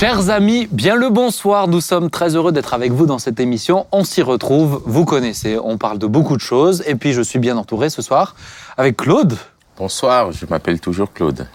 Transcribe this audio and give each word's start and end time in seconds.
Chers 0.00 0.30
amis, 0.30 0.66
bien 0.72 0.96
le 0.96 1.10
bonsoir. 1.10 1.68
Nous 1.68 1.82
sommes 1.82 2.08
très 2.08 2.34
heureux 2.34 2.52
d'être 2.52 2.72
avec 2.72 2.90
vous 2.90 3.04
dans 3.04 3.18
cette 3.18 3.38
émission. 3.38 3.84
On 3.92 4.02
s'y 4.02 4.22
retrouve, 4.22 4.80
vous 4.86 5.04
connaissez, 5.04 5.58
on 5.62 5.76
parle 5.76 5.98
de 5.98 6.06
beaucoup 6.06 6.38
de 6.38 6.40
choses. 6.40 6.82
Et 6.86 6.94
puis 6.94 7.12
je 7.12 7.20
suis 7.20 7.38
bien 7.38 7.58
entouré 7.58 7.90
ce 7.90 8.00
soir 8.00 8.34
avec 8.78 8.96
Claude. 8.96 9.36
Bonsoir, 9.76 10.32
je 10.32 10.46
m'appelle 10.48 10.80
toujours 10.80 11.12
Claude. 11.12 11.46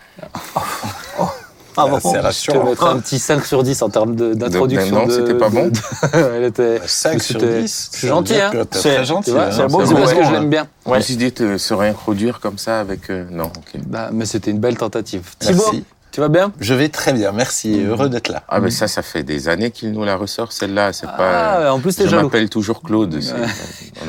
Ah 1.77 1.87
bon, 1.87 1.99
c'est 1.99 2.19
rassurant. 2.19 2.59
Je 2.59 2.63
te 2.63 2.69
mettrai 2.69 2.89
un 2.89 2.99
petit 2.99 3.19
5 3.19 3.43
sur 3.45 3.63
10 3.63 3.81
en 3.81 3.89
termes 3.89 4.15
d'introduction. 4.15 4.95
Non, 4.95 5.09
c'était 5.09 5.33
pas 5.33 5.49
bon. 5.49 5.71
Elle 6.13 6.43
était, 6.43 6.79
5 6.85 7.21
sur 7.21 7.39
10 7.39 7.89
Je 7.93 7.97
suis 7.97 8.07
gentil, 8.07 8.39
hein 8.39 8.51
C'est 8.53 8.79
très 8.79 9.05
gentil. 9.05 9.31
C'est 9.31 9.61
hein. 9.61 9.67
parce 9.69 10.13
que 10.13 10.23
je 10.23 10.31
l'aime 10.31 10.49
bien. 10.49 10.67
Je 10.85 10.91
me 10.91 10.99
suis 10.99 11.17
dit 11.17 11.31
de 11.31 11.57
se 11.57 11.73
réintroduire 11.73 12.39
comme 12.39 12.57
ça 12.57 12.79
avec... 12.79 13.09
Euh, 13.09 13.25
non, 13.31 13.45
ok. 13.47 13.81
Bah, 13.87 14.09
mais 14.13 14.25
c'était 14.25 14.51
une 14.51 14.59
belle 14.59 14.77
tentative. 14.77 15.35
Thibaut, 15.39 15.71
tu 16.15 16.21
vas 16.21 16.29
bien? 16.29 16.53
Je 16.61 16.73
vais 16.73 16.87
très 16.87 17.11
bien, 17.11 17.33
merci. 17.33 17.83
Heureux 17.83 18.07
d'être 18.07 18.29
là. 18.29 18.41
Ah, 18.47 18.61
mais 18.61 18.69
ça, 18.71 18.87
ça 18.87 19.01
fait 19.01 19.21
des 19.23 19.49
années 19.49 19.69
qu'il 19.69 19.91
nous 19.91 20.05
la 20.05 20.15
ressort, 20.15 20.53
celle-là. 20.53 20.93
C'est 20.93 21.07
Ah, 21.09 21.17
pas... 21.17 21.73
en 21.73 21.79
plus, 21.81 21.93
t'es 21.97 22.05
Je 22.05 22.09
jaloux. 22.09 22.23
m'appelle 22.23 22.49
toujours 22.49 22.81
Claude. 22.81 23.19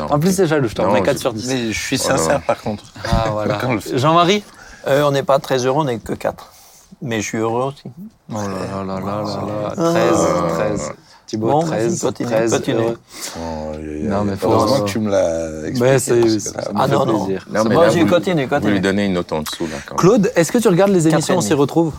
En 0.08 0.18
plus, 0.20 0.32
c'est 0.36 0.46
jaloux. 0.46 0.68
Je 0.68 0.76
t'en 0.76 0.88
remets 0.88 1.02
4 1.02 1.16
je- 1.16 1.20
sur 1.20 1.32
10. 1.32 1.48
Mais 1.48 1.72
je 1.72 1.80
suis 1.80 1.98
sincère 1.98 2.40
par 2.42 2.60
contre. 2.60 2.84
Ah, 3.04 3.30
voilà. 3.32 3.58
Jean-Marie? 3.94 4.44
Euh, 4.86 5.02
on 5.02 5.10
n'est 5.10 5.24
pas 5.24 5.40
très 5.40 5.66
heureux, 5.66 5.80
on 5.80 5.84
n'est 5.84 5.98
que 5.98 6.12
4. 6.12 6.52
Mais 7.02 7.20
je 7.20 7.26
suis 7.26 7.38
heureux 7.38 7.72
aussi. 7.72 7.82
Oh 8.32 8.34
là 8.36 8.84
là 8.84 9.00
là 9.00 9.00
là 9.00 9.22
là 9.24 9.74
là. 9.76 9.92
13, 9.92 10.78
13. 10.78 10.92
Thibaut, 11.26 11.50
Bon, 11.50 11.60
13, 11.64 12.00
continue, 12.00 12.28
13. 12.30 12.50
continue. 12.52 12.76
heureux. 12.78 12.98
Oh, 13.36 13.72
aïe, 13.74 13.78
aïe, 13.78 14.02
Non, 14.04 14.22
mais 14.24 14.36
faut- 14.36 14.48
Heureusement 14.48 14.80
que 14.84 14.90
tu 14.90 14.98
me 15.00 15.10
l'as 15.10 15.66
expliqué. 15.66 16.28
Là, 16.54 16.62
Ah 16.76 16.86
non, 16.86 17.04
non. 17.04 17.24
plaisir. 17.24 17.46
Non, 17.50 17.64
bon, 17.64 17.90
j'ai 17.90 18.04
vous- 18.04 18.08
continué, 18.10 18.46
Vous 18.46 18.68
lui 18.68 18.80
donnez 18.80 19.06
une 19.06 19.14
note 19.14 19.32
en 19.32 19.42
dessous, 19.42 19.66
là, 19.66 19.76
quand. 19.84 19.96
Claude, 19.96 20.30
est-ce 20.36 20.52
que 20.52 20.58
tu 20.58 20.68
regardes 20.68 20.92
les 20.92 21.08
émissions 21.08 21.36
On 21.38 21.40
s'y 21.40 21.54
retrouve? 21.54 21.94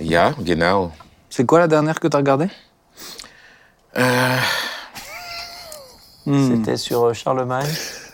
Ja, 0.00 0.34
genau. 0.40 0.90
C'est 1.28 1.44
quoi 1.44 1.58
la 1.58 1.68
dernière 1.68 2.00
que 2.00 2.08
tu 2.08 2.16
as 2.16 2.18
regardée? 2.18 2.48
Euh, 3.98 4.36
Hmm, 6.26 6.56
C'était 6.56 6.76
sur 6.76 7.04
euh, 7.04 7.12
Charlemagne. 7.12 7.68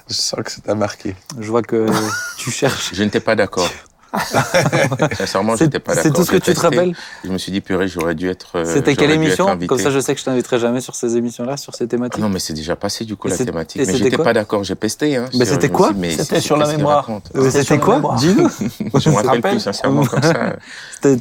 Je 0.08 0.14
sens 0.14 0.41
que 0.45 0.50
ça 0.50 0.61
t'a 0.61 0.74
marqué. 0.74 1.17
Je 1.41 1.48
vois 1.50 1.62
que 1.62 1.86
tu 2.36 2.50
cherches. 2.50 2.91
je 2.92 3.02
n'étais 3.02 3.20
pas 3.20 3.34
d'accord. 3.36 3.70
Sincèrement, 5.16 5.56
C'est 5.56 5.64
j'étais 5.64 5.78
pas 5.78 5.94
d'accord. 5.94 6.02
c'est 6.10 6.12
tout 6.16 6.24
ce 6.24 6.30
que 6.30 6.36
tu 6.36 6.52
te 6.55 6.60
rappelles 6.60 6.94
Je 7.24 7.30
me 7.30 7.38
suis 7.38 7.50
dit, 7.52 7.60
purée, 7.60 7.88
j'aurais 7.88 8.14
dû 8.14 8.28
être. 8.28 8.56
euh, 8.56 8.64
C'était 8.64 8.94
quelle 8.96 9.10
émission. 9.10 9.46
Comme 9.66 9.78
ça, 9.78 9.91
je 9.91 10.00
sais 10.00 10.14
que 10.14 10.20
je 10.20 10.24
t'inviterai 10.24 10.58
jamais 10.58 10.80
sur 10.80 10.94
ces 10.94 11.16
émissions-là, 11.16 11.56
sur 11.56 11.74
ces 11.74 11.84
Ah 11.84 11.88
thématiques. 11.88 12.22
Non, 12.22 12.28
mais 12.28 12.38
c'est 12.38 12.52
déjà 12.52 12.77
passé 12.77 13.05
du 13.05 13.16
coup 13.16 13.28
Et 13.28 13.30
la 13.33 13.38
thématique. 13.38 13.80
et 13.80 13.86
Mais 13.86 13.96
j'étais 13.96 14.16
pas 14.16 14.33
d'accord, 14.33 14.64
j'ai 14.64 14.74
pesté. 14.74 15.16
Hein, 15.16 15.27
Mais 15.34 15.44
c'était 15.44 15.68
quoi 15.70 15.92
C'était 16.16 16.40
sur 16.40 16.56
la 16.56 16.66
mémoire. 16.66 17.08
C'était 17.50 17.78
quoi. 17.78 18.00
Dis-nous. 18.18 18.48
Je 19.00 19.10
me 19.10 19.14
rappelle 19.16 19.40
plus 19.42 19.60
sincèrement 19.60 20.05
comme 20.05 20.22
ça. 20.22 20.33
Mais, 21.05 21.16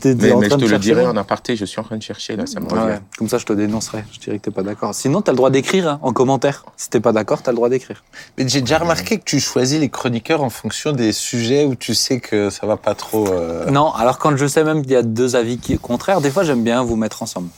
je 0.50 0.56
te 0.56 0.66
le 0.66 0.78
dirai 0.78 1.08
en 1.08 1.18
aparté, 1.18 1.56
je 1.56 1.66
suis 1.66 1.80
en 1.80 1.84
train 1.84 1.98
de 1.98 2.04
chercher 2.04 2.36
là, 2.36 2.46
ça 2.46 2.60
me 2.60 2.68
revient. 2.70 3.00
Comme 3.18 3.28
ça, 3.30 3.38
je 3.38 3.46
te 3.46 3.54
dénoncerai. 3.54 4.04
Je 4.12 4.20
dirais 4.20 4.38
que 4.38 4.44
t'es 4.44 4.52
pas 4.52 4.64
d'accord. 4.64 4.94
Sinon, 4.94 5.22
t'as 5.22 5.32
le 5.32 5.38
droit 5.38 5.50
d'écrire 5.50 5.88
hein, 5.88 6.00
en 6.04 6.14
commentaire. 6.14 6.66
Si 6.78 6.90
t'es 6.90 7.00
pas 7.00 7.12
d'accord, 7.14 7.42
t'as 7.42 7.52
le 7.52 7.56
droit 7.56 7.70
d'écrire. 7.70 8.04
Mais 8.38 8.48
j'ai 8.48 8.62
déjà 8.62 8.78
remarqué 8.78 9.18
que 9.18 9.24
tu 9.24 9.40
choisis 9.40 9.80
les 9.80 9.90
chroniqueurs 9.90 10.44
en 10.44 10.50
fonction 10.50 10.92
des 10.92 11.12
sujets 11.12 11.66
où 11.66 11.76
tu 11.76 11.96
sais 11.96 12.20
que 12.20 12.50
ça 12.50 12.68
va 12.68 12.78
pas 12.84 12.96
trop. 12.96 13.28
euh, 13.32 13.70
Non, 13.70 13.92
alors 13.94 14.18
quand 14.18 14.36
je 14.38 14.46
sais 14.48 14.64
même 14.64 14.82
qu'il 14.82 14.92
y 14.92 14.96
a 14.96 15.04
deux 15.04 15.36
avis 15.36 15.58
qui 15.58 15.78
contraires, 15.78 16.22
des 16.22 16.32
fois, 16.32 16.44
j'aime 16.44 16.64
bien 16.64 16.84
vous 16.84 16.96
mettre 16.96 17.22
ensemble. 17.24 17.50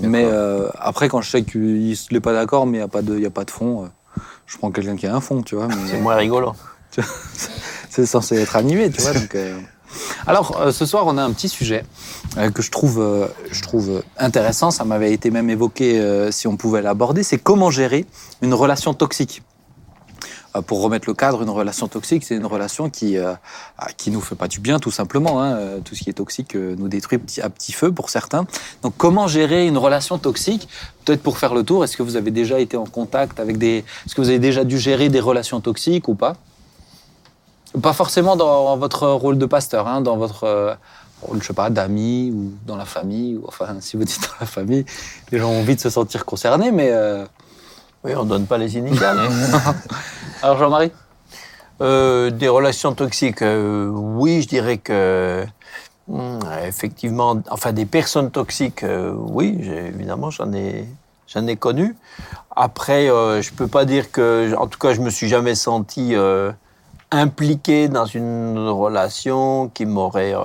Mais 0.00 0.24
euh, 0.24 0.68
après, 0.78 1.08
quand 1.08 1.20
je 1.20 1.30
sais 1.30 1.42
qu'il 1.42 1.96
n'est 2.12 2.20
pas 2.20 2.32
d'accord, 2.32 2.66
mais 2.66 2.78
il 2.78 2.80
n'y 2.80 2.84
a, 2.84 2.88
pas 2.88 3.02
de- 3.02 3.18
y 3.18 3.26
a 3.26 3.30
pas 3.30 3.44
de 3.44 3.50
fond, 3.50 3.84
euh, 3.84 4.20
je 4.46 4.56
prends 4.58 4.70
quelqu'un 4.70 4.96
qui 4.96 5.06
a 5.06 5.14
un 5.14 5.20
fond, 5.20 5.42
tu 5.42 5.56
vois. 5.56 5.66
mais- 5.68 5.74
C'est 5.90 5.98
moins 6.00 6.14
rigolo. 6.14 6.52
c'est 7.90 8.06
censé 8.06 8.36
être 8.36 8.56
animé, 8.56 8.90
tu 8.90 9.00
vois. 9.02 9.12
donc, 9.12 9.34
euh. 9.34 9.58
Alors, 10.26 10.60
euh, 10.60 10.70
ce 10.72 10.86
soir, 10.86 11.04
on 11.08 11.18
a 11.18 11.22
un 11.22 11.32
petit 11.32 11.48
sujet 11.48 11.84
euh, 12.38 12.50
que 12.50 12.62
je 12.62 12.70
trouve, 12.70 13.00
euh, 13.00 13.26
je 13.50 13.60
trouve 13.62 14.02
intéressant. 14.18 14.70
Ça 14.70 14.84
m'avait 14.84 15.12
été 15.12 15.30
même 15.32 15.50
évoqué 15.50 15.98
euh, 16.00 16.30
si 16.30 16.46
on 16.46 16.56
pouvait 16.56 16.82
l'aborder. 16.82 17.24
C'est 17.24 17.38
comment 17.38 17.70
gérer 17.70 18.06
une 18.42 18.54
relation 18.54 18.94
toxique. 18.94 19.42
Euh, 20.56 20.62
pour 20.62 20.82
remettre 20.82 21.08
le 21.08 21.14
cadre, 21.14 21.42
une 21.42 21.50
relation 21.50 21.86
toxique, 21.86 22.24
c'est 22.24 22.34
une 22.34 22.46
relation 22.46 22.90
qui 22.90 23.16
euh, 23.18 23.34
ah, 23.78 23.88
qui 23.96 24.10
nous 24.10 24.20
fait 24.20 24.34
pas 24.34 24.48
du 24.48 24.60
bien, 24.60 24.78
tout 24.78 24.90
simplement. 24.90 25.40
hein. 25.40 25.52
Euh, 25.52 25.78
Tout 25.84 25.94
ce 25.94 26.02
qui 26.02 26.10
est 26.10 26.14
toxique 26.14 26.54
nous 26.54 26.88
détruit 26.88 27.20
à 27.42 27.48
petit 27.50 27.72
feu 27.72 27.92
pour 27.92 28.10
certains. 28.10 28.46
Donc, 28.82 28.94
comment 28.96 29.28
gérer 29.28 29.66
une 29.66 29.78
relation 29.78 30.18
toxique? 30.18 30.68
Peut-être 31.04 31.22
pour 31.22 31.38
faire 31.38 31.54
le 31.54 31.62
tour, 31.62 31.84
est-ce 31.84 31.96
que 31.96 32.02
vous 32.02 32.16
avez 32.16 32.30
déjà 32.30 32.58
été 32.58 32.76
en 32.76 32.84
contact 32.84 33.38
avec 33.40 33.58
des... 33.58 33.84
Est-ce 34.06 34.14
que 34.14 34.20
vous 34.20 34.28
avez 34.28 34.38
déjà 34.38 34.64
dû 34.64 34.78
gérer 34.78 35.08
des 35.08 35.20
relations 35.20 35.60
toxiques 35.60 36.08
ou 36.08 36.14
pas? 36.14 36.34
Pas 37.80 37.92
forcément 37.92 38.34
dans 38.34 38.76
votre 38.76 39.06
rôle 39.08 39.38
de 39.38 39.46
pasteur, 39.46 39.86
hein, 39.86 40.00
dans 40.00 40.16
votre 40.16 40.76
je 41.38 41.46
sais 41.46 41.52
pas, 41.52 41.68
d'ami 41.70 42.32
ou 42.34 42.52
dans 42.66 42.76
la 42.76 42.86
famille. 42.86 43.36
Ou, 43.36 43.44
enfin, 43.46 43.76
si 43.80 43.96
vous 43.96 44.04
dites 44.04 44.20
dans 44.20 44.40
la 44.40 44.46
famille, 44.46 44.84
les 45.30 45.38
gens 45.38 45.50
ont 45.50 45.60
envie 45.60 45.76
de 45.76 45.80
se 45.80 45.90
sentir 45.90 46.24
concernés, 46.24 46.72
mais... 46.72 46.92
Oui, 48.04 48.12
on 48.16 48.24
donne 48.24 48.46
pas 48.46 48.58
les 48.58 48.76
initiales. 48.78 49.18
Alors, 50.42 50.58
Jean-Marie? 50.58 50.92
Euh, 51.82 52.30
des 52.30 52.48
relations 52.48 52.94
toxiques, 52.94 53.42
euh, 53.42 53.88
oui, 53.88 54.42
je 54.42 54.48
dirais 54.48 54.78
que 54.78 55.46
hum, 56.08 56.38
effectivement, 56.66 57.40
enfin 57.50 57.72
des 57.72 57.86
personnes 57.86 58.30
toxiques, 58.30 58.82
euh, 58.82 59.14
oui, 59.16 59.58
évidemment, 59.66 60.30
j'en 60.30 60.52
ai, 60.52 60.86
j'en 61.26 61.46
ai 61.46 61.56
connu. 61.56 61.96
Après, 62.54 63.08
euh, 63.08 63.40
je 63.40 63.52
peux 63.52 63.66
pas 63.66 63.86
dire 63.86 64.10
que, 64.12 64.54
en 64.56 64.66
tout 64.66 64.78
cas, 64.78 64.92
je 64.92 65.00
me 65.00 65.08
suis 65.08 65.28
jamais 65.28 65.54
senti 65.54 66.14
euh, 66.14 66.52
impliqué 67.10 67.88
dans 67.88 68.04
une 68.04 68.58
relation 68.68 69.70
qui 69.72 69.86
m'aurait, 69.86 70.34
euh, 70.34 70.40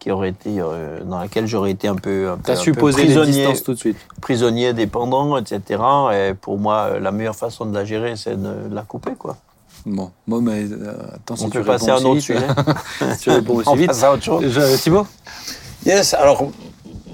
qui 0.00 0.10
aurait 0.10 0.30
été, 0.30 0.58
euh, 0.58 1.04
dans 1.04 1.18
laquelle 1.20 1.46
j'aurais 1.46 1.70
été 1.70 1.86
un 1.86 1.94
peu, 1.94 2.30
un 2.30 2.36
peu, 2.36 2.42
T'as 2.42 2.52
un 2.54 2.56
su 2.56 2.72
peu 2.72 2.80
poser 2.80 3.02
les 3.02 3.04
prisonnier 3.14 3.32
distances 3.46 3.62
tout 3.62 3.74
de 3.74 3.78
suite. 3.78 3.98
prisonnier 4.20 4.72
dépendant, 4.72 5.36
etc. 5.36 5.80
Et 6.12 6.34
pour 6.34 6.58
moi, 6.58 6.98
la 6.98 7.12
meilleure 7.12 7.36
façon 7.36 7.66
de 7.66 7.74
la 7.74 7.84
gérer, 7.84 8.16
c'est 8.16 8.34
de 8.40 8.74
la 8.74 8.82
couper, 8.82 9.12
quoi. 9.16 9.36
Bon, 9.86 10.10
bon 10.26 10.40
mais 10.42 10.64
euh, 10.70 10.94
attends, 11.14 11.36
si 11.36 11.44
On 11.44 11.50
tu 11.50 11.58
peut 11.58 11.64
passer 11.64 11.90
à 11.90 11.96
un 11.96 12.04
autre 12.04 12.20
sujet. 12.20 12.46
si 13.14 13.18
tu 13.20 13.30
réponds 13.30 13.56
aussi 13.56 13.68
On 13.72 13.74
vite. 13.76 13.86
passe 13.88 14.02
à 14.02 14.12
autre 14.12 14.22
chose. 14.24 14.44
Je- 14.48 14.76
Thibaut? 14.82 15.06
Yes, 15.86 16.12
alors 16.14 16.50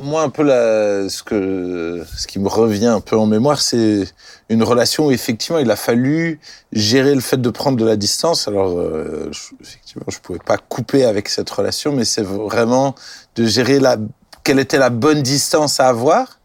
moi 0.01 0.23
un 0.23 0.29
peu 0.31 0.43
la, 0.43 1.09
ce 1.09 1.23
que 1.23 2.03
ce 2.17 2.27
qui 2.27 2.39
me 2.39 2.49
revient 2.49 2.87
un 2.87 3.01
peu 3.01 3.17
en 3.17 3.27
mémoire, 3.27 3.61
c'est 3.61 4.05
une 4.49 4.63
relation 4.63 5.07
où 5.07 5.11
effectivement 5.11 5.59
il 5.59 5.71
a 5.71 5.77
fallu 5.77 6.41
gérer 6.73 7.15
le 7.15 7.21
fait 7.21 7.41
de 7.41 7.51
prendre 7.51 7.77
de 7.79 7.85
la 7.85 7.97
distance. 7.97 8.49
Alors 8.49 8.79
euh, 8.79 9.31
je- 9.33 9.55
effectivement, 9.65 10.07
je 10.09 10.19
pouvais 10.19 10.39
pas 10.39 10.59
couper 10.59 11.05
avec 11.05 11.29
cette 11.29 11.49
relation, 11.51 11.93
mais 11.93 12.05
c'est 12.05 12.23
vraiment 12.23 12.95
de 13.37 13.45
gérer 13.47 13.79
la 13.81 13.97
quelle 14.45 14.59
était 14.61 14.79
la 14.79 14.91
bonne 14.91 15.23
distance 15.23 15.81
à 15.81 15.89
avoir 15.89 16.39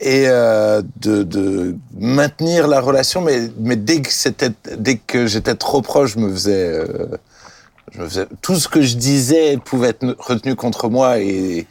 et 0.00 0.24
euh, 0.28 0.82
de, 1.00 1.22
de 1.22 1.76
maintenir 1.98 2.68
la 2.68 2.80
relation, 2.80 3.20
mais 3.20 3.50
mais 3.58 3.76
dès 3.76 4.00
que 4.02 4.92
que 5.06 5.26
j'étais 5.26 5.54
trop 5.54 5.82
proche, 5.82 6.14
je 6.14 6.18
me 6.18 6.30
faisais 6.32 6.68
euh, 6.68 7.06
je 7.92 8.00
me 8.00 8.08
faisais, 8.08 8.26
tout 8.42 8.56
ce 8.56 8.68
que 8.68 8.82
je 8.82 8.96
disais 8.96 9.58
pouvait 9.64 9.88
être 9.88 10.16
retenu 10.18 10.54
contre 10.56 10.88
moi 10.88 11.18
et, 11.20 11.66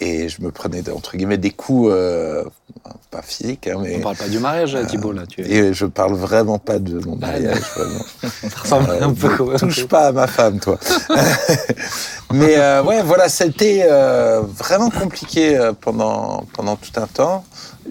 et 0.00 0.28
je 0.28 0.40
me 0.42 0.50
prenais 0.50 0.88
entre 0.90 1.16
guillemets 1.16 1.38
des 1.38 1.50
coups, 1.50 1.90
euh, 1.92 2.42
pas 3.10 3.22
physiques, 3.22 3.66
hein, 3.68 3.74
On 3.76 3.80
mais 3.82 3.98
parle 4.00 4.16
pas 4.16 4.28
du 4.28 4.38
mariage, 4.38 4.76
Thibaut, 4.88 5.12
là. 5.12 5.22
Tu 5.26 5.42
es... 5.42 5.50
et 5.50 5.72
je 5.74 5.86
parle 5.86 6.14
vraiment 6.14 6.58
pas 6.58 6.78
de 6.78 7.04
mon 7.06 7.16
Bah, 7.16 7.28
mariage. 7.28 7.60
vraiment. 7.76 8.04
Euh, 8.70 9.00
un 9.02 9.14
peu 9.14 9.28
quand 9.34 9.46
même. 9.46 9.56
touche 9.58 9.86
pas 9.86 10.08
à 10.08 10.12
ma 10.12 10.26
femme, 10.26 10.60
toi. 10.60 10.78
mais 12.32 12.56
euh, 12.58 12.82
ouais, 12.82 13.02
voilà, 13.02 13.28
c'était 13.28 13.86
euh, 13.88 14.40
vraiment 14.42 14.90
compliqué 14.90 15.56
euh, 15.56 15.72
pendant 15.78 16.44
pendant 16.52 16.76
tout 16.76 16.90
un 17.00 17.06
temps. 17.06 17.44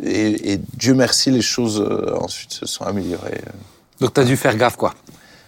Et, 0.04 0.54
et 0.54 0.62
Dieu 0.76 0.94
merci, 0.94 1.32
les 1.32 1.42
choses 1.42 1.82
euh, 1.82 2.16
ensuite 2.20 2.54
se 2.54 2.66
sont 2.68 2.84
améliorées. 2.86 3.42
Donc, 4.00 4.14
t'as 4.14 4.24
dû 4.24 4.38
faire 4.38 4.56
gaffe, 4.56 4.76
quoi. 4.76 4.94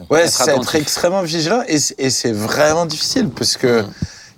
Ouais, 0.10 0.28
c'est 0.28 0.56
être 0.56 0.76
extrêmement 0.76 1.22
vigilant 1.22 1.62
et, 1.68 1.78
c'est 1.80 2.32
vraiment 2.32 2.86
difficile 2.86 3.30
parce 3.30 3.58
que 3.58 3.86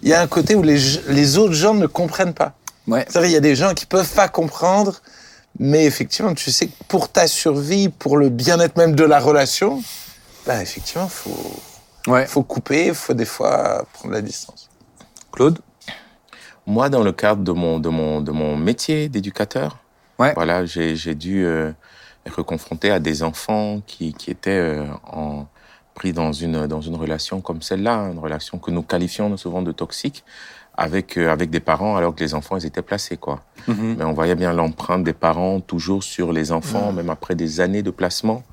il 0.02 0.10
y 0.10 0.14
a 0.14 0.22
un 0.22 0.28
côté 0.28 0.56
où 0.56 0.64
les, 0.64 0.80
les 1.10 1.38
autres 1.38 1.54
gens 1.54 1.76
ne 1.76 1.86
comprennent 1.86 2.34
pas. 2.34 2.54
Ouais. 2.88 3.06
C'est 3.08 3.20
vrai, 3.20 3.30
il 3.30 3.34
y 3.34 3.38
a 3.38 3.42
des 3.42 3.56
gens 3.56 3.76
qui 3.76 3.86
peuvent 3.86 4.12
pas 4.14 4.28
comprendre, 4.28 5.00
mais 5.60 5.86
effectivement, 5.86 6.34
tu 6.34 6.52
sais 6.52 6.68
que 6.68 6.84
pour 6.88 7.10
ta 7.10 7.28
survie, 7.28 7.90
pour 7.90 8.18
le 8.18 8.30
bien-être 8.30 8.78
même 8.78 8.96
de 8.96 9.04
la 9.04 9.20
relation, 9.20 9.84
bah 10.48 10.62
effectivement, 10.62 11.08
faut 11.08 11.62
Ouais. 12.08 12.26
faut 12.26 12.42
couper, 12.42 12.94
faut 12.96 13.14
des 13.14 13.26
fois 13.26 13.86
prendre 13.94 14.14
la 14.16 14.22
distance. 14.22 14.70
Claude? 15.32 15.60
Moi, 16.66 16.90
dans 16.90 17.04
le 17.04 17.12
cadre 17.12 17.44
de 17.44 17.52
mon, 17.52 17.80
de 17.80 17.90
mon, 17.90 18.22
de 18.22 18.32
mon 18.32 18.56
métier 18.58 19.08
d'éducateur, 19.10 19.78
Ouais. 20.18 20.34
voilà, 20.34 20.66
j'ai 20.66 20.96
j'ai 20.96 21.16
dû 21.16 21.46
euh, 21.46 21.72
être 22.26 22.42
confronté 22.44 22.92
à 22.92 23.00
des 23.00 23.24
enfants 23.24 23.82
qui, 23.86 24.14
qui 24.14 24.30
étaient 24.32 24.52
euh, 24.52 24.86
en, 25.12 25.46
pris 25.94 26.14
dans 26.14 26.32
une, 26.32 26.68
dans 26.68 26.82
une 26.82 26.96
relation 26.96 27.42
comme 27.42 27.62
celle-là, 27.62 28.10
une 28.12 28.20
relation 28.20 28.58
que 28.58 28.72
nous 28.72 28.82
qualifions 28.82 29.36
souvent 29.38 29.62
de 29.62 29.72
toxique, 29.72 30.24
avec, 30.76 31.18
euh, 31.18 31.30
avec 31.30 31.50
des 31.50 31.60
parents 31.60 31.96
alors 31.98 32.16
que 32.16 32.24
les 32.24 32.34
enfants 32.34 32.58
ils 32.58 32.66
étaient 32.66 32.82
placés. 32.82 33.18
quoi. 33.18 33.44
Mhm. 33.68 33.96
Mais 33.98 34.04
on 34.04 34.14
voyait 34.14 34.36
bien 34.36 34.54
l'empreinte 34.54 35.04
des 35.04 35.14
parents 35.14 35.60
toujours 35.60 36.04
sur 36.04 36.32
les 36.32 36.52
enfants, 36.52 36.92
même 36.92 37.10
après 37.10 37.36
des 37.36 37.60
années 37.60 37.84
de 37.84 37.92
placement. 37.92 38.44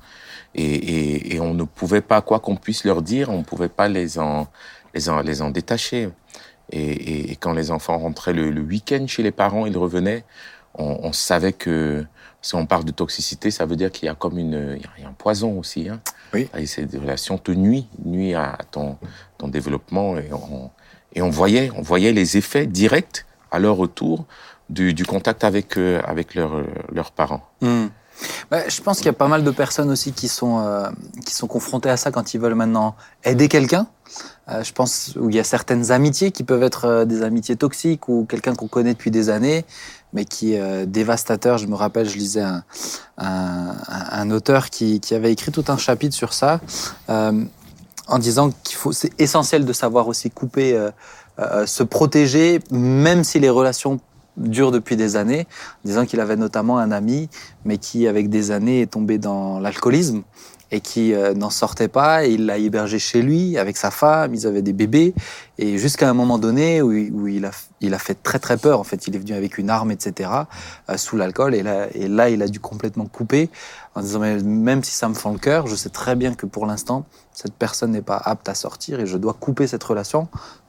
Et, 0.55 0.63
et, 0.63 1.35
et 1.35 1.39
on 1.39 1.53
ne 1.53 1.63
pouvait 1.63 2.01
pas, 2.01 2.21
quoi 2.21 2.39
qu'on 2.39 2.55
puisse 2.55 2.83
leur 2.83 3.01
dire, 3.01 3.29
on 3.29 3.39
ne 3.39 3.43
pouvait 3.43 3.69
pas 3.69 3.87
les 3.87 4.17
en, 4.17 4.47
les 4.93 5.09
en, 5.09 5.21
les 5.21 5.41
en 5.41 5.51
détacher. 5.51 6.09
Et, 6.71 7.31
et, 7.31 7.35
quand 7.35 7.53
les 7.53 7.71
enfants 7.71 7.97
rentraient 7.97 8.33
le, 8.33 8.51
le 8.51 8.61
week-end 8.61 9.05
chez 9.07 9.23
les 9.23 9.31
parents, 9.31 9.65
ils 9.65 9.77
revenaient, 9.77 10.23
on, 10.75 10.99
on, 11.03 11.13
savait 11.13 11.53
que 11.53 12.05
si 12.41 12.55
on 12.55 12.65
parle 12.65 12.85
de 12.85 12.91
toxicité, 12.91 13.51
ça 13.51 13.65
veut 13.65 13.75
dire 13.75 13.91
qu'il 13.91 14.05
y 14.05 14.09
a 14.09 14.15
comme 14.15 14.37
une, 14.37 14.77
il 14.77 15.01
y 15.01 15.05
a 15.05 15.09
un 15.09 15.13
poison 15.13 15.59
aussi. 15.59 15.89
Hein. 15.89 15.99
Oui. 16.33 16.47
Et 16.57 16.65
ces 16.65 16.85
relations 16.85 17.37
te 17.37 17.51
nuisent, 17.51 17.85
nuisent 18.03 18.35
à 18.35 18.57
ton, 18.71 18.97
ton 19.37 19.47
développement. 19.47 20.17
Et 20.17 20.31
on, 20.31 20.71
et 21.13 21.21
on 21.21 21.29
voyait, 21.29 21.71
on 21.75 21.81
voyait 21.81 22.13
les 22.13 22.37
effets 22.37 22.65
directs 22.65 23.25
à 23.51 23.59
leur 23.59 23.75
retour 23.75 24.25
du, 24.69 24.93
du 24.93 25.05
contact 25.05 25.43
avec, 25.43 25.77
euh, 25.77 26.01
avec 26.05 26.35
leurs 26.35 26.63
leurs 26.91 27.11
parents. 27.11 27.43
Hmm. 27.61 27.87
Bah, 28.51 28.67
je 28.67 28.81
pense 28.81 28.97
qu'il 28.97 29.05
y 29.05 29.09
a 29.09 29.13
pas 29.13 29.27
mal 29.27 29.43
de 29.43 29.51
personnes 29.51 29.89
aussi 29.89 30.11
qui 30.11 30.27
sont, 30.27 30.59
euh, 30.59 30.89
qui 31.25 31.33
sont 31.33 31.47
confrontées 31.47 31.89
à 31.89 31.97
ça 31.97 32.11
quand 32.11 32.33
ils 32.33 32.39
veulent 32.39 32.55
maintenant 32.55 32.95
aider 33.23 33.47
quelqu'un. 33.47 33.87
Euh, 34.49 34.63
je 34.63 34.73
pense 34.73 35.15
où 35.19 35.29
il 35.29 35.35
y 35.35 35.39
a 35.39 35.43
certaines 35.43 35.91
amitiés 35.91 36.31
qui 36.31 36.43
peuvent 36.43 36.63
être 36.63 36.85
euh, 36.85 37.05
des 37.05 37.21
amitiés 37.21 37.55
toxiques 37.55 38.09
ou 38.09 38.25
quelqu'un 38.25 38.55
qu'on 38.55 38.67
connaît 38.67 38.93
depuis 38.93 39.11
des 39.11 39.29
années, 39.29 39.65
mais 40.13 40.25
qui 40.25 40.53
est 40.53 40.59
euh, 40.59 40.85
dévastateur. 40.85 41.57
Je 41.57 41.67
me 41.67 41.75
rappelle, 41.75 42.09
je 42.09 42.17
lisais 42.17 42.41
un, 42.41 42.63
un, 43.17 44.31
auteur 44.31 44.69
qui, 44.69 44.99
qui, 44.99 45.15
avait 45.15 45.31
écrit 45.31 45.51
tout 45.51 45.65
un 45.67 45.77
chapitre 45.77 46.15
sur 46.15 46.33
ça, 46.33 46.59
euh, 47.09 47.43
en 48.07 48.19
disant 48.19 48.51
qu'il 48.63 48.77
faut, 48.77 48.91
c'est 48.91 49.11
essentiel 49.19 49.65
de 49.65 49.73
savoir 49.73 50.07
aussi 50.07 50.31
couper, 50.31 50.75
euh, 51.39 51.65
se 51.65 51.83
protéger, 51.83 52.59
même 52.71 53.23
si 53.23 53.39
les 53.39 53.49
relations 53.49 53.99
dure 54.37 54.71
depuis 54.71 54.95
des 54.95 55.15
années, 55.15 55.47
disant 55.83 56.05
qu'il 56.05 56.19
avait 56.21 56.37
notamment 56.37 56.77
un 56.77 56.91
ami, 56.91 57.29
mais 57.65 57.77
qui, 57.77 58.07
avec 58.07 58.29
des 58.29 58.51
années, 58.51 58.81
est 58.81 58.91
tombé 58.91 59.17
dans 59.17 59.59
l'alcoolisme 59.59 60.23
et 60.71 60.81
qui 60.81 61.13
euh, 61.13 61.33
n'en 61.33 61.49
sortait 61.49 61.87
pas. 61.87 62.25
Et 62.25 62.31
il 62.31 62.45
l'a 62.45 62.57
hébergé 62.57 62.99
chez 62.99 63.21
lui 63.21 63.57
avec 63.57 63.77
sa 63.77 63.91
femme, 63.91 64.33
ils 64.33 64.45
avaient 64.47 64.61
des 64.61 64.73
bébés. 64.73 65.13
Et 65.57 65.77
jusqu'à 65.77 66.09
un 66.09 66.13
moment 66.13 66.37
donné 66.37 66.81
où, 66.81 66.89
où 66.89 67.27
il, 67.27 67.45
a, 67.45 67.51
il 67.81 67.93
a 67.93 67.99
fait 67.99 68.21
très 68.21 68.39
très 68.39 68.57
peur, 68.57 68.79
en 68.79 68.83
fait, 68.83 69.07
il 69.07 69.15
est 69.15 69.19
venu 69.19 69.33
avec 69.33 69.57
une 69.57 69.69
arme, 69.69 69.91
etc., 69.91 70.29
euh, 70.89 70.97
sous 70.97 71.17
l'alcool. 71.17 71.55
Et 71.55 71.63
là, 71.63 71.87
et 71.93 72.07
là, 72.07 72.29
il 72.29 72.41
a 72.41 72.47
dû 72.47 72.59
complètement 72.59 73.05
couper 73.05 73.49
en 73.95 74.01
disant, 74.01 74.19
mais 74.19 74.41
même 74.41 74.83
si 74.83 74.91
ça 74.91 75.09
me 75.09 75.15
fend 75.15 75.31
le 75.31 75.39
cœur, 75.39 75.67
je 75.67 75.75
sais 75.75 75.89
très 75.89 76.15
bien 76.15 76.33
que 76.35 76.45
pour 76.45 76.65
l'instant, 76.65 77.05
cette 77.33 77.53
personne 77.53 77.91
n'est 77.91 78.01
pas 78.01 78.17
apte 78.17 78.47
à 78.49 78.55
sortir 78.55 78.99
et 78.99 79.05
je 79.05 79.17
dois 79.17 79.33
couper 79.33 79.67
cette 79.67 79.83
relation 79.83 80.27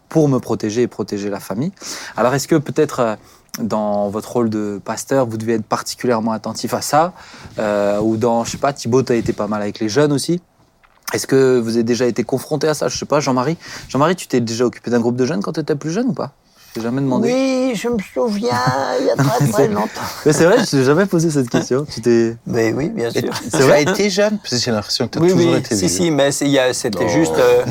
pour 0.09 0.29
me 0.29 0.39
protéger 0.39 0.83
et 0.83 0.89
protéger 0.89 1.31
la 1.31 1.41
famille. 1.41 1.73
Alors, 2.17 2.35
est-ce 2.35 2.49
que 2.49 2.57
peut-être... 2.57 3.17
Dans 3.59 4.09
votre 4.09 4.31
rôle 4.33 4.49
de 4.49 4.81
pasteur, 4.85 5.27
vous 5.27 5.37
devez 5.37 5.55
être 5.55 5.65
particulièrement 5.65 6.33
attentif 6.33 6.73
à 6.73 6.81
ça. 6.81 7.13
Euh, 7.59 7.99
ou 8.01 8.17
dans, 8.17 8.45
je 8.45 8.53
sais 8.53 8.59
pas, 8.59 8.73
Thibaut, 8.73 9.03
tu 9.03 9.13
as 9.13 9.17
été 9.17 9.33
pas 9.33 9.49
mal 9.49 9.61
avec 9.61 9.81
les 9.81 9.89
jeunes 9.89 10.13
aussi. 10.13 10.41
Est-ce 11.13 11.27
que 11.27 11.59
vous 11.59 11.75
avez 11.75 11.83
déjà 11.83 12.07
été 12.07 12.23
confronté 12.23 12.69
à 12.69 12.75
ça? 12.75 12.89
Je 12.89 12.97
sais 12.97 13.07
pas, 13.07 13.19
Jean-Marie. 13.21 13.57
Jean-Marie, 13.89 14.15
tu 14.15 14.29
t'es 14.29 14.41
déjà 14.41 14.65
occupé 14.65 14.91
d'un 14.91 15.01
groupe 15.01 15.17
de 15.17 15.27
jeunes 15.27 15.43
quand 15.43 15.53
tu 15.53 15.61
étais 15.61 15.75
plus 15.75 15.91
jeune 15.91 16.09
ou 16.09 16.13
pas? 16.13 16.33
Je 16.71 16.75
t'ai 16.75 16.83
jamais 16.83 17.01
demandé. 17.01 17.33
Oui, 17.33 17.75
je 17.75 17.89
me 17.89 17.97
souviens, 18.15 18.55
il 19.01 19.07
y 19.07 19.11
a 19.11 19.17
très 19.17 19.49
très 19.53 19.67
longtemps. 19.67 19.89
Mais 20.25 20.33
c'est 20.33 20.45
vrai, 20.45 20.65
je 20.65 20.71
t'ai 20.71 20.85
jamais 20.85 21.05
posé 21.07 21.29
cette 21.29 21.51
question. 21.51 21.85
Tu 21.85 22.01
t'es. 22.01 22.37
Mais 22.47 22.73
oui, 22.73 22.91
bien 22.91 23.11
sûr. 23.11 23.33
C'est 23.51 23.63
vrai. 23.63 23.83
Tu 23.85 23.89
as 23.91 23.93
été 23.95 24.09
jeune 24.11 24.39
Parce 24.39 24.51
que 24.51 24.57
j'ai 24.61 24.71
l'impression 24.71 25.09
que 25.09 25.13
tu 25.13 25.19
as 25.19 25.23
oui, 25.23 25.31
toujours 25.33 25.53
oui, 25.53 25.59
été 25.59 25.75
si, 25.75 25.81
vieux. 25.87 25.89
si, 25.89 26.11
mais 26.13 26.31
c'était 26.31 27.09
juste. 27.09 27.37
Euh, 27.39 27.65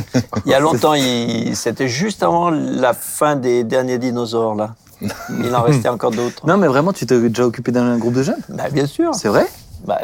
il 0.46 0.52
y 0.52 0.54
a 0.54 0.60
longtemps, 0.60 0.96
il- 0.96 1.56
c'était 1.56 1.88
juste 1.88 2.24
avant 2.24 2.50
la 2.50 2.94
fin 2.94 3.38
des 3.38 3.64
derniers 3.64 4.00
dinosaures, 4.00 4.56
là. 4.56 4.76
Il 5.30 5.56
en 5.56 5.62
restait 5.62 5.88
encore 5.88 6.12
d'autres. 6.12 6.46
Non, 6.46 6.58
mais 6.58 6.68
vraiment, 6.68 6.92
tu 6.92 7.06
t'es 7.06 7.18
déjà 7.30 7.46
occupé 7.46 7.72
d'un 7.72 7.98
groupe 7.98 8.16
de 8.16 8.24
jeunes? 8.24 8.42
Bah, 8.50 8.70
bien 8.70 8.86
sûr. 8.86 9.16
C'est 9.16 9.30
vrai? 9.30 9.48
Bah, 9.86 10.00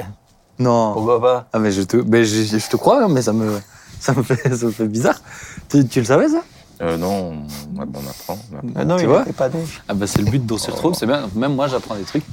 Non. 0.58 0.94
pourquoi 0.94 1.20
pas 1.22 1.48
Ah, 1.52 1.60
mais 1.60 1.72
je 1.74 1.82
te, 1.82 1.98
mais 1.98 2.24
je, 2.24 2.44
je 2.58 2.70
te 2.70 2.78
crois, 2.78 3.04
hein, 3.04 3.08
mais 3.10 3.22
ça 3.22 3.34
me, 3.34 3.60
ça 4.00 4.14
me 4.14 4.24
fait, 4.24 4.56
ça 4.56 4.66
me 4.68 4.72
fait 4.72 4.88
bizarre. 4.88 5.20
Tu, 5.68 5.86
tu 5.86 6.00
le 6.00 6.06
savais 6.06 6.30
ça? 6.30 6.42
Euh, 6.82 6.98
non, 6.98 7.34
on, 7.78 7.78
on 7.78 7.82
apprend. 7.82 8.38
on 8.52 8.58
apprend. 8.58 8.70
Ah 8.76 8.84
Non, 8.86 8.98
Tu 8.98 9.04
il 9.04 9.08
vois 9.08 9.24
pas. 9.26 9.50
Ah 9.88 9.94
bah 9.94 10.08
c'est 10.08 10.20
le 10.20 10.26
but 10.30 10.46
d'on 10.46 10.58
s'y 10.58 10.70
retrouve, 10.72 10.94
c'est 10.94 11.06
bien. 11.06 11.30
Même 11.36 11.56
moi 11.56 11.68
j'apprends 11.68 11.96
des 11.96 12.04
trucs. 12.04 12.24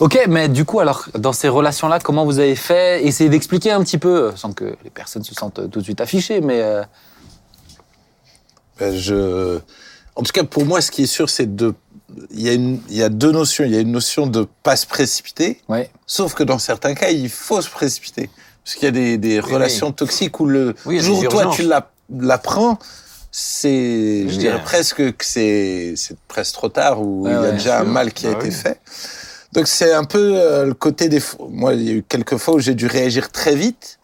Ok, 0.00 0.18
mais 0.28 0.48
du 0.48 0.64
coup 0.64 0.80
alors 0.80 1.06
dans 1.16 1.32
ces 1.32 1.48
relations-là, 1.48 2.00
comment 2.00 2.24
vous 2.24 2.38
avez 2.40 2.56
fait? 2.56 3.04
Essayez 3.06 3.30
d'expliquer 3.30 3.70
un 3.72 3.82
petit 3.84 3.98
peu, 3.98 4.08
euh, 4.28 4.36
sans 4.36 4.52
que 4.52 4.76
les 4.82 4.90
personnes 4.90 5.22
se 5.22 5.34
sentent 5.34 5.60
euh, 5.60 5.68
tout 5.68 5.78
de 5.78 5.84
suite 5.84 6.00
affichées, 6.00 6.40
mais 6.40 6.60
euh, 6.62 6.82
Ben, 8.78 8.96
je... 8.96 9.58
En 10.14 10.22
tout 10.22 10.32
cas, 10.32 10.44
pour 10.44 10.64
moi, 10.66 10.80
ce 10.80 10.90
qui 10.90 11.04
est 11.04 11.06
sûr, 11.06 11.30
c'est 11.30 11.54
de. 11.56 11.74
Il 12.30 12.42
y, 12.42 12.48
a 12.50 12.52
une... 12.52 12.80
il 12.90 12.96
y 12.96 13.02
a 13.02 13.08
deux 13.08 13.32
notions. 13.32 13.64
Il 13.64 13.72
y 13.72 13.76
a 13.76 13.80
une 13.80 13.92
notion 13.92 14.26
de 14.26 14.46
pas 14.62 14.76
se 14.76 14.86
précipiter, 14.86 15.62
ouais. 15.68 15.90
sauf 16.06 16.34
que 16.34 16.42
dans 16.42 16.58
certains 16.58 16.94
cas, 16.94 17.08
il 17.10 17.30
faut 17.30 17.62
se 17.62 17.70
précipiter. 17.70 18.28
Parce 18.64 18.74
qu'il 18.76 18.84
y 18.84 18.88
a 18.88 18.90
des, 18.90 19.16
des 19.16 19.40
Oui, 19.40 19.52
relations 19.54 19.90
toxiques 19.92 20.38
où 20.40 20.44
le 20.46 20.74
Oui, 20.84 21.00
jour 21.00 21.18
où 21.20 21.26
toi 21.28 21.50
tu 21.54 21.62
la- 21.62 21.90
l'apprends, 22.14 22.78
c'est, 23.34 24.28
je 24.28 24.36
dirais 24.36 24.60
presque 24.62 25.16
que 25.16 25.24
c'est, 25.24 25.94
c'est 25.96 26.16
presque 26.28 26.52
trop 26.52 26.68
tard 26.68 27.00
ou 27.00 27.26
il 27.26 27.32
y 27.32 27.34
a 27.34 27.40
ouais, 27.40 27.52
déjà 27.52 27.80
un 27.80 27.84
mal 27.84 28.12
qui 28.12 28.26
a 28.26 28.30
Ah 28.34 28.38
été 28.38 28.48
oui. 28.48 28.52
fait. 28.54 28.78
Donc 29.52 29.66
c'est 29.68 29.92
un 29.92 30.04
peu 30.04 30.34
euh, 30.36 30.66
le 30.66 30.74
côté 30.74 31.08
des. 31.08 31.18
fois- 31.20 31.46
Moi, 31.50 31.72
il 31.74 31.82
y 31.82 31.88
a 31.88 31.92
eu 31.94 32.04
quelques 32.06 32.36
fois 32.36 32.54
où 32.54 32.58
j'ai 32.58 32.74
dû 32.74 32.86
réagir 32.86 33.30
très 33.32 33.54
vite. 33.54 33.98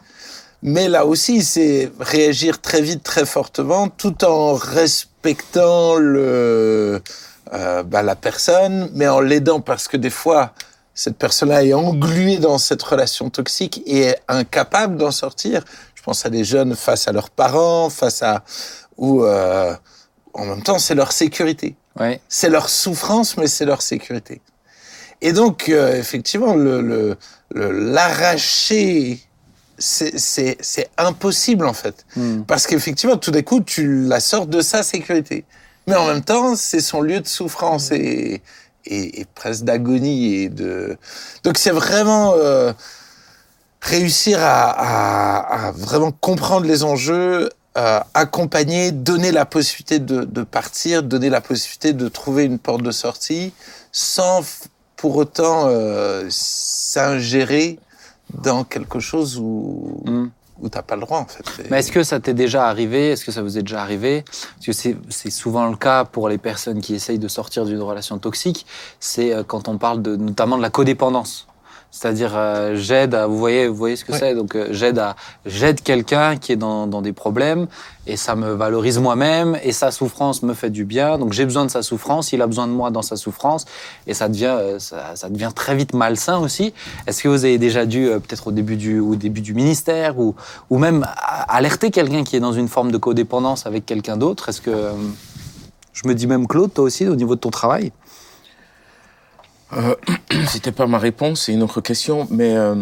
Mais 0.62 0.88
là 0.88 1.06
aussi, 1.06 1.44
c'est 1.44 1.92
réagir 2.00 2.60
très 2.60 2.80
vite, 2.80 3.02
très 3.04 3.24
fortement, 3.26 3.88
tout 3.88 4.24
en 4.24 4.54
respectant 4.54 5.94
le, 5.94 7.00
euh, 7.52 7.82
bah, 7.84 8.02
la 8.02 8.16
personne, 8.16 8.90
mais 8.94 9.06
en 9.06 9.20
l'aidant 9.20 9.60
parce 9.60 9.86
que 9.88 9.96
des 9.96 10.10
fois, 10.10 10.52
cette 10.94 11.16
personne-là 11.16 11.64
est 11.64 11.74
engluée 11.74 12.38
dans 12.38 12.58
cette 12.58 12.82
relation 12.82 13.30
toxique 13.30 13.82
et 13.86 14.00
est 14.06 14.18
incapable 14.26 14.96
d'en 14.96 15.12
sortir. 15.12 15.64
Je 15.94 16.02
pense 16.02 16.26
à 16.26 16.30
des 16.30 16.42
jeunes 16.44 16.74
face 16.74 17.06
à 17.06 17.12
leurs 17.12 17.30
parents, 17.30 17.88
face 17.88 18.22
à 18.22 18.42
ou 18.98 19.24
euh, 19.24 19.74
en 20.34 20.44
même 20.44 20.62
temps, 20.62 20.78
c'est 20.78 20.94
leur 20.94 21.12
sécurité. 21.12 21.74
Ouais. 21.98 22.20
C'est 22.28 22.50
leur 22.50 22.68
souffrance, 22.68 23.36
mais 23.36 23.46
c'est 23.46 23.64
leur 23.64 23.82
sécurité. 23.82 24.40
Et 25.20 25.32
donc, 25.32 25.68
euh, 25.68 25.98
effectivement, 25.98 26.54
le, 26.54 26.80
le, 26.80 27.16
le- 27.50 27.70
l'arracher, 27.92 29.20
c'est 29.78 30.90
impossible 30.96 31.66
en 31.66 31.72
fait. 31.72 32.04
Hmm. 32.16 32.42
Parce 32.42 32.66
qu'effectivement, 32.66 33.16
tout 33.16 33.30
d'un 33.30 33.42
coup, 33.42 33.60
tu 33.60 34.04
la 34.04 34.20
sors 34.20 34.46
de 34.46 34.60
sa 34.60 34.82
sécurité. 34.82 35.44
Mais 35.86 35.96
en 35.96 36.06
même 36.06 36.22
temps, 36.22 36.54
c'est 36.54 36.80
son 36.80 37.00
lieu 37.00 37.20
de 37.20 37.26
souffrance 37.26 37.90
et, 37.92 38.42
et, 38.84 39.20
et 39.20 39.24
presque 39.34 39.64
d'agonie. 39.64 40.34
Et 40.34 40.48
de... 40.48 40.96
Donc 41.44 41.58
c'est 41.58 41.70
vraiment 41.70 42.34
euh, 42.36 42.72
réussir 43.80 44.38
à, 44.40 44.70
à, 44.70 45.68
à 45.68 45.70
vraiment 45.72 46.12
comprendre 46.12 46.66
les 46.66 46.84
enjeux, 46.84 47.48
euh, 47.78 48.00
accompagner, 48.14 48.92
donner 48.92 49.32
la 49.32 49.46
possibilité 49.46 49.98
de, 50.00 50.24
de 50.24 50.42
partir, 50.42 51.02
donner 51.02 51.30
la 51.30 51.40
possibilité 51.40 51.92
de 51.92 52.08
trouver 52.08 52.44
une 52.44 52.58
porte 52.58 52.82
de 52.82 52.90
sortie, 52.90 53.52
sans 53.92 54.42
pour 54.96 55.16
autant 55.16 55.66
euh, 55.68 56.26
s'ingérer 56.28 57.78
dans 58.34 58.64
quelque 58.64 59.00
chose 59.00 59.38
où, 59.38 60.02
Hmm. 60.04 60.28
où 60.60 60.68
t'as 60.68 60.82
pas 60.82 60.96
le 60.96 61.02
droit 61.02 61.18
en 61.20 61.26
fait. 61.26 61.44
Mais 61.70 61.78
est-ce 61.78 61.92
que 61.92 62.02
ça 62.02 62.18
t'est 62.20 62.34
déjà 62.34 62.66
arrivé? 62.68 63.10
Est-ce 63.12 63.24
que 63.24 63.32
ça 63.32 63.42
vous 63.42 63.56
est 63.58 63.62
déjà 63.62 63.80
arrivé? 63.82 64.22
Parce 64.22 64.66
que 64.66 64.72
c'est 64.72 64.96
c'est 65.08 65.30
souvent 65.30 65.66
le 65.68 65.76
cas 65.76 66.04
pour 66.04 66.28
les 66.28 66.38
personnes 66.38 66.80
qui 66.80 66.94
essayent 66.94 67.18
de 67.18 67.28
sortir 67.28 67.64
d'une 67.64 67.80
relation 67.80 68.18
toxique. 68.18 68.66
C'est 69.00 69.32
euh, 69.32 69.44
quand 69.44 69.68
on 69.68 69.78
parle 69.78 70.02
de, 70.02 70.16
notamment 70.16 70.56
de 70.56 70.62
la 70.62 70.70
codépendance. 70.70 71.47
C'est-à-dire, 71.90 72.32
euh, 72.36 72.76
j'aide 72.76 73.14
à, 73.14 73.26
vous 73.26 73.38
voyez, 73.38 73.66
vous 73.66 73.74
voyez 73.74 73.96
ce 73.96 74.04
que 74.04 74.12
Ouais. 74.12 74.18
c'est. 74.18 74.34
Donc, 74.34 74.54
euh, 74.54 74.68
j'aide 74.70 74.98
à, 74.98 75.16
j'aide 75.46 75.80
quelqu'un 75.82 76.36
qui 76.36 76.52
est 76.52 76.56
dans, 76.56 76.86
dans 76.86 77.00
des 77.02 77.14
problèmes 77.14 77.66
et 78.06 78.16
ça 78.16 78.36
me 78.36 78.52
valorise 78.52 78.98
moi-même 78.98 79.58
et 79.64 79.72
sa 79.72 79.90
souffrance 79.90 80.42
me 80.42 80.52
fait 80.54 80.68
du 80.70 80.84
bien. 80.84 81.18
Donc, 81.18 81.32
j'ai 81.32 81.44
besoin 81.44 81.64
de 81.64 81.70
sa 81.70 81.82
souffrance, 81.82 82.32
il 82.32 82.42
a 82.42 82.46
besoin 82.46 82.66
de 82.66 82.72
moi 82.72 82.90
dans 82.90 83.02
sa 83.02 83.16
souffrance 83.16 83.64
et 84.06 84.12
ça 84.14 84.28
devient, 84.28 84.56
euh, 84.58 84.78
ça, 84.78 85.16
ça 85.16 85.28
devient 85.30 85.50
très 85.54 85.74
vite 85.74 85.94
malsain 85.94 86.38
aussi. 86.38 86.74
Est-ce 87.06 87.22
que 87.22 87.28
vous 87.28 87.44
avez 87.46 87.58
déjà 87.58 87.86
dû, 87.86 88.06
peut-être 88.06 88.46
au 88.48 88.52
début 88.52 88.76
du, 88.76 89.00
au 89.00 89.16
début 89.16 89.40
du 89.40 89.54
ministère 89.54 90.18
ou, 90.18 90.34
ou 90.68 90.78
même 90.78 91.06
alerter 91.48 91.90
quelqu'un 91.90 92.22
qui 92.22 92.36
est 92.36 92.40
dans 92.40 92.52
une 92.52 92.68
forme 92.68 92.92
de 92.92 92.98
codépendance 92.98 93.66
avec 93.66 93.86
quelqu'un 93.86 94.16
d'autre? 94.18 94.50
Est-ce 94.50 94.60
que, 94.60 94.90
je 95.94 96.06
me 96.06 96.14
dis 96.14 96.26
même 96.26 96.46
Claude, 96.46 96.72
toi 96.72 96.84
aussi, 96.84 97.06
au 97.08 97.16
niveau 97.16 97.34
de 97.34 97.40
ton 97.40 97.50
travail? 97.50 97.92
Euh, 99.74 99.94
C'était 100.48 100.72
pas 100.72 100.86
ma 100.86 100.98
réponse, 100.98 101.42
c'est 101.42 101.52
une 101.52 101.62
autre 101.62 101.80
question, 101.80 102.26
mais 102.30 102.56
euh, 102.56 102.76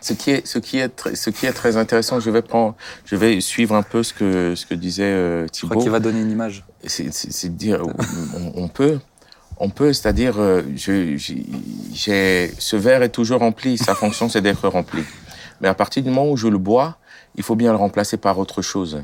ce 0.00 0.12
qui 0.12 0.30
est 0.30 0.46
ce 0.46 0.58
qui 0.58 0.78
est 0.78 0.88
très, 0.88 1.14
ce 1.14 1.30
qui 1.30 1.46
est 1.46 1.52
très 1.52 1.76
intéressant, 1.76 2.20
je 2.20 2.30
vais 2.30 2.42
prendre, 2.42 2.74
je 3.04 3.16
vais 3.16 3.40
suivre 3.40 3.74
un 3.74 3.82
peu 3.82 4.02
ce 4.02 4.12
que 4.12 4.54
ce 4.54 4.66
que 4.66 4.74
disait 4.74 5.04
euh, 5.04 5.42
Je 5.42 5.46
crois 5.46 5.50
Thibault. 5.70 5.80
qu'il 5.80 5.90
va 5.90 6.00
donner 6.00 6.20
une 6.20 6.30
image. 6.30 6.64
C'est 6.86 7.04
de 7.48 7.48
dire, 7.56 7.82
on, 8.36 8.64
on 8.64 8.68
peut, 8.68 8.98
on 9.58 9.70
peut, 9.70 9.92
c'est-à-dire, 9.92 10.34
euh, 10.38 10.62
je- 10.74 11.16
j'ai 11.16 11.46
j'ai- 11.92 12.52
ce 12.58 12.76
verre 12.76 13.02
est 13.02 13.10
toujours 13.10 13.40
rempli, 13.40 13.78
sa 13.78 13.94
fonction 13.94 14.28
c'est 14.28 14.40
d'être 14.42 14.68
rempli. 14.68 15.02
Mais 15.60 15.68
à 15.68 15.74
partir 15.74 16.02
du 16.02 16.08
moment 16.10 16.28
où 16.30 16.36
je 16.36 16.48
le 16.48 16.58
bois, 16.58 16.98
il 17.36 17.42
faut 17.44 17.54
bien 17.56 17.70
le 17.70 17.78
remplacer 17.78 18.16
par 18.16 18.38
autre 18.38 18.62
chose. 18.62 19.02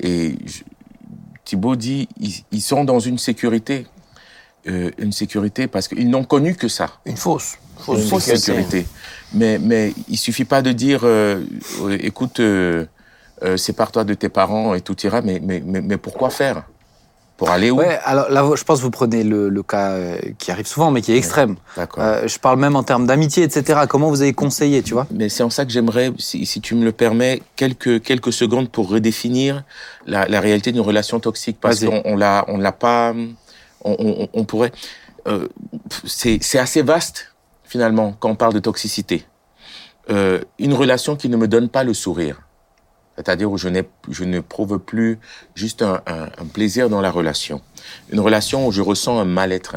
Et 0.00 0.36
je- 0.46 0.62
Thibault 1.44 1.76
dit, 1.76 2.08
ils, 2.18 2.34
ils 2.52 2.60
sont 2.62 2.84
dans 2.84 2.98
une 3.00 3.18
sécurité, 3.18 3.86
euh, 4.66 4.90
une 4.98 5.12
sécurité 5.12 5.66
parce 5.66 5.88
qu'ils 5.88 6.08
n'ont 6.08 6.24
connu 6.24 6.54
que 6.54 6.68
ça 6.68 6.90
Une 7.04 7.16
fausse. 7.16 7.56
une 7.78 7.84
Fausse 7.84 8.08
fausse 8.08 8.24
sécurité. 8.24 8.86
Mais, 9.32 9.58
mais 9.58 9.92
il 10.08 10.16
suffit 10.16 10.44
pas 10.44 10.62
de 10.62 10.72
dire, 10.72 11.00
euh, 11.04 11.42
euh, 11.82 11.98
écoute, 12.00 12.40
euh, 12.40 12.86
sépare-toi 13.56 14.04
de 14.04 14.14
tes 14.14 14.28
parents 14.28 14.74
et 14.74 14.80
tout 14.80 14.96
ira, 15.04 15.20
mais, 15.22 15.40
mais, 15.42 15.62
mais, 15.64 15.80
mais 15.80 15.96
pourquoi 15.96 16.30
faire? 16.30 16.62
Pour 17.36 17.50
aller 17.50 17.72
où? 17.72 17.78
Ouais, 17.78 17.98
alors 18.04 18.30
là, 18.30 18.48
je 18.54 18.62
pense 18.62 18.78
que 18.78 18.84
vous 18.84 18.92
prenez 18.92 19.24
le, 19.24 19.48
le 19.48 19.62
cas 19.64 19.96
qui 20.38 20.52
arrive 20.52 20.68
souvent, 20.68 20.92
mais 20.92 21.02
qui 21.02 21.12
est 21.12 21.16
extrême. 21.16 21.56
Euh, 21.98 22.28
je 22.28 22.38
parle 22.38 22.60
même 22.60 22.76
en 22.76 22.84
termes 22.84 23.06
d'amitié, 23.08 23.42
etc. 23.42 23.80
Comment 23.88 24.08
vous 24.08 24.22
avez 24.22 24.32
conseillé, 24.32 24.84
tu 24.84 24.94
vois? 24.94 25.08
Mais 25.10 25.28
c'est 25.28 25.42
en 25.42 25.50
ça 25.50 25.64
que 25.64 25.72
j'aimerais, 25.72 26.12
si, 26.16 26.46
si 26.46 26.60
tu 26.60 26.76
me 26.76 26.84
le 26.84 26.92
permets, 26.92 27.42
quelques, 27.56 28.00
quelques 28.02 28.32
secondes 28.32 28.68
pour 28.70 28.88
redéfinir 28.88 29.64
la, 30.06 30.28
la 30.28 30.40
réalité 30.40 30.70
d'une 30.70 30.80
relation 30.82 31.18
toxique. 31.18 31.56
Parce 31.60 31.84
qu'on 31.84 32.02
on 32.04 32.16
l'a, 32.16 32.44
on 32.46 32.56
l'a 32.56 32.70
pas, 32.70 33.12
on, 33.84 33.96
on, 33.98 34.28
on 34.32 34.44
pourrait, 34.44 34.72
euh, 35.26 35.48
c'est, 36.04 36.58
assez 36.58 36.82
vaste, 36.82 37.34
finalement, 37.64 38.14
quand 38.18 38.30
on 38.30 38.36
parle 38.36 38.54
de 38.54 38.60
toxicité. 38.60 39.24
Euh, 40.10 40.40
une 40.58 40.74
relation 40.74 41.16
qui 41.16 41.28
ne 41.28 41.36
me 41.36 41.48
donne 41.48 41.68
pas 41.68 41.84
le 41.84 41.94
sourire. 41.94 42.42
C'est-à-dire 43.16 43.50
où 43.50 43.56
je, 43.56 43.68
je 44.10 44.24
ne 44.24 44.40
prouve 44.40 44.78
plus 44.78 45.18
juste 45.54 45.82
un, 45.82 46.02
un, 46.06 46.24
un 46.24 46.46
plaisir 46.52 46.90
dans 46.90 47.00
la 47.00 47.10
relation. 47.10 47.62
Une 48.10 48.20
relation 48.20 48.66
où 48.66 48.72
je 48.72 48.82
ressens 48.82 49.18
un 49.18 49.24
mal-être. 49.24 49.76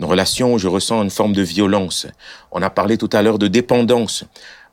Une 0.00 0.06
relation 0.06 0.54
où 0.54 0.58
je 0.58 0.68
ressens 0.68 1.02
une 1.02 1.10
forme 1.10 1.32
de 1.32 1.42
violence. 1.42 2.06
On 2.50 2.62
a 2.62 2.70
parlé 2.70 2.96
tout 2.96 3.10
à 3.12 3.22
l'heure 3.22 3.38
de 3.38 3.46
dépendance. 3.46 4.24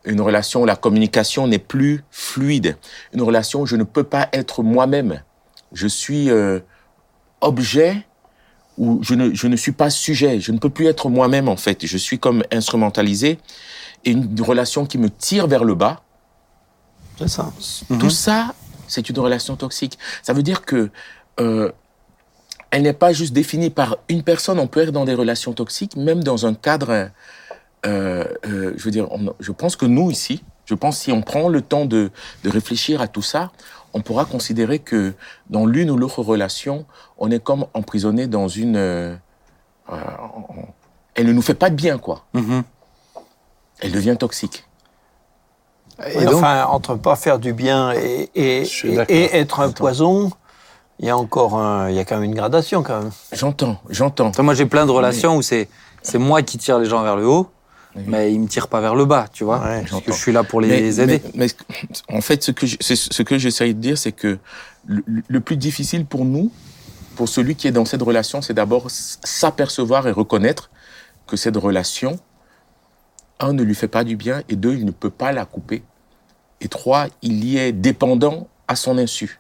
Une 0.06 0.22
relation 0.22 0.62
où 0.62 0.66
la 0.66 0.78
communication 0.78 1.46
n'est 1.46 1.60
plus 1.60 2.04
fluide. 2.10 2.78
Une 3.14 3.22
relation 3.22 3.62
où 3.62 3.66
je 3.66 3.76
ne 3.76 3.84
peux 3.84 4.06
pas 4.06 4.30
être 4.34 4.64
moi-même. 4.64 5.22
Je 5.74 5.88
suis 5.88 6.32
euh, 6.32 6.60
objet 7.42 8.08
où 8.80 9.00
je 9.04 9.14
ne, 9.14 9.34
je 9.36 9.48
ne 9.48 9.56
suis 9.56 9.72
pas 9.74 9.90
sujet. 9.92 10.40
Je 10.40 10.52
ne 10.52 10.58
peux 10.58 10.70
plus 10.72 10.88
être 10.88 11.10
moi-même 11.10 11.48
en 11.50 11.58
fait. 11.58 11.86
Je 11.86 11.98
suis 11.98 12.18
comme 12.18 12.44
instrumentalisé. 12.52 13.38
Et 14.06 14.12
une 14.12 14.42
relation 14.42 14.86
qui 14.86 14.98
me 14.98 15.10
tire 15.10 15.46
vers 15.48 15.64
le 15.66 15.76
bas. 15.76 16.02
C'est 17.18 17.28
ça. 17.28 17.52
Tout 18.00 18.10
ça, 18.10 18.54
c'est 18.88 19.10
une 19.10 19.20
relation 19.20 19.56
toxique. 19.58 20.00
Ça 20.24 20.32
veut 20.34 20.42
dire 20.44 20.62
que 20.64 20.90
euh, 21.42 21.70
elle 22.72 22.84
n'est 22.84 22.94
pas 22.94 23.12
juste 23.12 23.34
définie 23.34 23.70
par 23.70 23.98
une 24.08 24.24
personne. 24.24 24.58
On 24.60 24.68
peut 24.68 24.80
être 24.80 24.92
dans 24.94 25.04
des 25.06 25.14
relations 25.16 25.52
toxiques, 25.54 25.98
même 25.98 26.24
dans 26.24 26.46
un 26.46 26.54
cadre. 26.54 27.10
Euh, 27.86 28.24
euh, 28.46 28.74
je 28.78 28.84
veux 28.84 28.92
dire, 28.92 29.12
on- 29.12 29.34
je 29.40 29.52
pense 29.52 29.76
que 29.76 29.86
nous 29.86 30.12
ici, 30.12 30.44
je 30.66 30.76
pense 30.76 30.98
si 31.00 31.12
on 31.12 31.22
prend 31.22 31.50
le 31.50 31.62
temps 31.62 31.86
de, 31.86 32.12
de 32.44 32.50
réfléchir 32.50 33.02
à 33.02 33.08
tout 33.10 33.22
ça, 33.22 33.52
on 33.94 34.02
pourra 34.02 34.26
considérer 34.26 34.80
que 34.80 35.14
dans 35.50 35.66
l'une 35.66 35.90
ou 35.92 35.98
l'autre 35.98 36.22
relation, 36.22 36.86
on 37.18 37.32
est 37.32 37.44
comme 37.44 37.66
emprisonné 37.74 38.28
dans 38.28 38.48
une. 38.48 38.76
euh, 38.76 39.16
euh, 39.92 39.96
on- 40.36 40.66
elle 41.16 41.26
ne 41.28 41.34
nous 41.34 41.42
fait 41.42 41.54
pas 41.56 41.70
de 41.70 41.76
bien, 41.76 41.98
quoi. 41.98 42.24
Mhm. 42.34 42.64
Elle 43.82 43.92
devient 43.92 44.16
toxique. 44.18 44.66
Et 46.14 46.24
donc, 46.26 46.36
enfin, 46.36 46.66
entre 46.66 46.96
pas 46.96 47.16
faire 47.18 47.40
du 47.40 47.52
bien 47.52 47.92
et, 47.94 48.30
être 49.16 49.60
un 49.60 49.72
poison, 49.72 50.32
il 51.00 51.06
y 51.08 51.10
a 51.10 51.18
encore 51.18 51.56
un, 51.56 51.90
il 51.90 51.96
y 51.96 52.00
a 52.00 52.06
quand 52.06 52.16
même 52.16 52.24
une 52.26 52.36
gradation 52.36 52.84
quand 52.84 53.02
même. 53.02 53.12
J'entends, 53.34 53.78
j'entends. 53.90 54.32
Toi, 54.32 54.44
moi, 54.46 54.54
j'ai 54.54 54.66
plein 54.66 54.86
de 54.86 54.92
relations 54.92 55.36
où 55.36 55.42
c'est 55.42 55.68
c'est 56.02 56.18
moi 56.18 56.42
qui 56.42 56.58
tire 56.58 56.80
les 56.80 56.86
gens 56.86 57.04
vers 57.04 57.18
le 57.18 57.28
haut, 57.28 57.50
Oui. 57.96 58.04
mais 58.06 58.32
ils 58.32 58.40
me 58.40 58.48
tirent 58.48 58.68
pas 58.68 58.82
vers 58.82 58.94
le 58.96 59.06
bas, 59.06 59.28
tu 59.34 59.44
vois. 59.44 59.60
Ouais, 59.66 59.84
parce 59.90 60.04
que 60.04 60.12
je 60.12 60.18
suis 60.18 60.32
là 60.32 60.44
pour 60.44 60.62
les 60.62 60.68
mais, 60.68 61.00
aider. 61.00 61.22
mais- 61.34 61.48
mais 62.10 62.16
en 62.16 62.22
fait, 62.22 62.44
ce 62.44 62.52
que 62.52 62.68
je- 62.68 62.78
ce 62.80 63.24
que 63.24 63.38
j'essaye 63.40 63.74
de 63.74 63.80
dire, 63.82 63.98
c'est 63.98 64.12
que 64.12 64.38
le, 64.86 65.04
le 65.28 65.40
plus 65.40 65.58
difficile 65.58 66.06
pour 66.06 66.24
nous, 66.24 66.52
pour 67.16 67.28
celui 67.28 67.56
qui 67.56 67.68
est 67.68 67.72
dans 67.72 67.86
cette 67.86 68.04
relation, 68.04 68.42
c'est 68.44 68.54
d'abord 68.54 68.86
s'apercevoir 68.92 70.08
et 70.08 70.12
reconnaître 70.12 70.70
que 71.26 71.36
cette 71.36 71.58
relation, 71.58 72.20
un, 73.40 73.54
ne 73.54 73.64
lui 73.64 73.74
fait 73.76 73.88
pas 73.88 74.04
du 74.04 74.16
bien, 74.16 74.44
et 74.50 74.56
deux, 74.56 74.76
il 74.76 74.86
ne 74.86 74.92
peut 74.92 75.10
pas 75.10 75.32
la 75.32 75.46
couper, 75.46 75.82
et 76.62 76.68
trois, 76.68 77.08
il 77.24 77.44
y 77.44 77.58
est 77.58 77.72
dépendant 77.72 78.48
à 78.68 78.76
son 78.76 78.98
insu. 79.00 79.40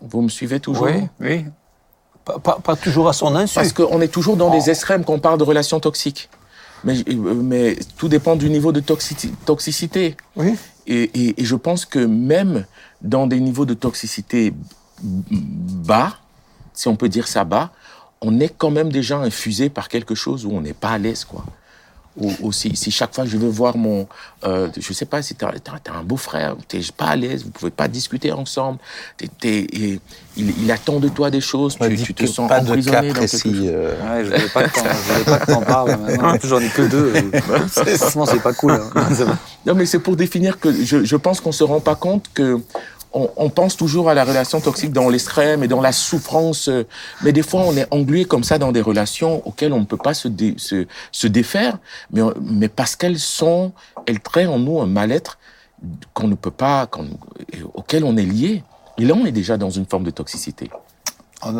Vous 0.00 0.22
me 0.22 0.28
suivez 0.30 0.60
toujours? 0.60 0.86
Oui. 0.86 1.02
Oui. 1.20 1.44
Pas, 2.24 2.38
pas, 2.38 2.58
pas 2.62 2.76
toujours 2.76 3.08
à 3.08 3.12
son 3.12 3.34
insu. 3.34 3.54
Parce 3.54 3.72
qu'on 3.72 4.00
est 4.00 4.08
toujours 4.08 4.36
dans 4.36 4.50
des 4.50 4.68
extrêmes 4.70 5.04
quand 5.04 5.14
on 5.14 5.18
parle 5.18 5.38
de 5.38 5.44
relations 5.44 5.80
toxiques. 5.80 6.28
Mais, 6.84 6.94
mais 7.08 7.76
tout 7.98 8.08
dépend 8.08 8.36
du 8.36 8.48
niveau 8.50 8.72
de 8.72 8.80
toxi- 8.80 9.30
toxicité. 9.44 10.16
Oui. 10.36 10.54
Et, 10.86 11.02
et- 11.14 11.40
et 11.40 11.44
je 11.44 11.56
pense 11.56 11.84
que 11.84 11.98
même 11.98 12.64
dans 13.02 13.26
des 13.26 13.38
niveaux 13.40 13.66
de 13.66 13.74
toxicité 13.74 14.52
bas, 15.02 16.14
si 16.72 16.88
on 16.88 16.96
peut 16.96 17.08
dire 17.08 17.28
ça 17.28 17.44
bas, 17.44 17.70
on 18.20 18.38
est 18.40 18.48
quand 18.56 18.70
même 18.70 18.90
déjà 18.90 19.18
infusé 19.18 19.70
par 19.70 19.88
quelque 19.88 20.14
chose 20.14 20.44
où 20.46 20.50
on 20.52 20.60
n'est 20.60 20.72
pas 20.74 20.90
à 20.90 20.98
l'aise, 20.98 21.24
quoi. 21.24 21.44
Ou, 22.16 22.32
ou 22.40 22.52
si, 22.52 22.74
si 22.74 22.90
chaque 22.90 23.14
fois 23.14 23.24
je 23.24 23.36
veux 23.36 23.48
voir 23.48 23.76
mon, 23.76 24.08
euh, 24.44 24.68
je 24.76 24.92
sais 24.92 25.04
pas 25.06 25.22
si 25.22 25.36
t'as 25.36 25.48
as, 25.50 25.92
un 25.96 26.02
beau 26.02 26.16
frère, 26.16 26.56
t'es 26.66 26.80
pas 26.96 27.06
à 27.06 27.16
l'aise, 27.16 27.44
vous 27.44 27.50
pouvez 27.50 27.70
pas 27.70 27.86
discuter 27.86 28.32
ensemble, 28.32 28.78
et 29.44 30.00
il, 30.36 30.50
il 30.62 30.70
attend 30.72 30.98
de 30.98 31.08
toi 31.08 31.30
des 31.30 31.40
choses, 31.40 31.76
tu, 31.78 31.96
tu 32.02 32.14
te 32.14 32.26
sens 32.26 32.48
pas 32.48 32.60
de 32.60 32.68
emprisonné 32.70 33.08
cas 33.08 33.14
dans 33.14 33.20
quelque 33.20 33.30
chose. 33.30 33.40
précis. 33.42 33.68
euh, 33.68 33.94
Ouais, 34.02 34.24
je 34.24 34.30
voulais 34.30 34.48
pas 34.48 34.62
que 34.68 34.74
t'en- 34.74 34.84
je 34.84 35.12
voulais 35.12 35.24
pas 35.24 35.38
que 35.38 35.64
parles. 35.64 35.96
Maintenant, 36.00 36.28
en 36.34 36.38
plus, 36.38 36.48
j'en 36.48 36.60
ai 36.60 36.68
que 36.68 36.82
deux. 36.82 37.12
Franchement, 37.68 38.26
c'est 38.26 38.42
pas 38.42 38.52
cool. 38.54 38.72
hein. 38.72 38.90
Pas- 38.92 39.08
Non, 39.66 39.74
mais 39.74 39.86
c'est 39.86 39.98
pour 39.98 40.16
définir 40.16 40.58
que 40.58 40.72
je, 40.72 41.04
je 41.04 41.16
pense 41.16 41.40
qu'on 41.40 41.52
se 41.52 41.64
rend 41.64 41.80
pas 41.80 41.94
compte 41.94 42.26
que 42.34 42.58
on, 43.12 43.28
on 43.36 43.50
pense 43.50 43.76
toujours 43.76 44.08
à 44.08 44.14
la 44.14 44.24
relation 44.24 44.60
toxique 44.60 44.92
dans 44.92 45.08
l'extrême 45.08 45.62
et 45.64 45.68
dans 45.68 45.80
la 45.80 45.92
souffrance, 45.92 46.68
euh, 46.68 46.84
mais 47.22 47.32
des 47.32 47.42
fois 47.42 47.62
on 47.62 47.76
est 47.76 47.86
englué 47.90 48.24
comme 48.24 48.44
ça 48.44 48.58
dans 48.58 48.72
des 48.72 48.80
relations 48.80 49.46
auxquelles 49.46 49.72
on 49.72 49.80
ne 49.80 49.84
peut 49.84 49.96
pas 49.96 50.14
se, 50.14 50.28
dé- 50.28 50.54
se, 50.58 50.86
se 51.10 51.26
défaire, 51.26 51.78
mais, 52.12 52.22
on- 52.22 52.34
mais 52.40 52.68
parce 52.68 52.94
qu'elles 52.96 53.18
sont, 53.18 53.72
elles 54.06 54.20
traînent 54.20 54.48
en 54.48 54.58
nous 54.58 54.80
un 54.80 54.86
mal-être 54.86 55.38
qu'on 56.14 56.28
ne 56.28 56.34
peut 56.34 56.50
pas, 56.50 56.86
qu'on- 56.86 57.08
auquel 57.74 58.04
on 58.04 58.16
est 58.16 58.22
lié. 58.24 58.62
Et 58.98 59.04
là, 59.04 59.14
on 59.14 59.24
est 59.24 59.32
déjà 59.32 59.56
dans 59.56 59.70
une 59.70 59.86
forme 59.86 60.04
de 60.04 60.10
toxicité. 60.10 60.70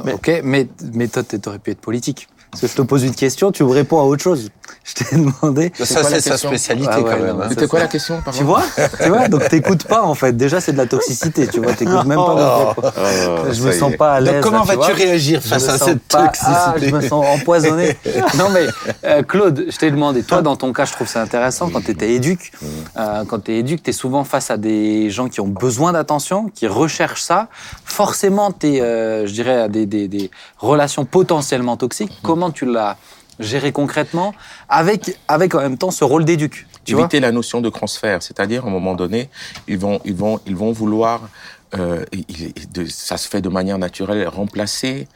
Mais- 0.04 0.12
ok, 0.12 0.40
mais, 0.44 0.68
mais 0.92 1.08
toi, 1.08 1.22
t'aurais 1.22 1.58
pu 1.58 1.70
être 1.70 1.80
politique. 1.80 2.28
Parce 2.50 2.62
que 2.62 2.66
je 2.66 2.74
te 2.74 2.82
pose 2.82 3.04
une 3.04 3.14
question, 3.14 3.52
tu 3.52 3.62
me 3.64 3.70
réponds 3.70 4.00
à 4.00 4.04
autre 4.04 4.22
chose. 4.22 4.50
Je 4.84 4.94
t'ai 5.04 5.16
demandé. 5.16 5.72
Ça, 5.78 6.02
c'est 6.02 6.20
sa 6.20 6.36
spécialité 6.36 6.88
Ah 6.90 7.00
ouais, 7.00 7.10
quand 7.10 7.22
même. 7.22 7.40
hein. 7.40 7.46
C'était 7.50 7.66
quoi 7.68 7.80
la 7.80 7.86
question 7.86 8.20
Tu 8.36 8.42
vois 8.44 8.62
Tu 9.02 9.08
vois 9.08 9.28
Donc 9.28 9.48
t'écoutes 9.48 9.84
pas 9.84 10.02
en 10.02 10.14
fait. 10.14 10.32
Déjà, 10.36 10.60
c'est 10.60 10.72
de 10.72 10.76
la 10.78 10.86
toxicité. 10.86 11.46
Tu 11.46 11.60
vois, 11.60 11.74
t'écoutes 11.74 12.04
même 12.06 12.18
pas 12.18 12.34
mon 12.34 12.72
propos. 12.72 12.88
Oh, 12.98 13.52
Je 13.52 13.62
me 13.62 13.72
sens 13.72 13.92
pas 13.96 14.14
à 14.14 14.20
l'aise. 14.20 14.34
Donc 14.34 14.42
comment 14.42 14.64
vas-tu 14.64 14.92
réagir 14.92 15.40
Je 15.42 15.48
face 15.48 15.64
me 15.64 15.68
à 15.70 15.78
sens 15.78 15.88
cette 15.88 16.02
pas- 16.04 16.24
toxicité 16.26 16.52
Ah, 16.56 16.74
je 16.80 16.86
me 16.94 17.00
sens 17.02 17.24
empoisonné. 17.26 17.96
non 18.38 18.48
mais 18.52 18.66
euh, 19.04 19.22
Claude, 19.22 19.66
je 19.68 19.76
t'ai 19.76 19.90
demandé, 19.90 20.22
toi 20.22 20.40
dans 20.42 20.56
ton 20.56 20.72
cas, 20.72 20.86
je 20.86 20.92
trouve 20.92 21.08
ça 21.08 21.20
intéressant 21.22 21.68
quand 21.70 21.82
tu 21.84 21.90
étais 21.90 22.12
éduc. 22.12 22.52
Euh, 22.96 23.24
quand 23.28 23.44
tu 23.44 23.52
es 23.52 23.58
éduc, 23.58 23.82
tu 23.82 23.90
es 23.90 23.92
souvent 23.92 24.24
face 24.24 24.50
à 24.50 24.56
des 24.56 25.10
gens 25.10 25.28
qui 25.28 25.40
ont 25.40 25.46
besoin 25.48 25.92
d'attention, 25.92 26.50
qui 26.54 26.66
recherchent 26.66 27.22
ça. 27.22 27.48
Forcément, 27.84 28.50
tu 28.52 28.68
es, 28.76 29.26
je 29.26 29.32
dirais, 29.32 29.60
à 29.62 29.68
des, 29.68 29.86
des, 29.86 30.08
des 30.08 30.30
relations 30.58 31.04
potentiellement 31.04 31.76
toxiques. 31.76 32.18
Comment 32.22 32.39
tu 32.50 32.64
l'as 32.64 32.96
géré 33.38 33.72
concrètement 33.72 34.32
avec, 34.70 35.18
avec 35.28 35.54
en 35.54 35.60
même 35.60 35.76
temps 35.76 35.90
ce 35.90 36.04
rôle 36.04 36.24
d'éduc 36.24 36.66
tu 36.84 36.92
éviter 36.98 37.20
la 37.20 37.30
notion 37.30 37.60
de 37.60 37.68
transfert, 37.68 38.22
c'est-à-dire 38.22 38.64
à 38.64 38.68
un 38.68 38.70
moment 38.70 38.94
donné, 38.94 39.28
ils 39.68 39.76
vont, 39.78 40.00
ils 40.06 40.14
vont, 40.14 40.40
ils 40.46 40.56
vont 40.56 40.72
vouloir, 40.72 41.28
euh, 41.74 42.04
il- 42.12 42.24
il- 42.28 42.72
de- 42.72 42.86
ça 42.86 43.18
se 43.18 43.28
fait 43.28 43.42
de 43.42 43.50
manière 43.50 43.76
naturelle, 43.78 44.26
remplacer, 44.26 45.06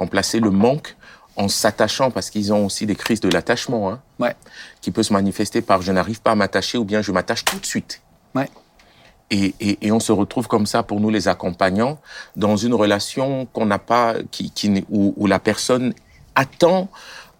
remplacer 0.00 0.40
le 0.40 0.50
manque 0.50 0.96
en 1.36 1.46
s'attachant, 1.48 2.10
parce 2.10 2.28
qu'ils 2.28 2.52
ont 2.52 2.66
aussi 2.66 2.86
des 2.86 2.96
crises 2.96 3.20
de 3.20 3.28
l'attachement, 3.30 3.88
hein, 3.90 4.00
Ouais. 4.18 4.34
qui 4.80 4.90
peut 4.90 5.04
se 5.04 5.12
manifester 5.12 5.62
par 5.62 5.80
je 5.80 5.92
n'arrive 5.92 6.20
pas 6.20 6.32
à 6.32 6.34
m'attacher 6.34 6.76
ou 6.76 6.84
bien 6.84 7.02
je 7.02 7.12
m'attache 7.12 7.44
tout 7.44 7.58
de 7.58 7.64
suite. 7.66 8.02
Ouais. 8.34 8.50
Et, 9.30 9.54
et, 9.60 9.78
et 9.86 9.92
on 9.92 10.00
se 10.00 10.12
retrouve 10.12 10.46
comme 10.48 10.66
ça 10.66 10.82
pour 10.82 11.00
nous 11.00 11.08
les 11.08 11.28
accompagnants 11.28 11.98
dans 12.36 12.56
une 12.56 12.74
relation 12.74 13.46
qu'on 13.54 13.64
n'a 13.64 13.78
pas, 13.78 14.16
qui, 14.30 14.50
qui, 14.50 14.68
n'est- 14.68 14.84
où, 14.90 15.14
où 15.16 15.26
la 15.26 15.38
personne 15.38 15.94
attend 16.34 16.88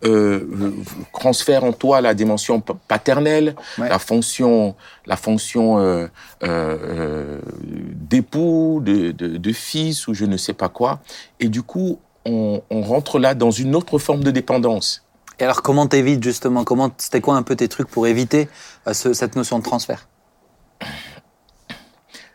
euh, 0.05 0.73
transfère 1.13 1.63
en 1.63 1.73
toi 1.73 2.01
la 2.01 2.13
dimension 2.13 2.61
pa- 2.61 2.75
paternelle, 2.89 3.55
Ouais. 3.79 3.89
la 3.89 4.01
fonction, 4.01 4.75
la 5.07 5.17
fonction 5.17 5.79
euh, 5.79 6.09
euh, 6.43 6.77
euh, 6.83 7.41
d'époux, 7.95 8.81
de, 8.85 9.13
de, 9.13 9.37
de 9.37 9.53
fils 9.53 10.09
ou 10.09 10.15
je 10.15 10.25
ne 10.25 10.37
sais 10.37 10.55
pas 10.55 10.69
quoi. 10.69 10.99
Et 11.39 11.49
du 11.49 11.63
coup, 11.63 12.01
on, 12.25 12.63
on 12.71 12.83
rentre 12.83 13.21
là 13.21 13.35
dans 13.37 13.53
une 13.53 13.77
autre 13.77 13.99
forme 13.99 14.25
de 14.25 14.33
dépendance. 14.33 15.05
Et 15.39 15.45
alors, 15.45 15.63
comment 15.63 15.87
t'évites 15.87 16.23
justement? 16.23 16.65
Comment 16.65 16.91
C'était 16.99 17.21
quoi 17.21 17.37
un 17.37 17.43
peu 17.43 17.55
tes 17.55 17.69
trucs 17.69 17.89
pour 17.89 18.09
éviter 18.09 18.49
ce- 18.93 19.13
cette 19.13 19.37
notion 19.37 19.59
de 19.61 19.65
transfert? 19.65 20.09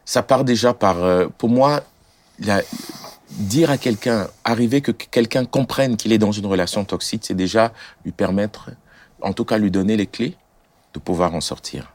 Ça 0.05 0.23
part 0.23 0.45
déjà 0.45 0.73
par, 0.73 0.97
pour 1.37 1.49
moi, 1.49 1.81
la- 2.39 2.61
dire 3.31 3.69
à 3.69 3.77
quelqu'un, 3.77 4.27
arriver 4.43 4.81
que 4.81 4.91
quelqu'un 4.91 5.45
comprenne 5.45 5.97
qu'il 5.97 6.11
est 6.13 6.17
dans 6.17 6.31
une 6.31 6.45
relation 6.45 6.85
toxique, 6.85 7.23
c'est 7.25 7.33
déjà 7.33 7.71
lui 8.05 8.11
permettre, 8.11 8.69
en 9.21 9.33
tout 9.33 9.45
cas 9.45 9.57
lui 9.57 9.71
donner 9.71 9.97
les 9.97 10.07
clés 10.07 10.35
de 10.93 10.99
pouvoir 10.99 11.35
en 11.35 11.41
sortir. 11.41 11.93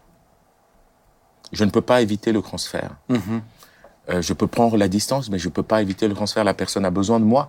Je 1.52 1.64
ne 1.64 1.70
peux 1.70 1.80
pas 1.80 2.00
éviter 2.02 2.32
le 2.32 2.40
transfert. 2.42 2.90
Mhm. 3.08 3.42
Euh, 4.10 4.22
je 4.22 4.32
peux 4.32 4.46
prendre 4.46 4.76
la 4.76 4.88
distance, 4.88 5.30
mais 5.30 5.38
je 5.38 5.48
peux 5.48 5.62
pas 5.62 5.80
éviter 5.82 6.08
le 6.08 6.14
transfert. 6.14 6.44
La 6.44 6.54
personne 6.54 6.84
a 6.84 6.90
besoin 6.90 7.20
de 7.20 7.24
moi, 7.24 7.48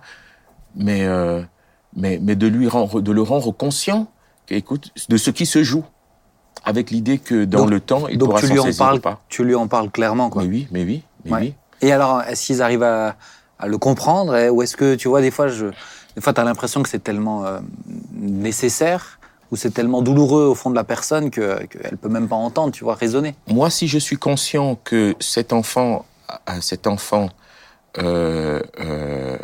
mais 0.76 1.04
euh, 1.04 1.42
mais 1.96 2.18
mais 2.22 2.36
de 2.36 2.46
lui 2.46 2.68
rendre, 2.68 3.00
de 3.00 3.12
le 3.12 3.22
rendre 3.22 3.50
conscient, 3.52 4.08
écoute, 4.50 4.90
de 5.08 5.16
ce 5.16 5.30
qui 5.30 5.46
se 5.46 5.62
joue, 5.62 5.84
avec 6.64 6.90
l'idée 6.90 7.18
que 7.18 7.44
dans 7.44 7.60
Donc- 7.62 7.70
le 7.70 7.80
temps, 7.80 8.08
il 8.08 8.18
Donc 8.18 8.28
pourra 8.30 8.40
s'en 8.42 8.46
saisir 8.48 8.76
parles, 8.78 8.98
ou 8.98 9.00
pas. 9.00 9.20
tu 9.28 9.44
lui 9.44 9.54
en 9.54 9.66
parles 9.68 9.90
clairement 9.90 10.30
quoi. 10.30 10.42
Mais 10.42 10.48
oui, 10.48 10.68
mais 10.70 10.84
oui, 10.84 11.02
mais 11.24 11.32
Ouais. 11.32 11.38
oui. 11.40 11.54
Et 11.82 11.92
alors, 11.92 12.22
qu'ils 12.26 12.62
arrivent 12.62 12.82
à, 12.84 13.16
à 13.58 13.66
le 13.68 13.78
comprendre 13.78 14.36
et- 14.36 14.50
Ou 14.50 14.62
est-ce 14.62 14.76
que, 14.76 14.94
tu 14.94 15.08
vois, 15.08 15.20
des 15.20 15.30
fois, 15.30 15.48
je, 15.48 15.66
des 16.14 16.20
fois, 16.20 16.32
tu 16.32 16.40
as 16.40 16.44
l'impression 16.44 16.82
que 16.82 16.88
c'est 16.88 17.02
tellement 17.02 17.44
euh, 17.46 17.60
nécessaire 18.12 19.18
ou 19.50 19.56
c'est 19.56 19.70
tellement 19.70 20.02
douloureux 20.02 20.44
au 20.46 20.54
fond 20.54 20.70
de 20.70 20.74
la 20.74 20.84
personne 20.84 21.30
que- 21.30 21.64
qu'elle 21.66 21.96
peut 21.98 22.08
même 22.08 22.28
pas 22.28 22.36
entendre, 22.36 22.72
tu 22.72 22.82
vois, 22.84 22.94
raisonner. 22.94 23.34
Moi, 23.46 23.70
si 23.70 23.86
je 23.88 23.98
suis 23.98 24.16
conscient 24.16 24.76
que 24.82 25.14
cet 25.20 25.52
enfant, 25.52 26.04
euh, 26.48 26.60
cet 26.60 26.86
enfant, 26.86 27.28
euh, 27.98 28.60
euh, 28.80 29.38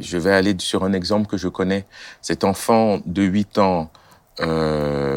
je 0.00 0.18
vais 0.18 0.32
aller 0.32 0.56
sur 0.58 0.84
un 0.84 0.92
exemple 0.92 1.26
que 1.28 1.36
je 1.36 1.48
connais, 1.48 1.86
cet 2.20 2.44
enfant 2.44 3.00
de 3.06 3.22
8 3.22 3.58
ans, 3.58 3.90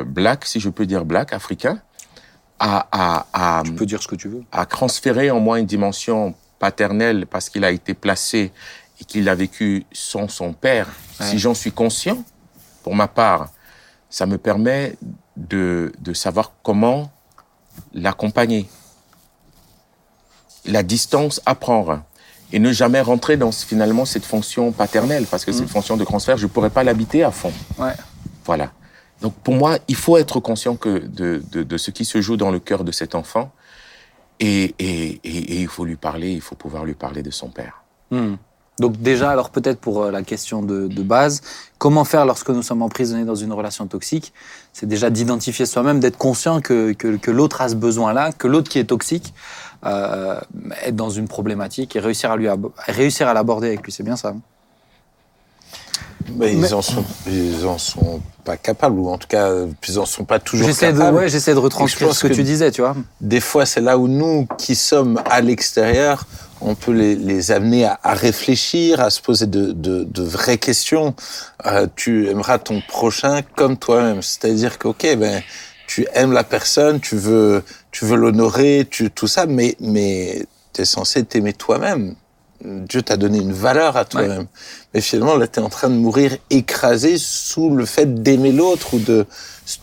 black, 0.05 0.45
si 0.45 0.59
je 0.59 0.69
peux 0.69 0.85
dire 0.85 1.05
black, 1.05 1.33
africain, 1.33 1.79
a, 2.59 2.87
a, 2.91 3.25
a, 3.59 3.63
Tu 3.63 3.71
peux 3.73 3.85
dire 3.85 4.01
ce 4.03 4.07
que 4.07 4.15
tu 4.15 4.27
veux. 4.27 4.43
a 4.51 4.65
transféré 4.65 5.31
en 5.31 5.39
moi 5.39 5.59
une 5.59 5.65
dimension 5.65 6.35
paternelle 6.59 7.25
parce 7.25 7.49
qu'il 7.49 7.63
a 7.63 7.71
été 7.71 7.93
placé 7.93 8.51
et 8.99 9.05
qu'il 9.05 9.27
a 9.29 9.35
vécu 9.35 9.85
sans 9.91 10.27
son 10.27 10.53
père. 10.53 10.87
Ouais. 11.19 11.25
Si 11.27 11.39
j'en 11.39 11.53
suis 11.53 11.71
conscient, 11.71 12.23
pour 12.83 12.95
ma 12.95 13.07
part, 13.07 13.49
ça 14.09 14.25
me 14.25 14.37
permet 14.37 14.95
de, 15.35 15.91
de 15.99 16.13
savoir 16.13 16.53
comment 16.63 17.11
l'accompagner. 17.93 18.69
La 20.65 20.83
distance 20.83 21.41
à 21.45 21.55
prendre 21.55 22.01
et 22.53 22.59
ne 22.59 22.71
jamais 22.71 23.01
rentrer 23.01 23.37
dans 23.37 23.51
finalement 23.51 24.05
cette 24.05 24.25
fonction 24.25 24.71
paternelle 24.71 25.25
parce 25.25 25.45
que 25.45 25.51
cette 25.51 25.67
fonction 25.67 25.97
de 25.97 26.05
transfert, 26.05 26.37
je 26.37 26.43
ne 26.43 26.49
pourrais 26.49 26.69
pas 26.69 26.83
l'habiter 26.83 27.23
à 27.23 27.31
fond. 27.31 27.51
Ouais. 27.77 27.93
Voilà. 28.45 28.71
Donc 29.21 29.33
pour 29.33 29.55
moi, 29.55 29.77
il 29.87 29.95
faut 29.95 30.17
être 30.17 30.39
conscient 30.39 30.75
que 30.75 30.99
de, 30.99 31.43
de, 31.51 31.63
de 31.63 31.77
ce 31.77 31.91
qui 31.91 32.05
se 32.05 32.21
joue 32.21 32.37
dans 32.37 32.51
le 32.51 32.59
cœur 32.59 32.83
de 32.83 32.91
cet 32.91 33.15
enfant 33.15 33.51
et, 34.39 35.19
il 35.23 35.67
faut 35.67 35.85
lui 35.85 35.95
parler, 35.95 36.31
il 36.31 36.41
faut 36.41 36.55
pouvoir 36.55 36.85
lui 36.85 36.93
parler 36.93 37.23
de 37.23 37.31
son 37.31 37.49
père. 37.49 37.83
Hmm. 38.11 38.35
Donc 38.79 38.97
déjà, 38.97 39.31
alors 39.31 39.51
peut-être 39.51 39.79
pour 39.79 40.03
euh, 40.03 40.11
la 40.11 40.21
question 40.21 40.61
de, 40.61 40.87
base, 41.01 41.41
comment 41.77 42.03
faire 42.03 42.25
lorsque 42.25 42.49
nous 42.49 42.61
sommes 42.61 42.81
emprisonnés 42.81 43.23
dans 43.23 43.35
une 43.35 43.53
relation 43.53 43.87
toxique? 43.87 44.33
C'est 44.73 44.85
déjà 44.85 45.09
d'identifier 45.09 45.65
soi-même, 45.65 46.01
d'être 46.01 46.17
conscient 46.17 46.59
que, 46.59 46.91
que, 46.91 47.31
l'autre 47.31 47.61
a 47.61 47.69
ce 47.69 47.75
besoin-là, 47.75 48.33
que 48.33 48.47
l'autre 48.47 48.69
qui 48.69 48.79
est 48.79 48.85
toxique 48.85 49.33
euh, 49.85 50.39
est 50.83 50.91
dans 50.91 51.09
une 51.09 51.29
problématique 51.29 51.95
et 51.95 51.99
réussir 51.99 52.31
à 52.31 52.37
lui 52.37 52.49
réussir 52.87 53.29
à 53.29 53.33
l'aborder 53.33 53.67
avec 53.67 53.83
lui, 53.83 53.93
c'est 53.93 54.03
bien 54.03 54.17
ça. 54.17 54.29
hein? 54.29 54.41
Mais 56.37 56.53
ils 56.53 56.73
en 56.73 56.81
sont, 56.81 57.03
ils 57.27 57.65
en 57.65 57.77
sont 57.77 58.21
pas 58.43 58.57
capables, 58.57 58.97
ou 58.99 59.09
en 59.09 59.17
tout 59.17 59.27
cas, 59.27 59.51
ils 59.87 59.99
en 59.99 60.05
sont 60.05 60.25
pas 60.25 60.39
toujours 60.39 60.67
J'essaie 60.67 60.91
de, 60.93 60.97
capables. 60.97 61.17
ouais, 61.17 61.29
j'essaie 61.29 61.53
de 61.53 61.59
retranscrire 61.59 62.13
ce 62.13 62.21
que, 62.23 62.27
que- 62.27 62.33
tu 62.33 62.43
disais, 62.43 62.71
tu 62.71 62.81
vois. 62.81 62.95
Des 63.21 63.39
fois, 63.39 63.65
c'est 63.65 63.81
là 63.81 63.97
où 63.97 64.07
nous, 64.07 64.47
qui 64.57 64.75
sommes 64.75 65.21
à 65.29 65.41
l'extérieur, 65.41 66.25
on 66.61 66.73
peut 66.75 66.91
les, 66.93 67.15
les 67.15 67.51
amener 67.51 67.85
à, 67.85 67.99
à 68.03 68.13
réfléchir, 68.13 69.01
à 69.01 69.09
se 69.09 69.21
poser 69.21 69.45
de, 69.45 69.71
de, 69.71 70.03
de 70.03 70.23
vraies 70.23 70.57
questions. 70.57 71.13
Euh, 71.65 71.87
tu 71.95 72.27
aimeras 72.29 72.57
ton 72.59 72.81
prochain 72.87 73.41
comme 73.55 73.77
toi-même. 73.77 74.21
C'est-à-dire 74.21 74.77
que, 74.77 74.87
ok, 74.87 75.15
ben, 75.17 75.41
tu 75.87 76.07
aimes 76.13 76.31
la 76.31 76.43
personne, 76.43 76.99
tu 76.99 77.15
veux, 77.17 77.63
tu 77.91 78.05
veux 78.05 78.15
l'honorer, 78.15 78.87
tu, 78.89 79.11
tout 79.11 79.27
ça, 79.27 79.45
mais, 79.45 79.75
mais 79.79 80.45
tu 80.73 80.81
es 80.81 80.85
censé 80.85 81.23
t'aimer 81.23 81.53
toi-même. 81.53 82.15
Dieu 82.65 83.01
t'a 83.01 83.17
donné 83.17 83.37
une 83.39 83.53
valeur 83.53 83.95
à 83.97 84.05
toi-même. 84.05 84.47
Mais 84.93 85.01
finalement, 85.01 85.35
là, 85.35 85.47
tu 85.47 85.59
es 85.59 85.63
en 85.63 85.69
train 85.69 85.89
de 85.89 85.95
mourir 85.95 86.35
écrasé 86.49 87.17
sous 87.17 87.69
le 87.75 87.85
fait 87.85 88.23
d'aimer 88.23 88.51
l'autre 88.51 88.93
ou 88.95 88.99
de 88.99 89.25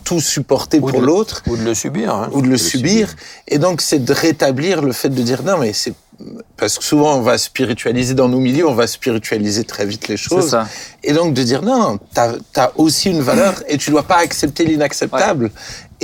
tout 0.03 0.19
supporter 0.21 0.79
Ou 0.79 0.87
pour 0.87 1.01
l'autre 1.01 1.43
Ou 1.47 1.55
de 1.57 1.63
le 1.63 1.73
subir. 1.73 2.13
hein. 2.13 2.29
ou 2.33 2.41
de 2.41 2.47
le 2.47 2.57
subir. 2.57 3.13
Et 3.47 3.57
donc, 3.59 3.81
c'est 3.81 3.99
de 4.03 4.13
rétablir 4.13 4.81
le 4.81 4.91
fait 4.91 5.09
de 5.09 5.21
dire 5.21 5.43
non, 5.43 5.57
mais 5.57 5.73
c'est 5.73 5.93
parce 6.57 6.77
que 6.77 6.83
souvent 6.85 7.17
on 7.17 7.21
va 7.21 7.39
spiritualiser 7.39 8.13
dans 8.13 8.29
nos 8.29 8.39
milieux, 8.39 8.67
on 8.67 8.75
va 8.75 8.85
spiritualiser 8.85 9.63
très 9.63 9.85
vite 9.85 10.07
les 10.07 10.15
choses. 10.15 10.51
ça. 10.51 10.67
Et 11.03 11.11
donc 11.11 11.33
de 11.33 11.41
dire 11.43 11.63
non, 11.63 11.99
t'as 12.13 12.33
as 12.55 12.71
aussi 12.77 13.09
une 13.09 13.21
valeur 13.21 13.61
et 13.67 13.77
tu 13.77 13.89
dois 13.89 14.03
pas 14.03 14.17
accepter 14.17 14.63
l'inacceptable. 14.63 15.51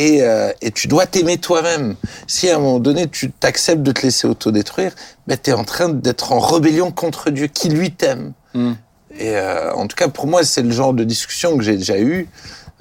Et, 0.01 0.23
euh, 0.23 0.51
et 0.61 0.71
tu 0.71 0.87
dois 0.87 1.05
t'aimer 1.05 1.37
toi-même. 1.37 1.95
Si 2.25 2.49
à 2.49 2.55
un 2.55 2.59
moment 2.59 2.79
donné 2.79 3.07
tu 3.09 3.31
t'acceptes 3.31 3.83
de 3.83 3.91
te 3.91 4.01
laisser 4.03 4.27
autodétruire, 4.27 4.93
ben 5.27 5.37
t'es 5.37 5.51
en 5.53 5.65
train 5.65 5.89
d'être 5.89 6.31
en 6.31 6.39
rébellion 6.39 6.91
contre 6.91 7.29
Dieu 7.31 7.47
qui 7.47 7.67
lui 7.67 7.91
t'aime. 7.91 8.31
Hmm. 8.53 8.73
Et 9.17 9.35
euh, 9.35 9.73
en 9.73 9.87
tout 9.87 9.97
cas 9.97 10.07
pour 10.07 10.25
moi 10.27 10.43
c'est 10.43 10.61
le 10.61 10.71
genre 10.71 10.93
de 10.93 11.03
discussion 11.03 11.57
que 11.57 11.63
j'ai 11.63 11.75
déjà 11.75 11.99
eu. 11.99 12.29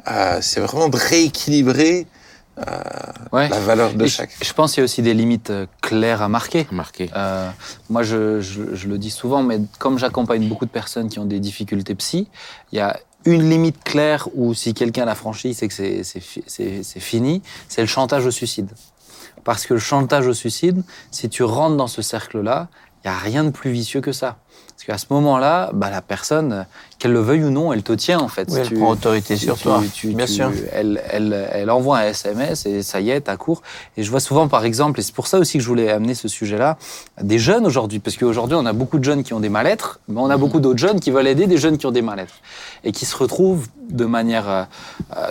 Euh, 0.08 0.38
c'est 0.40 0.60
vraiment 0.60 0.88
de 0.88 0.96
rééquilibrer 0.96 2.06
Ouais. 3.30 3.48
la 3.48 3.60
valeur 3.60 3.94
de 3.94 4.04
Et 4.04 4.08
chaque. 4.08 4.30
je 4.42 4.52
pense 4.52 4.72
qu'il 4.72 4.80
y 4.80 4.82
a 4.82 4.84
aussi 4.84 5.00
des 5.00 5.14
limites 5.14 5.50
euh, 5.50 5.66
claires 5.80 6.22
à 6.22 6.28
marquer. 6.28 6.66
Marqué. 6.72 7.08
Euh, 7.14 7.48
moi, 7.88 8.02
je, 8.02 8.40
je- 8.40 8.74
je 8.74 8.88
le 8.88 8.98
dis 8.98 9.10
souvent, 9.10 9.44
mais 9.44 9.60
comme 9.78 9.96
j'accompagne 9.98 10.48
beaucoup 10.48 10.64
de 10.66 10.70
personnes 10.70 11.08
qui 11.08 11.20
ont 11.20 11.24
des 11.24 11.38
difficultés 11.38 11.94
psy, 11.94 12.26
il 12.72 12.78
y 12.78 12.80
a 12.80 12.98
une 13.24 13.48
limite 13.48 13.82
claire 13.84 14.28
où 14.34 14.54
si 14.54 14.74
quelqu'un 14.74 15.04
l'a 15.04 15.14
franchie, 15.14 15.54
c'est 15.54 15.68
que 15.68 15.74
c'est- 15.74 16.02
c'est 16.04 16.22
c'est 16.46 16.82
c'est 16.82 17.00
fini, 17.00 17.42
c'est 17.68 17.80
le 17.82 17.86
chantage 17.86 18.26
au 18.26 18.30
suicide. 18.30 18.70
Parce 19.44 19.66
que 19.66 19.74
le 19.74 19.80
chantage 19.80 20.26
au 20.26 20.34
suicide, 20.34 20.82
si 21.10 21.28
tu 21.28 21.42
rentres 21.42 21.76
dans 21.76 21.86
ce 21.86 22.02
cercle-là, 22.02 22.68
il 23.04 23.08
n'y 23.10 23.14
a 23.14 23.18
rien 23.18 23.44
de 23.44 23.50
plus 23.50 23.70
vicieux 23.70 24.00
que 24.00 24.12
ça. 24.12 24.38
Qu'à 24.88 24.96
ce 24.96 25.04
moment-là, 25.10 25.68
bah, 25.74 25.90
la 25.90 26.00
personne, 26.00 26.64
qu'elle 26.98 27.12
le 27.12 27.20
veuille 27.20 27.44
ou 27.44 27.50
non, 27.50 27.74
elle 27.74 27.82
te 27.82 27.92
tient 27.92 28.18
en 28.20 28.28
fait. 28.28 28.48
Oui, 28.50 28.56
elle 28.60 28.68
Tu- 28.68 28.74
prend 28.76 28.88
autorité 28.88 29.36
tu- 29.36 29.44
sur 29.44 29.56
tu- 29.58 29.64
toi. 29.64 29.82
Bien 30.04 30.26
sûr. 30.26 30.50
Elle, 30.72 31.02
elle, 31.10 31.46
elle 31.52 31.70
envoie 31.70 31.98
un 31.98 32.04
SMS 32.06 32.64
et 32.64 32.82
ça 32.82 32.98
y 32.98 33.10
est, 33.10 33.20
t'as 33.20 33.36
court. 33.36 33.60
Et 33.98 34.02
je 34.02 34.10
vois 34.10 34.20
souvent, 34.20 34.48
par 34.48 34.64
exemple, 34.64 34.98
et 35.00 35.02
c'est 35.02 35.12
pour 35.14 35.26
ça 35.26 35.38
aussi 35.38 35.58
que 35.58 35.62
je 35.62 35.68
voulais 35.68 35.90
amener 35.90 36.14
ce 36.14 36.26
sujet-là, 36.26 36.78
des 37.20 37.38
jeunes 37.38 37.66
aujourd'hui, 37.66 37.98
parce 37.98 38.16
qu'aujourd'hui, 38.16 38.56
on 38.58 38.64
a 38.64 38.72
beaucoup 38.72 38.98
de 38.98 39.04
jeunes 39.04 39.24
qui 39.24 39.34
ont 39.34 39.40
des 39.40 39.50
mal-être, 39.50 40.00
mais 40.08 40.22
on 40.22 40.30
a 40.30 40.38
beaucoup 40.38 40.58
d'autres 40.58 40.78
jeunes 40.78 41.00
qui 41.00 41.10
veulent 41.10 41.26
aider 41.28 41.46
des 41.46 41.58
jeunes 41.58 41.76
qui 41.76 41.84
ont 41.84 41.90
des 41.92 42.00
mal-être. 42.00 42.32
Et 42.82 42.90
qui 42.92 43.04
se 43.04 43.14
retrouvent 43.14 43.66
de 43.90 44.06
manière, 44.06 44.48
euh, 44.48 44.64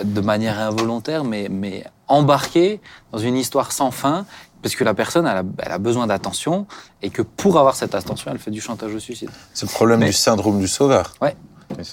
de 0.04 0.20
manière 0.20 0.60
involontaire, 0.60 1.24
mais, 1.24 1.48
mais 1.50 1.82
embarqués 2.06 2.80
dans 3.10 3.18
une 3.18 3.36
histoire 3.36 3.72
sans 3.72 3.90
fin, 3.90 4.24
parce 4.62 4.74
que 4.74 4.84
la 4.84 4.94
personne, 4.94 5.26
elle 5.26 5.36
a, 5.38 5.42
elle 5.58 5.72
a 5.72 5.78
besoin 5.78 6.06
d'attention, 6.06 6.66
et 7.02 7.10
que 7.10 7.22
pour 7.22 7.58
avoir 7.58 7.74
cette 7.76 7.94
attention, 7.94 8.30
elle 8.30 8.38
fait 8.38 8.50
du 8.50 8.60
chantage 8.60 8.94
au 8.94 8.98
suicide. 8.98 9.30
C'est 9.54 9.66
le 9.66 9.72
problème 9.72 10.00
Mais- 10.00 10.06
du 10.06 10.12
syndrome 10.12 10.58
du 10.58 10.68
sauveur. 10.68 11.14
C'est 11.22 11.36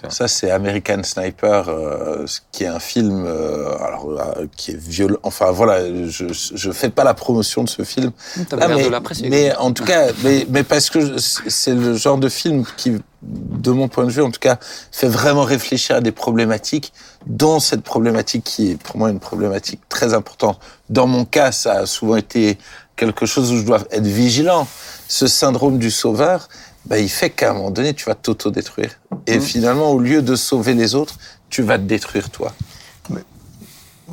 ça. 0.09 0.27
C'est 0.27 0.51
American 0.51 1.03
Sniper, 1.03 1.69
euh, 1.69 2.25
ce 2.27 2.39
qui 2.51 2.63
est 2.63 2.67
un 2.67 2.79
film 2.79 3.25
euh, 3.25 3.75
alors, 3.79 4.07
euh, 4.09 4.45
qui 4.55 4.71
est 4.71 4.77
violent. 4.77 5.17
Enfin, 5.23 5.51
voilà, 5.51 5.79
je 6.07 6.25
je 6.31 6.71
fais 6.71 6.89
pas 6.89 7.03
la 7.03 7.13
promotion 7.13 7.63
de 7.63 7.69
ce 7.69 7.83
film. 7.83 8.11
T'as 8.49 8.57
Ah, 8.59 8.67
l'air 8.67 8.77
mais, 8.77 8.83
de 8.85 8.89
l'apprécier. 8.89 9.29
mais 9.29 9.55
en 9.55 9.71
tout 9.71 9.83
cas, 9.83 10.07
mais, 10.23 10.45
mais 10.49 10.63
parce 10.63 10.89
que 10.89 11.17
c'est 11.17 11.73
le 11.73 11.95
genre 11.95 12.17
de 12.17 12.29
film 12.29 12.65
qui, 12.77 12.97
de 13.21 13.71
mon 13.71 13.87
point 13.87 14.05
de 14.05 14.11
vue, 14.11 14.21
en 14.21 14.31
tout 14.31 14.39
cas, 14.39 14.57
fait 14.91 15.07
vraiment 15.07 15.43
réfléchir 15.43 15.97
à 15.97 16.01
des 16.01 16.11
problématiques, 16.11 16.93
dont 17.25 17.59
cette 17.59 17.81
problématique 17.83 18.43
qui 18.43 18.71
est 18.71 18.81
pour 18.81 18.97
moi 18.97 19.09
une 19.09 19.19
problématique 19.19 19.81
très 19.89 20.13
importante. 20.13 20.59
Dans 20.89 21.07
mon 21.07 21.25
cas, 21.25 21.51
ça 21.51 21.73
a 21.73 21.85
souvent 21.85 22.15
été 22.15 22.57
quelque 22.95 23.25
chose 23.25 23.51
où 23.51 23.57
je 23.57 23.63
dois 23.63 23.81
être 23.91 24.07
vigilant. 24.07 24.67
Ce 25.07 25.27
syndrome 25.27 25.77
du 25.77 25.91
sauveur, 25.91 26.47
bah, 26.87 26.99
il 26.99 27.09
fait 27.09 27.29
qu'à 27.29 27.51
un 27.51 27.53
moment 27.53 27.71
donné, 27.71 27.93
tu 27.93 28.05
vas 28.05 28.15
t'autodétruire. 28.15 28.91
Et 29.27 29.35
Mhm. 29.35 29.41
finalement, 29.41 29.91
au 29.91 29.99
lieu 29.99 30.21
de 30.21 30.35
sauver 30.35 30.73
les 30.73 30.95
autres, 30.95 31.17
tu 31.49 31.61
vas 31.63 31.77
te 31.77 31.83
détruire 31.83 32.29
toi. 32.29 32.51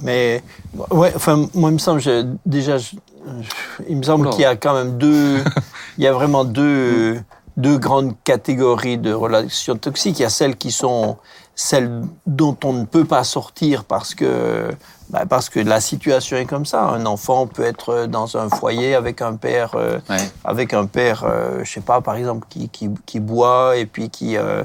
Mais 0.01 0.43
ouais, 0.91 1.13
enfin, 1.15 1.49
moi, 1.55 1.71
il 1.71 1.75
me 1.75 1.79
semble, 1.79 2.01
je- 2.01 2.27
déjà, 2.47 2.79
je- 2.79 2.97
il 3.89 3.97
me 3.99 4.03
semble 4.03 4.31
qu'il 4.31 4.41
y 4.41 4.45
a 4.47 4.57
quand 4.57 4.75
même 4.75 4.97
deux, 4.97 5.43
il 5.99 6.05
y 6.05 6.07
a 6.07 6.13
vraiment 6.13 6.45
deux, 6.45 7.21
deux 7.59 7.77
grandes 7.79 8.15
catégories 8.25 8.97
de 8.99 9.13
relations 9.13 9.77
toxiques. 9.77 10.19
Il 10.19 10.23
y 10.23 10.27
a 10.27 10.31
celles 10.31 10.57
qui 10.57 10.73
sont 10.73 11.19
celles 11.55 12.03
dont 12.27 12.57
on 12.65 12.73
ne 12.73 12.85
peut 12.87 13.05
pas 13.05 13.23
sortir 13.25 13.85
parce 13.85 14.15
que, 14.15 14.71
bah, 15.13 15.25
parce 15.29 15.49
que 15.51 15.61
la 15.61 15.81
situation 15.81 16.37
est 16.39 16.47
comme 16.47 16.65
ça. 16.67 16.83
Un 16.83 17.05
enfant 17.07 17.47
peut 17.47 17.65
être 17.65 18.07
dans 18.07 18.37
un 18.37 18.49
foyer 18.49 18.95
avec 18.95 19.21
un 19.23 19.35
père, 19.37 19.73
euh, 19.75 19.99
Ouais. 20.09 20.17
avec 20.45 20.73
un 20.75 20.87
père, 20.87 21.25
euh, 21.25 21.61
je 21.65 21.71
sais 21.71 21.81
pas, 21.83 22.01
par 22.01 22.17
exemple, 22.17 22.47
qui, 22.49 22.69
qui, 22.71 22.89
qui 23.07 23.21
boit 23.21 23.77
et 23.77 23.87
puis 23.87 24.09
qui, 24.11 24.37
euh, 24.37 24.65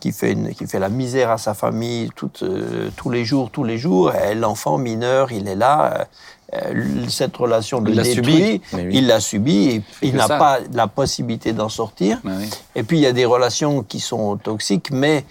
qui, 0.00 0.12
fait 0.12 0.32
une, 0.32 0.54
qui 0.54 0.66
fait 0.66 0.78
la 0.78 0.88
misère 0.88 1.30
à 1.30 1.38
sa 1.38 1.52
famille 1.54 2.08
euh, 2.42 2.88
tous 2.96 3.10
les 3.10 3.24
jours, 3.24 3.50
tous 3.50 3.64
les 3.64 3.76
jours. 3.78 4.12
Et 4.14 4.34
L'enfant 4.34 4.78
mineur, 4.78 5.30
il 5.30 5.46
est 5.46 5.54
là. 5.56 6.06
euh, 6.54 7.06
cette 7.08 7.34
relation 7.36 7.80
le 7.80 7.90
Il 7.90 7.96
l'a 7.96 8.02
détruit, 8.02 8.60
oui. 8.74 8.88
il 8.92 9.06
l'a 9.06 9.20
subi 9.20 9.68
et 9.70 9.82
il 10.02 10.14
n'a 10.16 10.28
pas 10.28 10.58
la 10.74 10.86
possibilité 10.86 11.54
d'en 11.54 11.70
sortir. 11.70 12.18
Oui. 12.24 12.50
Et 12.74 12.82
puis 12.82 12.98
il 12.98 13.00
y 13.02 13.06
a 13.06 13.12
des 13.12 13.24
relations 13.24 13.82
qui 13.82 14.00
sont 14.00 14.36
toxiques, 14.36 14.90
mais 14.90 15.24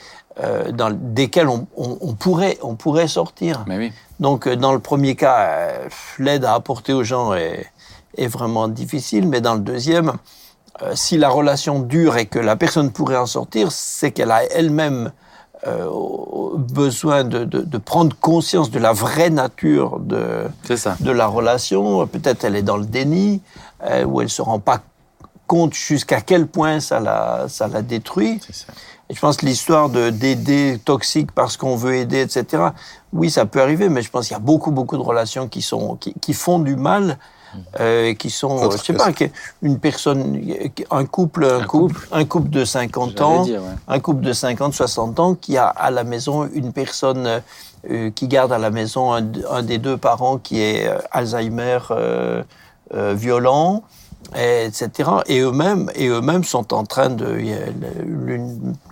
euh, 0.44 0.72
dans 0.72 0.90
desquelles 0.92 1.48
on, 1.50 1.68
on- 1.78 1.98
on 2.02 2.14
pourrait, 2.14 2.58
on 2.64 2.76
pourrait 2.76 3.08
sortir. 3.08 3.64
Mais 3.68 3.78
oui. 3.78 3.94
Donc, 4.20 4.48
euh, 4.48 4.56
dans 4.56 4.74
le 4.74 4.80
premier 4.80 5.16
cas, 5.16 5.38
euh, 5.40 5.88
l'aide 6.20 6.46
à 6.46 6.54
apporter 6.54 6.94
aux 6.94 7.04
gens 7.04 7.34
est, 7.34 7.66
est 8.18 8.28
vraiment 8.28 8.68
difficile, 8.68 9.28
mais 9.28 9.42
dans 9.42 9.54
le 9.56 9.62
deuxième, 9.62 10.14
euh, 10.82 10.92
si 10.96 11.18
la 11.18 11.30
relation 11.30 11.80
dure 11.80 12.18
et 12.18 12.26
que 12.26 12.40
la 12.40 12.56
personne 12.56 12.92
pourrait 12.92 13.18
en 13.18 13.26
sortir, 13.26 13.72
c'est 13.72 14.12
qu'elle 14.12 14.32
a 14.32 14.44
elle-même 14.46 15.12
besoin 16.58 17.24
de, 17.24 17.44
de- 17.44 17.62
de 17.62 17.78
prendre 17.78 18.16
conscience 18.20 18.72
de 18.72 18.80
la 18.80 18.94
vraie 18.94 19.30
nature 19.30 20.00
de, 20.00 20.48
ça. 20.76 20.96
de 21.00 21.12
la 21.12 21.28
relation. 21.28 22.06
Peut-être 22.08 22.44
elle 22.46 22.56
est 22.56 22.62
dans 22.64 22.78
le 22.78 22.86
déni, 22.86 23.42
ou 24.08 24.22
elle 24.22 24.30
se 24.30 24.42
rend 24.42 24.60
pas 24.60 24.80
compte 25.48 25.74
jusqu'à 25.74 26.22
quel 26.22 26.48
point 26.48 26.80
ça 26.80 27.00
la, 27.00 27.46
ça 27.48 27.68
la 27.68 27.82
détruit. 27.82 28.40
C'est 28.46 28.56
ça. 28.56 28.74
Je 29.14 29.20
pense 29.20 29.38
que 29.38 29.46
l'histoire 29.46 29.90
de 29.90 30.10
d'aider 30.10 30.80
toxique 30.84 31.32
parce 31.32 31.58
qu'on 31.58 31.76
veut 31.76 31.96
aider, 31.96 32.22
etc. 32.22 32.64
Oui, 33.14 33.30
ça 33.30 33.46
peut 33.46 33.62
arriver, 33.62 33.90
mais 33.90 34.02
je 34.02 34.10
pense 34.10 34.28
qu'il 34.28 34.36
y 34.36 34.38
a 34.38 34.40
beaucoup, 34.40 34.72
beaucoup 34.72 34.98
de 34.98 35.02
relations 35.02 35.48
qui 35.48 35.62
sont 35.62 35.96
qui, 35.96 36.14
qui 36.14 36.34
font 36.34 36.60
du 36.60 36.76
mal, 36.76 37.18
euh, 37.80 38.14
qui 38.14 38.30
sont, 38.30 38.56
Autre 38.58 38.78
je 38.78 38.84
sais 38.84 38.94
pas, 38.94 39.12
une 39.62 39.80
personne, 39.80 40.42
un 40.90 41.06
couple, 41.06 41.46
un, 41.46 41.60
Un 41.60 41.66
couple, 41.66 42.08
un 42.12 42.26
couple 42.26 42.50
de 42.50 42.64
50 42.64 43.12
J'allais 43.12 43.24
ans, 43.24 43.44
dire, 43.44 43.62
ouais. 43.62 43.76
un 43.88 44.00
couple 44.00 44.22
de 44.22 44.34
50, 44.34 44.74
60 44.74 45.20
ans 45.20 45.36
qui 45.36 45.58
a 45.58 45.68
à 45.68 45.92
la 45.92 46.04
maison 46.04 46.48
une 46.54 46.72
personne 46.72 47.42
euh, 47.90 48.10
qui 48.12 48.28
garde 48.28 48.54
à 48.54 48.58
la 48.58 48.70
maison 48.70 49.14
un, 49.14 49.26
un 49.50 49.64
des 49.64 49.78
deux 49.78 49.98
parents 49.98 50.38
qui 50.38 50.62
est 50.62 50.88
euh, 50.88 51.00
Alzheimer 51.12 51.80
euh, 51.92 52.44
euh, 52.94 53.14
violent, 53.16 53.84
et 54.36 54.66
etc. 54.66 55.10
Et 55.28 55.40
eux-mêmes, 55.40 55.90
et 55.96 56.08
eux-mêmes 56.08 56.44
sont 56.44 56.74
en 56.74 56.86
train 56.86 57.10
de, 57.10 57.38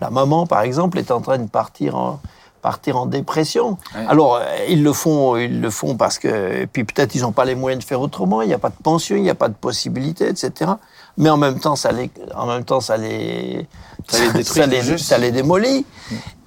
la 0.01 0.09
maman 0.09 0.45
par 0.45 0.61
exemple 0.61 0.97
est 0.99 1.11
en 1.11 1.21
train 1.21 1.37
de 1.37 1.47
partir 1.47 1.95
en 1.95 2.19
partir 2.61 2.97
en 2.97 3.05
dépression. 3.05 3.77
Ouais. 3.95 4.05
Alors 4.07 4.35
euh, 4.35 4.65
ils 4.67 4.83
le 4.83 4.93
font, 4.93 5.37
ils 5.37 5.61
le 5.61 5.69
font 5.69 5.95
parce 5.95 6.19
que, 6.19 6.61
et 6.61 6.67
puis 6.67 6.83
peut-être 6.83 7.15
ils 7.15 7.21
n'ont 7.21 7.31
pas 7.31 7.45
les 7.45 7.55
moyens 7.55 7.83
de 7.83 7.87
faire 7.87 8.01
autrement. 8.01 8.41
Il 8.41 8.47
n'y 8.47 8.53
a 8.53 8.59
pas 8.59 8.69
de 8.69 8.83
pension, 8.83 9.15
il 9.15 9.23
n'y 9.23 9.29
a 9.29 9.35
pas 9.35 9.47
de 9.47 9.53
possibilité, 9.53 10.27
etc. 10.27 10.71
Mais 11.17 11.29
en 11.29 11.37
même 11.37 11.59
temps, 11.59 11.75
ça 11.75 11.91
les, 11.91 12.11
en 12.35 12.45
même 12.45 12.63
temps, 12.63 12.81
ça 12.81 12.97
les, 12.97 13.67
Ça 14.07 14.25
les 14.25 14.33
détruit, 14.33 14.61
ça 14.61 14.67
les, 14.67 14.97
ça 14.97 15.17
les 15.17 15.31
démolit. 15.31 15.85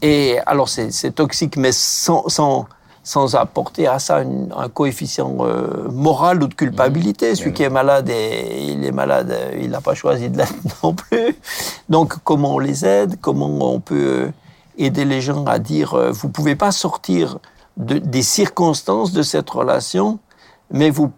Et 0.01 0.39
alors 0.47 0.69
c'est 0.69 0.91
c'est 0.91 1.13
toxique, 1.13 1.57
mais 1.57 1.73
sans, 1.73 2.29
sans, 2.29 2.67
sans 3.05 3.35
apporter 3.35 3.87
à 3.89 3.99
ça 3.99 4.23
une- 4.23 4.53
un 4.57 4.69
coefficient 4.69 5.39
euh, 5.41 5.89
moral 5.91 6.43
ou 6.43 6.47
de 6.47 6.55
culpabilité. 6.55 7.35
Celui 7.35 7.53
qui 7.53 7.63
est 7.65 7.71
malade, 7.71 8.09
et, 8.09 8.73
il 8.73 8.85
est 8.85 8.93
malade, 8.93 9.31
euh, 9.33 9.59
il 9.61 9.71
n'a 9.71 9.81
pas 9.81 9.95
choisi 9.95 10.29
de 10.31 10.39
l'être 10.39 10.55
non 10.85 10.95
plus. 10.95 11.37
Donc 11.89 12.15
comment 12.25 12.55
on 12.55 12.59
les 12.61 12.85
aide? 12.85 13.17
Comment 13.21 13.49
on 13.75 13.81
peut 13.81 13.95
euh, 14.27 14.33
aider 14.79 15.05
les 15.05 15.21
gens 15.21 15.45
à 15.47 15.59
dire 15.59 15.95
euh, 15.95 16.13
vous 16.13 16.29
pouvez 16.29 16.55
pas 16.55 16.71
sortir 16.71 17.39
de, 17.77 17.99
des 17.99 18.23
circonstances 18.23 19.13
de 19.13 19.23
cette 19.23 19.51
relation, 19.51 20.19
mais 20.71 20.91
vous, 20.91 21.11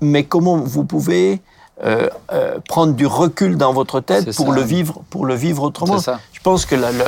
mais 0.00 0.24
comment 0.24 0.56
vous 0.58 0.84
pouvez 0.84 1.40
euh, 1.84 2.08
euh, 2.32 2.58
prendre 2.68 2.92
du 2.92 3.06
recul 3.06 3.56
dans 3.56 3.72
votre 3.72 4.00
tête 4.00 4.36
pour 4.36 4.48
ça. 4.48 4.54
le 4.54 4.60
vivre, 4.62 5.00
pour 5.10 5.24
le 5.26 5.34
vivre 5.34 5.62
autrement? 5.62 5.94
Je 6.32 6.40
pense 6.40 6.66
que 6.66 6.74
la, 6.74 6.92
la- 6.92 7.06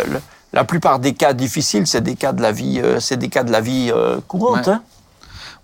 la- 0.55 0.65
plupart 0.65 0.99
des 0.99 1.13
cas 1.15 1.33
difficiles, 1.33 1.87
c'est 1.87 2.01
des 2.01 2.15
cas 2.17 2.33
de 2.33 2.41
la 2.43 2.53
vie, 2.53 2.81
euh, 2.83 3.01
c'est 3.01 3.17
des 3.17 3.29
cas 3.29 3.45
de 3.45 3.53
la 3.53 3.61
vie 3.61 3.91
euh, 3.95 4.19
courante. 4.27 4.67
Ouais. 4.67 4.73
hein. 4.75 4.83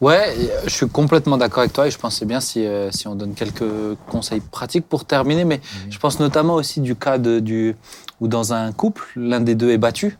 Ouais, 0.01 0.35
je 0.65 0.71
suis 0.71 0.89
complètement 0.89 1.37
d'accord 1.37 1.59
avec 1.61 1.75
toi 1.75 1.87
et 1.87 1.91
je 1.91 1.99
c'est 2.17 2.25
bien 2.25 2.41
si, 2.41 2.65
euh, 2.67 2.91
si 2.91 3.07
on 3.07 3.15
donne 3.15 3.35
quelques 3.35 3.63
conseils 4.11 4.41
pratiques 4.41 4.89
pour 4.89 5.05
terminer, 5.05 5.45
mais 5.45 5.61
je 5.91 5.99
pense 5.99 6.19
notamment 6.21 6.55
aussi 6.55 6.81
du 6.81 6.97
cas 6.97 7.19
de, 7.19 7.39
du, 7.39 7.77
où 8.21 8.27
dans 8.27 8.55
un 8.55 8.73
couple, 8.73 9.03
l'un 9.15 9.41
des 9.41 9.55
deux 9.55 9.71
est 9.71 9.77
battu, 9.79 10.17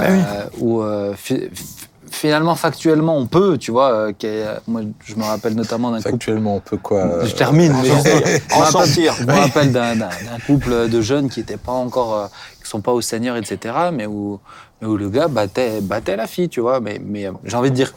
euh, 0.00 0.22
où 0.58 0.80
euh, 0.80 1.12
fi- 1.16 1.50
fi- 1.52 1.86
finalement, 2.10 2.54
factuellement, 2.54 3.18
on 3.18 3.26
peut, 3.26 3.58
tu 3.58 3.72
vois, 3.72 3.92
euh, 4.24 4.56
moi 4.66 4.80
je 5.04 5.14
me 5.16 5.22
rappelle 5.24 5.54
notamment 5.54 5.90
d'un 5.90 5.98
couple 5.98 6.10
Factuellement, 6.12 6.56
on 6.56 6.60
peut 6.60 6.78
quoi 6.78 7.00
euh, 7.00 7.26
Je 7.26 7.34
termine. 7.34 7.74
mais 7.82 7.90
En 7.90 8.02
je 8.02 8.08
En 8.08 8.58
me 8.58 8.64
rappelle- 8.64 8.70
sortir. 8.70 9.14
je 9.20 9.24
me 9.24 9.32
rappelle 9.32 9.70
d'un 9.70 9.98
couple 10.46 10.88
de 10.88 11.00
jeunes 11.02 11.28
qui 11.28 11.40
n'étaient 11.40 11.58
pas 11.58 11.72
encore, 11.72 12.14
euh, 12.14 12.26
qui 12.64 12.70
sont 12.70 12.80
pas 12.80 12.92
au 12.92 13.00
Seigneur, 13.00 13.36
etc. 13.36 13.74
Mais 13.92 14.06
où, 14.06 14.40
mais 14.80 14.88
où 14.88 14.96
le 14.96 15.08
gars 15.08 15.28
battait, 15.28 15.80
battait 15.80 16.16
la 16.16 16.26
fille, 16.26 16.48
tu 16.48 16.60
vois. 16.60 16.80
Mais, 16.80 17.00
mais 17.04 17.26
euh, 17.26 17.32
j'ai 17.44 17.56
envie 17.56 17.70
de 17.70 17.76
dire, 17.76 17.92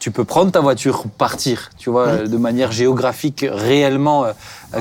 tu 0.00 0.10
peux 0.10 0.24
prendre 0.24 0.50
ta 0.50 0.60
voiture, 0.60 1.04
partir, 1.18 1.70
tu 1.78 1.90
vois, 1.90 2.06
euh, 2.08 2.26
de 2.26 2.36
manière 2.36 2.72
géographique, 2.72 3.44
réellement 3.48 4.24
euh, 4.24 4.32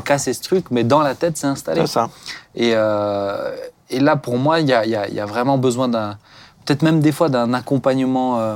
casser 0.04 0.34
ce 0.34 0.42
truc, 0.42 0.66
mais 0.72 0.84
dans 0.84 1.02
la 1.02 1.14
tête, 1.16 1.38
c'est 1.38 1.48
installé. 1.48 1.82
C'est 1.82 1.94
ça. 1.94 2.10
Et, 2.56 2.72
euh, 2.74 3.56
et 3.90 4.00
là, 4.00 4.16
pour 4.16 4.38
moi, 4.38 4.60
il 4.62 4.68
y 4.68 4.74
a, 4.74 4.86
y 4.86 4.96
a- 4.96 5.08
y 5.10 5.20
a 5.20 5.26
vraiment 5.26 5.58
besoin 5.58 5.88
d'un, 5.88 6.18
peut-être 6.66 6.82
même 6.82 7.00
des 7.02 7.12
fois 7.12 7.30
d'un 7.30 7.54
accompagnement 7.54 8.40
euh, 8.40 8.56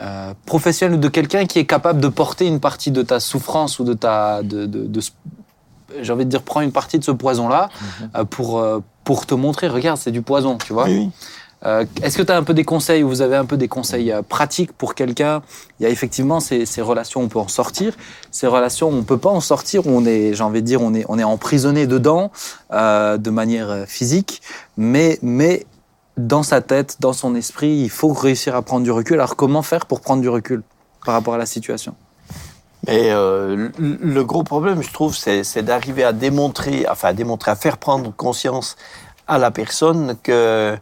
euh, 0.00 0.34
professionnel 0.46 0.96
ou 0.98 1.00
de 1.00 1.08
quelqu'un 1.08 1.46
qui 1.46 1.58
est 1.58 1.66
capable 1.66 2.00
de 2.00 2.08
porter 2.08 2.46
une 2.46 2.60
partie 2.60 2.90
de 2.90 3.02
ta 3.02 3.18
souffrance 3.20 3.78
ou 3.78 3.84
de 3.84 3.94
ta, 3.94 4.42
de, 4.42 4.66
de- 4.66 5.00
j'ai 6.02 6.12
envie 6.12 6.24
de 6.24 6.30
dire, 6.30 6.42
prends 6.42 6.60
une 6.60 6.70
partie 6.70 6.98
de 7.00 7.04
ce 7.04 7.10
poison-là 7.10 7.68
euh, 8.16 8.24
pour, 8.24 8.60
euh, 8.60 8.78
pour 9.10 9.26
te 9.26 9.34
montrer, 9.34 9.66
regarde, 9.66 9.98
c'est 9.98 10.12
du 10.12 10.22
poison, 10.22 10.56
tu 10.56 10.72
vois. 10.72 10.84
Oui. 10.84 11.10
Euh, 11.66 11.84
Est-ce 12.00 12.16
que 12.16 12.22
tu 12.22 12.30
as 12.30 12.36
un 12.36 12.44
peu 12.44 12.54
des 12.54 12.62
conseils, 12.62 13.02
ou 13.02 13.08
vous 13.08 13.22
avez 13.22 13.34
un 13.34 13.44
peu 13.44 13.56
des 13.56 13.66
conseils 13.66 14.12
euh, 14.12 14.22
pratiques 14.22 14.72
pour 14.72 14.94
quelqu'un? 14.94 15.42
Il 15.78 15.82
y 15.82 15.86
a 15.86 15.88
effectivement 15.88 16.38
ces, 16.38 16.64
ces 16.64 16.80
relations 16.80 17.20
où 17.20 17.24
on 17.24 17.28
peut 17.28 17.40
en 17.40 17.48
sortir, 17.48 17.96
ces 18.30 18.46
relations 18.46 18.88
où 18.88 18.94
on 18.94 19.02
peut 19.02 19.18
pas 19.18 19.30
en 19.30 19.40
sortir, 19.40 19.88
où 19.88 19.90
on 19.90 20.04
est, 20.04 20.32
j'ai 20.32 20.44
envie 20.44 20.62
de 20.62 20.66
dire, 20.72 20.80
on 20.80 20.94
est, 20.94 21.04
on 21.08 21.18
est 21.18 21.24
emprisonné 21.24 21.88
dedans 21.88 22.30
euh, 22.72 23.16
de 23.16 23.30
manière 23.30 23.84
physique, 23.88 24.42
mais, 24.76 25.18
mais 25.22 25.66
dans 26.16 26.44
sa 26.44 26.60
tête, 26.60 26.98
dans 27.00 27.12
son 27.12 27.34
esprit, 27.34 27.72
il 27.86 27.90
faut 27.90 28.12
réussir 28.12 28.54
à 28.54 28.62
prendre 28.62 28.84
du 28.84 28.92
recul. 28.92 29.16
Alors 29.16 29.34
comment 29.34 29.62
faire 29.62 29.86
pour 29.86 30.02
prendre 30.02 30.22
du 30.22 30.28
recul 30.28 30.62
par 31.04 31.14
rapport 31.14 31.34
à 31.34 31.38
la 31.38 31.46
situation? 31.46 31.96
Mais 32.86 33.10
euh, 33.10 33.68
le 33.78 34.24
gros 34.24 34.42
problème, 34.42 34.82
je 34.82 34.90
trouve, 34.92 35.14
c'est 35.16 35.62
d'arriver 35.62 36.02
à 36.04 36.12
démontrer, 36.12 36.86
enfin 36.90 37.08
à 37.08 37.12
démontrer, 37.12 37.50
à 37.50 37.56
faire 37.56 37.76
prendre 37.78 38.12
conscience 38.14 38.76
à 39.26 39.38
la 39.38 39.50
personne 39.50 40.16
que 40.22 40.76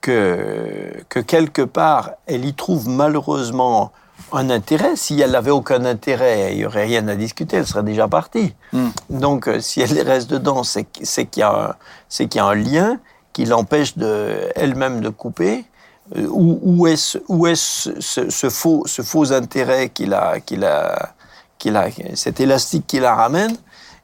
que 0.00 0.92
que 1.08 1.20
quelque 1.20 1.62
part, 1.62 2.10
elle 2.26 2.44
y 2.44 2.52
trouve 2.54 2.88
malheureusement 2.88 3.92
un 4.32 4.50
intérêt. 4.50 4.96
Si 4.96 5.18
elle 5.20 5.30
n'avait 5.32 5.50
aucun 5.50 5.84
intérêt, 5.86 6.52
il 6.52 6.58
y 6.58 6.66
aurait 6.66 6.84
rien 6.84 7.08
à 7.08 7.14
discuter, 7.16 7.56
elle 7.56 7.66
serait 7.66 7.82
déjà 7.82 8.08
partie. 8.08 8.54
Hmm. 8.72 8.88
Donc, 9.08 9.48
euh, 9.48 9.60
si 9.60 9.80
elle 9.80 9.98
reste 10.02 10.30
dedans, 10.30 10.62
c'est 10.64 10.84
qu'il 10.84 11.40
y 11.40 11.42
a 11.42 11.50
un- 11.70 11.74
c'est 12.08 12.26
qu'il 12.28 12.38
y 12.38 12.42
a 12.42 12.46
un 12.46 12.54
lien 12.54 12.98
qui 13.32 13.46
l'empêche 13.46 13.94
elle-même 14.54 15.00
de 15.00 15.08
couper. 15.08 15.64
Euh, 16.16 16.26
Où, 16.30 16.58
où 16.62 16.86
est, 16.86 16.96
ce, 16.96 17.18
où 17.28 17.46
est 17.46 17.54
ce, 17.54 17.98
ce- 18.00 18.28
ce 18.28 18.50
faux, 18.50 18.82
ce 18.86 19.00
faux 19.02 19.32
intérêt 19.32 19.88
qui 19.88 20.04
la, 20.04 20.40
qui 20.40 20.56
la, 20.56 21.14
qui 21.62 21.70
la, 21.70 21.86
cet 22.14 22.40
élastique 22.40 22.86
qui 22.88 22.98
la 22.98 23.14
ramène 23.14 23.54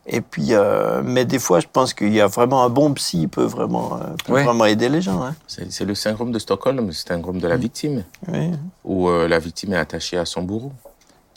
Et 0.06 0.20
puis, 0.22 0.48
euh, 0.54 1.02
mais 1.04 1.24
des 1.26 1.38
fois, 1.40 1.58
je 1.60 1.66
pense 1.70 1.92
qu'il 1.92 2.14
y 2.14 2.20
a 2.20 2.28
vraiment 2.28 2.60
un 2.64 2.70
bon 2.70 2.94
psy 2.94 3.26
peut 3.26 3.44
vraiment, 3.44 3.86
euh, 3.96 4.14
peut 4.24 4.32
Ouais. 4.34 4.44
vraiment 4.44 4.64
aider 4.64 4.88
les 4.88 5.02
gens. 5.02 5.20
Hein. 5.22 5.34
C'est 5.48 5.84
le 5.84 5.94
syndrome 5.94 6.30
de 6.32 6.38
Stockholm, 6.38 6.86
le 6.86 6.92
syndrome 6.92 7.38
de 7.40 7.48
la 7.48 7.56
victime, 7.58 8.04
Oui. 8.32 8.52
où 8.84 9.08
euh, 9.08 9.28
la 9.28 9.38
victime 9.38 9.72
est 9.74 9.82
attachée 9.86 10.16
à 10.16 10.24
son 10.24 10.42
bourreau. 10.42 10.72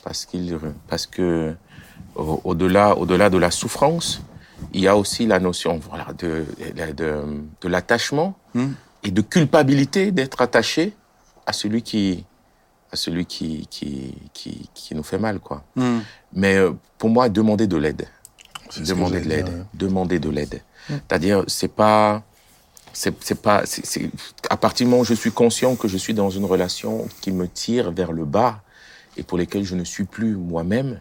Parce, 0.06 0.26
qu'il, 0.26 0.58
parce 0.88 1.06
que 1.06 1.54
au- 2.16 2.40
au-delà, 2.46 2.96
au-delà 2.98 3.30
de 3.30 3.38
la 3.38 3.52
souffrance, 3.52 4.22
il 4.74 4.82
y 4.82 4.88
a 4.88 4.96
aussi 4.96 5.26
la 5.28 5.40
notion 5.40 5.80
voilà, 5.90 6.08
de, 6.18 6.46
de, 6.96 7.10
de 7.62 7.68
l'attachement 7.68 8.36
Hmm. 8.54 8.74
et 9.04 9.12
de 9.12 9.22
culpabilité 9.22 10.12
d'être 10.12 10.40
attaché 10.42 10.94
à 11.46 11.52
celui 11.54 11.82
qui, 11.90 12.26
à 12.92 12.96
celui 12.96 13.26
qui, 13.26 13.68
qui, 13.70 14.14
qui, 14.34 14.70
qui 14.74 14.96
nous 14.96 15.04
fait 15.04 15.18
mal. 15.18 15.40
Quoi. 15.40 15.64
Hmm. 15.76 16.00
Mais 16.34 16.56
euh, 16.56 16.72
pour 16.98 17.10
moi, 17.10 17.30
demander 17.30 17.68
de 17.68 17.78
l'aide. 17.78 18.08
Demander 18.86 19.22
de 19.22 19.30
l'aide. 19.30 19.50
ouais. 19.50 19.64
Demander 19.74 20.20
de 20.20 20.30
l'aide. 20.30 20.62
C'est-à-dire, 20.88 21.44
c'est 21.48 21.74
pas. 21.74 22.24
C'est 22.94 23.42
pas. 23.42 23.64
à 24.50 24.58
partir 24.58 24.86
du 24.86 24.90
moment 24.92 25.02
où 25.04 25.06
je 25.06 25.14
suis 25.14 25.32
conscient 25.32 25.76
que 25.78 25.88
je 25.88 25.98
suis 25.98 26.14
dans 26.14 26.30
une 26.30 26.44
relation 26.46 27.08
qui 27.22 27.32
me 27.32 27.48
tire 27.48 27.92
vers 27.92 28.12
le 28.12 28.26
bas 28.26 28.62
et 29.16 29.24
pour 29.24 29.38
lesquelles 29.38 29.64
je 29.64 29.76
ne 29.76 29.86
suis 29.86 30.04
plus 30.04 30.36
moi-même, 30.36 31.00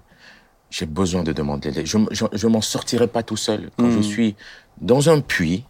j'ai 0.70 0.86
besoin 0.86 1.24
de 1.24 1.32
demander 1.32 1.70
de 1.72 1.76
l'aide. 1.76 1.86
Je, 1.86 1.98
je, 2.12 2.24
je 2.32 2.46
m'en 2.46 2.60
sortirai 2.60 3.08
pas 3.08 3.24
tout 3.24 3.36
seul. 3.36 3.70
Quand 3.76 3.86
Mm. 3.86 3.96
je 3.96 4.00
suis 4.02 4.36
dans 4.80 5.08
un 5.08 5.20
puits, 5.20 5.64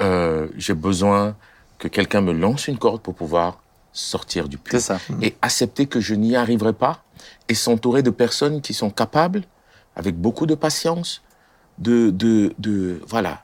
euh, 0.00 0.48
j'ai 0.56 0.74
besoin 0.74 1.36
que 1.78 1.86
quelqu'un 1.88 2.20
me 2.22 2.32
lance 2.32 2.66
une 2.66 2.78
corde 2.78 3.00
pour 3.00 3.14
pouvoir 3.14 3.62
sortir 3.92 4.48
du 4.48 4.56
puits 4.58 4.72
C'est 4.78 4.86
ça. 4.86 4.98
et 5.22 5.36
accepter 5.42 5.86
que 5.86 6.00
je 6.00 6.14
n'y 6.14 6.36
arriverai 6.36 6.72
pas 6.72 7.02
et 7.48 7.54
s'entourer 7.54 8.02
de 8.02 8.10
personnes 8.10 8.60
qui 8.60 8.72
sont 8.74 8.90
capables, 8.90 9.42
avec 9.96 10.16
beaucoup 10.16 10.46
de 10.46 10.54
patience, 10.54 11.22
de, 11.78 12.10
de, 12.10 12.54
de 12.58 13.00
voilà, 13.08 13.42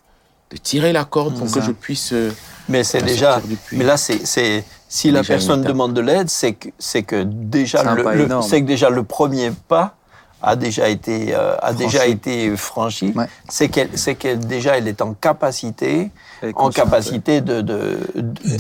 de 0.50 0.56
tirer 0.56 0.92
la 0.92 1.04
corde 1.04 1.37
pour 1.38 1.50
que 1.50 1.61
je 1.61 1.72
puisse. 1.72 2.12
euh, 2.12 2.30
Mais 2.68 2.85
c'est 2.85 3.00
sortir 3.00 3.14
déjà. 3.14 3.40
du 3.40 3.56
puits. 3.56 3.76
Mais 3.78 3.85
là, 3.85 3.96
c'est, 3.96 4.24
c'est 4.24 4.64
si 4.88 5.11
la 5.11 5.20
Déjà 5.20 5.35
personne 5.35 5.62
demande 5.62 5.92
de 5.94 6.00
l'aide, 6.00 6.30
c'est 6.30 6.52
que 6.52 6.68
c'est 6.78 7.02
que 7.02 7.24
déjà 7.24 7.82
le, 7.94 8.28
c'est 8.42 8.61
que 8.62 8.66
déjà 8.66 8.88
le 8.90 9.02
premier 9.02 9.50
pas 9.66 9.96
a 10.42 10.54
déjà 10.54 10.88
été 10.88 11.35
euh, 11.35 11.56
a 11.61 11.72
déjà 11.72 11.98
Franchi. 12.00 12.12
été 12.12 12.56
franchi. 12.56 13.12
Ouais. 13.16 13.26
C'est 13.48 13.68
qu'elle 13.68 13.88
c'est 13.98 14.14
qu'elle 14.14 14.38
déjà 14.46 14.78
elle 14.78 14.87
est 14.87 15.02
en 15.02 15.14
capacité 15.14 16.12
est 16.42 16.52
en 16.56 16.70
capacité 16.70 17.40
de, 17.40 17.62
de- 17.62 17.98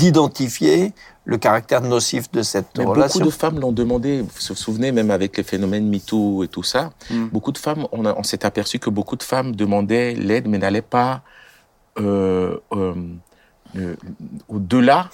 d'identifier 0.00 0.92
le 1.26 1.36
caractère 1.38 1.82
nocif 1.82 2.30
de 2.30 2.42
cette 2.42 2.78
Mais 2.78 2.84
relation. 2.84 3.18
beaucoup 3.18 3.30
de 3.30 3.34
femmes 3.34 3.58
l'ont 3.60 3.72
demandé. 3.72 4.20
Vous 4.22 4.28
vous 4.48 4.54
souvenez, 4.54 4.92
même 4.92 5.10
avec 5.10 5.36
les 5.36 5.42
phénomènes 5.42 5.88
MeToo 5.88 6.44
et 6.44 6.48
tout 6.48 6.62
ça, 6.62 6.92
Mm. 7.10 7.26
beaucoup 7.32 7.52
de 7.52 7.58
femmes, 7.58 7.86
on, 7.92 8.22
s'est 8.22 8.46
aperçu 8.46 8.78
que 8.78 8.90
beaucoup 8.90 9.16
de 9.16 9.24
femmes 9.24 9.54
demandaient 9.54 10.14
l'aide, 10.14 10.46
mais 10.48 10.58
n'allaient 10.58 10.82
pas 10.82 11.22
euh, 11.98 12.56
euh, 12.72 12.94
euh, 13.76 13.96
au-delà 14.48 15.10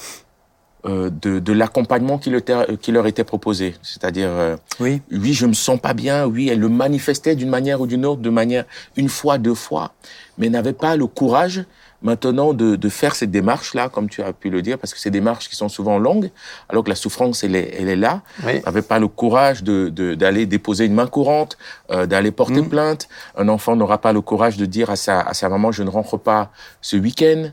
euh, 0.85 1.11
de, 1.11 1.39
de 1.39 1.53
l'accompagnement 1.53 2.19
qui, 2.19 2.29
le 2.29 2.41
qui 2.41 2.91
leur 2.93 3.07
était 3.07 3.25
proposé. 3.25 3.77
C'est-à-dire, 3.83 4.29
euh, 4.29 4.57
Oui. 4.81 5.01
oui, 5.13 5.33
je 5.33 5.47
me 5.47 5.53
sens 5.55 5.81
pas 5.81 5.95
bien, 5.95 6.27
oui, 6.27 6.49
elle 6.51 6.59
le 6.61 6.69
manifestait 6.69 7.37
d'une 7.37 7.49
manière 7.49 7.81
ou 7.81 7.87
d'une 7.87 8.05
autre, 8.05 8.21
de 8.21 8.31
manière 8.31 8.65
une 8.97 9.09
fois, 9.09 9.39
deux 9.39 9.55
fois, 9.55 9.93
mais 10.39 10.49
n'avait 10.51 10.73
pas 10.73 10.97
le 10.97 11.07
courage 11.07 11.65
maintenant 12.03 12.53
de, 12.53 12.77
de 12.77 12.89
faire 12.89 13.15
cette 13.15 13.31
démarche-là, 13.31 13.89
comme 13.89 14.09
tu 14.09 14.23
as 14.23 14.33
pu 14.33 14.51
le 14.51 14.63
dire, 14.63 14.79
parce 14.79 14.93
que 14.93 15.01
ces 15.01 15.11
démarches 15.11 15.49
qui 15.49 15.57
sont 15.57 15.69
souvent 15.69 15.99
longues, 15.99 16.31
alors 16.69 16.85
que 16.85 16.89
la 16.91 16.95
souffrance, 16.97 17.45
elle 17.45 17.55
est, 17.57 17.75
elle 17.79 17.89
est 17.89 17.97
là, 17.97 18.23
Oui. 18.45 18.61
n'avait 18.67 18.83
pas 18.83 18.99
le 18.99 19.09
courage 19.09 19.63
de 19.63 19.89
de- 19.89 20.15
d'aller 20.15 20.47
déposer 20.47 20.85
une 20.87 20.95
main 20.95 21.07
courante, 21.07 21.57
euh, 21.91 22.07
d'aller 22.07 22.31
porter 22.31 22.61
Mhm. 22.63 22.69
plainte. 22.69 23.09
Un 23.37 23.49
enfant 23.49 23.77
n'aura 23.77 23.99
pas 23.99 24.13
le 24.13 24.21
courage 24.21 24.57
de 24.57 24.67
dire 24.67 24.91
à 24.91 24.97
sa, 24.97 25.21
à 25.21 25.35
sa 25.35 25.49
maman, 25.49 25.73
je 25.73 25.83
ne 25.83 25.91
rentre 25.91 26.17
pas 26.17 26.51
ce 26.81 26.97
week-end. 26.97 27.51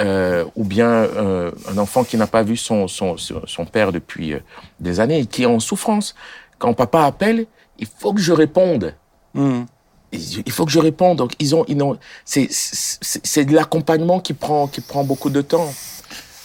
Euh, 0.00 0.44
ou 0.54 0.62
bien 0.62 0.86
euh, 0.86 1.50
un 1.68 1.76
enfant 1.76 2.04
qui 2.04 2.16
n'a 2.16 2.28
pas 2.28 2.44
vu 2.44 2.56
son, 2.56 2.86
son, 2.86 3.16
son 3.18 3.64
père 3.64 3.90
depuis 3.90 4.32
euh, 4.32 4.38
des 4.78 5.00
années 5.00 5.18
et 5.20 5.26
qui 5.26 5.42
est 5.42 5.46
en 5.46 5.58
souffrance. 5.58 6.14
Quand 6.60 6.72
papa 6.72 7.02
appelle, 7.02 7.46
il 7.80 7.88
faut 7.98 8.12
que 8.12 8.20
je 8.20 8.32
réponde. 8.32 8.94
Mhm. 9.34 9.66
Il 10.12 10.50
faut 10.52 10.64
que 10.64 10.70
je 10.72 10.78
réponde. 10.78 11.18
Donc 11.18 11.32
ils 11.38 11.54
ont, 11.54 11.64
ils 11.68 11.82
ont, 11.82 11.98
c'est, 12.24 12.48
c'est, 12.50 13.20
c'est 13.24 13.44
de 13.44 13.54
l'accompagnement 13.54 14.20
qui 14.20 14.32
prend, 14.32 14.66
qui 14.66 14.80
prend 14.80 15.04
beaucoup 15.04 15.30
de 15.30 15.42
temps. 15.42 15.72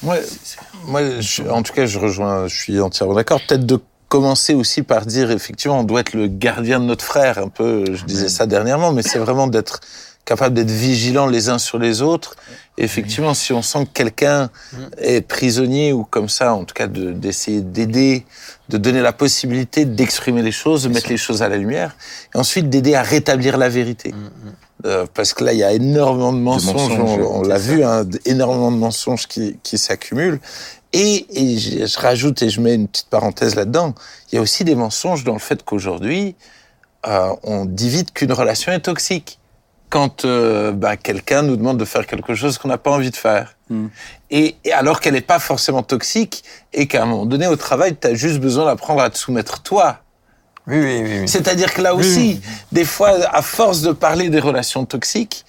Moi, 0.02 0.18
moi 0.88 1.02
je- 1.22 1.44
en 1.44 1.64
tout 1.64 1.74
cas, 1.74 1.86
je 1.86 1.98
rejoins, 2.00 2.48
je 2.48 2.56
suis 2.56 2.80
entièrement 2.82 3.14
d'accord. 3.16 3.40
Peut-être 3.48 3.66
de 3.66 3.80
commencer 4.10 4.54
aussi 4.54 4.84
par 4.84 5.06
dire, 5.06 5.32
effectivement, 5.32 5.80
on 5.80 5.84
doit 5.84 6.02
être 6.02 6.14
le 6.14 6.28
gardien 6.28 6.80
de 6.80 6.86
notre 6.86 7.04
frère, 7.06 7.38
un 7.40 7.48
peu, 7.48 7.84
je 7.94 8.04
disais 8.06 8.30
ça 8.30 8.46
dernièrement, 8.46 8.92
mais 8.92 9.02
c'est 9.02 9.18
vraiment 9.18 9.48
d'être 9.48 9.80
capable 10.26 10.56
d'être 10.56 10.72
vigilant 10.72 11.28
les 11.28 11.50
uns 11.50 11.58
sur 11.60 11.78
les 11.80 12.02
autres. 12.02 12.36
Effectivement, 12.78 13.34
si 13.34 13.52
on 13.54 13.62
sent 13.62 13.86
que 13.86 13.92
quelqu'un 13.94 14.50
est 14.98 15.22
prisonnier 15.22 15.92
ou 15.94 16.06
comme 16.06 16.30
ça, 16.30 16.54
en 16.54 16.64
tout 16.64 16.74
cas, 16.74 16.88
de- 16.88 17.12
d'essayer 17.12 17.62
d'aider, 17.62 18.26
de 18.70 18.78
donner 18.78 19.02
la 19.02 19.12
possibilité 19.14 19.86
d'exprimer 19.86 20.42
les 20.42 20.52
choses, 20.52 20.84
de 20.84 20.90
mettre 20.90 21.10
les 21.10 21.18
choses 21.18 21.42
à 21.44 21.50
la 21.50 21.58
lumière, 21.58 21.96
et 22.34 22.38
ensuite 22.38 22.70
d'aider 22.70 22.96
à 22.96 23.04
rétablir 23.04 23.58
la 23.58 23.70
vérité. 23.70 24.14
Euh, 24.86 25.06
parce 25.14 25.34
que 25.34 25.44
là, 25.44 25.54
il 25.54 25.60
y 25.60 25.64
a 25.64 25.72
énormément 25.72 26.34
de 26.34 26.40
mensonges, 26.40 26.98
mensonges, 26.98 27.20
on, 27.20 27.40
on 27.40 27.42
l'a 27.44 27.58
vu, 27.58 27.84
hein, 27.84 28.06
énormément 28.26 28.72
de 28.72 28.78
mensonges 28.78 29.28
qui, 29.28 29.58
qui 29.64 29.78
s'accumulent. 29.78 30.40
Et, 30.94 31.26
et 31.32 31.58
je, 31.58 31.86
je 31.86 32.00
rajoute, 32.00 32.42
et 32.42 32.50
je 32.50 32.60
mets 32.62 32.76
une 32.76 32.88
petite 32.88 33.08
parenthèse 33.10 33.56
là-dedans, 33.56 33.94
il 34.32 34.36
y 34.36 34.38
a 34.38 34.42
aussi 34.42 34.64
des 34.64 34.76
mensonges 34.76 35.24
dans 35.24 35.34
le 35.34 35.40
fait 35.40 35.64
qu'aujourd'hui, 35.64 36.36
euh, 37.08 37.30
on 37.44 37.66
dit 37.66 37.90
vite 37.90 38.14
qu'une 38.14 38.32
relation 38.32 38.72
est 38.72 38.80
toxique. 38.82 39.40
Quand 39.94 40.26
euh, 40.26 40.72
bah, 40.72 40.98
quelqu'un 40.98 41.44
nous 41.44 41.56
demande 41.56 41.78
de 41.78 41.86
faire 41.86 42.08
quelque 42.08 42.34
chose 42.34 42.58
qu'on 42.58 42.68
n'a 42.68 42.80
pas 42.80 42.90
envie 42.90 43.12
de 43.12 43.16
faire. 43.16 43.56
Mm. 43.70 43.88
Et, 44.32 44.56
et 44.66 44.74
alors 44.74 45.00
qu'elle 45.00 45.14
n'est 45.14 45.22
pas 45.22 45.38
forcément 45.38 45.84
toxique, 45.84 46.44
et 46.74 46.88
qu'à 46.88 47.04
un 47.04 47.06
moment 47.06 47.28
donné, 47.28 47.46
au 47.46 47.56
travail, 47.56 47.96
tu 48.02 48.08
as 48.08 48.16
juste 48.16 48.40
besoin 48.40 48.66
d'apprendre 48.66 49.02
à 49.04 49.12
te 49.12 49.18
soumettre 49.20 49.62
toi. 49.62 50.00
Oui, 50.66 50.80
oui, 50.80 51.02
oui. 51.04 51.20
oui. 51.22 51.28
C'est-à-dire 51.28 51.72
que 51.76 51.82
là 51.82 51.94
aussi, 51.94 52.42
des 52.72 52.86
fois, 52.86 53.12
à 53.32 53.44
force 53.44 53.82
de 53.82 53.92
parler 53.92 54.30
des 54.30 54.40
relations 54.40 54.84
toxiques, 54.86 55.46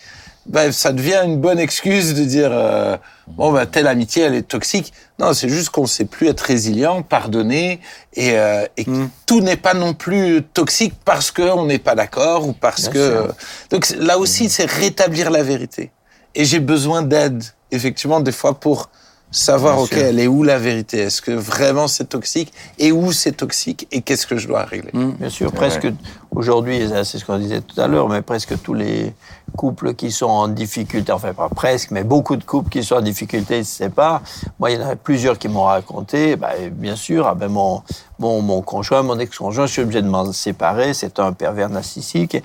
ben, 0.46 0.72
ça 0.72 0.92
devient 0.92 1.22
une 1.24 1.38
bonne 1.40 1.58
excuse 1.58 2.14
de 2.14 2.24
dire 2.24 2.50
euh, 2.52 2.96
bon 3.28 3.52
ben 3.52 3.64
telle 3.66 3.86
amitié 3.86 4.24
elle 4.24 4.34
est 4.34 4.46
toxique. 4.48 4.92
Non, 5.18 5.32
c'est 5.32 5.48
juste 5.48 5.70
qu'on 5.70 5.86
sait 5.86 6.04
plus 6.04 6.28
être 6.28 6.40
résilient, 6.42 7.02
pardonner 7.02 7.80
et, 8.14 8.38
euh, 8.38 8.66
et 8.76 8.84
que 8.84 8.90
Mm. 8.90 9.10
tout 9.26 9.40
n'est 9.40 9.56
pas 9.56 9.74
non 9.74 9.94
plus 9.94 10.42
toxique 10.42 10.94
parce 11.04 11.30
que 11.30 11.42
on 11.42 11.64
n'est 11.66 11.78
pas 11.78 11.94
d'accord 11.94 12.46
ou 12.46 12.52
parce 12.52 12.90
Bien 12.90 12.92
que 12.92 13.28
donc 13.70 13.88
là 13.98 14.18
aussi 14.18 14.48
c'est 14.50 14.68
rétablir 14.70 15.30
la 15.30 15.42
vérité. 15.42 15.90
Et 16.34 16.44
j'ai 16.44 16.60
besoin 16.60 17.02
d'aide 17.02 17.42
effectivement 17.70 18.20
des 18.20 18.32
fois 18.32 18.54
pour 18.60 18.90
savoir 19.34 19.74
Bien 19.74 19.82
ok 19.84 19.88
sûr. 19.90 19.98
elle 19.98 20.20
est 20.20 20.26
où 20.28 20.42
la 20.42 20.58
vérité? 20.58 20.98
Est-ce 21.00 21.20
que 21.20 21.32
vraiment 21.32 21.88
c'est 21.88 22.08
toxique? 22.08 22.52
Et 22.78 22.92
où 22.92 23.12
c'est 23.12 23.32
toxique? 23.32 23.86
Et 23.92 24.00
qu'est-ce 24.02 24.26
que 24.26 24.36
je 24.36 24.46
dois 24.48 24.62
régler? 24.64 24.90
Bien 24.94 25.28
sûr, 25.28 25.50
presque 25.52 25.88
aujourd'hui, 26.30 26.88
c'est 27.04 27.18
ce 27.18 27.24
qu'on 27.24 27.38
disait 27.38 27.60
tout 27.60 27.80
à 27.80 27.86
l'heure, 27.88 28.08
mais 28.08 28.22
presque 28.22 28.60
tous 28.62 28.74
les 28.74 29.12
couples 29.56 29.94
qui 29.94 30.10
sont 30.10 30.26
en 30.26 30.48
difficulté, 30.48 31.12
enfin 31.12 31.32
pas 31.32 31.48
presque, 31.48 31.90
mais 31.90 32.02
beaucoup 32.04 32.36
de 32.36 32.44
couples 32.44 32.70
qui 32.70 32.82
sont 32.82 32.96
en 32.96 33.00
difficulté 33.00 33.58
ils 33.58 33.64
se 33.64 33.76
séparent. 33.76 34.22
Moi, 34.58 34.70
il 34.70 34.80
y 34.80 34.82
en 34.82 34.88
a 34.88 34.96
plusieurs 34.96 35.38
qui 35.38 35.48
m'ont 35.48 35.64
raconté, 35.64 36.36
bah, 36.36 36.50
bien 36.72 36.96
sûr, 36.96 37.26
ah 37.26 37.34
ben 37.34 37.48
mon, 37.48 37.82
mon, 38.18 38.40
mon 38.40 38.62
conjoint, 38.62 39.02
mon 39.02 39.18
ex-conjoint, 39.18 39.66
je 39.66 39.72
suis 39.72 39.82
obligé 39.82 40.02
de 40.02 40.08
m'en 40.08 40.32
séparer, 40.32 40.94
c'est 40.94 41.18
un 41.18 41.32
pervers 41.32 41.68
narcissique. 41.70 42.36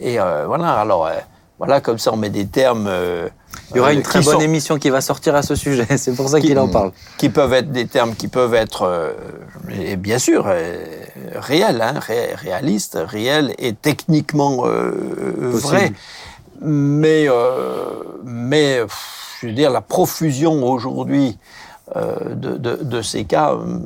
Et 0.00 0.18
euh, 0.20 0.44
voilà, 0.46 0.72
alors, 0.80 1.06
euh, 1.06 1.12
voilà, 1.58 1.80
comme 1.80 1.98
ça, 1.98 2.12
on 2.12 2.16
met 2.16 2.30
des 2.30 2.46
termes. 2.46 2.86
euh, 2.88 3.28
Il 3.70 3.76
y 3.76 3.80
aura 3.80 3.90
euh, 3.90 3.92
une 3.94 4.02
très 4.02 4.20
bonne 4.22 4.34
sont- 4.34 4.40
émission 4.40 4.78
qui 4.78 4.88
va 4.90 5.00
sortir 5.00 5.34
à 5.34 5.42
ce 5.42 5.54
sujet. 5.54 5.86
C'est 5.98 6.14
pour 6.14 6.28
ça 6.28 6.40
Qui- 6.40 6.48
qu'il 6.48 6.58
en 6.58 6.68
parle. 6.68 6.92
qui 7.18 7.28
peuvent 7.28 7.52
être 7.52 7.70
des 7.70 7.86
termes 7.86 8.14
qui 8.14 8.28
peuvent 8.28 8.54
être, 8.54 8.82
euh, 8.82 9.12
et 9.80 9.96
bien 9.96 10.18
sûr, 10.18 10.44
euh, 10.46 10.76
réels, 11.34 11.80
hein, 11.82 11.94
ré- 11.98 12.34
réalistes, 12.34 12.98
réels 13.00 13.54
et 13.58 13.72
techniquement 13.74 14.64
euh, 14.66 14.92
vrais. 15.52 15.92
Mais, 16.60 17.26
euh, 17.28 18.02
mais 18.24 18.80
pff, 18.82 19.38
je 19.42 19.46
veux 19.48 19.52
dire, 19.52 19.70
la 19.70 19.80
profusion 19.82 20.64
aujourd'hui 20.68 21.38
euh, 21.96 22.34
de, 22.34 22.56
de, 22.56 22.76
de 22.82 23.02
ces 23.02 23.24
cas, 23.24 23.52
euh, 23.52 23.78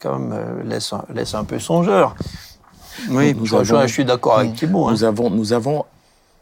quand 0.00 0.18
même, 0.18 0.32
euh, 0.32 0.62
laisse, 0.64 0.92
un- 0.92 1.04
laisse 1.14 1.34
un 1.34 1.44
peu 1.44 1.58
songeur. 1.58 2.14
Oui, 3.10 3.34
Nous 3.34 3.46
Je, 3.46 3.54
avons- 3.56 3.82
je 3.86 3.92
suis 3.92 4.04
d'accord 4.04 4.38
avec 4.40 4.54
Thibault. 4.54 4.88
hein. 4.88 4.92
Nous 4.92 5.04
avons, 5.04 5.30
nous 5.30 5.52
avons 5.52 5.84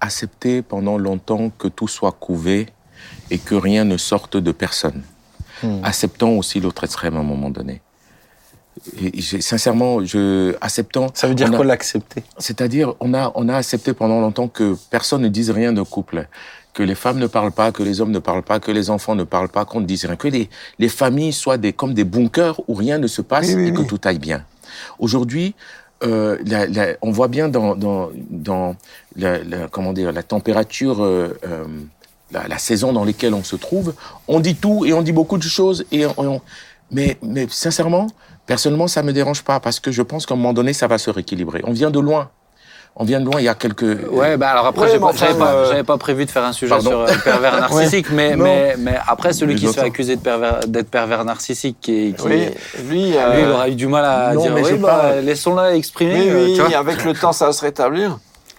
accepté 0.01 0.63
pendant 0.63 0.99
longtemps 0.99 1.51
que 1.51 1.69
tout 1.69 1.89
soit 1.89 2.13
couvé 2.13 2.67
et 3.31 3.39
que 3.39 3.55
rien 3.55 3.85
ne 3.85 3.97
sorte 3.97 4.37
de 4.37 4.53
personne. 4.53 5.03
Hmm. 5.63 5.81
Acceptons 5.85 6.39
aussi 6.39 6.61
l'autre 6.61 6.85
extrême 6.85 7.17
à 7.17 7.21
un 7.21 7.25
moment 7.25 7.51
donné. 7.51 7.81
Et 9.01 9.23
sincèrement, 9.23 10.05
je, 10.05 10.55
acceptant. 10.61 11.09
Ça 11.15 11.29
veut 11.29 11.35
dire 11.35 11.53
a- 11.53 11.57
quoi 11.57 11.65
l'accepter? 11.65 12.23
C'est-à-dire, 12.39 12.95
on 13.01 13.15
a, 13.15 13.33
on 13.35 13.49
a 13.49 13.57
accepté 13.57 13.95
pendant 13.95 14.21
longtemps 14.21 14.49
que 14.49 14.77
personne 14.91 15.23
ne 15.23 15.29
dise 15.29 15.51
rien 15.51 15.73
de 15.73 15.81
couple, 15.83 16.29
que 16.75 16.83
les 16.83 16.95
femmes 16.95 17.19
ne 17.19 17.27
parlent 17.27 17.53
pas, 17.53 17.73
que 17.73 17.83
les 17.83 18.03
hommes 18.03 18.11
ne 18.11 18.19
parlent 18.19 18.43
pas, 18.43 18.61
que 18.61 18.71
les 18.71 18.91
enfants 18.91 19.15
ne 19.15 19.25
parlent 19.25 19.49
pas, 19.49 19.65
qu'on 19.65 19.81
ne 19.81 19.87
dise 19.87 20.05
rien, 20.05 20.17
que 20.17 20.29
les, 20.29 20.51
les 20.79 20.91
familles 20.91 21.33
soient 21.33 21.57
des, 21.57 21.73
comme 21.73 21.95
des 21.95 22.05
bunkers 22.05 22.61
où 22.69 22.75
rien 22.75 22.99
ne 22.99 23.07
se 23.07 23.23
passe 23.23 23.49
Oui, 23.49 23.55
oui, 23.55 23.69
et 23.69 23.73
que 23.73 23.83
tout 23.83 24.01
aille 24.05 24.19
bien. 24.19 24.45
Aujourd'hui, 24.99 25.55
euh, 26.03 26.37
la- 26.47 26.67
la- 26.67 26.95
on 27.03 27.11
voit 27.11 27.29
bien 27.29 27.49
dans, 27.49 27.75
dans, 27.75 28.11
dans 28.31 28.77
la, 29.17 29.43
la- 29.43 29.69
comment 29.69 29.93
dire, 29.93 30.13
la 30.13 30.23
température, 30.23 31.03
euh, 31.03 31.39
euh, 31.47 31.65
la, 32.33 32.59
saison 32.59 32.93
dans 32.93 33.05
laquelle 33.05 33.35
on 33.35 33.45
se 33.45 33.57
trouve, 33.57 33.95
on 34.29 34.41
dit 34.41 34.57
tout 34.57 34.85
et 34.85 34.93
on 34.93 35.03
dit 35.03 35.13
beaucoup 35.13 35.39
de 35.39 35.43
choses. 35.43 35.85
Et 35.93 36.05
on- 36.19 36.41
mais, 36.91 37.19
mais 37.23 37.47
sincèrement, 37.51 38.07
personnellement, 38.47 38.87
ça 38.89 39.03
me 39.03 39.13
dérange 39.13 39.43
pas 39.43 39.59
parce 39.61 39.81
que 39.81 39.91
je 39.91 40.03
pense 40.03 40.27
qu'à 40.27 40.35
un 40.35 40.37
moment 40.37 40.53
donné, 40.53 40.73
ça 40.73 40.87
va 40.87 40.99
se 40.99 41.11
rééquilibrer. 41.11 41.63
On 41.65 41.73
vient 41.73 41.91
de 41.91 41.99
loin. 42.01 42.31
On 42.99 43.05
vient 43.05 43.21
de 43.21 43.27
loin, 43.27 43.35
il 43.41 43.45
y 43.45 43.49
a 43.49 43.55
quelques... 43.55 43.83
Ouais, 44.11 44.39
bah 44.39 44.49
alors 44.53 44.65
après, 44.67 44.91
Ouais, 44.91 44.99
enfin, 45.03 45.35
pas, 45.39 45.53
euh, 45.53 45.69
j'avais 45.69 45.83
pas 45.83 45.99
prévu 45.99 46.25
de 46.25 46.31
faire 46.31 46.45
un 46.45 46.53
sujet 46.53 46.71
Pardon. 46.71 46.89
sur 46.91 47.01
euh, 47.01 47.07
le 47.13 47.19
pervers 47.23 47.61
narcissique, 47.61 48.07
mais, 48.11 48.37
mais, 48.37 48.75
mais 48.79 48.95
après, 49.07 49.35
celui 49.35 49.55
qui 49.55 49.67
se 49.69 49.79
fait 49.79 49.91
pervers- 50.17 50.61
d'être 50.67 50.89
pervers, 50.91 51.23
narcissique, 51.27 51.77
qui, 51.79 52.15
qui- 52.17 52.25
Oui, 52.27 52.47
lui, 52.89 52.89
lui, 52.89 53.09
il 53.11 53.17
euh, 53.19 53.53
aura 53.53 53.69
eu 53.69 53.75
du 53.75 53.87
mal 53.87 54.03
à 54.07 54.33
non, 54.33 54.41
dire 54.41 54.55
mais 54.55 54.63
oui, 54.63 54.71
je 54.71 54.77
bah, 54.77 54.89
parle- 54.89 55.19
laissons-la 55.25 55.77
exprimer. 55.77 56.15
oui, 56.15 56.29
euh, 56.31 56.45
oui, 56.47 56.55
tu 56.55 56.63
vois. 56.63 56.79
avec 56.79 57.05
le 57.05 57.13
temps, 57.13 57.33
ça 57.33 57.45
va 57.45 57.53
se 57.53 57.61
rétablir. 57.61 58.19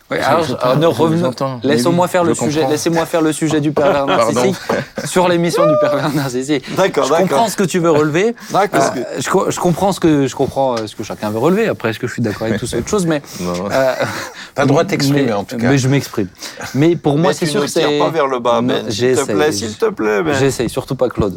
Ouais, 0.09 0.19
Je- 0.21 0.25
alors, 0.25 0.43
je 0.45 0.79
ne 0.79 0.85
revenons-. 0.85 1.33
Laissez-moi 1.63 2.05
Oui, 2.05 2.11
faire 2.11 2.23
le 2.23 2.33
je 2.33 2.39
sujet. 2.39 2.65
Laissez-moi 2.69 3.05
faire 3.05 3.21
le 3.21 3.33
sujet 3.33 3.59
du 3.59 3.73
pervers 3.73 4.05
narcissique 4.07 4.55
sur 5.03 5.27
l'émission 5.27 5.65
du 5.67 5.73
pervers 5.81 6.13
narcissique. 6.13 6.63
D'accord, 6.77 7.05
Je 7.07 7.13
comprends 7.13 7.47
ce 7.49 7.57
que 7.57 7.65
tu 7.65 7.79
veux 7.79 7.91
relever. 7.91 8.33
D'accord. 8.51 8.83
Euh, 8.95 9.01
je, 9.17 9.51
je 9.51 9.59
comprends 9.59 9.91
ce 9.91 9.99
que 9.99 10.25
je 10.27 10.33
comprends 10.35 10.75
euh, 10.77 10.87
ce 10.87 10.95
que 10.95 11.03
chacun 11.03 11.29
veut 11.29 11.39
relever. 11.39 11.67
Après, 11.67 11.89
est-ce 11.89 11.99
que 11.99 12.07
je 12.07 12.13
suis 12.13 12.21
d'accord 12.21 12.47
avec 12.47 12.57
tout 12.57 12.67
ça, 12.67 12.77
autre 12.77 12.87
chose, 12.87 13.05
mais 13.05 13.21
Non. 13.41 13.53
euh, 13.69 13.93
T'as 14.55 14.61
le 14.61 14.67
droit 14.69 14.85
de 14.85 14.89
t'exprimer, 14.89 15.33
en 15.33 15.43
tout 15.43 15.57
cas. 15.57 15.67
Mais 15.67 15.77
je 15.77 15.89
m'exprime. 15.89 16.29
Mais 16.73 16.95
pour 16.95 17.17
moi, 17.17 17.33
c'est 17.33 17.45
tu 17.45 17.51
sûr 17.51 17.59
ne 17.59 17.65
que 17.65 17.71
c'est. 17.71 17.85
tires 17.85 17.99
pas 18.05 18.09
vers 18.09 18.27
le 18.27 18.39
bas, 18.39 18.61
Ben. 18.61 18.89
S'il 18.89 19.13
te 19.13 19.25
plaît, 19.25 19.51
s'il 19.51 19.75
te 19.75 19.89
plaît, 19.89 20.23
Ben. 20.23 20.33
J'essaye, 20.39 20.69
surtout 20.69 20.95
pas 20.95 21.09
Claude. 21.09 21.35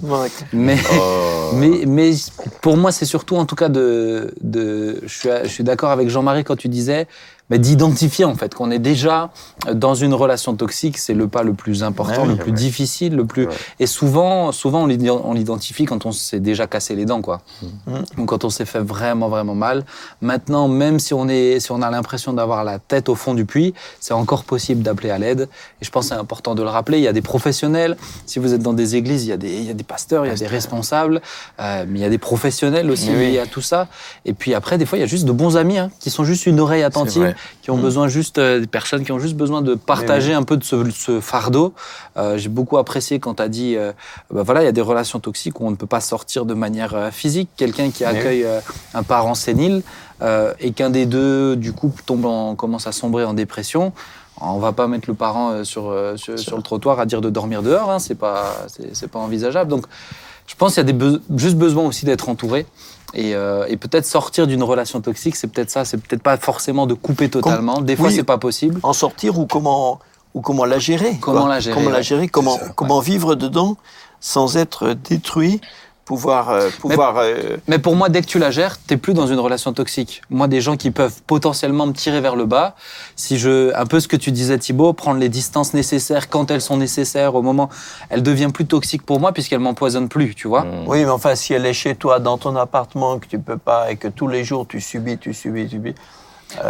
Mais, 0.53 0.77
Oh. 0.93 1.51
mais, 1.55 1.83
mais 1.87 2.13
pour 2.61 2.77
moi, 2.77 2.93
c'est 2.93 3.05
surtout 3.05 3.37
en 3.37 3.47
tout 3.47 3.57
cas 3.57 3.69
de. 3.69 4.33
de 4.43 5.01
je 5.03 5.09
suis, 5.19 5.29
je 5.43 5.49
suis 5.49 5.65
d'accord 5.65 5.91
avec 5.91 6.09
Jean-Marie 6.09 6.45
quand 6.45 6.57
tu 6.57 6.69
disais 6.69 7.09
bah, 7.51 7.59
d'identifier 7.59 8.25
en 8.25 8.37
fait 8.37 8.55
qu'on 8.55 8.71
est 8.71 8.79
déjà 8.79 9.31
dans 9.73 9.95
une 9.95 10.15
relation 10.15 10.55
toxique. 10.55 10.97
C'est 10.99 11.15
le 11.15 11.29
pas 11.29 11.43
le 11.43 11.53
plus 11.53 11.83
important, 11.83 12.23
Ouais, 12.23 12.29
le 12.29 12.37
plus 12.37 12.53
ouais. 12.53 12.57
difficile, 12.57 13.17
le 13.17 13.27
plus. 13.27 13.47
Ouais. 13.47 13.55
Et 13.81 13.87
souvent, 13.87 14.53
souvent 14.53 14.85
on 14.85 15.33
l'identifie 15.35 15.85
quand 15.85 16.07
on 16.07 16.13
s'est 16.13 16.41
déjà 16.41 16.67
cassé 16.67 16.95
les 16.95 17.05
dents, 17.05 17.23
quoi. 17.23 17.43
Mm. 17.63 17.95
Ou 18.19 18.25
quand 18.25 18.45
on 18.45 18.51
s'est 18.51 18.65
fait 18.65 18.81
vraiment, 18.81 19.29
vraiment 19.29 19.55
mal. 19.55 19.85
Maintenant, 20.21 20.69
même 20.69 20.99
si 20.99 21.13
on, 21.15 21.29
est, 21.29 21.61
si 21.61 21.73
on 21.73 21.83
a 21.83 21.91
l'impression 21.91 22.33
d'avoir 22.33 22.65
la 22.65 22.79
tête 22.79 23.09
au 23.09 23.15
fond 23.15 23.35
du 23.35 23.45
puits, 23.45 23.75
c'est 24.01 24.15
encore 24.15 24.45
possible 24.45 24.83
d'appeler 24.83 25.11
à 25.11 25.19
l'aide. 25.19 25.49
Et 25.81 25.85
je 25.85 25.91
pense 25.91 26.09
que 26.09 26.15
c'est 26.15 26.21
important 26.21 26.55
de 26.55 26.63
le 26.63 26.69
rappeler. 26.69 26.99
Il 26.99 27.05
y 27.05 27.09
a 27.09 27.13
des 27.13 27.23
professionnels. 27.23 27.97
Si 28.27 28.39
vous 28.39 28.55
êtes 28.55 28.63
dans 28.63 28.73
des 28.73 28.97
églises, 28.97 29.25
il 29.25 29.29
y 29.29 29.33
a 29.33 29.37
des, 29.37 29.53
il 29.53 29.65
y 29.65 29.71
a 29.71 29.75
des 29.75 29.85
pasteurs, 29.85 30.25
il 30.25 30.29
y 30.29 30.33
a 30.33 30.37
des 30.37 30.47
responsables, 30.47 31.21
euh, 31.59 31.85
mais 31.89 31.99
il 31.99 32.03
y 32.03 32.07
a 32.07 32.11
des 32.11 32.19
professionnels 32.19 32.91
aussi 32.91 33.11
oui. 33.11 33.33
liés 33.33 33.39
à 33.39 33.47
tout 33.47 33.63
ça. 33.63 33.89
Et 34.25 34.33
puis 34.33 34.55
après, 34.55 34.79
des 34.79 34.87
fois, 34.87 34.99
il 34.99 35.01
y 35.01 35.05
a 35.05 35.09
juste 35.09 35.25
de 35.25 35.33
bons 35.33 35.57
amis 35.57 35.79
hein, 35.79 35.91
qui 36.01 36.11
sont 36.11 36.25
juste 36.25 36.47
une 36.47 36.61
oreille 36.61 36.83
attentive. 36.83 37.35
Qui 37.63 37.71
ont 37.71 37.77
besoin 37.77 38.09
juste, 38.09 38.39
euh, 38.39 38.61
des 38.61 38.67
personnes 38.67 39.05
qui 39.05 39.13
ont 39.13 39.19
juste 39.19 39.37
besoin 39.37 39.63
de 39.63 39.75
partager 39.75 40.35
un 40.35 40.43
peu 40.43 40.57
de 40.57 40.65
ce, 40.65 40.91
ce 40.91 41.21
fardeau. 41.21 41.75
Euh, 42.17 42.39
J'ai 42.39 42.49
beaucoup 42.49 42.79
apprécié 42.79 43.19
quand 43.21 43.35
tu 43.35 43.43
as 43.43 43.49
dit, 43.49 43.77
euh, 43.77 43.93
bah 44.33 44.43
voilà, 44.43 44.63
il 44.63 44.65
y 44.65 44.69
a 44.69 44.73
des 44.73 44.81
relations 44.81 45.21
toxiques 45.21 45.61
où 45.61 45.67
on 45.67 45.71
ne 45.71 45.77
peut 45.77 45.87
pas 45.87 46.01
sortir 46.01 46.45
de 46.45 46.55
manière 46.55 47.11
physique. 47.13 47.49
Quelqu'un 47.57 47.91
qui 47.91 48.05
accueille 48.05 48.47
un 48.95 49.03
parent 49.03 49.35
sénile 49.35 49.83
et 50.59 50.73
qu'un 50.73 50.91
des 50.91 51.07
deux, 51.07 51.57
du 51.57 51.73
coup, 51.73 51.93
tombe 52.07 52.25
en, 52.25 52.55
commence 52.55 52.87
à 52.87 52.93
sombrer 52.93 53.25
en 53.25 53.35
dépression. 53.35 53.93
On 54.41 54.59
va 54.59 54.73
pas 54.73 54.87
mettre 54.87 55.09
le 55.09 55.15
parent 55.15 55.65
sur, 55.65 55.95
sur, 56.17 56.39
sur 56.39 56.57
le 56.57 56.63
trottoir 56.63 56.99
à 56.99 57.07
dire 57.07 57.21
de 57.21 57.29
dormir 57.29 57.63
dehors, 57.63 57.91
hein, 57.91 57.99
c'est 57.99 58.15
pas, 58.15 58.67
c'est 58.93 59.11
pas 59.11 59.19
envisageable. 59.19 59.69
Donc, 59.69 59.85
je 60.51 60.57
pense 60.57 60.75
qu'il 60.75 60.85
y 60.85 60.89
a 60.89 60.93
des 60.93 60.99
be- 60.99 61.21
juste 61.37 61.57
besoin 61.57 61.85
aussi 61.87 62.05
d'être 62.05 62.29
entouré. 62.29 62.67
Et, 63.15 63.35
euh, 63.37 63.67
et 63.69 63.77
peut-être 63.77 64.05
sortir 64.07 64.47
d'une 64.49 64.63
relation 64.65 65.01
toxique, 65.01 65.37
c'est 65.37 65.47
peut-être 65.47 65.71
ça. 65.71 65.85
C'est 65.85 65.97
peut-être 65.99 66.23
pas 66.23 66.37
forcément 66.37 66.87
de 66.87 66.95
couper 66.95 67.29
totalement. 67.31 67.81
Des 67.81 67.95
fois, 67.97 68.09
oui. 68.09 68.15
c'est 68.15 68.25
pas 68.25 68.39
possible. 68.39 68.81
En 68.83 68.93
sortir 68.93 69.39
ou 69.39 69.47
comment, 69.47 70.01
ou 70.35 70.41
comment 70.41 70.65
la 70.65 70.79
gérer 70.81 71.17
Comment 71.21 71.41
quoi. 71.43 71.49
la 71.51 71.61
gérer, 71.61 71.75
Comment 71.77 71.91
la 71.91 72.03
gérer 72.03 72.29
Comment, 72.29 72.57
C'est 72.59 72.67
ça, 72.67 72.73
comment 72.75 72.99
vivre 73.01 73.35
dedans 73.37 73.77
sans 74.21 74.57
être 74.57 74.93
détruit 75.09 75.61
Pouvoir, 76.11 76.51
euh, 76.51 76.71
pouvoir 76.81 77.19
euh, 77.19 77.57
Mais 77.69 77.79
pour 77.79 77.95
moi, 77.95 78.09
dès 78.09 78.21
que 78.21 78.27
tu 78.27 78.41
la 78.41 78.51
gères, 78.51 78.79
t'es 78.79 78.97
plus 78.97 79.15
dans 79.15 79.29
une 79.29 79.39
relation 79.39 79.73
toxique. 79.73 80.23
Moi, 80.29 80.49
des 80.49 80.61
gens 80.61 80.77
qui 80.77 80.91
peuvent 80.91 81.23
potentiellement 81.25 81.87
me 81.87 81.93
tirer 81.93 82.21
vers 82.21 82.35
le 82.35 82.47
bas, 82.47 82.75
si 83.15 83.39
je, 83.39 83.73
un 83.77 83.87
peu 83.87 84.01
ce 84.01 84.09
que 84.09 84.17
tu 84.17 84.33
disais 84.33 84.59
Thibaut, 84.59 84.93
prendre 84.93 85.21
les 85.21 85.29
distances 85.29 85.73
nécessaires 85.73 86.29
quand 86.29 86.51
elles 86.51 86.63
sont 86.63 86.79
nécessaires, 86.79 87.37
au 87.37 87.43
moment, 87.43 87.69
elle 88.09 88.25
devient 88.25 88.51
plus 88.53 88.67
toxique 88.67 89.07
pour 89.07 89.21
moi 89.21 89.31
puisqu'elle 89.31 89.61
m'empoisonne 89.61 90.09
plus, 90.09 90.35
tu 90.35 90.49
vois. 90.49 90.63
Mm. 90.63 90.89
Oui, 90.89 91.05
mais 91.05 91.11
enfin, 91.11 91.37
si 91.37 91.55
elle 91.55 91.65
est 91.65 91.73
chez 91.73 91.95
toi, 91.95 92.19
dans 92.19 92.39
ton 92.39 92.57
appartement, 92.57 93.21
que 93.21 93.27
tu 93.27 93.39
peux 93.39 93.57
pas, 93.57 93.93
et 93.93 93.97
que 93.97 94.09
tous 94.09 94.27
les 94.27 94.43
jours 94.43 94.67
tu 94.67 94.81
subis, 94.81 95.17
tu 95.17 95.33
subis, 95.33 95.69
tu 95.69 95.77
subis. 95.77 95.95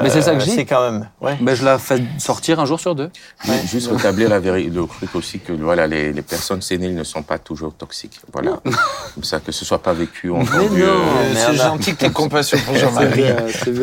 Mais 0.02 0.10
c'est 0.10 0.22
ça 0.22 0.34
que 0.34 0.40
je 0.40 0.44
euh, 0.44 0.48
dis. 0.50 0.54
C'est 0.56 0.64
quand 0.66 0.90
même. 0.90 1.08
Ouais. 1.20 1.36
Ben, 1.40 1.54
je 1.54 1.64
la 1.64 1.78
fais 1.78 2.02
sortir 2.18 2.60
un 2.60 2.66
jour 2.66 2.78
sur 2.80 2.94
deux. 2.94 3.10
Ju- 3.44 3.52
Juste 3.70 3.90
rétablir 3.90 4.28
la 4.28 4.38
vérité, 4.38 4.70
le 4.70 4.86
truc 4.86 5.14
aussi 5.14 5.38
que 5.40 5.52
voilà, 5.52 5.86
les, 5.86 6.12
les 6.12 6.22
personnes 6.22 6.60
séniles 6.62 6.94
ne 6.94 7.04
sont 7.04 7.22
pas 7.22 7.38
toujours 7.38 7.72
toxiques. 7.74 8.20
Voilà. 8.32 8.58
Comme 9.14 9.24
ça, 9.24 9.40
que 9.40 9.52
ce 9.52 9.64
soit 9.64 9.82
pas 9.82 9.92
vécu, 9.92 10.30
entendu. 10.30 10.48
non. 10.82 10.86
euh, 10.86 10.90
Euh, 10.90 11.30
mais 11.34 11.40
c'est 11.40 11.54
gentil 11.56 11.94
que 11.96 12.04
tu 12.04 12.10
compassion 12.12 12.58
pour 12.66 12.76
Jean-Marie. 12.76 13.22
bien. 13.22 13.36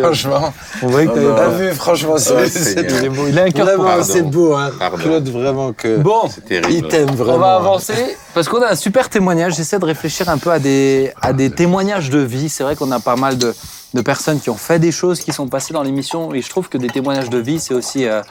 Franchement, 0.03 0.53
On 0.83 0.88
voit 0.88 1.05
que 1.05 1.10
t'avais 1.13 1.36
pas- 1.36 1.49
vu, 1.49 1.71
franchement, 1.73 2.17
c'est 2.17 3.10
beau. 3.10 3.27
Il 3.27 3.39
a 3.39 3.43
un 3.43 3.49
cœur 3.51 3.65
pour 3.65 3.75
Vraiment, 3.83 3.83
Pardon. 3.97 4.03
c'est 4.03 4.21
beau, 4.21 4.53
hein. 4.55 4.71
Pardon. 4.77 4.97
Claude, 4.97 5.29
vraiment 5.29 5.73
que. 5.73 5.97
Bon. 5.97 6.29
Il 6.69 6.83
t'aime 6.88 7.10
vraiment. 7.12 7.36
On 7.36 7.39
va 7.39 7.53
hein. 7.53 7.57
avancer 7.57 8.17
parce 8.33 8.47
qu'on 8.47 8.62
a 8.62 8.71
un 8.71 8.75
super 8.75 9.10
témoignage. 9.10 9.55
J'essaie 9.55 9.79
de 9.79 9.86
réfléchir 9.86 10.29
un 10.29 10.38
peu 10.38 10.51
à 10.51 10.60
des, 10.60 11.12
à 11.21 11.33
des 11.33 11.49
témoignages 11.49 12.10
de 12.10 12.19
vie. 12.19 12.49
C'est 12.49 12.63
vrai 12.63 12.75
qu'on 12.75 12.91
a 12.91 12.99
pas 12.99 13.15
mal 13.15 13.38
de, 13.38 13.53
de 13.93 14.02
personnes 14.02 14.39
qui 14.39 14.50
ont 14.50 14.58
fait 14.58 14.80
des 14.80 14.91
choses 14.91 15.21
qui 15.21 15.32
sont 15.32 15.47
passées 15.47 15.73
dans 15.73 15.84
l'émission 15.84 16.34
et 16.34 16.41
je 16.41 16.50
trouve 16.50 16.69
que 16.69 16.78
des 16.78 16.89
témoignages 16.89 17.30
de 17.30 17.38
vie, 17.38 17.60
c'est 17.60 17.73
aussi 17.73 18.06
euh, 18.06 18.21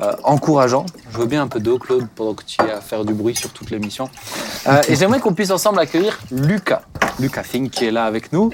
euh, 0.00 0.12
encourageant. 0.24 0.86
Je 1.10 1.18
veux 1.18 1.26
bien 1.26 1.42
un 1.42 1.48
peu 1.48 1.60
d'eau, 1.60 1.78
Claude, 1.78 2.06
pendant 2.14 2.34
que 2.34 2.44
tu 2.44 2.60
es 2.62 2.70
à 2.70 2.80
faire 2.80 3.04
du 3.04 3.12
bruit 3.12 3.36
sur 3.36 3.50
toute 3.50 3.70
l'émission. 3.70 4.08
Euh, 4.66 4.80
et 4.88 4.96
j'aimerais 4.96 5.20
qu'on 5.20 5.34
puisse 5.34 5.50
ensemble 5.50 5.78
accueillir 5.80 6.18
Lucas. 6.30 6.82
Lucas 7.18 7.42
Fink 7.42 7.70
qui 7.70 7.84
est 7.84 7.90
là 7.90 8.04
avec 8.04 8.32
nous. 8.32 8.50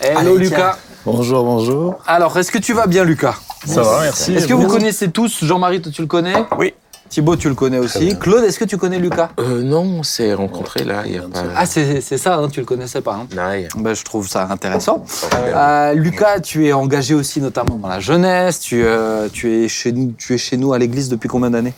Hello 0.00 0.34
Allez, 0.34 0.38
Lucas. 0.38 0.78
Bonjour, 1.04 1.44
bonjour. 1.44 1.98
Alors, 2.06 2.36
est-ce 2.38 2.50
que 2.50 2.58
tu 2.58 2.72
vas 2.72 2.86
bien 2.86 3.04
Lucas? 3.04 3.36
Ça 3.66 3.82
va, 3.82 4.02
merci. 4.02 4.34
Est-ce 4.34 4.46
que 4.46 4.54
vous 4.54 4.66
connaissez 4.66 5.10
tous 5.10 5.44
Jean-Marie, 5.44 5.80
toi, 5.80 5.92
tu 5.92 6.02
le 6.02 6.08
connais? 6.08 6.44
Oui. 6.58 6.74
Thibaut, 7.12 7.36
tu 7.36 7.50
le 7.50 7.54
connais 7.54 7.76
aussi. 7.78 8.16
Claude, 8.18 8.42
est-ce 8.42 8.58
que 8.58 8.64
tu 8.64 8.78
connais 8.78 8.98
Lucas? 8.98 9.28
Euh, 9.38 9.62
non, 9.62 9.82
on 9.82 10.02
s'est 10.02 10.32
rencontrés 10.32 10.82
là, 10.84 11.02
il 11.04 11.12
y 11.12 11.18
a 11.18 11.22
pas. 11.22 11.42
Ah, 11.54 11.66
c'est 11.66 12.00
c'est 12.00 12.16
ça, 12.16 12.36
hein, 12.38 12.48
tu 12.50 12.60
le 12.60 12.64
connaissais 12.64 13.02
pas. 13.02 13.14
hein. 13.16 13.26
Naï. 13.36 13.68
Ben, 13.76 13.92
je 13.92 14.02
trouve 14.02 14.26
ça 14.26 14.48
intéressant. 14.50 15.04
Euh, 15.34 15.92
Lucas, 15.92 16.40
tu 16.40 16.66
es 16.66 16.72
engagé 16.72 17.12
aussi 17.14 17.42
notamment 17.42 17.74
dans 17.76 17.88
la 17.88 18.00
jeunesse. 18.00 18.60
Tu, 18.60 18.82
euh, 18.82 19.28
tu, 19.30 19.52
es, 19.52 19.68
chez 19.68 19.92
nous, 19.92 20.14
tu 20.16 20.32
es 20.32 20.38
chez 20.38 20.56
nous 20.56 20.72
à 20.72 20.78
l'église 20.78 21.10
depuis 21.10 21.28
combien 21.28 21.50
d'années? 21.50 21.74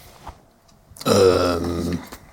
Euh, 1.08 1.58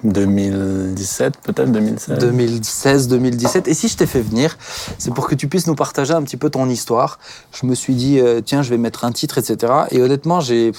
2017, 0.04 1.38
peut-être 1.44 1.72
2016. 1.72 2.20
2016, 2.20 3.08
2017. 3.08 3.68
Et 3.68 3.74
si 3.74 3.88
je 3.88 3.98
t'ai 3.98 4.06
fait 4.06 4.22
venir, 4.22 4.58
c'est 5.00 5.12
pour 5.14 5.28
que 5.28 5.34
tu 5.36 5.48
puisses 5.48 5.66
nous 5.68 5.76
partager 5.76 6.14
un 6.14 6.22
petit 6.22 6.38
peu 6.38 6.50
ton 6.52 6.70
histoire. 6.70 7.18
Je 7.52 7.66
me 7.66 7.74
suis 7.76 7.94
dit, 7.96 8.20
euh, 8.20 8.42
tiens, 8.46 8.62
je 8.62 8.70
vais 8.70 8.78
mettre 8.78 9.06
un 9.06 9.12
titre, 9.12 9.38
etc. 9.40 9.74
Et 9.90 10.02
honnêtement, 10.02 10.40
j'ai. 10.40 10.72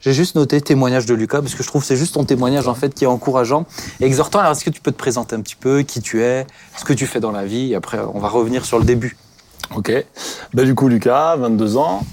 J'ai 0.00 0.12
juste 0.12 0.36
noté 0.36 0.60
témoignage 0.60 1.06
de 1.06 1.14
Lucas 1.14 1.40
parce 1.40 1.54
que 1.54 1.62
je 1.62 1.68
trouve 1.68 1.82
que 1.82 1.88
c'est 1.88 1.96
juste 1.96 2.14
ton 2.14 2.24
témoignage 2.24 2.68
en 2.68 2.74
fait 2.74 2.94
qui 2.94 3.04
est 3.04 3.08
encourageant 3.08 3.66
et 4.00 4.04
exhortant. 4.04 4.38
Alors 4.38 4.52
est-ce 4.52 4.64
que 4.64 4.70
tu 4.70 4.80
peux 4.80 4.92
te 4.92 4.98
présenter 4.98 5.34
un 5.34 5.40
petit 5.40 5.56
peu 5.56 5.82
qui 5.82 6.00
tu 6.00 6.22
es, 6.22 6.46
ce 6.76 6.84
que 6.84 6.92
tu 6.92 7.06
fais 7.06 7.20
dans 7.20 7.32
la 7.32 7.44
vie 7.44 7.72
et 7.72 7.74
après 7.74 7.98
on 8.14 8.18
va 8.18 8.28
revenir 8.28 8.64
sur 8.64 8.78
le 8.78 8.84
début. 8.84 9.16
Ok. 9.74 9.92
Bah, 10.54 10.64
du 10.64 10.74
coup, 10.74 10.88
Lucas, 10.88 11.36
22 11.36 11.76
ans. 11.76 12.04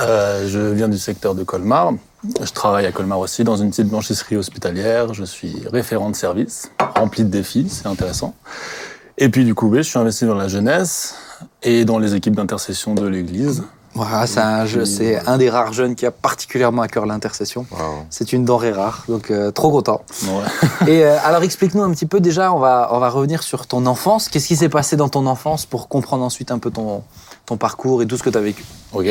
Euh, 0.00 0.48
je 0.48 0.58
viens 0.58 0.88
du 0.88 0.98
secteur 0.98 1.34
de 1.34 1.44
Colmar. 1.44 1.92
Je 2.40 2.52
travaille 2.52 2.86
à 2.86 2.92
Colmar 2.92 3.18
aussi 3.18 3.44
dans 3.44 3.56
une 3.56 3.70
petite 3.70 3.88
blanchisserie 3.88 4.36
hospitalière. 4.36 5.12
Je 5.12 5.24
suis 5.24 5.62
référent 5.70 6.10
de 6.10 6.16
service, 6.16 6.70
rempli 6.96 7.24
de 7.24 7.28
défis, 7.28 7.66
c'est 7.68 7.86
intéressant. 7.86 8.34
Et 9.18 9.28
puis 9.28 9.44
du 9.44 9.54
coup, 9.54 9.68
oui, 9.68 9.78
je 9.78 9.82
suis 9.82 9.98
investi 9.98 10.24
dans 10.24 10.34
la 10.34 10.48
jeunesse 10.48 11.16
et 11.62 11.84
dans 11.84 11.98
les 11.98 12.14
équipes 12.14 12.36
d'intercession 12.36 12.94
de 12.94 13.06
l'Église. 13.06 13.64
Voilà, 13.94 14.26
c'est 14.26 14.40
un, 14.40 14.64
jeu- 14.64 14.86
c'est 14.86 15.18
un 15.28 15.36
des 15.36 15.50
rares 15.50 15.72
jeunes 15.74 15.94
qui 15.94 16.06
a 16.06 16.10
particulièrement 16.10 16.80
à 16.82 16.88
cœur 16.88 17.04
l'intercession. 17.04 17.66
Wow. 17.70 17.78
C'est 18.08 18.32
une 18.32 18.44
denrée 18.44 18.72
rare, 18.72 19.04
donc 19.08 19.30
euh, 19.30 19.50
trop 19.50 19.70
content. 19.70 20.00
Ouais. 20.24 20.88
Et 20.90 21.04
euh, 21.04 21.16
alors 21.24 21.42
explique-nous 21.42 21.82
un 21.82 21.90
petit 21.90 22.06
peu 22.06 22.20
déjà, 22.20 22.52
on 22.54 22.58
va, 22.58 22.88
on 22.92 22.98
va 22.98 23.10
revenir 23.10 23.42
sur 23.42 23.66
ton 23.66 23.84
enfance. 23.84 24.28
Qu'est-ce 24.30 24.48
qui 24.48 24.56
s'est 24.56 24.70
passé 24.70 24.96
dans 24.96 25.10
ton 25.10 25.26
enfance 25.26 25.66
pour 25.66 25.88
comprendre 25.88 26.24
ensuite 26.24 26.50
un 26.50 26.58
peu 26.58 26.70
ton, 26.70 27.02
ton 27.44 27.58
parcours 27.58 28.00
et 28.02 28.06
tout 28.06 28.16
ce 28.16 28.22
que 28.22 28.30
tu 28.30 28.38
as 28.38 28.40
vécu? 28.40 28.64
Ok. 28.94 29.06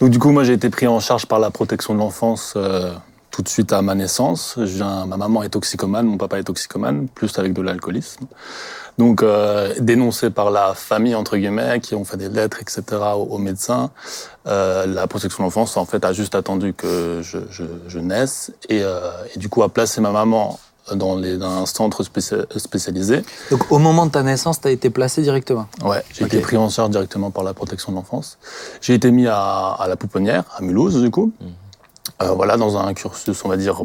Donc 0.00 0.10
du 0.10 0.18
coup, 0.18 0.30
moi, 0.32 0.42
j'ai 0.42 0.54
été 0.54 0.68
pris 0.68 0.88
en 0.88 0.98
charge 0.98 1.26
par 1.26 1.38
la 1.38 1.50
protection 1.50 1.94
de 1.94 2.00
l'enfance 2.00 2.54
euh, 2.56 2.92
tout 3.30 3.42
de 3.42 3.48
suite 3.48 3.72
à 3.72 3.82
ma 3.82 3.94
naissance. 3.94 4.54
Je 4.58 4.64
viens- 4.64 5.06
ma 5.06 5.16
maman 5.16 5.44
est 5.44 5.50
toxicomane, 5.50 6.06
mon 6.06 6.16
papa 6.16 6.40
est 6.40 6.44
toxicomane, 6.44 7.06
plus 7.06 7.38
avec 7.38 7.52
de 7.52 7.62
l'alcoolisme. 7.62 8.24
Donc 8.98 9.22
euh, 9.22 9.72
dénoncé 9.78 10.30
par 10.30 10.50
la 10.50 10.74
famille 10.74 11.14
entre 11.14 11.36
guillemets, 11.36 11.80
qui 11.80 11.94
ont 11.94 12.04
fait 12.04 12.16
des 12.16 12.28
lettres, 12.28 12.58
etc. 12.60 12.82
aux, 13.16 13.28
aux 13.30 13.38
médecins. 13.38 13.90
Euh, 14.46 14.86
la 14.86 15.06
protection 15.06 15.38
de 15.42 15.46
l'enfance, 15.46 15.76
en 15.76 15.84
fait, 15.84 16.04
a 16.04 16.12
juste 16.12 16.34
attendu 16.34 16.74
que 16.74 17.20
je, 17.22 17.38
je, 17.50 17.64
je 17.86 17.98
naisse 18.00 18.50
et, 18.68 18.82
euh, 18.82 19.10
et 19.34 19.38
du 19.38 19.48
coup 19.48 19.62
a 19.62 19.68
placé 19.68 20.00
ma 20.00 20.10
maman 20.10 20.58
dans, 20.94 21.16
les, 21.16 21.36
dans 21.36 21.50
un 21.50 21.66
centre 21.66 22.02
spécia- 22.02 22.46
spécialisé. 22.58 23.22
Donc 23.50 23.70
au 23.70 23.78
moment 23.78 24.06
de 24.06 24.10
ta 24.10 24.22
naissance, 24.22 24.60
tu 24.60 24.68
as 24.68 24.70
été 24.70 24.88
placé 24.90 25.20
directement? 25.22 25.66
Ouais, 25.84 26.02
j'ai 26.12 26.24
été 26.24 26.40
pris 26.40 26.56
en 26.56 26.68
charge 26.70 26.90
directement 26.90 27.30
par 27.30 27.44
la 27.44 27.52
protection 27.54 27.92
de 27.92 27.96
l'enfance. 27.98 28.38
J'ai 28.80 28.94
été 28.94 29.10
mis 29.10 29.26
à, 29.28 29.76
à 29.78 29.86
la 29.86 29.96
pouponnière, 29.96 30.44
à 30.56 30.62
Mulhouse, 30.62 31.00
du 31.00 31.10
coup. 31.10 31.30
Euh, 32.22 32.30
voilà, 32.30 32.56
dans 32.56 32.78
un 32.78 32.94
cursus, 32.94 33.44
on 33.44 33.48
va 33.48 33.56
dire, 33.58 33.82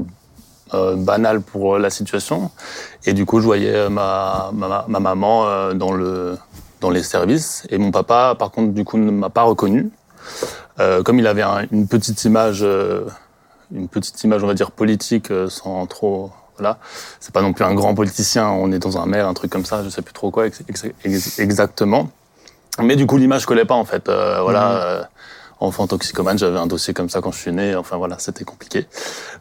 euh, 0.73 0.95
banal 0.95 1.41
pour 1.41 1.77
la 1.77 1.89
situation. 1.89 2.51
Et 3.05 3.13
du 3.13 3.25
coup, 3.25 3.39
je 3.39 3.45
voyais 3.45 3.73
euh, 3.75 3.89
ma, 3.89 4.49
ma, 4.53 4.85
ma 4.87 4.99
maman 4.99 5.45
euh, 5.47 5.73
dans, 5.73 5.91
le, 5.91 6.37
dans 6.81 6.89
les 6.89 7.03
services. 7.03 7.65
Et 7.69 7.77
mon 7.77 7.91
papa, 7.91 8.35
par 8.37 8.51
contre, 8.51 8.73
du 8.73 8.83
coup, 8.85 8.97
ne 8.97 9.11
m'a 9.11 9.29
pas 9.29 9.43
reconnu. 9.43 9.89
Euh, 10.79 11.03
comme 11.03 11.19
il 11.19 11.27
avait 11.27 11.41
un- 11.43 11.65
une 11.71 11.87
petite 11.87 12.23
image, 12.25 12.61
euh, 12.63 13.05
une 13.73 13.87
petite 13.87 14.23
image, 14.23 14.43
on 14.43 14.47
va 14.47 14.53
dire, 14.53 14.71
politique, 14.71 15.31
euh, 15.31 15.49
sans 15.49 15.85
trop... 15.85 16.31
Voilà. 16.57 16.77
C'est 17.19 17.33
pas 17.33 17.41
non 17.41 17.51
plus 17.51 17.65
un 17.65 17.73
grand 17.73 17.95
politicien, 17.95 18.47
on 18.47 18.71
est 18.71 18.77
dans 18.79 18.99
un 18.99 19.07
maire, 19.07 19.27
un 19.27 19.33
truc 19.33 19.51
comme 19.51 19.65
ça, 19.65 19.83
je 19.83 19.89
sais 19.89 20.03
plus 20.03 20.13
trop 20.13 20.29
quoi 20.29 20.45
ex- 20.45 20.61
ex- 20.69 20.85
ex- 21.03 21.39
exactement. 21.39 22.09
Mais 22.79 22.95
du 22.95 23.07
coup, 23.07 23.17
l'image 23.17 23.45
collait 23.47 23.65
pas, 23.65 23.73
en 23.75 23.85
fait. 23.85 24.07
Euh, 24.07 24.39
voilà. 24.41 24.71
euh, 24.83 25.03
enfant 25.59 25.87
toxicomane, 25.87 26.37
j'avais 26.37 26.57
un 26.59 26.67
dossier 26.67 26.93
comme 26.93 27.09
ça 27.09 27.21
quand 27.21 27.31
je 27.31 27.39
suis 27.39 27.51
né. 27.51 27.75
Enfin, 27.75 27.97
voilà, 27.97 28.17
c'était 28.19 28.43
compliqué. 28.43 28.87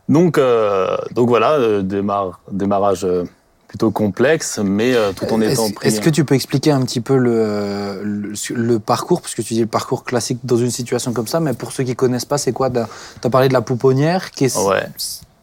Donc, 0.09 0.39
euh, 0.39 0.97
donc 1.13 1.29
voilà, 1.29 1.53
euh, 1.53 1.83
démarrage 1.83 3.05
euh, 3.05 3.25
plutôt 3.69 3.91
complexe, 3.91 4.61
mais 4.63 4.95
euh, 4.95 5.13
tout 5.13 5.25
en 5.33 5.41
étant 5.41 5.65
Est-ce 5.67 5.73
pris. 5.75 5.89
est-ce 5.89 6.01
que 6.01 6.11
tu 6.11 6.25
peux 6.25 6.35
expliquer 6.35 6.73
un 6.73 6.83
petit 6.83 7.01
peu 7.01 7.17
le, 7.17 8.03
le, 8.05 8.33
le 8.55 8.79
parcours, 8.79 9.23
parce 9.23 9.35
que 9.35 9.43
tu 9.43 9.55
dis 9.55 9.61
le 9.61 9.67
parcours 9.67 10.05
classique 10.05 10.41
dans 10.45 10.57
une 10.59 10.71
situation 10.71 11.13
comme 11.15 11.27
ça, 11.27 11.41
mais 11.41 11.55
pour 11.55 11.73
ceux 11.73 11.83
qui 11.85 11.97
connaissent 11.97 12.25
pas, 12.27 12.39
c'est 12.39 12.53
quoi? 12.53 12.69
Tu 12.71 12.79
as 12.79 13.31
parlé 13.31 13.49
de 13.49 13.55
la 13.55 13.63
pouponnière. 13.63 14.31
qu'est-ce- 14.31 14.59
Ouais. 14.59 14.87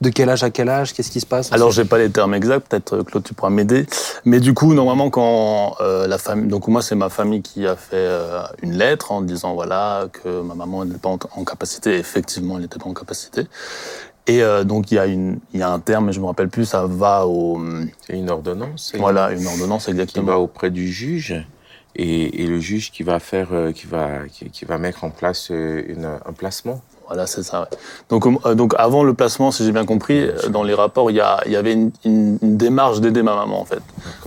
De 0.02 0.10
quel 0.10 0.30
âge 0.30 0.44
à 0.44 0.50
quel 0.50 0.70
âge 0.70 0.94
Qu'est-ce 0.94 1.12
qui 1.12 1.20
se 1.20 1.26
passe 1.26 1.52
Alors, 1.52 1.72
j'ai 1.72 1.84
pas 1.84 1.98
les 1.98 2.10
termes 2.10 2.34
exacts, 2.34 2.70
peut-être 2.70 2.94
euh, 2.94 3.04
Claude, 3.04 3.22
tu 3.24 3.34
pourras 3.34 3.50
m'aider. 3.50 3.86
Mais 4.24 4.40
du 4.40 4.54
coup, 4.54 4.74
normalement, 4.74 5.10
quand 5.10 5.76
euh, 5.82 6.08
la 6.08 6.18
famille, 6.18 6.48
donc 6.48 6.70
moi, 6.70 6.82
c'est 6.82 6.96
ma 6.96 7.10
famille 7.10 7.42
qui 7.42 7.68
a 7.68 7.76
fait 7.76 7.96
euh, 7.98 8.42
une 8.62 8.74
lettre 8.78 9.12
en 9.12 9.22
disant 9.22 9.54
voilà 9.56 10.08
que 10.12 10.42
ma 10.42 10.56
maman 10.56 10.86
n'était 10.86 11.00
pas 11.00 11.10
en, 11.10 11.20
en 11.36 11.44
capacité. 11.44 11.98
Effectivement, 11.98 12.56
elle 12.56 12.62
n'était 12.62 12.80
pas 12.80 12.88
en 12.90 12.94
capacité. 12.94 13.48
Et 14.26 14.42
euh, 14.42 14.64
donc, 14.64 14.90
il 14.92 14.96
y 14.96 15.00
a 15.00 15.06
une, 15.06 15.40
il 15.54 15.60
y 15.60 15.64
a 15.64 15.70
un 15.70 15.80
terme, 15.80 16.06
mais 16.06 16.14
je 16.14 16.22
me 16.22 16.28
rappelle 16.28 16.50
plus. 16.50 16.64
Ça 16.66 16.86
va 16.88 17.26
au, 17.28 17.60
C'est 18.08 18.14
une 18.18 18.30
ordonnance. 18.30 18.92
c'est- 18.94 18.98
voilà, 19.00 19.32
une 19.34 19.46
ordonnance 19.48 19.86
qui 19.86 19.92
exactement. 19.92 20.28
va 20.28 20.40
auprès 20.40 20.70
du 20.72 20.88
juge 20.90 21.36
et, 21.98 22.44
et 22.44 22.48
le 22.48 22.60
juge 22.62 22.92
qui 22.92 23.04
va 23.04 23.20
faire, 23.20 23.50
qui 23.76 23.86
va, 23.88 24.28
qui, 24.32 24.50
qui 24.50 24.64
va 24.64 24.78
mettre 24.78 25.04
en 25.04 25.10
place 25.10 25.50
une, 25.50 26.06
un 26.26 26.32
placement. 26.34 26.82
Voilà, 27.10 27.26
c'est 27.28 27.44
ça. 27.44 27.62
ouais. 27.62 27.78
Donc, 28.10 28.26
euh, 28.46 28.54
donc 28.56 28.74
avant 28.78 29.04
le 29.04 29.14
placement, 29.16 29.50
si 29.52 29.66
j'ai 29.66 29.72
bien 29.72 29.86
compris, 29.86 30.22
euh, 30.22 30.50
dans 30.50 30.64
les 30.64 30.76
rapports, 30.76 31.10
il 31.12 31.18
y, 31.18 31.22
a, 31.22 31.42
il 31.48 31.52
y 31.52 31.56
avait 31.56 31.74
une, 31.74 31.92
une- 32.06 32.38
une 32.42 32.56
démarche 32.56 33.02
d'aider 33.02 33.24
ma 33.24 33.36
maman 33.36 33.60
en 33.60 33.66
fait. 33.66 33.82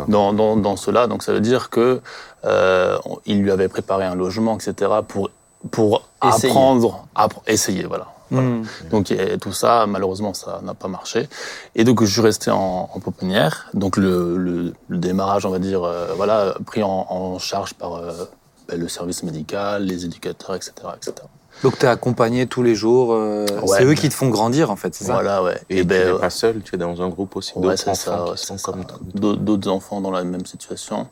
Dans, 0.09 0.33
dans, 0.33 0.57
dans 0.57 0.77
cela, 0.77 1.07
donc 1.07 1.23
ça 1.23 1.33
veut 1.33 1.41
dire 1.41 1.71
que 1.71 2.01
euh, 2.45 2.99
il 3.25 3.41
lui 3.43 3.51
avait 3.53 3.69
préparé 3.69 4.05
un 4.05 4.15
logement, 4.17 4.57
etc. 4.59 4.91
pour 5.07 5.31
pour 5.71 6.09
Essayer. 6.27 6.49
apprendre, 6.51 7.07
appre- 7.15 7.41
essayer, 7.47 7.85
voilà. 7.85 8.09
Hmm. 8.33 8.63
Donc 8.91 9.13
et 9.13 9.39
tout 9.39 9.53
ça, 9.53 9.87
malheureusement, 9.87 10.35
ça 10.35 10.61
n'a 10.65 10.75
pas 10.75 10.89
marché. 10.89 11.29
Et 11.77 11.85
donc 11.85 12.03
je 12.03 12.11
suis 12.11 12.21
resté 12.21 12.51
en, 12.51 12.91
en 12.93 12.99
pouponnière. 12.99 13.69
Donc 13.75 13.97
le, 13.97 14.37
le, 14.39 14.73
le 14.89 14.99
démarrage, 14.99 15.47
on 15.47 15.51
va 15.51 15.61
dire, 15.61 15.89
voilà, 16.17 16.55
pris 16.67 16.83
en, 16.83 17.07
en 17.11 17.39
charge 17.39 17.75
par 17.75 18.01
ben, 18.69 18.81
le 18.81 18.89
service 18.89 19.23
médical, 19.23 19.85
les 19.85 20.05
éducateurs, 20.05 20.57
etc., 20.57 20.73
etc. 20.97 21.13
Donc 21.63 21.79
tu 21.79 21.87
es 21.87 21.89
accompagné 21.89 22.47
tous 22.47 22.63
les 22.63 22.75
jours. 22.75 23.13
euh, 23.13 23.47
Ouais. 23.63 23.79
c'est 23.79 23.85
eux 23.85 23.95
qui 23.95 24.09
te 24.09 24.15
font 24.15 24.29
grandir 24.29 24.71
en 24.71 24.77
fait, 24.77 24.95
c'est 24.95 25.05
ça 25.05 25.13
Voilà, 25.15 25.43
ouais. 25.43 25.61
Et, 25.71 25.77
tu 25.79 25.85
ben, 25.85 26.13
n'es 26.15 26.19
pas 26.19 26.31
seul, 26.31 26.61
tu 26.63 26.75
es 26.75 26.79
dans 26.79 27.01
un 27.03 27.09
groupe 27.09 27.37
aussi 27.37 27.53
ouais, 27.57 27.63
d'autres 27.63 27.77
c'est 27.79 27.95
ça, 27.95 28.13
enfants 28.23 28.31
ouais, 28.31 28.37
qui 28.37 28.47
sont 28.47 28.59
c'est 28.59 28.65
comme 28.65 28.83
ça. 28.83 28.97
D'autres 29.15 29.69
enfants 29.71 30.01
dans 30.01 30.11
la 30.11 30.25
même 30.25 30.45
situation. 30.47 31.07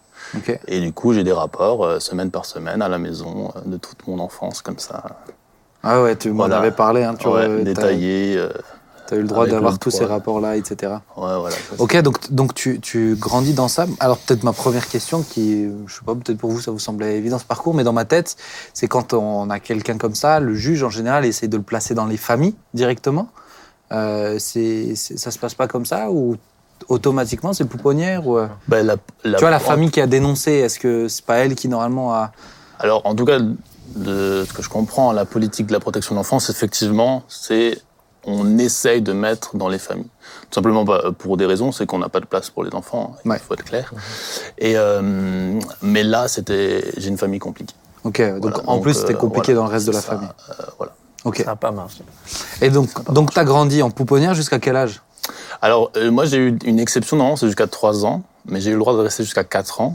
Et 0.67 0.81
du 0.81 0.93
coup, 0.93 1.13
j'ai 1.13 1.25
des 1.25 1.33
rapports 1.33 1.85
euh, 1.85 1.99
semaine 2.01 2.31
par 2.31 2.45
semaine 2.45 2.83
à 2.83 2.89
la 2.89 2.99
maison 2.99 3.53
euh, 3.57 3.61
de 3.65 3.77
toute 3.77 4.07
mon 4.07 4.19
enfance, 4.19 4.61
comme 4.63 4.79
ça. 4.79 5.03
Ah 5.83 6.03
ouais, 6.03 6.15
tu 6.17 6.31
m'en 6.31 6.37
Voilà. 6.39 6.59
avais 6.59 6.73
parlé. 6.73 7.05
Hein, 7.05 7.15
tu 7.19 7.29
vois, 7.29 7.47
détaillé. 7.49 8.39
Euh, 9.13 9.17
T'as 9.17 9.17
eu 9.17 9.23
le 9.23 9.29
droit 9.29 9.47
d'avoir 9.47 9.79
tous 9.79 9.91
ces 9.91 10.05
rapports-là, 10.05 10.57
etc. 10.57 10.93
ouais, 11.17 11.39
voilà. 11.39 11.57
Ok, 11.79 11.97
donc, 12.03 12.33
donc 12.33 12.55
tu, 12.55 12.81
tu 12.81 13.17
grandis 13.19 13.53
dans 13.55 13.69
ça. 13.69 13.87
Alors 13.99 14.19
peut-être 14.19 14.43
ma 14.45 14.53
première 14.53 14.89
question, 14.89 15.23
qui, 15.23 15.69
je 15.87 15.95
sais 15.95 16.01
pas, 16.05 16.15
peut-être 16.15 16.39
pour 16.39 16.51
vous 16.51 16.61
ça 16.61 16.71
vous 16.71 16.79
semblait 16.79 17.17
évident 17.19 17.39
ce 17.39 17.45
parcours, 17.45 17.75
mais 17.75 17.85
dans 17.85 17.93
ma 17.93 18.05
tête, 18.05 18.37
c'est 18.75 18.87
quand 18.89 19.13
on 19.15 19.51
a 19.51 19.59
quelqu'un 19.61 19.99
comme 19.99 20.15
ça, 20.15 20.41
le 20.41 20.55
juge 20.55 20.83
en 20.83 20.91
général 20.91 21.25
essaie 21.25 21.49
de 21.49 21.57
le 21.57 21.63
placer 21.63 21.95
dans 21.95 22.07
les 22.07 22.17
familles 22.17 22.55
directement. 22.75 23.29
Euh, 23.93 24.37
c'est, 24.39 24.95
ça 24.95 25.31
se 25.33 25.39
passe 25.39 25.55
pas 25.55 25.67
comme 25.67 25.85
ça 25.87 26.11
ou 26.11 26.37
automatiquement 26.89 27.53
c'est 27.53 27.65
pouponnière 27.65 28.27
ou 28.27 28.39
euh, 28.39 28.47
Ben, 28.69 28.87
la- 28.87 28.97
la- 29.25 29.37
tu 29.39 29.41
vois 29.43 29.51
la 29.51 29.59
famille 29.59 29.91
qui 29.91 30.01
a 30.01 30.07
dénoncé, 30.07 30.53
est-ce 30.53 30.79
que 30.79 31.09
c'est 31.09 31.25
pas 31.25 31.37
elle 31.39 31.55
qui 31.55 31.69
normalement 31.69 32.15
a 32.15 32.33
Alors, 32.79 33.05
en 33.05 33.15
tout 33.15 33.25
cas, 33.25 33.39
de 33.97 34.45
ce 34.49 34.53
que 34.53 34.63
je 34.63 34.69
comprends, 34.69 35.13
la 35.13 35.25
politique 35.25 35.67
de 35.67 35.73
la 35.73 35.81
protection 35.81 36.15
de 36.15 36.19
l'enfance, 36.21 36.49
effectivement, 36.49 37.25
c'est 37.29 37.79
on 38.25 38.59
essaye 38.59 39.01
de 39.03 39.13
mettre 39.13 39.57
dans 39.57 39.69
les 39.69 39.79
familles. 39.79 40.09
Tout 40.51 40.55
simplement 40.55 40.85
bah, 40.85 41.05
pour 41.19 41.37
des 41.37 41.47
raisons, 41.47 41.73
c'est 41.73 41.87
qu'on 41.87 41.99
n'a 41.99 42.09
pas 42.09 42.21
de 42.21 42.27
place 42.27 42.51
pour 42.51 42.65
les 42.65 42.75
enfants, 42.75 43.17
il 43.25 43.31
Ouais. 43.31 43.39
faut 43.39 43.55
être 43.55 43.65
clair. 43.65 43.93
Et, 44.59 44.75
euh, 44.77 45.59
mais 45.83 46.03
là, 46.03 46.29
c'était, 46.29 46.85
j'ai 46.97 47.09
une 47.09 47.19
famille 47.19 47.39
compliquée. 47.39 47.75
Ok, 48.05 48.21
donc 48.41 48.59
en 48.67 48.75
donc, 48.77 48.83
plus 48.83 48.95
c'était 48.95 49.15
euh, 49.15 49.17
compliqué 49.17 49.53
voilà, 49.53 49.61
dans 49.61 49.67
le 49.69 49.73
reste 49.75 49.87
de 49.87 49.93
la 49.93 50.01
ça, 50.01 50.13
famille. 50.13 50.29
euh, 50.51 50.65
voilà. 50.79 50.93
Ok. 51.25 51.37
Ça 51.39 51.45
n'a 51.45 51.57
pas 51.57 51.71
marché. 51.71 52.03
Et 52.63 52.71
donc 52.71 52.89
donc 53.13 53.33
t'as 53.35 53.45
grandi 53.45 53.83
en 53.83 53.91
pouponnière 53.91 54.33
jusqu'à 54.35 54.59
quel 54.59 54.75
âge? 54.77 55.03
Alors, 55.63 55.91
euh, 55.97 56.11
moi, 56.11 56.25
j'ai 56.25 56.39
eu 56.39 56.59
une 56.65 56.81
exception, 56.81 57.17
normalement, 57.19 57.37
c'est 57.37 57.47
jusqu'à 57.47 57.67
3 57.67 58.07
ans, 58.07 58.23
mais 58.47 58.61
j'ai 58.63 58.71
eu 58.71 58.75
le 58.75 58.79
droit 58.81 58.95
de 58.95 59.01
rester 59.01 59.23
jusqu'à 59.23 59.45
4 59.45 59.83
ans. 59.83 59.93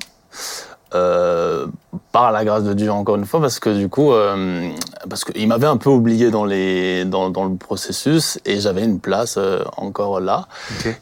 Euh, 0.94 1.66
par 2.12 2.32
la 2.32 2.46
grâce 2.46 2.64
de 2.64 2.74
Dieu, 2.74 2.90
encore 2.92 3.18
une 3.18 3.26
fois, 3.26 3.42
parce 3.42 3.60
que 3.60 3.70
du 3.70 3.90
coup, 3.90 4.14
euh, 4.14 4.70
parce 5.10 5.26
qu'il 5.26 5.46
m'avait 5.48 5.68
un 5.68 5.76
peu 5.76 5.90
oublié 5.90 6.32
dans, 6.32 6.46
les, 6.46 7.04
dans, 7.04 7.30
dans 7.30 7.44
le 7.44 7.56
processus 7.56 8.40
et 8.46 8.62
j'avais 8.62 8.84
une 8.86 9.00
place 9.02 9.36
euh, 9.38 9.64
encore 9.76 10.22
là. 10.22 10.48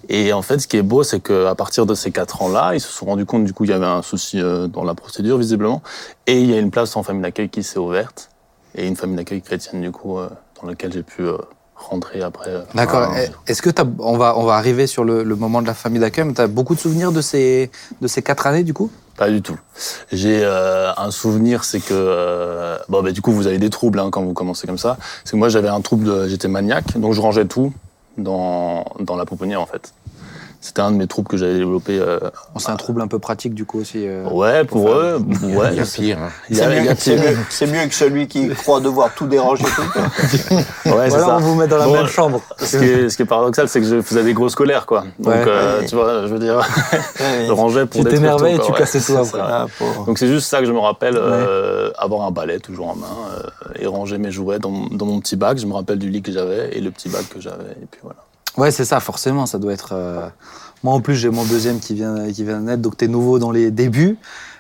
Et 0.10 0.34
en 0.34 0.42
fait, 0.42 0.58
ce 0.60 0.68
qui 0.68 0.78
est 0.78 0.82
beau, 0.82 1.04
c'est 1.04 1.20
qu'à 1.20 1.54
partir 1.54 1.86
de 1.86 1.94
ces 1.94 2.10
4 2.10 2.42
ans-là, 2.42 2.72
ils 2.74 2.80
se 2.82 2.92
sont 2.92 3.06
rendus 3.06 3.26
compte, 3.26 3.44
du 3.44 3.54
coup, 3.54 3.66
il 3.66 3.70
y 3.70 3.74
avait 3.74 3.86
un 3.86 4.02
souci 4.02 4.42
euh, 4.42 4.68
dans 4.68 4.84
la 4.84 4.96
procédure, 4.96 5.38
visiblement, 5.38 5.84
et 6.26 6.40
il 6.40 6.50
y 6.50 6.56
a 6.56 6.58
une 6.58 6.72
place 6.72 6.96
en 6.96 7.04
famille 7.04 7.22
d'accueil 7.22 7.50
qui 7.50 7.62
s'est 7.62 7.78
ouverte, 7.80 8.30
et 8.74 8.88
une 8.88 8.96
famille 8.96 9.18
d'accueil 9.18 9.42
chrétienne, 9.42 9.82
du 9.82 9.92
coup, 9.92 10.18
dans 10.62 10.68
laquelle 10.68 10.94
j'ai 10.94 11.04
pu 11.04 11.24
rentrer 11.76 12.24
après. 12.24 12.64
D'accord. 12.74 13.14
Eh, 13.18 13.52
Est-ce 13.52 13.62
que 13.62 13.70
t'as, 13.70 13.86
on 14.00 14.18
va, 14.18 14.36
on 14.38 14.46
va 14.46 14.56
arriver 14.56 14.88
sur 14.88 15.04
le, 15.04 15.24
le 15.24 15.36
moment 15.36 15.62
de 15.62 15.68
la 15.68 15.74
famille 15.76 16.00
d'accueil, 16.00 16.26
mais 16.26 16.34
tu 16.34 16.42
as 16.42 16.48
beaucoup 16.48 16.74
de 16.74 16.80
souvenirs 16.80 17.12
de 17.12 17.22
ces, 17.22 17.70
de 18.02 18.08
ces 18.08 18.24
quatre 18.24 18.48
années 18.48 18.64
du 18.64 18.74
coup? 18.74 18.90
Pas 19.18 19.30
du 19.30 19.42
tout. 19.42 19.60
J'ai 20.12 20.42
euh, 20.44 20.92
un 20.96 21.12
souvenir, 21.12 21.64
c'est 21.64 21.80
que 21.80 21.94
euh, 21.94 22.78
bon, 22.90 23.04
bah, 23.04 23.12
du 23.12 23.22
coup 23.22 23.32
vous 23.32 23.48
avez 23.48 23.60
des 23.60 23.70
troubles 23.70 24.00
hein, 24.00 24.10
quand 24.12 24.24
vous 24.24 24.34
commencez 24.34 24.66
comme 24.66 24.78
ça. 24.78 24.98
C'est 25.24 25.32
que 25.32 25.38
moi 25.38 25.50
j'avais 25.50 25.68
un 25.68 25.82
trouble, 25.82 26.28
j'étais 26.28 26.48
maniaque, 26.48 26.98
donc 26.98 27.14
je 27.14 27.22
rangeais 27.22 27.46
tout 27.46 27.74
dans 28.18 28.86
dans 29.00 29.16
la 29.16 29.26
pouponnière 29.26 29.62
en 29.62 29.66
fait. 29.66 29.94
C'était 30.66 30.80
un 30.82 30.92
de 30.92 30.96
mes 30.96 31.08
troubles 31.08 31.28
que 31.28 31.36
j'avais 31.36 31.56
développé. 31.56 32.00
euh, 32.00 32.20
C'est 32.58 32.70
un 32.70 32.78
trouble 32.78 33.02
un 33.02 33.08
peu 33.08 33.20
pratique 33.20 33.54
du 33.54 33.66
coup 33.66 33.82
aussi. 33.82 34.08
euh. 34.08 34.24
ouais, 34.30 34.64
pour 34.64 34.90
eux, 34.92 35.18
ouais. 35.44 35.70
Il 35.74 35.76
y 35.76 35.80
a 35.82 35.84
pire. 35.84 36.18
hein. 36.22 36.30
C'est 37.50 37.68
mieux, 37.68 37.86
que 37.86 37.94
celui 37.94 38.30
qui 38.30 38.48
croit 38.48 38.80
devoir 38.80 39.14
tout 39.14 39.28
déranger 39.28 39.66
tout. 39.66 40.00
Ouais, 40.86 41.10
Voilà, 41.10 41.10
ça. 41.10 41.36
on 41.36 41.40
vous 41.42 41.56
met 41.56 41.68
dans 41.68 41.76
la 41.78 41.86
Bon, 41.86 41.94
même 41.96 42.08
chambre. 42.08 42.40
Ce 42.60 42.78
qui, 42.78 42.86
est, 42.86 43.10
ce 43.10 43.18
qui 43.18 43.24
est 43.24 43.26
paradoxal, 43.26 43.68
c'est 43.68 43.82
que 43.82 43.86
je 43.88 44.02
faisais 44.02 44.24
des 44.24 44.34
grosses 44.34 44.56
colères, 44.56 44.86
quoi. 44.86 45.04
Donc, 45.20 45.34
Ouais. 45.34 45.44
euh, 45.48 45.80
Ouais. 45.82 45.86
tu 45.86 45.96
vois, 45.96 46.22
je 46.28 46.34
veux 46.34 46.40
dire, 46.40 46.62
je 47.46 47.52
rangeais 47.52 47.86
pour 47.86 48.02
Tu 48.06 48.10
t'énervais 48.10 48.56
et 48.56 48.60
tu 48.60 48.72
cassais 48.72 49.02
tout 49.02 49.18
après. 49.18 49.26
ça. 49.40 49.68
Ah. 49.82 49.86
Donc 50.06 50.18
c'est 50.18 50.28
juste 50.28 50.48
ça 50.48 50.60
que 50.60 50.66
je 50.66 50.72
me 50.72 50.80
rappelle, 50.80 51.20
avoir 51.98 52.22
un 52.26 52.32
balai 52.32 52.60
toujours 52.62 52.88
en 52.90 52.96
main 52.96 53.08
et 53.80 53.86
ranger 53.86 54.18
mes 54.18 54.32
jouets 54.32 54.60
dans, 54.60 54.70
mon- 54.72 54.88
dans 54.88 55.06
mon 55.06 55.20
petit 55.20 55.36
bac. 55.36 55.58
Je 55.58 55.66
me 55.66 55.74
rappelle 55.74 56.00
du 56.00 56.10
lit 56.10 56.22
que 56.22 56.32
j'avais 56.32 56.70
et 56.78 56.80
le 56.80 56.90
petit 56.92 57.10
bac 57.10 57.28
que 57.28 57.42
j'avais. 57.42 57.72
Et 57.82 57.86
puis 57.92 58.00
voilà. 58.02 58.20
Ouais, 58.58 58.72
c'est 58.72 58.86
ça, 58.86 59.00
forcément, 59.00 59.46
ça 59.46 59.58
doit 59.58 59.74
être. 59.74 59.90
euh, 59.94 60.28
Moi 60.84 60.94
en 60.94 61.02
plus, 61.02 61.16
j'ai 61.16 61.30
mon 61.30 61.44
deuxième 61.46 61.80
qui 61.80 61.94
vient, 61.96 62.32
qui 62.32 62.44
vient 62.44 62.60
de 62.60 62.66
naître, 62.66 62.82
donc 62.82 62.98
t'es 62.98 63.08
nouveau 63.08 63.40
dans 63.40 63.52
les 63.52 63.72
débuts, 63.72 64.18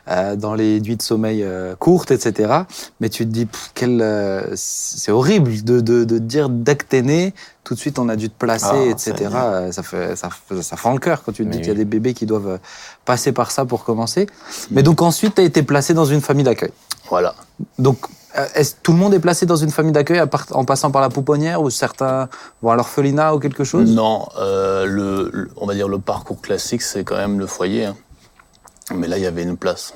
euh, 0.10 0.36
dans 0.36 0.54
les 0.56 0.82
nuits 0.82 0.96
de 0.98 1.02
sommeil 1.02 1.44
euh, 1.44 1.76
courtes, 1.76 2.10
etc. 2.12 2.62
Mais 3.00 3.10
tu 3.10 3.26
te 3.26 3.32
dis, 3.32 3.48
quel, 3.76 4.02
euh, 4.02 4.42
c'est 4.56 5.12
horrible 5.12 5.64
de, 5.64 5.80
de, 5.80 6.04
de 6.06 6.18
te 6.18 6.24
dire 6.24 6.50
dès 6.50 6.76
que 6.76 6.86
t'es 6.86 7.02
né, 7.04 7.34
tout 7.64 7.74
de 7.76 7.80
suite 7.80 8.00
on 8.00 8.10
a 8.10 8.16
dû 8.16 8.30
te 8.30 8.38
placer, 8.38 8.66
Ah, 8.72 8.90
etc. 8.90 9.14
Euh, 9.36 9.72
Ça 9.72 9.84
fait, 9.84 10.16
ça, 10.16 10.30
fait- 10.30 10.62
ça 10.64 10.76
fend 10.76 10.94
le 10.94 11.00
cœur 11.00 11.24
quand 11.24 11.32
tu 11.32 11.46
te 11.46 11.50
dis 11.50 11.58
Oui. 11.58 11.62
qu'il 11.62 11.72
y 11.72 11.76
a 11.76 11.78
des 11.78 11.86
bébés 11.86 12.14
qui 12.14 12.26
doivent 12.26 12.60
passer 13.06 13.32
par 13.32 13.52
ça 13.52 13.64
pour 13.66 13.84
commencer. 13.84 14.28
Mais 14.72 14.82
donc 14.82 15.02
ensuite, 15.02 15.36
t'as 15.36 15.44
été 15.44 15.62
placé 15.62 15.94
dans 15.94 16.06
une 16.06 16.22
famille 16.22 16.44
d'accueil. 16.46 16.72
Voilà. 17.10 17.36
Donc, 17.78 17.98
euh, 18.38 18.46
est-ce 18.56 18.76
tout 18.82 18.92
le 18.94 18.98
monde 18.98 19.14
est 19.14 19.20
placé 19.20 19.46
dans 19.46 19.56
une 19.56 19.72
famille 19.72 19.92
d'accueil 19.92 20.22
en 20.52 20.66
passant 20.66 20.92
par 20.92 21.02
la 21.02 21.10
pouponnière 21.10 21.62
ou 21.62 21.70
certains 21.70 22.30
vont 22.62 22.72
à 22.72 22.76
l'orphelinat 22.76 23.36
ou 23.36 23.40
quelque 23.40 23.64
chose? 23.64 23.90
Non, 23.92 24.28
euh, 24.40 24.86
le, 24.86 25.30
le- 25.34 25.50
on 25.58 25.66
va 25.66 25.74
dire 25.76 25.88
le 25.88 26.00
parcours 26.00 26.42
classique, 26.42 26.82
c'est 26.82 27.04
quand 27.04 27.18
même 27.18 27.40
le 27.40 27.48
foyer. 27.48 27.86
hein. 27.86 27.96
Mais 28.96 29.08
là, 29.08 29.18
il 29.18 29.24
y 29.24 29.28
avait 29.28 29.44
une 29.44 29.58
place. 29.58 29.94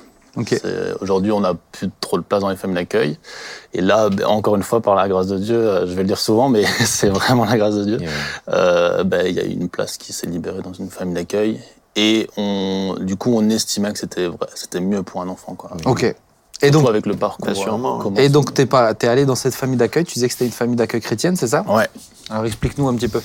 Aujourd'hui, 1.00 1.32
on 1.32 1.40
n'a 1.40 1.54
plus 1.72 1.90
trop 2.00 2.16
de 2.16 2.22
place 2.22 2.42
dans 2.42 2.48
les 2.48 2.54
familles 2.56 2.76
d'accueil. 2.76 3.18
Et 3.74 3.80
là, 3.80 4.08
ben, 4.08 4.24
encore 4.26 4.54
une 4.54 4.62
fois, 4.62 4.80
par 4.80 4.94
la 4.94 5.08
grâce 5.08 5.26
de 5.26 5.36
Dieu, 5.36 5.56
euh, 5.56 5.80
je 5.86 5.92
vais 5.94 6.02
le 6.02 6.06
dire 6.06 6.18
souvent, 6.18 6.48
mais 6.48 6.64
c'est 6.84 7.08
vraiment 7.08 7.44
la 7.44 7.56
grâce 7.58 7.74
de 7.74 7.84
Dieu. 7.84 7.98
Euh, 8.50 9.02
ben, 9.02 9.26
il 9.26 9.34
y 9.34 9.40
a 9.40 9.44
eu 9.44 9.48
une 9.50 9.68
place 9.68 9.96
qui 9.96 10.12
s'est 10.12 10.28
libérée 10.28 10.62
dans 10.62 10.72
une 10.72 10.90
famille 10.90 11.14
d'accueil. 11.14 11.60
Et 11.96 12.30
on, 12.36 12.96
du 13.00 13.16
coup, 13.16 13.32
on 13.36 13.48
estimait 13.50 13.92
que 13.92 13.98
c'était 13.98 14.80
mieux 14.80 15.02
pour 15.02 15.20
un 15.22 15.28
enfant. 15.28 15.54
Quoi. 15.54 15.70
Ok. 15.86 16.14
Et 16.62 16.70
donc, 16.70 16.88
avec 16.88 17.06
le 17.06 17.14
parcours. 17.14 17.54
Sûrement. 17.54 17.98
comment- 17.98 18.16
et 18.16 18.28
donc 18.28 18.52
t'es 18.54 18.66
pas, 18.66 18.92
t'es 18.94 19.06
allé 19.08 19.24
dans 19.26 19.34
cette 19.36 19.54
famille 19.54 19.76
d'accueil. 19.76 20.04
Tu 20.04 20.14
disais 20.14 20.26
que 20.26 20.32
c'était 20.32 20.46
une 20.46 20.50
famille 20.52 20.76
d'accueil 20.76 21.00
chrétienne, 21.00 21.36
c'est 21.36 21.46
ça? 21.48 21.64
Ouais. 21.68 21.86
Alors 22.30 22.44
explique-nous 22.46 22.88
un 22.88 22.94
petit 22.96 23.08
peu. 23.08 23.22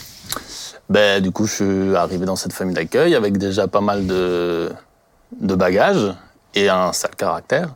Ben, 0.90 1.22
du 1.22 1.32
coup, 1.32 1.46
je 1.48 1.54
suis 1.54 1.96
arrivé 1.96 2.26
dans 2.26 2.36
cette 2.36 2.54
famille 2.54 2.76
d'accueil 2.76 3.16
avec 3.16 3.38
déjà 3.38 3.68
pas 3.68 3.82
mal 3.82 4.06
de, 4.06 4.72
de 5.40 5.56
bagages 5.56 6.14
et 6.56 6.70
un 6.70 6.94
sale 6.94 7.16
caractère. 7.16 7.70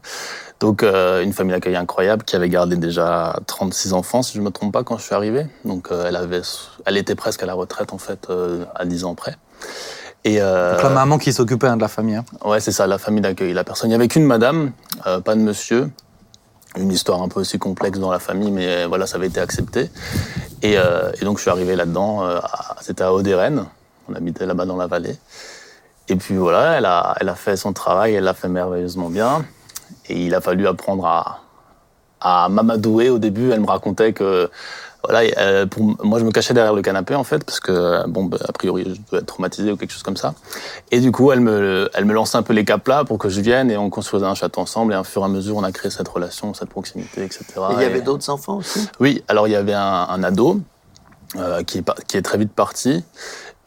Donc, 0.59 0.81
euh, 0.83 1.21
une 1.23 1.33
famille 1.33 1.53
d'accueil 1.53 1.75
incroyable 1.75 2.23
qui 2.23 2.35
avait 2.35 2.49
gardé 2.49 2.75
déjà 2.77 3.39
36 3.45 3.93
enfants, 3.93 4.23
si 4.23 4.37
je 4.37 4.41
me 4.41 4.49
trompe 4.49 4.73
pas, 4.73 4.83
quand 4.83 4.97
je 4.97 5.03
suis 5.03 5.13
arrivé. 5.15 5.45
Donc, 5.65 5.89
euh, 5.91 6.05
elle, 6.07 6.15
avait, 6.15 6.41
elle 6.85 6.97
était 6.97 7.15
presque 7.15 7.43
à 7.43 7.45
la 7.45 7.53
retraite, 7.53 7.93
en 7.93 7.97
fait, 7.99 8.27
euh, 8.29 8.65
à 8.75 8.85
10 8.85 9.03
ans 9.05 9.13
près. 9.15 9.35
Et, 10.23 10.41
euh, 10.41 10.73
Donc 10.73 10.83
la 10.83 10.89
maman 10.89 11.17
qui 11.17 11.31
s'occupait 11.31 11.67
hein, 11.67 11.77
de 11.77 11.81
la 11.81 11.87
famille. 11.87 12.15
hein. 12.15 12.25
Ouais, 12.43 12.59
c'est 12.59 12.71
ça, 12.71 12.85
la 12.87 12.97
famille 12.97 13.21
d'accueil. 13.21 13.53
La 13.53 13.63
personne, 13.63 13.89
il 13.89 13.91
n'y 13.91 13.95
avait 13.95 14.07
qu'une 14.07 14.25
madame, 14.25 14.71
euh, 15.05 15.19
pas 15.21 15.35
de 15.35 15.39
monsieur. 15.41 15.89
Une 16.75 16.91
histoire 16.91 17.21
un 17.23 17.29
peu 17.29 17.39
aussi 17.39 17.57
complexe 17.57 17.97
dans 17.97 18.11
la 18.11 18.19
famille, 18.19 18.51
mais 18.51 18.85
voilà, 18.85 19.07
ça 19.07 19.15
avait 19.17 19.27
été 19.27 19.39
accepté. 19.39 19.89
Et, 20.61 20.77
euh, 20.77 21.11
et 21.19 21.25
donc, 21.25 21.37
je 21.37 21.43
suis 21.43 21.49
arrivé 21.51 21.75
là-dedans. 21.75 22.25
euh, 22.25 22.39
C'était 22.81 23.03
à 23.03 23.13
Auderen. 23.13 23.65
On 24.09 24.13
habitait 24.15 24.45
là-bas 24.45 24.65
dans 24.65 24.75
la 24.77 24.87
vallée. 24.87 25.17
Et 26.09 26.15
puis 26.15 26.35
voilà, 26.35 26.77
elle 26.77 26.85
a, 26.85 27.15
elle 27.19 27.29
a 27.29 27.35
fait 27.35 27.57
son 27.57 27.73
travail, 27.73 28.13
elle 28.13 28.23
l'a 28.23 28.33
fait 28.33 28.47
merveilleusement 28.47 29.09
bien. 29.09 29.45
Et 30.07 30.25
il 30.25 30.35
a 30.35 30.41
fallu 30.41 30.67
apprendre 30.67 31.05
à, 31.05 31.41
à 32.21 32.47
m'amadouer 32.49 33.09
au 33.09 33.17
début. 33.19 33.51
Elle 33.51 33.61
me 33.61 33.67
racontait 33.67 34.13
que 34.13 34.49
voilà, 35.03 35.29
euh, 35.37 35.65
pour, 35.65 35.83
moi 36.05 36.19
je 36.19 36.25
me 36.25 36.31
cachais 36.31 36.53
derrière 36.53 36.73
le 36.73 36.81
canapé 36.81 37.15
en 37.15 37.23
fait 37.23 37.43
parce 37.43 37.59
que 37.59 38.05
bon, 38.07 38.25
bah, 38.25 38.37
a 38.47 38.51
priori 38.51 38.83
je 38.83 38.89
devais 39.09 39.21
être 39.21 39.25
traumatisé 39.25 39.71
ou 39.71 39.77
quelque 39.77 39.91
chose 39.91 40.03
comme 40.03 40.17
ça. 40.17 40.33
Et 40.91 40.99
du 40.99 41.11
coup, 41.11 41.31
elle 41.31 41.39
me, 41.39 41.89
elle 41.93 42.05
me 42.05 42.13
lançait 42.13 42.37
un 42.37 42.43
peu 42.43 42.53
les 42.53 42.65
caps 42.65 42.87
là 42.87 43.05
pour 43.05 43.17
que 43.17 43.29
je 43.29 43.39
vienne 43.41 43.71
et 43.71 43.77
on 43.77 43.89
construisait 43.89 44.25
un 44.25 44.35
château 44.35 44.59
ensemble. 44.61 44.93
Et 44.93 44.97
au 44.97 45.03
fur 45.03 45.21
et 45.21 45.25
à 45.25 45.27
mesure, 45.27 45.55
on 45.55 45.63
a 45.63 45.71
créé 45.71 45.91
cette 45.91 46.07
relation, 46.07 46.53
cette 46.53 46.69
proximité, 46.69 47.23
etc. 47.23 47.45
Et 47.71 47.73
il 47.73 47.81
y 47.81 47.85
avait 47.85 48.01
d'autres 48.01 48.29
enfants 48.29 48.57
aussi? 48.57 48.87
Oui, 48.99 49.23
alors 49.27 49.47
il 49.47 49.51
y 49.51 49.55
avait 49.55 49.73
un, 49.73 50.07
un 50.09 50.23
ado 50.23 50.59
euh, 51.37 51.63
qui, 51.63 51.77
est 51.79 51.81
par- 51.83 51.95
qui 52.07 52.17
est 52.17 52.21
très 52.21 52.37
vite 52.37 52.51
parti. 52.53 53.03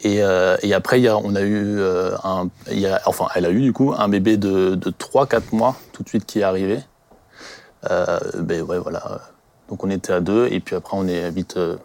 Et, 0.02 0.22
euh, 0.22 0.56
et 0.62 0.72
après, 0.72 0.98
il 0.98 1.04
y 1.04 1.08
a, 1.08 1.16
on 1.18 1.34
a 1.34 1.42
eu 1.42 1.78
euh, 1.78 2.12
un, 2.24 2.48
il 2.70 2.80
y 2.80 2.86
a, 2.86 3.00
enfin, 3.04 3.26
elle 3.34 3.44
a 3.44 3.50
eu 3.50 3.60
du 3.60 3.72
coup 3.74 3.94
un 3.96 4.08
bébé 4.08 4.36
de, 4.38 4.74
de 4.74 4.90
3-4 4.90 5.42
mois 5.52 5.76
tout 5.92 6.02
de 6.02 6.08
suite 6.08 6.24
qui 6.24 6.40
est 6.40 6.42
arrivé. 6.42 6.80
Euh, 7.90 8.18
ben 8.38 8.62
ouais, 8.62 8.78
voilà. 8.78 9.20
Donc 9.70 9.82
on 9.84 9.90
était 9.90 10.12
à 10.12 10.20
deux 10.20 10.48
et 10.50 10.60
puis 10.60 10.74
après 10.76 10.96
on 10.96 11.06
est 11.06 11.30
vite. 11.30 11.56
euh, 11.56 11.76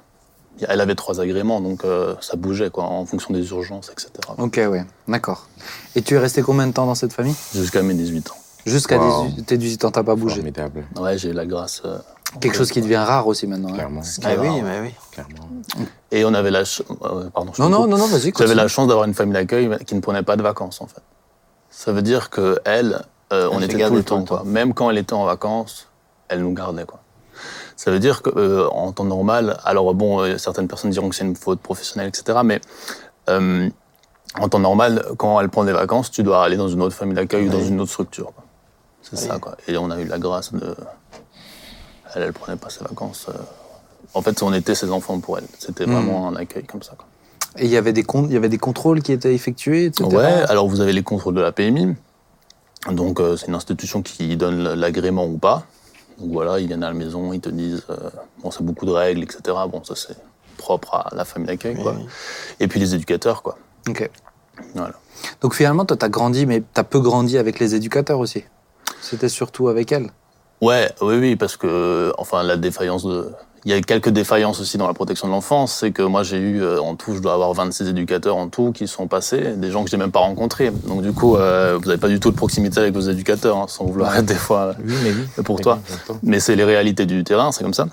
elle 0.69 0.79
avait 0.81 0.95
trois 0.95 1.19
agréments, 1.19 1.59
donc 1.59 1.83
euh, 1.83 2.15
ça 2.21 2.37
bougeait 2.37 2.69
quoi, 2.69 2.85
en 2.85 3.05
fonction 3.05 3.33
des 3.33 3.49
urgences, 3.49 3.89
etc. 3.91 4.09
Ok, 4.37 4.55
ouais, 4.55 4.85
d'accord. 5.07 5.47
Et 5.95 6.01
tu 6.01 6.15
es 6.15 6.17
resté 6.17 6.41
combien 6.41 6.65
de 6.65 6.71
temps 6.71 6.85
dans 6.85 6.95
cette 6.95 7.11
famille? 7.13 7.35
Jusqu'à 7.53 7.81
mes 7.81 7.93
18 7.93 8.31
ans. 8.31 8.35
Jusqu'à 8.65 8.97
Wow. 8.97 9.27
18 9.27 9.43
tes 9.45 9.57
18 9.57 9.85
ans, 9.85 9.91
t'as 9.91 10.03
pas 10.03 10.15
bougé? 10.15 10.35
formidable. 10.37 10.85
Ouais, 10.97 11.17
j'ai 11.17 11.29
eu 11.29 11.33
la 11.33 11.45
grâce. 11.45 11.81
euh, 11.85 11.97
Quelque 12.39 12.55
chose 12.55 12.71
qui 12.71 12.81
devient 12.81 12.95
rare 12.95 13.27
aussi 13.27 13.45
maintenant. 13.47 13.69
hein. 13.69 13.73
Clairement, 13.73 14.01
Ah 14.23 14.35
oui, 14.39 14.61
mais 14.63 14.79
oui. 14.81 14.93
clairement. 15.11 15.49
Et 16.11 16.25
on 16.25 16.33
avait 16.33 16.51
la 16.51 16.65
ch- 16.65 16.81
euh, 17.03 17.29
pardon. 17.29 17.51
je 17.53 17.61
Non, 17.61 17.69
non, 17.69 17.85
non, 17.87 17.97
non, 17.97 18.07
vas-y. 18.07 18.21
J'avais 18.21 18.31
continue. 18.31 18.55
la 18.55 18.67
chance 18.69 18.87
d'avoir 18.87 19.05
une 19.05 19.13
famille 19.13 19.33
d'accueil 19.33 19.69
qui 19.85 19.93
ne 19.93 19.99
prenait 19.99 20.23
pas 20.23 20.35
de 20.37 20.41
vacances 20.41 20.81
en 20.81 20.87
fait. 20.87 21.01
Ça 21.69 21.91
veut 21.91 22.01
dire 22.01 22.29
que 22.29 22.59
elle, 22.65 23.03
euh, 23.33 23.49
on 23.51 23.61
était 23.61 23.73
tout 23.77 23.91
le 23.91 23.97
le 23.97 24.03
temps 24.03 24.23
quoi. 24.23 24.39
temps. 24.39 24.45
Même 24.45 24.73
quand 24.73 24.89
elle 24.89 24.97
était 24.97 25.13
en 25.13 25.25
vacances, 25.25 25.87
elle 26.29 26.41
nous 26.41 26.53
gardait 26.53 26.85
quoi. 26.85 27.01
Ça 27.75 27.91
veut 27.91 27.99
dire 27.99 28.21
que 28.21 28.29
euh, 28.35 28.67
temps 28.95 29.03
normal, 29.03 29.57
alors 29.65 29.93
bon, 29.93 30.19
euh, 30.21 30.37
certaines 30.37 30.67
personnes 30.67 30.91
diront 30.91 31.09
que 31.09 31.15
c'est 31.15 31.25
une 31.25 31.35
faute 31.35 31.59
professionnelle, 31.59 32.07
etc. 32.09 32.39
Mais 32.43 32.61
euh, 33.29 33.69
en 34.39 34.47
temps 34.49 34.59
normal, 34.59 35.05
quand 35.17 35.39
elle 35.41 35.49
prend 35.49 35.63
des 35.65 35.73
vacances, 35.73 36.09
tu 36.11 36.23
dois 36.23 36.43
aller 36.43 36.55
dans 36.57 36.69
une 36.69 36.81
autre 36.81 36.95
famille 36.95 37.15
d'accueil 37.15 37.47
ou 37.47 37.51
dans 37.51 37.61
une 37.61 37.81
autre 37.81 37.91
structure. 37.91 38.31
C'est 39.01 39.17
ça 39.17 39.37
quoi. 39.39 39.55
Et 39.67 39.77
on 39.77 39.91
a 39.91 39.99
eu 39.99 40.05
la 40.05 40.17
grâce 40.19 40.51
de. 40.53 40.75
Elle, 42.15 42.23
elle 42.23 42.33
prenait 42.33 42.57
pas 42.57 42.69
ses 42.69 42.83
vacances. 42.83 43.27
En 44.13 44.21
fait, 44.21 44.41
on 44.41 44.53
était 44.53 44.75
ses 44.75 44.89
enfants 44.91 45.19
pour 45.19 45.37
elle. 45.37 45.45
C'était 45.59 45.85
Mhm. 45.85 45.93
vraiment 45.93 46.27
un 46.29 46.35
accueil 46.37 46.63
comme 46.63 46.81
ça. 46.81 46.93
Quoi. 46.97 47.05
Et 47.57 47.65
il 47.65 47.71
y 47.71 47.77
avait 47.77 47.93
des 47.93 48.03
con- 48.03 48.25
il 48.27 48.33
y 48.33 48.37
avait 48.37 48.49
des 48.49 48.57
contrôles 48.57 49.01
qui 49.01 49.11
étaient 49.11 49.33
effectués, 49.33 49.85
etc. 49.85 50.09
Ouais, 50.15 50.43
alors 50.49 50.67
vous 50.67 50.79
avez 50.81 50.93
les 50.93 51.03
contrôles 51.03 51.35
de 51.35 51.41
la 51.41 51.51
PMI. 51.51 51.95
Donc 52.91 53.19
euh, 53.19 53.35
c'est 53.35 53.47
une 53.47 53.55
institution 53.55 54.01
qui 54.01 54.37
donne 54.37 54.63
l'agrément 54.73 55.25
ou 55.25 55.37
pas. 55.37 55.63
Donc 56.19 56.31
voilà, 56.31 56.59
ils 56.59 56.67
viennent 56.67 56.83
à 56.83 56.89
la 56.89 56.93
maison, 56.93 57.33
ils 57.33 57.41
te 57.41 57.49
disent, 57.49 57.83
euh, 57.89 58.09
bon 58.41 58.51
c'est 58.51 58.63
beaucoup 58.63 58.85
de 58.85 58.91
règles, 58.91 59.23
etc. 59.23 59.41
Bon 59.69 59.83
ça 59.83 59.95
c'est 59.95 60.17
propre 60.57 60.95
à 60.95 61.13
la 61.13 61.25
famille 61.25 61.47
d'accueil, 61.47 61.75
quoi. 61.75 61.93
Oui. 61.97 62.05
Et 62.59 62.67
puis 62.67 62.79
les 62.79 62.95
éducateurs, 62.95 63.43
quoi. 63.43 63.57
Ok. 63.89 64.09
Voilà. 64.73 64.93
Donc 65.41 65.53
finalement, 65.53 65.85
toi, 65.85 65.97
t'as 65.97 66.09
grandi, 66.09 66.45
mais 66.45 66.63
t'as 66.73 66.83
peu 66.83 66.99
grandi 66.99 67.37
avec 67.37 67.59
les 67.59 67.75
éducateurs 67.75 68.19
aussi. 68.19 68.43
C'était 69.01 69.29
surtout 69.29 69.67
avec 69.67 69.91
elle. 69.91 70.09
Ouais, 70.61 70.89
oui, 71.01 71.17
oui, 71.19 71.35
parce 71.35 71.57
que, 71.57 72.13
enfin, 72.17 72.43
la 72.43 72.57
défaillance 72.57 73.05
de. 73.05 73.31
Il 73.65 73.71
y 73.71 73.73
a 73.73 73.81
quelques 73.81 74.09
défaillances 74.09 74.59
aussi 74.59 74.77
dans 74.77 74.85
la 74.85 74.93
protection 74.93 75.27
de 75.27 75.33
l'enfance. 75.33 75.77
C'est 75.79 75.91
que 75.91 76.03
moi, 76.03 76.21
j'ai 76.21 76.37
eu, 76.37 76.61
euh, 76.61 76.79
en 76.79 76.95
tout, 76.95 77.15
je 77.15 77.19
dois 77.19 77.33
avoir 77.33 77.51
26 77.53 77.89
éducateurs 77.89 78.37
en 78.37 78.47
tout 78.47 78.71
qui 78.71 78.87
sont 78.87 79.07
passés, 79.07 79.53
des 79.57 79.71
gens 79.71 79.83
que 79.83 79.89
j'ai 79.89 79.97
même 79.97 80.11
pas 80.11 80.19
rencontrés. 80.19 80.69
Donc, 80.69 81.01
du 81.01 81.11
coup, 81.13 81.35
euh, 81.35 81.75
vous 81.81 81.87
n'avez 81.87 81.99
pas 81.99 82.07
du 82.07 82.19
tout 82.19 82.29
de 82.29 82.35
proximité 82.35 82.79
avec 82.79 82.93
vos 82.93 83.01
éducateurs, 83.01 83.57
hein, 83.57 83.65
sans 83.67 83.85
vouloir 83.85 84.15
être 84.17 84.25
des 84.25 84.35
fois 84.35 84.75
Oui, 84.85 84.93
mais 85.03 85.09
oui. 85.11 85.43
pour 85.43 85.59
toi. 85.61 85.79
Mais 86.21 86.39
c'est 86.39 86.55
les 86.55 86.63
réalités 86.63 87.07
du 87.07 87.23
terrain, 87.23 87.51
c'est 87.51 87.63
comme 87.63 87.73
ça. 87.73 87.87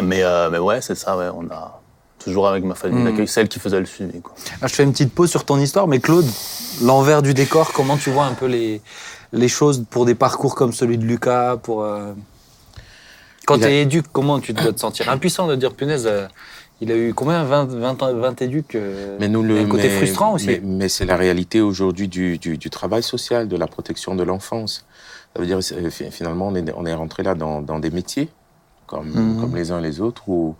Mais, 0.00 0.22
euh, 0.22 0.50
mais 0.50 0.58
ouais, 0.58 0.80
c'est 0.80 0.94
ça, 0.94 1.16
ouais. 1.16 1.30
On 1.36 1.50
a 1.52 1.80
toujours 2.24 2.46
avec 2.46 2.62
ma 2.62 2.76
famille 2.76 3.02
d'accueil, 3.02 3.26
celle 3.26 3.48
qui 3.48 3.58
faisait 3.58 3.80
le 3.80 3.86
suivi, 3.86 4.20
quoi. 4.20 4.34
Ah, 4.62 4.68
je 4.68 4.74
fais 4.74 4.84
une 4.84 4.92
petite 4.92 5.12
pause 5.12 5.30
sur 5.30 5.44
ton 5.44 5.58
histoire, 5.58 5.88
mais 5.88 5.98
Claude, 5.98 6.26
l'envers 6.82 7.22
du 7.22 7.34
décor, 7.34 7.72
comment 7.72 7.96
tu 7.96 8.10
vois 8.10 8.26
un 8.26 8.34
peu 8.34 8.46
les, 8.46 8.80
les 9.32 9.48
choses 9.48 9.84
pour 9.90 10.04
des 10.06 10.14
parcours 10.14 10.54
comme 10.54 10.72
celui 10.72 10.96
de 10.98 11.04
Lucas 11.04 11.56
pour, 11.56 11.82
euh, 11.82 12.12
Quand 13.46 13.58
tu 13.58 13.64
es 13.64 13.82
éduque, 13.82 14.06
comment 14.12 14.40
tu 14.40 14.52
dois 14.52 14.72
te 14.72 14.80
sentir 14.80 15.08
impuissant 15.08 15.46
de 15.46 15.54
dire, 15.56 15.72
punaise, 15.72 16.06
euh, 16.06 16.26
il 16.80 16.90
a 16.92 16.96
eu 16.96 17.14
combien 17.14 17.42
20, 17.44 17.66
20, 17.72 18.02
ans- 18.02 18.12
20 18.14 18.42
éduques 18.42 18.74
euh, 18.74 19.16
Mais 19.20 19.28
nous, 19.28 19.42
le, 19.42 19.58
un 19.60 19.66
côté 19.66 19.84
mais- 19.84 19.96
frustrant 19.96 20.34
aussi. 20.34 20.46
Mais, 20.48 20.60
mais 20.62 20.88
c'est 20.88 21.06
la 21.06 21.16
réalité 21.16 21.60
aujourd'hui 21.60 22.08
du, 22.08 22.38
du, 22.38 22.58
du 22.58 22.70
travail 22.70 23.02
social, 23.02 23.48
de 23.48 23.56
la 23.56 23.66
protection 23.66 24.14
de 24.14 24.22
l'enfance. 24.24 24.84
Ça 25.34 25.40
veut 25.40 25.46
dire, 25.46 25.60
fi- 25.90 26.10
finalement, 26.10 26.48
on 26.48 26.54
est, 26.54 26.72
on 26.76 26.84
est 26.84 26.94
rentré 26.94 27.22
là 27.22 27.34
dans, 27.34 27.62
dans 27.62 27.78
des 27.78 27.90
métiers, 27.90 28.28
comme, 28.86 29.08
Mhm. 29.10 29.40
comme 29.40 29.54
les 29.56 29.70
uns 29.70 29.80
les 29.80 30.00
autres, 30.00 30.28
où, 30.28 30.54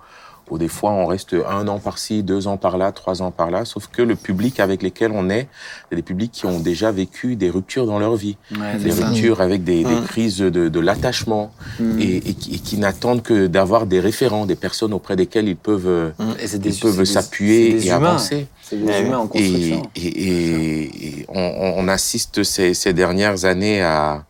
où 0.50 0.58
des 0.58 0.68
fois 0.68 0.92
on 0.92 1.06
reste 1.06 1.34
un 1.48 1.66
an 1.68 1.78
par-ci, 1.78 2.22
deux 2.22 2.46
ans 2.46 2.56
par-là, 2.56 2.92
trois 2.92 3.22
ans 3.22 3.30
par-là, 3.30 3.64
sauf 3.64 3.88
que 3.88 4.02
le 4.02 4.14
public 4.14 4.60
avec 4.60 4.82
lesquels 4.82 5.10
on 5.12 5.28
est, 5.28 5.48
c'est 5.90 5.96
des 5.96 6.02
publics 6.02 6.32
qui 6.32 6.46
ont 6.46 6.60
déjà 6.60 6.90
vécu 6.92 7.36
des 7.36 7.50
ruptures 7.50 7.86
dans 7.86 7.98
leur 7.98 8.16
vie. 8.16 8.36
Ouais, 8.52 8.76
Des 8.78 8.90
ça. 8.92 9.06
ruptures 9.08 9.40
avec 9.40 9.64
des, 9.64 9.82
des 9.84 9.94
Mhm. 9.94 10.04
crises 10.04 10.38
de, 10.38 10.68
de 10.68 10.80
l'attachement 10.80 11.52
Mhm. 11.80 12.00
et, 12.00 12.16
et 12.30 12.34
qui, 12.34 12.54
et 12.54 12.58
qui 12.58 12.78
n'attendent 12.78 13.22
que 13.22 13.46
d'avoir 13.46 13.86
des 13.86 14.00
référents, 14.00 14.46
des 14.46 14.56
personnes 14.56 14.92
auprès 14.92 15.16
desquelles 15.16 15.48
ils 15.48 15.56
peuvent, 15.56 16.12
Et 16.40 16.58
des- 16.58 17.06
s'appuyer 17.06 17.76
et 17.76 17.86
humains. 17.86 17.96
avancer. 17.96 18.46
C'est 18.62 18.76
des 18.76 18.84
Ouais, 18.86 19.02
humains 19.06 19.18
en 19.18 19.24
Et, 19.24 19.28
construction. 19.28 19.82
et, 19.96 20.06
et- 20.06 21.06
et 21.20 21.26
on, 21.28 21.40
on- 21.40 21.74
on 21.78 21.88
assiste 21.88 22.42
ces, 22.42 22.74
ces 22.74 22.92
dernières 22.92 23.44
années 23.44 23.82
à, 23.82 24.24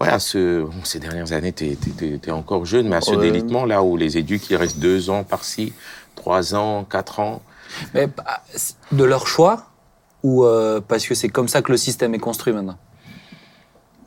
ouais, 0.00 0.08
à 0.08 0.18
ce, 0.18 0.62
bon, 0.62 0.72
ces 0.84 0.98
dernières 0.98 1.32
années, 1.32 1.52
t'es- 1.52 1.76
t'es 2.20 2.30
encore 2.30 2.64
jeune, 2.66 2.88
mais 2.88 2.96
à 2.96 3.00
ce 3.00 3.12
Ouais. 3.12 3.16
délitement 3.18 3.64
là 3.64 3.82
où 3.82 3.96
les 3.96 4.16
éduques, 4.18 4.48
ils 4.50 4.56
restent 4.56 4.78
deux 4.78 5.10
ans 5.10 5.24
par-ci, 5.24 5.72
trois 6.14 6.54
ans, 6.54 6.84
quatre 6.84 7.20
ans. 7.20 7.42
Mais 7.94 8.06
bah, 8.06 8.42
de 8.92 9.04
leur 9.04 9.26
choix 9.26 9.66
ou 10.22 10.44
euh, 10.44 10.80
parce 10.86 11.06
que 11.06 11.14
c'est 11.14 11.28
comme 11.28 11.48
ça 11.48 11.62
que 11.62 11.70
le 11.72 11.78
système 11.78 12.14
est 12.14 12.18
construit 12.18 12.52
maintenant? 12.52 12.76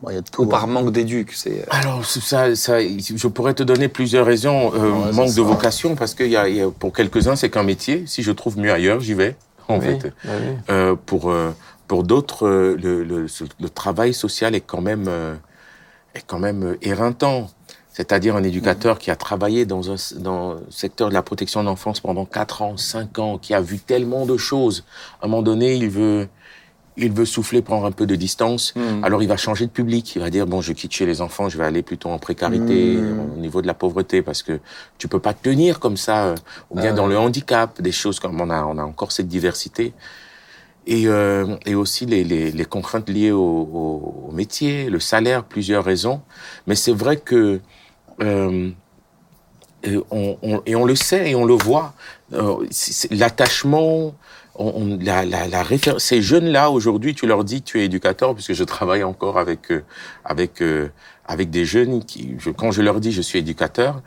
Bon, 0.01 0.09
il 0.09 0.15
y 0.15 0.17
a 0.17 0.21
de 0.21 0.29
tout. 0.29 0.41
Ou 0.43 0.45
par 0.47 0.65
hein. 0.65 0.67
manque 0.67 0.91
d'éduque 0.91 1.31
c'est... 1.31 1.61
euh, 1.61 1.65
Alors, 1.69 2.03
ça, 2.05 2.55
ça, 2.57 2.81
je 2.81 3.27
pourrais 3.29 3.53
te 3.53 3.63
donner 3.63 3.87
plusieurs 3.87 4.25
raisons. 4.25 4.73
Euh, 4.75 4.91
Ouais, 4.91 5.11
manque 5.13 5.29
ça. 5.29 5.35
de 5.37 5.41
vocation, 5.41 5.95
parce 5.95 6.13
que 6.13 6.23
y 6.25 6.35
a, 6.35 6.49
il 6.49 6.57
y 6.57 6.61
a- 6.61 6.69
pour 6.69 6.91
quelques-uns, 6.91 7.37
c'est 7.37 7.49
qu'un 7.49 7.63
métier. 7.63 8.03
Si 8.05 8.21
je 8.21 8.31
trouve 8.33 8.57
mieux 8.57 8.71
ailleurs, 8.73 8.99
j'y 8.99 9.13
vais, 9.13 9.37
en 9.69 9.79
Oui, 9.79 9.85
fait. 9.85 10.13
oui. 10.25 10.31
Euh, 10.69 10.95
pour 11.05 11.31
euh, 11.31 11.51
pour 11.87 12.03
d'autres, 12.03 12.45
euh, 12.47 12.75
le, 12.81 13.03
le, 13.03 13.27
ce- 13.29 13.43
le 13.61 13.69
travail 13.69 14.13
social 14.13 14.55
est 14.55 14.61
quand 14.61 14.81
même 14.81 15.05
euh, 15.07 15.35
est 16.15 16.23
quand 16.25 16.39
même 16.39 16.63
euh, 16.63 16.77
éreintant. 16.81 17.49
C'est-à-dire 17.91 18.35
un 18.35 18.43
éducateur 18.43 18.97
qui 18.97 19.11
a 19.11 19.15
travaillé 19.15 19.65
dans 19.67 19.91
un 19.91 19.95
dans 20.19 20.53
le 20.55 20.61
secteur 20.71 21.09
de 21.09 21.13
la 21.13 21.21
protection 21.21 21.61
de 21.61 21.67
l'enfance 21.67 21.99
pendant 21.99 22.25
quatre 22.25 22.63
ans, 22.63 22.75
cinq 22.75 23.19
ans, 23.19 23.37
qui 23.37 23.53
a 23.53 23.61
vu 23.61 23.77
tellement 23.77 24.25
de 24.25 24.35
choses. 24.35 24.83
À 25.21 25.25
un 25.25 25.27
moment 25.27 25.43
donné, 25.43 25.75
il 25.75 25.89
veut 25.89 26.27
il 26.97 27.11
veut 27.11 27.25
souffler, 27.25 27.61
prendre 27.63 27.85
un 27.85 27.91
peu 27.91 28.05
de 28.07 28.15
distance. 28.15 28.73
Mhm. 28.75 29.03
Alors 29.03 29.21
il 29.21 29.27
va 29.27 29.37
changer 29.37 29.65
de 29.67 29.71
public. 29.71 30.15
Il 30.15 30.21
va 30.21 30.29
dire 30.31 30.47
bon, 30.47 30.59
je 30.61 30.73
quitte 30.73 30.91
chez 30.91 31.05
les 31.05 31.21
enfants, 31.21 31.49
je 31.49 31.57
vais 31.57 31.65
aller 31.65 31.83
plutôt 31.83 32.09
en 32.09 32.17
précarité, 32.19 32.95
Mmh. 32.97 33.33
au 33.35 33.39
niveau 33.39 33.61
de 33.61 33.67
la 33.67 33.73
pauvreté, 33.75 34.21
parce 34.23 34.41
que 34.43 34.59
tu 34.97 35.07
peux 35.07 35.19
pas 35.19 35.33
tenir 35.35 35.79
comme 35.79 35.97
ça, 35.97 36.25
euh, 36.25 36.35
ou 36.71 36.79
bien 36.79 36.91
Ah 36.91 36.93
dans 36.93 37.03
ouais. 37.03 37.13
le 37.13 37.19
handicap, 37.19 37.79
des 37.81 37.91
choses 37.91 38.19
comme 38.19 38.39
on 38.41 38.49
a 38.49 38.63
on 38.65 38.77
a 38.79 38.83
encore 38.83 39.11
cette 39.11 39.27
diversité. 39.27 39.93
Et, 40.85 41.07
euh, 41.07 41.55
et 41.65 41.75
aussi 41.75 42.05
les, 42.05 42.23
les, 42.25 42.51
les 42.51 42.65
contraintes 42.65 43.07
liées 43.09 43.31
au, 43.31 43.39
au, 43.39 44.27
au 44.29 44.31
métier, 44.33 44.89
le 44.89 44.99
salaire, 44.99 45.43
plusieurs 45.45 45.83
raisons. 45.85 46.21
Mais 46.67 46.75
c'est 46.75 46.91
vrai 46.91 47.17
que 47.17 47.61
euh, 48.21 48.69
et 49.83 49.97
on, 50.11 50.37
on- 50.41 50.61
et 50.65 50.75
on 50.75 50.85
le 50.85 50.95
sait 50.95 51.29
et 51.31 51.35
on 51.35 51.45
le 51.45 51.53
voit. 51.55 51.93
Euh, 52.33 52.65
L'attachement, 53.11 54.13
on, 54.55 54.97
la, 55.01 55.25
la, 55.25 55.47
la 55.47 55.63
réfé- 55.63 55.97
ces 55.99 56.21
jeunes-là 56.21 56.69
aujourd'hui, 56.69 57.15
tu 57.15 57.27
leur 57.27 57.43
dis 57.43 57.61
tu 57.61 57.79
es 57.81 57.85
éducateur, 57.85 58.33
puisque 58.33 58.53
je 58.53 58.63
travaille 58.63 59.03
encore 59.03 59.37
avec 59.39 59.71
euh, 59.71 59.83
avec 60.25 60.61
euh, 60.61 60.89
avec 61.25 61.49
des 61.49 61.65
jeunes 61.65 62.03
qui, 62.03 62.35
je- 62.39 62.49
quand 62.51 62.71
je 62.71 62.81
leur 62.81 62.99
dis 62.99 63.11
je 63.11 63.21
suis 63.21 63.39
éducateur, 63.39 64.01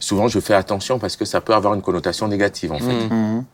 souvent 0.00 0.28
je 0.28 0.40
fais 0.40 0.54
attention 0.54 0.98
parce 0.98 1.16
que 1.16 1.24
ça 1.24 1.40
peut 1.40 1.54
avoir 1.54 1.74
une 1.74 1.82
connotation 1.82 2.26
négative 2.28 2.72
en 2.72 2.78
fait. 2.80 3.08
Mhm. 3.08 3.44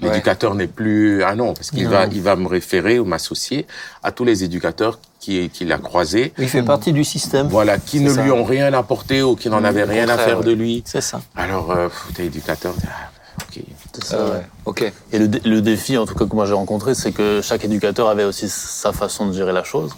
L'éducateur 0.00 0.54
n'est 0.54 0.66
plus 0.66 1.22
ah 1.24 1.34
non 1.34 1.54
parce 1.54 1.70
qu'il 1.70 1.88
va 1.88 2.04
il 2.06 2.20
va 2.20 2.36
me 2.36 2.46
référer 2.46 2.98
ou 2.98 3.04
m'associer 3.06 3.66
à 4.02 4.12
tous 4.12 4.24
les 4.24 4.44
éducateurs 4.44 4.98
qui 5.20 5.48
qu'il 5.48 5.72
a 5.72 5.78
croisés, 5.78 6.34
Il 6.38 6.48
fait 6.48 6.62
partie 6.62 6.92
du 6.92 7.02
système. 7.02 7.48
voilà, 7.48 7.78
qui 7.78 8.00
ne 8.00 8.10
ça. 8.10 8.22
lui 8.22 8.30
ont 8.30 8.44
rien 8.44 8.72
apporté 8.74 9.22
ou 9.22 9.36
qui 9.36 9.48
n'en 9.48 9.62
Mmh, 9.62 9.64
avaient 9.64 9.84
rien 9.84 10.08
à 10.10 10.18
faire 10.18 10.38
ouais. 10.40 10.44
de 10.44 10.52
lui. 10.52 10.82
C'est 10.86 11.00
ça. 11.00 11.20
Alors 11.34 11.70
euh, 11.70 11.88
t'es 12.14 12.26
éducateur, 12.26 12.74
ah, 12.86 13.08
ok. 13.42 13.62
Ça, 14.04 14.18
Ah 14.20 14.30
ouais. 14.32 14.46
Ok. 14.66 14.92
Et 15.12 15.18
le, 15.18 15.28
dé- 15.28 15.40
le 15.48 15.62
défi, 15.62 15.96
en 15.96 16.04
tout 16.04 16.14
cas 16.14 16.26
que 16.26 16.34
moi 16.34 16.44
j'ai 16.44 16.52
rencontré, 16.52 16.94
c'est 16.94 17.12
que 17.12 17.40
chaque 17.42 17.64
éducateur 17.64 18.08
avait 18.10 18.24
aussi 18.24 18.50
sa 18.50 18.92
façon 18.92 19.26
de 19.26 19.32
gérer 19.32 19.54
la 19.54 19.64
chose. 19.64 19.92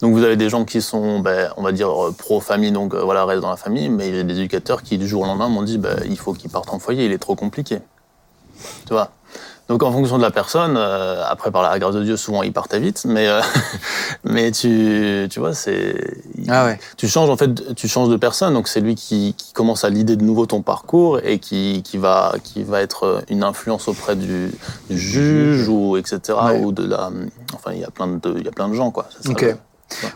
Donc 0.00 0.14
vous 0.14 0.22
avez 0.22 0.36
des 0.36 0.48
gens 0.50 0.64
qui 0.64 0.80
sont, 0.80 1.18
ben, 1.18 1.50
on 1.56 1.62
va 1.64 1.72
dire, 1.72 1.90
euh, 1.90 2.12
pro-famille, 2.16 2.70
donc 2.70 2.94
euh, 2.94 3.02
voilà, 3.02 3.24
restent 3.24 3.42
dans 3.42 3.50
la 3.50 3.56
famille, 3.56 3.88
mais 3.88 4.08
il 4.08 4.14
y 4.14 4.20
a 4.20 4.22
des 4.22 4.34
éducateurs 4.38 4.84
qui, 4.84 4.96
du 4.98 5.08
jour 5.08 5.22
au 5.22 5.26
lendemain, 5.26 5.48
m'ont 5.48 5.64
dit, 5.64 5.78
ben, 5.78 5.96
il 6.08 6.16
faut 6.16 6.32
qu'il 6.32 6.48
parte 6.50 6.72
en 6.72 6.78
foyer, 6.78 7.04
il 7.06 7.10
est 7.12 7.18
trop 7.18 7.34
compliqué. 7.34 7.80
Tu 8.86 8.92
vois? 8.92 9.10
Donc 9.68 9.82
en 9.82 9.92
fonction 9.92 10.18
de 10.18 10.22
la 10.22 10.30
personne, 10.30 10.74
euh, 10.76 11.22
après 11.28 11.50
par 11.50 11.62
la 11.62 11.78
grâce 11.78 11.94
de 11.94 12.02
Dieu, 12.02 12.16
souvent 12.16 12.42
ils 12.42 12.52
partaient 12.52 12.80
vite, 12.80 13.04
mais 13.06 13.28
euh, 13.28 13.40
mais 14.24 14.50
tu 14.52 15.26
tu 15.30 15.40
vois 15.40 15.54
c'est 15.54 15.94
Ah 16.48 16.64
ouais. 16.66 16.78
tu 16.96 17.08
changes 17.08 17.30
en 17.30 17.36
fait 17.36 17.74
tu 17.74 17.88
changes 17.88 18.08
de 18.08 18.16
personne 18.16 18.54
donc 18.54 18.68
c'est 18.68 18.80
lui 18.80 18.94
qui, 18.94 19.34
qui 19.36 19.52
commence 19.52 19.84
à 19.84 19.90
l'idée 19.90 20.16
de 20.16 20.24
nouveau 20.24 20.46
ton 20.46 20.62
parcours 20.62 21.20
et 21.22 21.38
qui, 21.38 21.82
qui 21.84 21.96
va 21.98 22.34
qui 22.42 22.62
va 22.64 22.80
être 22.82 23.22
une 23.30 23.42
influence 23.44 23.88
auprès 23.88 24.16
du, 24.16 24.50
du 24.90 24.98
juge 24.98 25.68
ou 25.68 25.96
etc 25.96 26.38
Ouais. 26.44 26.60
ou 26.62 26.72
de 26.72 26.86
la 26.86 27.10
enfin 27.54 27.72
il 27.72 27.80
y 27.80 27.84
a 27.84 27.90
plein 27.90 28.06
de 28.08 28.34
il 28.38 28.44
y 28.44 28.48
a 28.48 28.52
plein 28.52 28.68
de 28.68 28.74
gens 28.74 28.90
quoi 28.90 29.06
ça, 29.10 29.30
Ok. 29.30 29.42
le- 29.42 29.56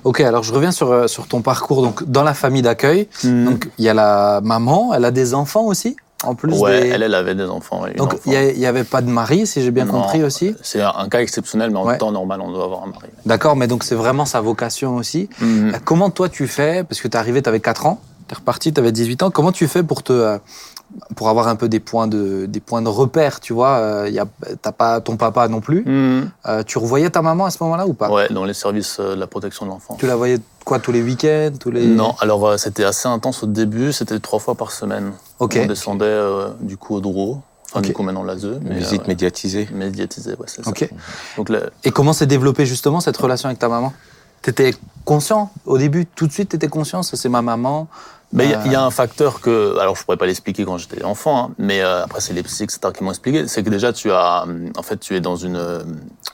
Ok, 0.04 0.20
alors 0.22 0.42
je 0.42 0.54
reviens 0.54 0.70
sur, 0.72 0.90
euh, 0.90 1.06
sur 1.06 1.28
ton 1.28 1.42
parcours. 1.42 1.82
Donc, 1.82 2.02
dans 2.04 2.22
la 2.22 2.32
famille 2.32 2.62
d'accueil, 2.62 3.08
Mhm. 3.24 3.44
donc 3.44 3.68
il 3.76 3.84
y 3.84 3.90
a 3.90 3.94
la 3.94 4.40
maman, 4.42 4.94
elle 4.94 5.04
a 5.04 5.10
des 5.10 5.34
enfants 5.34 5.64
aussi, 5.66 5.96
en 6.24 6.34
plus 6.34 6.52
ouais 6.58 6.80
des... 6.82 6.88
elle 6.88 7.02
elle 7.02 7.14
avait 7.14 7.34
des 7.34 7.44
enfants 7.44 7.82
Donc, 7.96 8.16
il 8.26 8.32
y 8.32 8.36
a- 8.36 8.50
il 8.50 8.58
y 8.58 8.66
avait 8.66 8.84
pas 8.84 9.02
de 9.02 9.08
mari, 9.10 9.46
si 9.46 9.62
j'ai 9.62 9.70
bien 9.70 9.84
Non, 9.84 9.92
compris 10.00 10.22
aussi. 10.24 10.54
c'est 10.62 10.80
un, 10.80 11.08
cas 11.10 11.20
exceptionnel 11.20 11.70
mais 11.70 11.78
en 11.78 11.84
Ouais. 11.86 11.98
temps 11.98 12.10
normal 12.12 12.40
on 12.40 12.50
doit 12.50 12.64
avoir 12.64 12.82
un 12.84 12.86
mari 12.86 13.08
D'accord, 13.26 13.54
mais 13.56 13.66
donc 13.66 13.84
c'est 13.84 13.94
vraiment 13.94 14.24
sa 14.24 14.40
vocation 14.40 14.96
aussi. 14.96 15.28
Euh, 15.42 15.72
Comment 15.84 16.10
toi 16.10 16.28
tu 16.28 16.46
fais 16.46 16.84
Parce 16.84 17.00
que 17.00 17.08
t'es 17.08 17.18
arrivé, 17.18 17.42
t'avais 17.42 17.60
4 17.60 17.86
ans, 17.86 18.00
t'es 18.28 18.34
reparti, 18.34 18.72
t'avais 18.72 18.92
18 18.92 19.22
ans. 19.24 19.30
Comment 19.30 19.52
tu 19.52 19.68
fais 19.68 19.82
pour 19.82 20.02
te, 20.02 20.12
euh, 20.12 20.38
pour 21.14 21.28
avoir 21.28 21.48
un 21.48 21.56
peu 21.56 21.68
des 21.68 21.80
points 21.80 22.06
de, 22.06 22.46
des 22.46 22.60
points 22.60 22.82
de 22.82 22.88
repère, 22.88 23.40
tu 23.40 23.52
vois. 23.52 23.76
Euh, 23.78 24.08
y 24.08 24.18
a, 24.18 24.26
t'as 24.62 24.72
pas 24.72 25.00
ton 25.00 25.16
papa 25.16 25.48
non 25.48 25.60
plus. 25.60 25.84
Mhm. 25.84 26.30
Euh, 26.46 26.62
tu 26.62 26.78
revoyais 26.78 27.10
ta 27.10 27.22
maman 27.22 27.44
à 27.46 27.50
ce 27.50 27.62
moment-là 27.62 27.86
ou 27.86 27.92
pas? 27.94 28.10
Ouais, 28.10 28.28
dans 28.30 28.44
les 28.44 28.54
services 28.54 28.98
euh, 29.00 29.14
de 29.14 29.20
la 29.20 29.26
protection 29.26 29.66
de 29.66 29.70
l'enfant. 29.70 29.96
Tu 29.98 30.06
la 30.06 30.16
voyais 30.16 30.38
quoi 30.64 30.78
tous 30.78 30.92
les 30.92 31.02
week-ends, 31.02 31.52
tous 31.60 31.70
les 31.70 31.86
Non, 31.86 32.14
alors 32.20 32.46
euh, 32.46 32.56
c'était 32.56 32.84
assez 32.84 33.08
intense 33.08 33.42
au 33.42 33.46
début, 33.46 33.92
c'était 33.92 34.18
trois 34.18 34.38
fois 34.38 34.54
par 34.54 34.72
semaine. 34.72 35.12
Ok. 35.38 35.58
On 35.62 35.66
descendait 35.66 36.04
euh, 36.06 36.48
du 36.60 36.76
coup 36.76 36.94
au 36.96 37.00
Dro, 37.00 37.40
enfin 37.70 37.80
Ok. 37.80 37.84
du 37.86 37.92
coup 37.92 38.02
maintenant 38.02 38.22
la 38.24 38.36
ZE, 38.36 38.58
mais 38.62 38.76
Visite 38.78 39.02
euh, 39.02 39.08
médiatisée. 39.08 39.68
médiatisée, 39.72 40.30
ouais, 40.32 40.46
c'est 40.46 40.64
ça. 40.64 40.70
Ok. 40.70 40.88
Donc 41.36 41.50
là, 41.50 41.60
Et 41.84 41.90
comment 41.90 42.12
s'est 42.12 42.26
développée 42.26 42.66
justement 42.66 43.00
cette 43.00 43.16
relation 43.16 43.48
avec 43.48 43.58
ta 43.58 43.68
maman? 43.68 43.92
T'étais 44.42 44.74
conscient 45.04 45.50
au 45.64 45.76
début, 45.78 46.06
tout 46.06 46.26
de 46.26 46.32
suite, 46.32 46.50
t'étais 46.50 46.68
conscient, 46.68 47.02
ça 47.02 47.16
c'est 47.16 47.28
ma 47.28 47.42
maman. 47.42 47.88
Mais 48.32 48.44
il 48.46 48.50
y 48.50 48.54
a- 48.54 48.58
Euh, 48.58 48.62
il 48.66 48.72
y, 48.72 48.74
a 48.74 48.84
un 48.84 48.90
facteur 48.90 49.40
que, 49.40 49.78
alors 49.78 49.94
je 49.96 50.04
pourrais 50.04 50.16
pas 50.16 50.26
l'expliquer 50.26 50.64
quand 50.64 50.78
j'étais 50.78 51.04
enfant, 51.04 51.44
hein, 51.50 51.54
mais 51.58 51.80
euh, 51.80 52.02
après 52.04 52.20
c'est 52.20 52.32
les 52.32 52.42
psys 52.42 52.64
etc. 52.64 52.80
qui 52.94 53.04
m'ont 53.04 53.10
expliqué, 53.10 53.46
c'est 53.46 53.62
que 53.62 53.70
déjà 53.70 53.92
tu 53.92 54.10
as, 54.10 54.44
en 54.76 54.82
fait 54.82 54.98
tu 54.98 55.14
es 55.14 55.20
dans 55.20 55.36
une, 55.36 55.56
euh, 55.56 55.82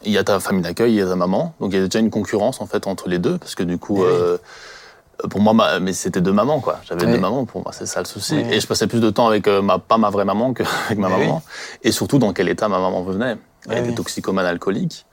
il 0.02 0.10
y 0.12 0.18
a 0.18 0.24
ta 0.24 0.40
famille 0.40 0.62
d'accueil, 0.62 0.92
il 0.92 0.96
y 0.98 1.02
a 1.02 1.06
ta 1.06 1.16
maman, 1.16 1.54
donc 1.60 1.72
il 1.72 1.78
y 1.78 1.82
a 1.82 1.84
déjà 1.84 1.98
une 1.98 2.10
concurrence 2.10 2.60
en 2.62 2.66
fait 2.66 2.86
entre 2.86 3.08
les 3.10 3.18
deux, 3.18 3.36
parce 3.36 3.54
que 3.54 3.62
du 3.62 3.76
coup, 3.78 4.02
Eh 4.04 4.10
oui. 4.10 5.28
pour 5.28 5.40
moi, 5.42 5.52
ma- 5.52 5.80
mais 5.80 5.92
c'était 5.92 6.22
deux 6.22 6.32
mamans 6.32 6.60
quoi, 6.60 6.80
j'avais 6.88 7.04
Oui. 7.04 7.12
deux 7.12 7.18
mamans 7.20 7.44
pour 7.44 7.62
moi, 7.62 7.72
c'est 7.72 7.86
ça 7.86 8.00
le 8.00 8.06
souci, 8.06 8.36
Oui. 8.36 8.46
et 8.54 8.58
je 8.60 8.66
passais 8.66 8.86
plus 8.86 9.00
de 9.00 9.10
temps 9.10 9.26
avec 9.28 9.46
ma, 9.46 9.78
pas 9.78 9.98
ma 9.98 10.08
vraie 10.08 10.24
maman 10.24 10.54
qu'avec 10.54 10.98
ma 10.98 11.08
Eh 11.08 11.18
maman, 11.20 11.42
et 11.82 11.92
surtout 11.92 12.18
dans 12.18 12.32
quel 12.32 12.48
état 12.48 12.68
ma 12.68 12.78
maman 12.80 13.02
venait, 13.02 13.36
elle 13.68 13.78
Eh 13.78 13.80
était 13.84 13.94
toxicomane 13.94 14.46
alcoolique, 14.46 15.04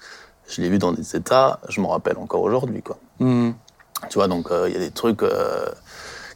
je 0.47 0.61
l'ai 0.61 0.69
vu 0.69 0.77
dans 0.80 0.93
des 0.93 1.15
états, 1.17 1.59
je 1.67 1.82
m'en 1.82 1.89
rappelle 1.89 2.17
encore 2.17 2.41
aujourd'hui 2.41 2.82
quoi. 2.82 2.97
hmm. 3.19 3.51
Tu 4.09 4.17
vois, 4.17 4.30
donc 4.30 4.47
il 4.67 4.71
y 4.71 4.77
a 4.77 4.80
des 4.80 4.91
trucs 4.91 5.23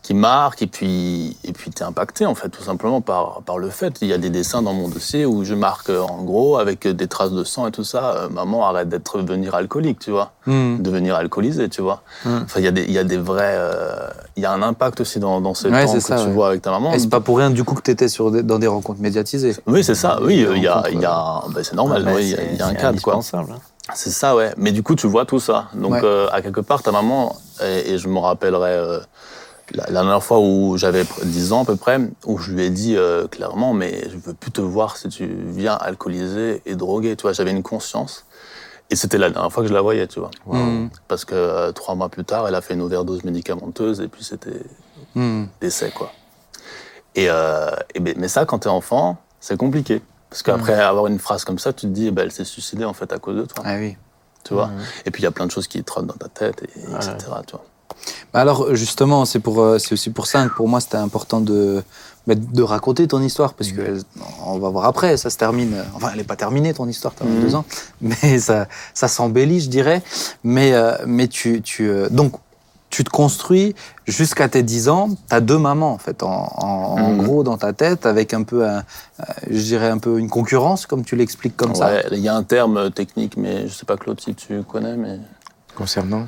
qui 0.04 0.14
marquent 0.14 0.62
et 0.62 0.68
puis 0.68 1.38
et 1.46 1.54
puis 1.54 1.72
t'es 1.72 1.84
impacté 1.86 2.26
en 2.26 2.36
fait 2.36 2.50
tout 2.50 2.62
simplement 2.62 3.00
par 3.02 3.42
par 3.46 3.58
le 3.58 3.70
fait. 3.70 3.94
Il 4.02 4.10
y 4.10 4.14
a 4.14 4.18
des 4.18 4.30
dessins 4.30 4.62
dans 4.62 4.74
mon 4.74 4.90
dossier 4.90 5.26
où 5.26 5.44
je 5.46 5.54
marque 5.56 5.90
euh, 5.90 6.02
en 6.02 6.22
gros 6.24 6.58
avec 6.58 6.86
des 6.88 7.08
traces 7.08 7.32
de 7.32 7.44
sang 7.46 7.66
et 7.68 7.72
tout 7.72 7.86
ça. 7.86 8.16
euh, 8.18 8.30
maman 8.30 8.66
arrête 8.68 8.90
d'être 8.90 9.22
devenir 9.22 9.56
alcoolique, 9.56 10.00
tu 10.00 10.12
vois, 10.12 10.32
Hmm. 10.46 10.82
devenir 10.82 11.16
alcoolisé, 11.16 11.70
tu 11.70 11.82
vois. 11.82 12.02
Mm. 12.26 12.30
Enfin 12.44 12.60
il 12.60 12.66
y 12.66 12.68
a 12.68 12.72
des 12.72 12.84
il 12.84 12.92
y 12.92 12.98
a 13.00 13.06
des 13.06 13.18
vrais 13.18 13.56
euh, 13.56 13.96
il 14.36 14.44
y 14.44 14.46
a 14.46 14.52
un 14.52 14.62
impact 14.62 15.00
aussi 15.00 15.20
dans 15.20 15.40
dans 15.40 15.54
ces 15.54 15.70
Ouais, 15.70 15.86
temps 15.86 15.94
que 15.94 16.00
ça, 16.02 16.18
tu 16.18 16.26
ouais. 16.28 16.32
vois 16.34 16.48
avec 16.50 16.62
ta 16.62 16.72
maman. 16.72 16.92
Et 16.94 17.00
c'est 17.00 17.10
pas 17.10 17.22
pour 17.22 17.38
rien 17.38 17.50
du 17.50 17.64
coup 17.64 17.76
que 17.76 17.82
t'étais 17.82 18.10
sur 18.10 18.30
des- 18.30 18.44
dans 18.44 18.60
des 18.60 18.68
rencontres 18.68 19.00
médiatisées. 19.00 19.56
Oui, 19.68 19.86
c'est 19.86 19.96
ça. 19.96 20.20
Oui, 20.22 20.44
euh, 20.44 20.58
il 20.58 20.64
y 20.64 20.68
a, 20.68 20.84
il 20.92 21.00
y 21.00 21.06
a, 21.06 21.44
ben, 21.50 21.64
c'est 21.64 21.76
normal. 21.76 22.04
Ah, 22.06 22.20
il 22.20 22.28
y 22.30 22.36
a- 22.36 22.44
y 22.44 22.62
un 22.62 22.74
cadre, 22.74 23.02
quoi. 23.02 23.16
hein. 23.16 23.46
C'est 23.94 24.12
ça, 24.12 24.34
ouais. 24.36 24.54
Mais 24.58 24.72
du 24.72 24.82
coup, 24.82 24.96
tu 24.96 25.08
vois 25.08 25.26
tout 25.26 25.40
ça. 25.42 25.66
Donc, 25.74 25.96
euh, 26.04 26.28
à 26.32 26.42
quelque 26.42 26.62
part, 26.62 26.82
ta 26.82 26.92
maman, 26.94 27.36
et, 27.62 27.92
et 27.94 27.98
je 27.98 28.08
me 28.08 28.18
rappellerai 28.18 28.72
euh, 28.72 29.00
la, 29.72 29.86
la 29.86 29.92
dernière 30.02 30.24
fois 30.24 30.40
où 30.40 30.78
j'avais 30.78 31.04
pr- 31.04 31.24
10 31.26 31.54
ans 31.54 31.64
à 31.64 31.66
peu 31.66 31.76
près, 31.76 32.00
où 32.26 32.38
je 32.38 32.52
lui 32.52 32.64
ai 32.64 32.70
dit 32.70 32.96
euh, 32.98 33.28
clairement, 33.28 33.74
mais 33.74 34.10
je 34.10 34.18
veux 34.18 34.34
plus 34.34 34.52
te 34.52 34.62
voir 34.62 34.98
si 34.98 35.08
tu 35.10 35.26
viens 35.28 35.74
alcoolisé 35.76 36.62
et 36.66 36.76
drogué. 36.76 37.16
Tu 37.16 37.22
vois, 37.24 37.34
j'avais 37.34 37.52
une 37.52 37.64
conscience. 37.64 38.26
Et 38.90 38.96
c'était 38.96 39.18
la 39.18 39.30
dernière 39.30 39.52
fois 39.52 39.64
que 39.64 39.70
je 39.70 39.74
la 39.74 39.82
voyais, 39.82 40.06
tu 40.08 40.20
vois. 40.20 40.30
Hmm. 40.46 40.90
Parce 41.08 41.26
que 41.26 41.34
euh, 41.36 41.72
trois 41.72 41.96
mois 41.96 42.10
plus 42.10 42.26
tard, 42.26 42.48
elle 42.48 42.56
a 42.56 42.62
fait 42.62 42.74
une 42.74 42.82
overdose 42.82 43.24
médicamenteuse 43.24 44.02
et 44.02 44.08
puis 44.08 44.24
c'était 44.24 44.62
Hmm. 45.16 45.46
décès, 45.62 45.92
quoi. 45.92 46.12
Et, 47.16 47.28
euh, 47.30 47.70
et 47.94 48.00
ben- 48.00 48.16
mais 48.18 48.28
ça, 48.28 48.46
quand 48.46 48.60
t'es 48.60 48.70
enfant, 48.70 49.18
c'est 49.40 49.58
compliqué. 49.58 50.02
Parce 50.30 50.42
qu'après 50.44 50.74
avoir 50.74 51.08
une 51.08 51.20
phrase 51.20 51.46
comme 51.46 51.60
ça, 51.60 51.72
tu 51.74 51.82
te 51.88 51.92
dis, 51.92 52.08
eh 52.08 52.12
ben, 52.12 52.24
elle 52.24 52.32
s'est 52.32 52.44
suicidée 52.44 52.86
en 52.86 52.94
fait 52.94 53.14
à 53.14 53.20
cause 53.20 53.36
de 53.38 53.46
toi. 53.46 53.64
Ah 53.68 53.76
oui. 53.78 53.96
Tu 54.44 54.54
vois 54.56 54.70
Et 55.06 55.12
puis 55.12 55.22
il 55.22 55.26
y 55.26 55.28
a 55.28 55.32
plein 55.32 55.46
de 55.46 55.52
choses 55.52 55.68
qui 55.68 55.84
trottent 55.84 56.08
dans 56.08 56.16
ta 56.16 56.28
tête, 56.28 56.64
et, 56.64 56.80
etc. 56.96 57.16
Tu 57.48 57.52
vois 57.56 57.64
Bah 57.64 57.70
alors 58.34 58.76
justement, 58.76 59.26
c'est 59.26 59.40
pour, 59.40 59.62
euh, 59.62 59.78
c'est 59.80 59.94
aussi 59.94 60.10
pour 60.10 60.28
ça 60.28 60.46
que 60.48 60.54
pour 60.54 60.68
moi 60.68 60.80
c'était 60.80 60.98
important 60.98 61.42
de, 61.42 61.84
bah, 62.28 62.36
de 62.36 62.64
raconter 62.64 63.08
ton 63.08 63.22
histoire 63.22 63.54
parce 63.54 63.72
que 63.72 64.00
on 64.46 64.58
va 64.60 64.70
voir 64.70 64.86
après, 64.86 65.18
ça 65.18 65.30
se 65.30 65.38
termine. 65.38 65.74
euh, 65.74 65.84
Enfin, 65.96 66.10
elle 66.12 66.18
n'est 66.18 66.24
pas 66.24 66.36
terminée 66.36 66.74
ton 66.74 66.88
histoire, 66.88 67.14
t'as 67.16 67.26
Mhm. 67.26 67.36
22 67.36 67.56
ans, 67.56 67.66
mais 68.02 68.40
ça, 68.40 68.68
ça 68.94 69.08
s'embellit, 69.08 69.60
je 69.62 69.70
dirais. 69.70 70.02
Mais, 70.44 70.74
euh, 70.74 70.96
mais 71.06 71.28
tu, 71.28 71.62
tu, 71.62 71.92
donc 72.12 72.34
tu 72.90 73.04
te 73.04 73.10
construis 73.10 73.74
jusqu'à 74.06 74.48
tes 74.50 74.62
10 74.62 74.88
ans. 74.88 75.10
T'as 75.28 75.40
deux 75.40 75.58
mamans 75.58 75.94
en 75.94 75.98
fait, 75.98 76.22
en, 76.22 76.30
en- 76.30 76.68
en 76.68 77.10
Mhm. 77.12 77.18
gros 77.24 77.44
dans 77.44 77.58
ta 77.58 77.74
tête, 77.74 78.06
avec 78.06 78.36
un 78.36 78.44
peu, 78.44 78.68
un, 78.68 78.84
je 79.50 79.58
dirais 79.62 79.90
un 79.90 79.98
peu 79.98 80.20
une 80.20 80.30
concurrence, 80.30 80.86
comme 80.86 81.04
tu 81.04 81.16
l'expliques 81.16 81.58
comme 81.58 81.74
ça. 81.74 82.02
Il 82.12 82.20
y 82.20 82.30
a 82.30 82.36
un 82.36 82.44
terme 82.44 82.92
technique, 82.92 83.36
mais 83.36 83.68
je 83.68 83.74
sais 83.74 83.86
pas 83.86 83.98
Claude 83.98 84.22
si 84.22 84.36
tu 84.36 84.62
connais, 84.64 84.96
mais 84.96 85.18
Concernant? 85.76 86.28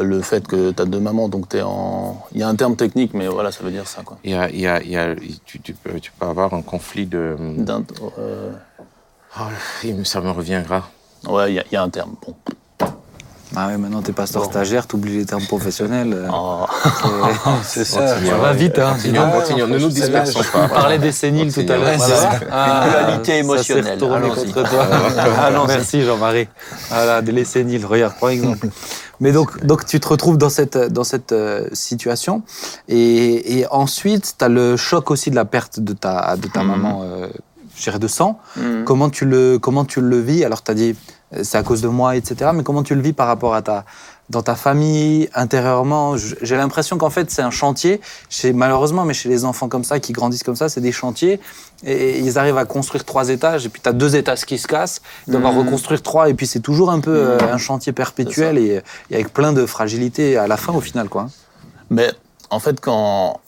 Le 0.00 0.20
fait 0.22 0.46
que 0.46 0.70
tu 0.72 0.82
as 0.82 0.84
deux 0.84 1.00
mamans, 1.00 1.28
donc 1.28 1.48
t'es 1.48 1.62
en. 1.62 2.22
Il 2.32 2.40
y 2.40 2.42
a 2.42 2.48
un 2.48 2.54
terme 2.56 2.76
technique, 2.76 3.14
mais 3.14 3.26
voilà, 3.28 3.52
ça 3.52 3.62
veut 3.64 3.70
dire 3.70 3.86
ça 3.86 4.02
quoi. 4.02 4.18
il 4.24 4.32
y 4.32 4.34
a, 4.34 4.50
il 4.50 4.60
y 4.60 4.66
a, 4.66 4.82
il 4.82 4.90
y 4.90 4.96
a, 4.96 5.14
tu, 5.44 5.60
tu 5.60 5.72
peux, 5.74 5.98
tu 6.00 6.12
peux 6.12 6.26
avoir 6.26 6.52
un 6.54 6.62
conflit 6.62 7.06
de. 7.06 7.36
Euh, 8.18 8.50
Oh, 9.38 9.42
me- 9.84 10.04
ça 10.04 10.20
me 10.20 10.30
reviendra. 10.30 10.88
Ouais, 11.28 11.52
il 11.52 11.54
y, 11.56 11.58
a- 11.60 11.64
il 11.70 11.74
y 11.74 11.76
a 11.76 11.82
un 11.82 11.90
terme. 11.90 12.14
Bon. 12.26 12.34
Ah 13.56 13.66
ouais, 13.68 13.78
maintenant 13.78 14.02
t'es 14.02 14.12
pasteur 14.12 14.42
Bon. 14.42 14.50
stagiaire, 14.50 14.86
t'oublies 14.86 15.18
les 15.18 15.24
termes 15.26 15.44
professionnels. 15.46 16.12
euh, 16.12 16.28
Oh. 16.32 16.66
C'est 17.62 17.84
ça. 17.84 18.06
Ça 18.18 18.36
va 18.36 18.52
vite, 18.52 18.78
hein. 18.78 18.94
dis 18.98 19.10
donc. 19.12 19.32
Continuons, 19.32 19.40
continuons, 19.40 19.66
ne 19.68 19.78
nous 19.78 19.88
dispersons 19.88 20.40
On 20.54 20.58
pas. 20.58 20.68
parlait 20.68 20.98
des 20.98 21.12
séniles 21.12 21.52
tout 21.52 21.60
à 21.60 21.76
l'heure. 21.76 21.96
Continuons. 21.98 22.18
voilà. 22.18 22.46
Ah, 22.52 22.88
Dualité 22.88 23.24
ça 23.24 23.24
s'est 23.32 23.38
émotionnelle. 23.38 23.98
Allons-y. 24.04 24.52
contre 24.52 24.68
toi. 24.70 24.84
Allons-y. 25.40 25.66
Merci 25.68 26.02
Jean-Marie. 26.02 26.48
Voilà, 26.90 27.20
les 27.22 27.44
séniles, 27.44 27.86
regarde, 27.86 28.14
prends 28.16 28.28
exemple. 28.28 28.68
Mais 29.20 29.32
donc, 29.32 29.64
donc 29.64 29.84
tu 29.86 29.98
te 30.00 30.08
retrouves 30.08 30.38
dans 30.38 30.48
cette, 30.50 30.76
dans 30.78 31.04
cette 31.04 31.32
euh, 31.32 31.68
situation. 31.72 32.42
Et, 32.88 33.58
et 33.58 33.66
ensuite, 33.70 34.34
tu 34.38 34.44
as 34.44 34.48
le 34.48 34.76
choc 34.76 35.10
aussi 35.10 35.30
de 35.30 35.34
la 35.36 35.44
perte 35.44 35.80
de 35.80 35.92
ta, 35.92 36.36
de 36.36 36.46
ta 36.48 36.62
Mhm. 36.62 36.68
maman, 36.68 37.00
euh, 37.04 37.28
je 37.76 37.82
dirais 37.82 37.98
de 37.98 38.08
sang. 38.08 38.38
Mhm. 38.56 38.84
Comment 38.84 39.10
tu 39.10 39.24
le, 39.24 39.58
comment 39.58 39.84
tu 39.84 40.00
le 40.00 40.20
vis? 40.20 40.44
Alors, 40.44 40.62
tu 40.62 40.70
as 40.70 40.74
dit, 40.74 40.94
euh, 41.34 41.40
c'est 41.42 41.58
à 41.58 41.62
cause 41.62 41.80
de 41.82 41.88
moi, 41.88 42.16
etc. 42.16 42.50
Mais 42.54 42.62
comment 42.62 42.82
tu 42.82 42.94
le 42.94 43.00
vis 43.00 43.12
par 43.12 43.26
rapport 43.26 43.54
à 43.54 43.62
ta, 43.62 43.84
dans 44.30 44.42
ta 44.42 44.54
famille, 44.56 45.28
intérieurement 45.34 46.16
J'ai 46.18 46.56
l'impression 46.56 46.98
qu'en 46.98 47.08
fait, 47.10 47.30
c'est 47.30 47.40
un 47.42 47.50
chantier. 47.50 48.00
Chez, 48.28 48.52
malheureusement, 48.52 49.04
mais 49.04 49.14
chez 49.14 49.28
les 49.30 49.44
enfants 49.46 49.68
comme 49.68 49.84
ça, 49.84 50.00
qui 50.00 50.12
grandissent 50.12 50.42
comme 50.42 50.56
ça, 50.56 50.68
c'est 50.68 50.82
des 50.82 50.92
chantiers. 50.92 51.40
Et 51.84 52.18
ils 52.18 52.38
arrivent 52.38 52.58
à 52.58 52.64
construire 52.66 53.04
trois 53.04 53.30
étages, 53.30 53.64
et 53.64 53.68
puis 53.70 53.80
tu 53.82 53.88
as 53.88 53.92
deux 53.92 54.16
étages 54.16 54.44
qui 54.44 54.58
se 54.58 54.66
cassent. 54.66 55.00
Ils 55.26 55.30
doivent 55.32 55.46
en 55.46 55.52
Mhm. 55.52 55.60
reconstruire 55.66 56.02
trois, 56.02 56.28
et 56.28 56.34
puis 56.34 56.46
c'est 56.46 56.60
toujours 56.60 56.90
un 56.90 57.00
peu 57.00 57.16
euh, 57.16 57.38
un 57.52 57.56
chantier 57.58 57.92
perpétuel 57.92 58.58
et, 58.58 58.82
et 59.10 59.14
avec 59.14 59.32
plein 59.32 59.52
de 59.52 59.64
fragilité 59.64 60.36
à 60.36 60.46
la 60.46 60.56
fin, 60.58 60.74
au 60.74 60.80
final. 60.80 61.08
quoi. 61.08 61.28
Mais 61.88 62.10
en 62.50 62.60
fait, 62.60 62.80
quand 62.80 63.40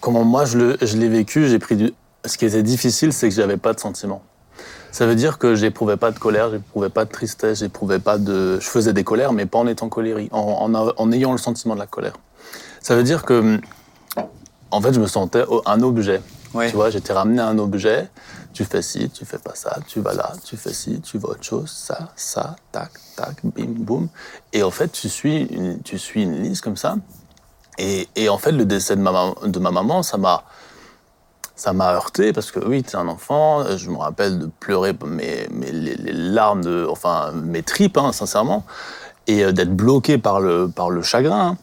comment 0.00 0.24
moi 0.24 0.44
je 0.44 0.58
l'ai 0.96 1.08
vécu, 1.08 1.48
j'ai 1.48 1.58
pris 1.58 1.74
du. 1.76 1.92
Ce 2.24 2.36
qui 2.38 2.44
était 2.44 2.62
difficile, 2.62 3.12
c'est 3.12 3.28
que 3.28 3.34
j'avais 3.34 3.56
pas 3.56 3.72
de 3.72 3.80
sentiments. 3.80 4.22
Ça 4.96 5.04
veut 5.04 5.14
dire 5.14 5.36
que 5.36 5.54
j'éprouvais 5.54 5.98
pas 5.98 6.10
de 6.10 6.18
colère, 6.18 6.50
j'éprouvais 6.50 6.88
pas 6.88 7.04
de 7.04 7.10
tristesse, 7.10 7.58
j'éprouvais 7.58 7.98
pas 7.98 8.16
de. 8.16 8.58
Je 8.58 8.66
faisais 8.66 8.94
des 8.94 9.04
colères, 9.04 9.34
mais 9.34 9.44
pas 9.44 9.58
en 9.58 9.66
étant 9.66 9.90
colérique, 9.90 10.32
en, 10.32 10.38
en, 10.38 10.74
a- 10.74 10.94
en 10.96 11.12
ayant 11.12 11.32
le 11.32 11.38
sentiment 11.38 11.74
de 11.74 11.80
la 11.80 11.86
colère. 11.86 12.14
Ça 12.80 12.96
veut 12.96 13.02
dire 13.02 13.22
que, 13.26 13.60
en 14.70 14.80
fait, 14.80 14.94
je 14.94 15.00
me 15.00 15.06
sentais 15.06 15.44
un 15.66 15.82
objet. 15.82 16.22
Ouais. 16.54 16.70
Tu 16.70 16.76
vois, 16.76 16.88
j'étais 16.88 17.12
ramené 17.12 17.42
à 17.42 17.46
un 17.46 17.58
objet. 17.58 18.08
Tu 18.54 18.64
fais 18.64 18.80
ci, 18.80 19.10
tu 19.10 19.26
fais 19.26 19.36
pas 19.36 19.54
ça, 19.54 19.76
tu 19.86 20.00
vas 20.00 20.14
là, 20.14 20.32
tu 20.42 20.56
fais 20.56 20.72
ci, 20.72 21.02
tu 21.02 21.18
vas 21.18 21.28
autre 21.28 21.42
chose, 21.44 21.70
ça, 21.70 22.12
ça, 22.16 22.56
tac, 22.72 22.92
tac, 23.16 23.36
bim, 23.44 23.74
boum. 23.76 24.08
Et 24.54 24.62
en 24.62 24.70
fait, 24.70 24.88
tu 24.92 25.10
suis 25.10 25.42
une, 25.42 25.82
tu 25.82 25.98
suis 25.98 26.22
une 26.22 26.42
liste 26.42 26.62
comme 26.64 26.78
ça. 26.78 26.96
Et, 27.76 28.08
et 28.16 28.30
en 28.30 28.38
fait, 28.38 28.52
le 28.52 28.64
décès 28.64 28.96
de 28.96 29.02
ma, 29.02 29.12
mam- 29.12 29.34
de 29.44 29.58
ma 29.58 29.70
maman, 29.70 30.02
ça 30.02 30.16
m'a, 30.16 30.44
ça 31.56 31.72
m'a 31.72 31.92
heurté 31.94 32.32
parce 32.32 32.50
que 32.50 32.60
oui, 32.60 32.82
t'es 32.82 32.96
un 32.96 33.08
enfant. 33.08 33.64
Je 33.76 33.90
me 33.90 33.96
rappelle 33.96 34.38
de 34.38 34.50
pleurer 34.60 34.94
mes, 35.06 35.48
mes- 35.50 35.72
les, 35.72 35.94
les 35.96 36.12
larmes 36.12 36.62
de, 36.62 36.86
enfin, 36.88 37.32
mes 37.32 37.62
tripes, 37.62 37.96
hein, 37.98 38.12
sincèrement, 38.12 38.64
et 39.26 39.42
euh, 39.44 39.52
d'être 39.52 39.74
bloqué 39.74 40.18
par 40.18 40.40
le, 40.40 40.68
par 40.68 40.90
le 40.90 41.02
chagrin. 41.02 41.56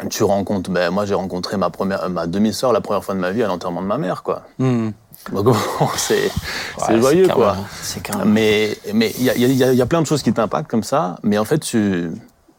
hein. 0.00 0.06
Tu 0.10 0.24
rencontres, 0.24 0.70
ben, 0.70 0.90
moi 0.90 1.06
j'ai 1.06 1.14
rencontré 1.14 1.56
ma 1.56 1.70
première, 1.70 2.10
ma 2.10 2.26
demi-sœur 2.26 2.72
la 2.72 2.80
première 2.80 3.04
fois 3.04 3.14
de 3.14 3.20
ma 3.20 3.30
vie 3.30 3.42
à 3.44 3.46
l'enterrement 3.46 3.80
de 3.80 3.86
ma 3.86 3.96
mère, 3.96 4.22
quoi. 4.24 4.42
Donc, 5.30 5.46
c'est, 5.96 6.30
Ouais, 6.94 7.00
joyeux, 7.00 7.26
quoi. 7.34 7.56
Mais 8.26 8.76
mais 8.92 9.12
il 9.18 9.24
y 9.24 9.30
a, 9.30 9.36
y 9.36 9.64
a- 9.64 9.72
y 9.72 9.80
a 9.82 9.86
plein 9.86 10.02
de 10.02 10.06
choses 10.06 10.22
qui 10.22 10.32
t'impactent 10.32 10.68
comme 10.70 10.82
ça. 10.82 11.16
Mais 11.22 11.38
en 11.38 11.44
fait, 11.44 11.60
tu, 11.60 12.10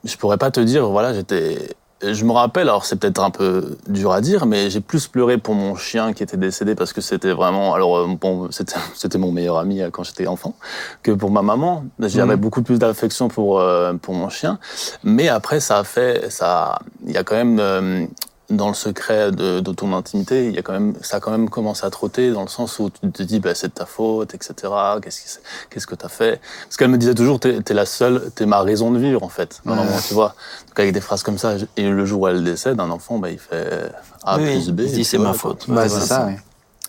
je 0.05 0.15
pourrais 0.17 0.37
pas 0.37 0.49
te 0.49 0.61
dire, 0.61 0.87
voilà, 0.89 1.13
j'étais. 1.13 1.75
Je 2.13 2.25
me 2.25 2.31
rappelle, 2.31 2.69
alors 2.69 2.85
c'est 2.85 2.95
peut-être 2.97 3.23
un 3.23 3.29
peu 3.31 3.77
dur 3.87 4.11
à 4.11 4.21
dire, 4.21 4.45
mais 4.45 4.69
j'ai 4.69 4.81
plus 4.81 5.07
pleuré 5.07 5.37
pour 5.37 5.55
mon 5.55 5.75
chien 5.75 6.13
qui 6.13 6.23
était 6.23 6.37
décédé 6.37 6.75
parce 6.75 6.93
que 6.93 7.01
c'était 7.01 7.31
vraiment, 7.31 7.73
alors 7.73 7.97
euh, 7.97 8.07
bon, 8.19 8.49
c'était 8.95 9.17
mon 9.17 9.31
meilleur 9.31 9.57
ami 9.57 9.81
euh, 9.81 9.89
quand 9.91 10.03
j'étais 10.03 10.27
enfant, 10.27 10.55
que 11.03 11.11
pour 11.11 11.31
ma 11.31 11.41
maman. 11.41 11.85
J'avais 11.99 12.35
Mhm. 12.35 12.41
beaucoup 12.41 12.61
plus 12.61 12.79
d'affection 12.79 13.27
pour 13.27 13.59
euh, 13.59 13.93
pour 14.01 14.13
mon 14.13 14.29
chien, 14.29 14.59
mais 15.03 15.27
après 15.29 15.59
ça 15.59 15.79
a 15.79 15.83
fait, 15.83 16.29
ça, 16.31 16.79
il 17.05 17.13
y 17.13 17.17
a 17.17 17.23
quand 17.23 17.35
même 17.35 18.07
dans 18.49 18.67
le 18.67 18.73
secret 18.75 19.31
de, 19.31 19.59
de 19.59 19.71
ton 19.71 19.91
intimité, 19.93 20.45
il 20.47 20.53
y 20.55 20.59
a 20.59 20.61
quand 20.61 20.73
même, 20.73 20.93
ça 21.01 21.17
a 21.17 21.19
quand 21.19 21.31
même 21.31 21.49
commencé 21.49 21.83
à 21.85 21.89
trotter 21.89 22.31
dans 22.31 22.43
le 22.43 22.47
sens 22.47 22.77
où 22.77 22.89
tu 22.91 23.11
te 23.11 23.23
dis, 23.23 23.39
bah, 23.39 23.55
c'est 23.55 23.69
de 23.69 23.73
ta 23.73 23.85
faute, 23.87 24.35
etc. 24.35 24.53
Qu'est-ce 25.01 25.39
qu'est-ce 25.69 25.87
que 25.87 25.95
t'as 25.95 26.09
fait? 26.09 26.39
Parce 26.63 26.77
qu'elle 26.77 26.89
me 26.91 26.97
disait 26.99 27.15
toujours, 27.15 27.39
t'es, 27.39 27.61
t'es 27.61 27.73
la 27.73 27.85
seule, 27.87 28.29
t'es 28.35 28.45
ma 28.45 28.61
raison 28.61 28.91
de 28.91 28.99
vivre 28.99 29.23
en 29.23 29.29
fait. 29.29 29.61
Ouais. 29.65 29.73
Vraiment, 29.75 29.97
tu 30.07 30.13
vois. 30.13 30.35
Donc 30.67 30.79
avec 30.79 30.93
des 30.93 31.01
phrases 31.01 31.23
comme 31.23 31.37
ça, 31.39 31.55
et 31.75 31.89
le 31.89 32.05
jour 32.05 32.21
où 32.21 32.27
elle 32.27 32.43
décède, 32.43 32.79
un 32.79 32.91
enfant, 32.91 33.17
bah, 33.17 33.31
il 33.31 33.39
fait 33.39 33.91
A 34.23 34.37
Oui, 34.37 34.43
plus 34.43 34.69
B. 34.71 34.81
il 34.81 34.89
se 34.89 34.95
dit, 34.95 35.05
c'est 35.05 35.17
ma 35.17 35.33
faute. 35.33 35.65
Bah, 35.67 35.89
c'est 35.89 36.01
ça. 36.01 36.29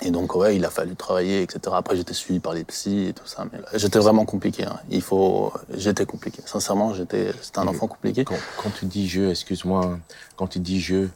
Et 0.03 0.11
donc, 0.11 0.35
ouais, 0.37 0.55
il 0.57 0.65
a 0.67 0.69
fallu 0.69 0.95
travailler, 0.95 1.41
etc. 1.41 1.59
Après, 1.73 1.97
j'étais 1.97 2.13
suivi 2.13 2.39
par 2.39 2.53
les 2.53 2.65
psys 2.65 3.07
et 3.09 3.13
tout 3.15 3.27
ça. 3.27 3.47
Mais 3.51 3.59
j'étais 3.79 3.99
vraiment 3.99 4.27
compliqué. 4.27 4.65
hein. 4.67 4.77
Il 4.91 5.01
faut, 5.01 5.55
j'étais 5.75 6.05
compliqué. 6.05 6.43
Sincèrement, 6.45 6.93
j'étais, 6.93 7.33
c'était 7.41 7.61
un 7.61 7.67
enfant 7.67 7.87
compliqué. 7.87 8.27
Quand, 8.27 8.37
quand 8.63 8.69
tu 8.79 8.85
dis 8.85 9.09
je, 9.09 9.31
excuse-moi, 9.31 9.97
quand 10.37 10.49
tu 10.49 10.59
dis 10.59 10.83
je, 10.83 11.07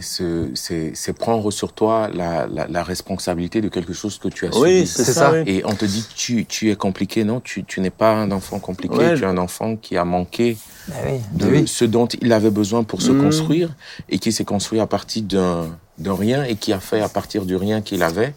c'est 0.00 1.12
prendre 1.18 1.50
sur 1.50 1.72
toi 1.72 2.08
la, 2.12 2.46
la, 2.46 2.66
la 2.68 2.82
responsabilité 2.82 3.60
de 3.60 3.68
quelque 3.68 3.92
chose 3.92 4.18
que 4.18 4.28
tu 4.28 4.46
as 4.46 4.56
Oui, 4.56 4.78
subi. 4.80 4.86
c'est 4.86 5.04
C'est 5.04 5.12
ça. 5.12 5.20
ça. 5.20 5.32
oui. 5.32 5.42
Et 5.46 5.62
on 5.64 5.74
te 5.74 5.84
dit 5.84 6.04
tu, 6.14 6.44
tu 6.46 6.70
es 6.70 6.76
compliqué, 6.76 7.24
non 7.24 7.40
tu, 7.40 7.64
tu 7.64 7.80
n'es 7.80 7.90
pas 7.90 8.12
un 8.12 8.30
enfant 8.30 8.58
compliqué, 8.58 8.96
Ouais. 8.96 9.14
tu 9.14 9.22
es 9.22 9.26
un 9.26 9.38
enfant 9.38 9.76
qui 9.76 9.96
a 9.96 10.04
manqué 10.04 10.56
Ben 10.88 10.94
oui. 11.06 11.20
de 11.32 11.46
Oui. 11.46 11.66
ce 11.68 11.84
dont 11.84 12.06
il 12.06 12.32
avait 12.32 12.50
besoin 12.50 12.84
pour 12.84 13.02
se 13.02 13.10
Mhm. 13.12 13.22
construire 13.24 13.70
et 14.08 14.18
qui 14.18 14.30
s'est 14.32 14.44
construit 14.44 14.80
à 14.80 14.86
partir 14.86 15.22
d'un 15.22 15.66
d'un 15.98 16.14
rien 16.14 16.44
et 16.44 16.54
qui 16.54 16.72
a 16.72 16.78
fait 16.78 17.00
à 17.00 17.08
partir 17.08 17.44
du 17.44 17.56
rien 17.56 17.80
qu'il 17.82 18.04
avait. 18.04 18.32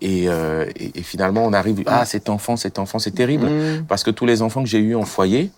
Et, 0.00 0.30
euh, 0.30 0.64
et, 0.76 0.98
et 0.98 1.02
finalement, 1.02 1.44
on 1.44 1.52
arrive, 1.52 1.82
ah, 1.86 2.06
cet 2.06 2.30
enfant, 2.30 2.56
cet 2.56 2.78
enfant, 2.78 2.98
c'est 2.98 3.10
terrible. 3.10 3.44
Mmh. 3.50 3.84
Parce 3.86 4.02
que 4.02 4.10
tous 4.10 4.24
les 4.24 4.40
enfants 4.40 4.62
que 4.62 4.68
j'ai 4.68 4.78
eus 4.78 4.96
en 4.96 5.04
foyer, 5.04 5.50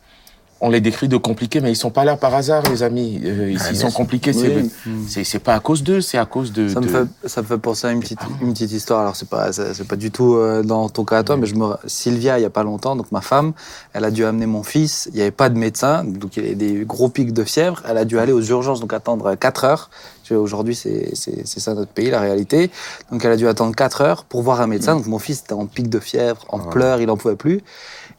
on 0.66 0.70
les 0.70 0.80
décrit 0.80 1.08
de 1.08 1.16
compliqués, 1.18 1.60
mais 1.60 1.70
ils 1.70 1.76
sont 1.76 1.90
pas 1.90 2.04
là 2.04 2.16
par 2.16 2.34
hasard, 2.34 2.62
les 2.70 2.82
amis. 2.82 3.20
Euh, 3.24 3.50
ils 3.50 3.58
Ah, 3.60 3.68
ils 3.70 3.76
sont 3.76 3.90
compliqués, 3.90 4.32
Oui. 4.34 4.70
c'est 5.08 5.22
c'est 5.24 5.38
pas 5.38 5.54
à 5.54 5.60
cause 5.60 5.82
d'eux, 5.82 6.00
c'est 6.00 6.16
à 6.18 6.24
cause 6.24 6.52
de. 6.52 6.68
Ça 6.68 6.80
me, 6.80 6.88
fait, 6.88 7.04
ça 7.26 7.42
me 7.42 7.46
fait 7.46 7.58
penser 7.58 7.86
à 7.86 7.90
une 7.92 8.00
petite, 8.00 8.18
une 8.40 8.52
petite 8.54 8.72
histoire. 8.72 9.00
Alors, 9.02 9.14
c'est 9.16 9.28
pas, 9.28 9.52
c'est 9.52 9.86
pas 9.86 9.96
du 9.96 10.10
tout 10.10 10.34
euh, 10.36 10.62
dans 10.62 10.88
ton 10.88 11.04
cas 11.04 11.18
à 11.18 11.22
toi, 11.22 11.36
mais 11.36 11.46
je 11.46 11.54
me, 11.54 11.74
Sylvia, 11.86 12.38
il 12.38 12.42
y 12.42 12.46
a 12.46 12.50
pas 12.50 12.62
longtemps, 12.64 12.96
donc 12.96 13.12
ma 13.12 13.20
femme, 13.20 13.52
elle 13.92 14.04
a 14.04 14.10
dû 14.10 14.24
amener 14.24 14.46
mon 14.46 14.62
fils. 14.62 15.08
Il 15.12 15.16
n'y 15.16 15.20
avait 15.22 15.30
pas 15.30 15.48
de 15.50 15.58
médecin, 15.58 16.02
donc 16.04 16.36
il 16.36 16.42
y 16.42 16.46
avait 16.46 16.54
des 16.54 16.84
gros 16.86 17.08
pics 17.10 17.32
de 17.32 17.44
fièvre. 17.44 17.82
Elle 17.88 17.98
a 17.98 18.04
dû 18.06 18.18
aller 18.18 18.32
aux 18.32 18.42
urgences, 18.42 18.80
donc 18.80 18.92
attendre 18.92 19.34
4 19.34 19.64
heures. 19.64 19.90
Aujourd'hui, 20.30 20.74
c'est 20.74 21.10
c'est- 21.14 21.42
c'est 21.46 21.60
ça 21.60 21.74
notre 21.74 21.92
pays, 21.92 22.08
la 22.10 22.20
réalité. 22.20 22.70
Donc, 23.12 23.22
elle 23.24 23.32
a 23.32 23.36
dû 23.36 23.46
attendre 23.46 23.74
4 23.76 24.00
heures 24.00 24.24
pour 24.24 24.40
voir 24.42 24.62
un 24.62 24.66
médecin. 24.66 24.96
Donc, 24.96 25.06
mon 25.06 25.18
fils 25.18 25.40
était 25.40 25.52
en 25.52 25.66
pic 25.66 25.90
de 25.90 26.00
fièvre, 26.00 26.44
en 26.48 26.58
pleurs, 26.60 27.00
il 27.02 27.10
en 27.10 27.18
pouvait 27.18 27.36
plus. 27.36 27.60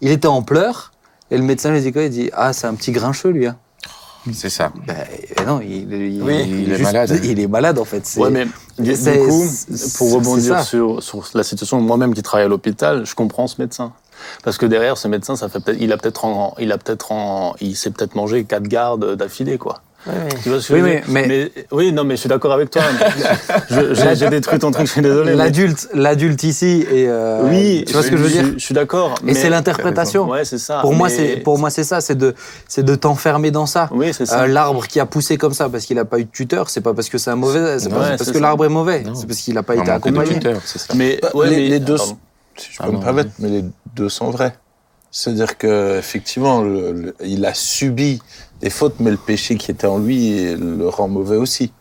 Il 0.02 0.12
était 0.12 0.28
en 0.28 0.44
pleurs, 0.44 0.92
et 1.32 1.38
le 1.38 1.44
médecin 1.44 1.72
lui 1.72 1.82
dit 1.82 1.92
quoi? 1.92 2.04
Il 2.04 2.10
dit 2.10 2.30
Ah, 2.34 2.54
c'est 2.54 2.68
un 2.68 2.74
petit 2.76 2.92
grincheux, 2.92 3.30
lui. 3.30 3.48
Hein. 3.48 3.58
C'est 4.34 4.50
ça. 4.50 4.72
Ben, 4.88 4.96
non, 5.46 5.62
il, 5.62 5.92
il- 5.94 6.24
Oui, 6.24 6.42
il 6.48 6.72
est 6.72 6.78
juste- 6.78 6.84
malade. 6.84 7.20
Il 7.24 7.40
est 7.40 7.48
malade, 7.48 7.78
en 7.78 7.86
fait. 7.86 8.10
Ouais, 8.18 8.32
mais 8.32 8.48
du, 8.80 8.92
coup, 8.94 9.46
pour 9.98 10.14
rebondir 10.14 10.64
sur, 10.64 11.04
sur 11.04 11.28
la 11.36 11.44
situation, 11.44 11.80
moi-même 11.80 12.14
qui 12.16 12.24
travaille 12.24 12.46
à 12.46 12.50
l'hôpital, 12.50 13.06
je 13.06 13.14
comprends 13.14 13.46
ce 13.46 13.62
médecin. 13.62 13.94
Parce 14.44 14.58
que 14.58 14.66
derrière, 14.66 14.98
ce 14.98 15.08
médecin, 15.08 15.36
ça 15.36 15.48
fait 15.50 15.60
peut-être, 15.60 15.78
il 15.80 15.92
a 15.92 15.98
peut-être 15.98 16.26
en, 16.26 16.56
il 16.58 16.72
a 16.72 16.78
peut-être 16.80 17.12
en, 17.12 17.56
il 17.62 17.76
s'est 17.76 17.92
peut-être 17.92 18.16
mangé 18.16 18.46
quatre 18.46 18.64
gardes 18.68 19.16
d'affilée, 19.16 19.58
quoi. 19.60 19.82
Oui, 20.08 20.14
oui. 20.24 20.40
Tu 20.44 20.50
vois 20.50 20.62
ce 20.62 20.68
que 20.68 20.74
Oui, 20.74 20.80
je 20.80 21.08
veux 21.08 21.14
mais- 21.14 21.28
dire 21.28 21.50
oui, 21.72 21.92
non, 21.92 22.04
mais 22.04 22.16
je 22.16 22.20
suis 22.22 22.30
d'accord 22.30 22.54
avec 22.54 22.70
toi. 22.70 22.84
Je- 23.70 24.14
J'ai 24.16 24.30
détruit 24.30 24.60
ton 24.60 24.72
truc, 24.72 24.86
je 24.86 24.92
suis 24.92 25.02
désolé. 25.02 25.32
mais- 25.32 25.36
L'adulte, 25.38 25.90
l'adulte 25.94 26.44
ici 26.44 26.86
et 26.92 27.08
euh, 27.08 27.42
oui, 27.44 27.84
tu 27.88 27.94
vois 27.94 28.04
ce 28.04 28.10
que 28.12 28.18
je 28.18 28.22
veux 28.24 28.30
dire 28.30 28.46
Je 28.54 28.64
suis 28.64 28.76
d'accord. 28.76 29.16
Et 29.22 29.26
mais- 29.28 29.34
c'est 29.34 29.50
l'interprétation. 29.50 30.30
Ouais, 30.30 30.46
c'est 30.46 30.58
ça. 30.60 30.80
Pour 30.82 30.94
moi, 30.94 31.08
mais- 31.10 31.16
c'est 31.16 31.38
pour 31.38 31.58
moi 31.58 31.70
c'est 31.70 31.84
ça, 31.84 32.02
c'est 32.02 32.16
de 32.16 32.36
c'est 32.68 32.84
de 32.84 32.96
t'enfermer 32.96 33.52
dans 33.52 33.66
ça. 33.66 33.90
Oui, 33.92 34.14
c'est 34.14 34.26
ça. 34.26 34.44
Euh, 34.44 34.48
l'arbre 34.48 34.86
qui 34.88 35.00
a 35.00 35.06
poussé 35.06 35.38
comme 35.38 35.54
ça 35.54 35.70
parce 35.70 35.86
qu'il 35.86 35.96
n'a 35.96 36.06
pas 36.06 36.20
eu 36.20 36.26
de 36.26 36.32
tuteur, 36.32 36.70
c'est 36.70 36.82
pas 36.82 36.94
parce 36.94 37.10
que 37.10 37.18
c'est 37.18 37.32
un 37.32 37.36
mauvais, 37.36 37.80
c'est 37.80 37.88
Ouais, 37.88 37.94
pas 37.94 38.18
parce 38.18 38.32
que 38.32 38.38
l'arbre 38.38 38.66
est 38.66 38.70
mauvais, 38.70 39.02
Non. 39.02 39.16
c'est 39.16 39.26
parce 39.28 39.40
qu'il 39.40 39.56
n'a 39.56 39.64
pas 39.64 39.76
été 39.76 39.90
accompagné. 39.90 40.34
tuteur, 40.36 40.62
c'est 40.66 40.80
ça. 40.80 40.94
mais 40.96 41.20
Bah, 41.22 41.30
les, 41.46 41.50
mais- 41.50 41.68
les 41.70 41.80
deux, 41.80 41.98
si 41.98 42.14
je 42.72 42.78
Ah 42.80 42.86
peux 42.86 42.92
me 42.92 42.98
non, 42.98 43.02
permettre, 43.02 43.32
mais 43.40 43.50
les 43.50 43.66
deux 43.96 44.10
sont 44.10 44.30
vrais. 44.30 44.56
C'est-à-dire 45.12 45.58
que 45.58 45.98
effectivement, 45.98 46.62
le- 46.62 46.92
le- 46.92 47.16
il 47.24 47.46
a 47.46 47.54
subi 47.54 48.22
des 48.66 48.72
fautes, 48.72 48.96
mais 49.00 49.12
le 49.12 49.18
péché 49.18 49.58
qui 49.58 49.70
était 49.70 49.86
en 49.86 50.00
lui 50.00 50.56
le 50.56 50.90
rend 50.90 51.08
mauvais 51.08 51.36
aussi. 51.38 51.72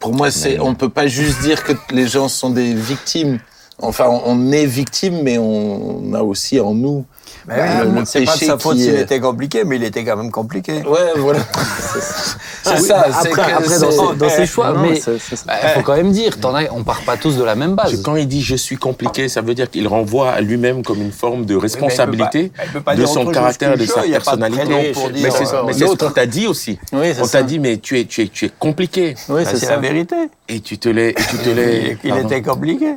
Pour 0.00 0.14
moi, 0.14 0.30
c'est, 0.30 0.54
Mais- 0.54 0.60
on 0.60 0.74
peut 0.74 0.88
pas 0.88 1.06
juste 1.06 1.42
dire 1.42 1.62
que 1.62 1.72
les 1.90 2.08
gens 2.08 2.28
sont 2.28 2.48
des 2.48 2.72
victimes. 2.72 3.38
Enfin, 3.82 4.08
on, 4.24 4.52
est 4.52 4.66
victime, 4.66 5.22
mais 5.22 5.36
on 5.38 6.12
a 6.14 6.22
aussi 6.22 6.60
en 6.60 6.74
nous. 6.74 7.04
Ben 7.46 7.88
oui, 7.88 7.98
le- 8.00 8.04
c'est 8.06 8.24
pas 8.24 8.36
de 8.36 8.44
sa 8.44 8.58
faute 8.58 8.78
s'il 8.78 8.94
est- 8.94 9.00
était 9.02 9.20
compliqué, 9.20 9.64
mais 9.64 9.76
il 9.76 9.84
était 9.84 10.02
quand 10.04 10.16
même 10.16 10.30
compliqué. 10.30 10.82
Ouais, 10.86 11.12
voilà. 11.16 11.40
c'est 12.62 12.78
ça. 12.78 13.04
bah, 13.08 13.18
c'est 13.20 13.28
après, 13.28 13.42
que 13.42 13.56
après 13.56 13.68
c'est- 13.68 13.80
dans, 13.80 13.90
ses, 13.90 14.16
dans 14.16 14.28
ses 14.30 14.46
choix, 14.46 14.72
Non, 14.72 14.80
mais 14.80 14.96
il 14.98 15.68
faut 15.74 15.82
quand 15.82 15.96
même 15.96 16.12
dire, 16.12 16.36
as, 16.42 16.62
on 16.72 16.84
part 16.84 17.02
pas 17.02 17.16
tous 17.16 17.36
de 17.36 17.42
la 17.42 17.54
même 17.54 17.74
base. 17.74 18.00
Quand 18.02 18.16
il 18.16 18.28
dit 18.28 18.40
je 18.42 18.54
suis 18.54 18.76
compliqué, 18.76 19.28
ça 19.28 19.42
veut 19.42 19.54
dire 19.54 19.68
qu'il 19.70 19.86
renvoie 19.88 20.30
à 20.30 20.40
lui-même 20.40 20.82
comme 20.82 21.02
une 21.02 21.12
forme 21.12 21.44
de 21.44 21.56
responsabilité 21.56 22.52
pas 22.84 22.96
de 22.96 23.04
son 23.04 23.26
caractère, 23.26 23.76
de 23.76 23.84
sa 23.84 23.94
pas 24.00 24.06
de 24.06 24.12
personnalité. 24.12 24.64
Mais 24.66 24.92
Mais 25.22 25.30
c'est 25.30 25.54
euh, 25.54 25.62
mais 25.66 25.72
c'est 25.74 25.86
ce 25.86 25.94
qu'on 25.96 26.10
t'a 26.10 26.26
dit 26.26 26.46
aussi. 26.46 26.78
On 26.92 27.24
ça. 27.24 27.38
t'a 27.38 27.42
dit 27.42 27.58
mais 27.58 27.76
tu 27.78 27.98
es 27.98 28.04
tu 28.04 28.22
es 28.22 28.28
tu 28.28 28.46
es 28.46 28.50
compliqué 28.58 29.14
Oui, 29.28 29.44
Ben, 29.44 29.56
c'est 29.56 29.68
la 29.68 29.76
vérité. 29.76 30.16
et 30.48 30.60
tu 30.60 30.78
te 30.78 30.88
l'es 30.88 31.14
tu 31.28 31.36
te 31.38 31.50
l'es. 31.50 31.98
Il 32.04 32.16
était 32.16 32.40
compliqué. 32.42 32.94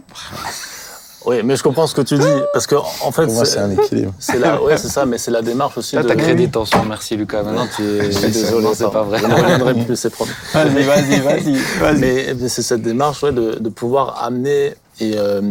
Oui, 1.27 1.41
mais 1.43 1.57
je 1.57 1.63
comprends 1.63 1.87
ce 1.87 1.93
que 1.93 2.01
tu 2.01 2.17
dis 2.17 2.25
parce 2.53 2.65
que 2.67 2.75
en 2.75 3.11
fait, 3.11 3.25
Pour 3.25 3.33
moi, 3.33 3.43
c'est 3.43 3.59
un 3.59 3.69
équilibre. 3.71 4.13
c'est 4.19 4.39
la, 4.39 4.61
ouais, 4.63 4.77
c'est 4.77 4.87
ça, 4.87 5.05
mais 5.05 5.17
c'est 5.17 5.29
la 5.29 5.41
démarche 5.41 5.77
aussi. 5.77 5.97
Là, 5.97 6.03
de... 6.03 6.07
t'as 6.07 6.15
créé 6.15 6.35
des 6.35 6.47
tensions, 6.47 6.85
merci 6.85 7.17
Lucas. 7.17 7.43
Maintenant, 7.43 7.67
tu 7.75 7.83
es 7.83 8.03
Je 8.11 8.17
suis 8.17 8.31
désolé, 8.31 8.63
Non, 8.63 8.71
c'est 8.73 8.89
pas 8.89 9.03
vrai. 9.03 9.19
Je 9.19 9.25
ne 9.25 9.33
reviendrai 9.33 9.73
plus, 9.83 9.97
c'est 9.97 10.09
promis. 10.09 10.31
Vas-y, 10.53 10.83
vas-y, 10.83 11.19
vas-y. 11.19 11.53
vas-y. 11.79 11.99
Mais 11.99 12.33
mais 12.39 12.47
c'est 12.47 12.61
cette 12.61 12.81
démarche 12.81 13.23
ouais, 13.23 13.33
de, 13.33 13.59
de 13.59 13.69
pouvoir 13.69 14.23
amener 14.23 14.75
et 15.01 15.15
euh, 15.17 15.41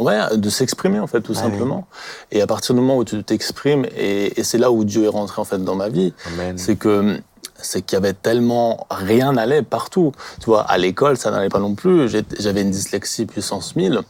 ouais, 0.00 0.18
de 0.34 0.48
s'exprimer 0.48 0.98
en 0.98 1.06
fait 1.06 1.20
tout 1.20 1.34
Ah 1.36 1.42
simplement. 1.42 1.86
Et 2.32 2.40
à 2.40 2.46
partir 2.46 2.74
du 2.74 2.80
moment 2.80 2.96
où 2.96 3.04
tu 3.04 3.22
t'exprimes 3.22 3.84
et, 3.96 4.40
et 4.40 4.44
c'est 4.44 4.58
là 4.58 4.70
où 4.70 4.82
Dieu 4.84 5.04
est 5.04 5.08
rentré 5.08 5.42
en 5.42 5.44
fait 5.44 5.62
dans 5.62 5.74
ma 5.74 5.90
vie, 5.90 6.14
Amen. 6.34 6.56
c'est 6.56 6.76
que 6.76 7.20
c'est 7.60 7.82
qu'il 7.82 7.96
y 7.96 7.98
avait 7.98 8.14
tellement 8.14 8.86
rien 8.90 9.32
n'allait 9.32 9.62
partout. 9.62 10.12
Tu 10.40 10.46
vois, 10.46 10.62
à 10.62 10.78
l'école 10.78 11.18
ça 11.18 11.30
n'allait 11.30 11.48
pas 11.50 11.58
non 11.58 11.74
plus. 11.74 12.08
J'avais 12.38 12.62
une 12.62 12.70
dyslexie 12.70 13.26
puissance 13.26 13.76
1000. 13.76 14.00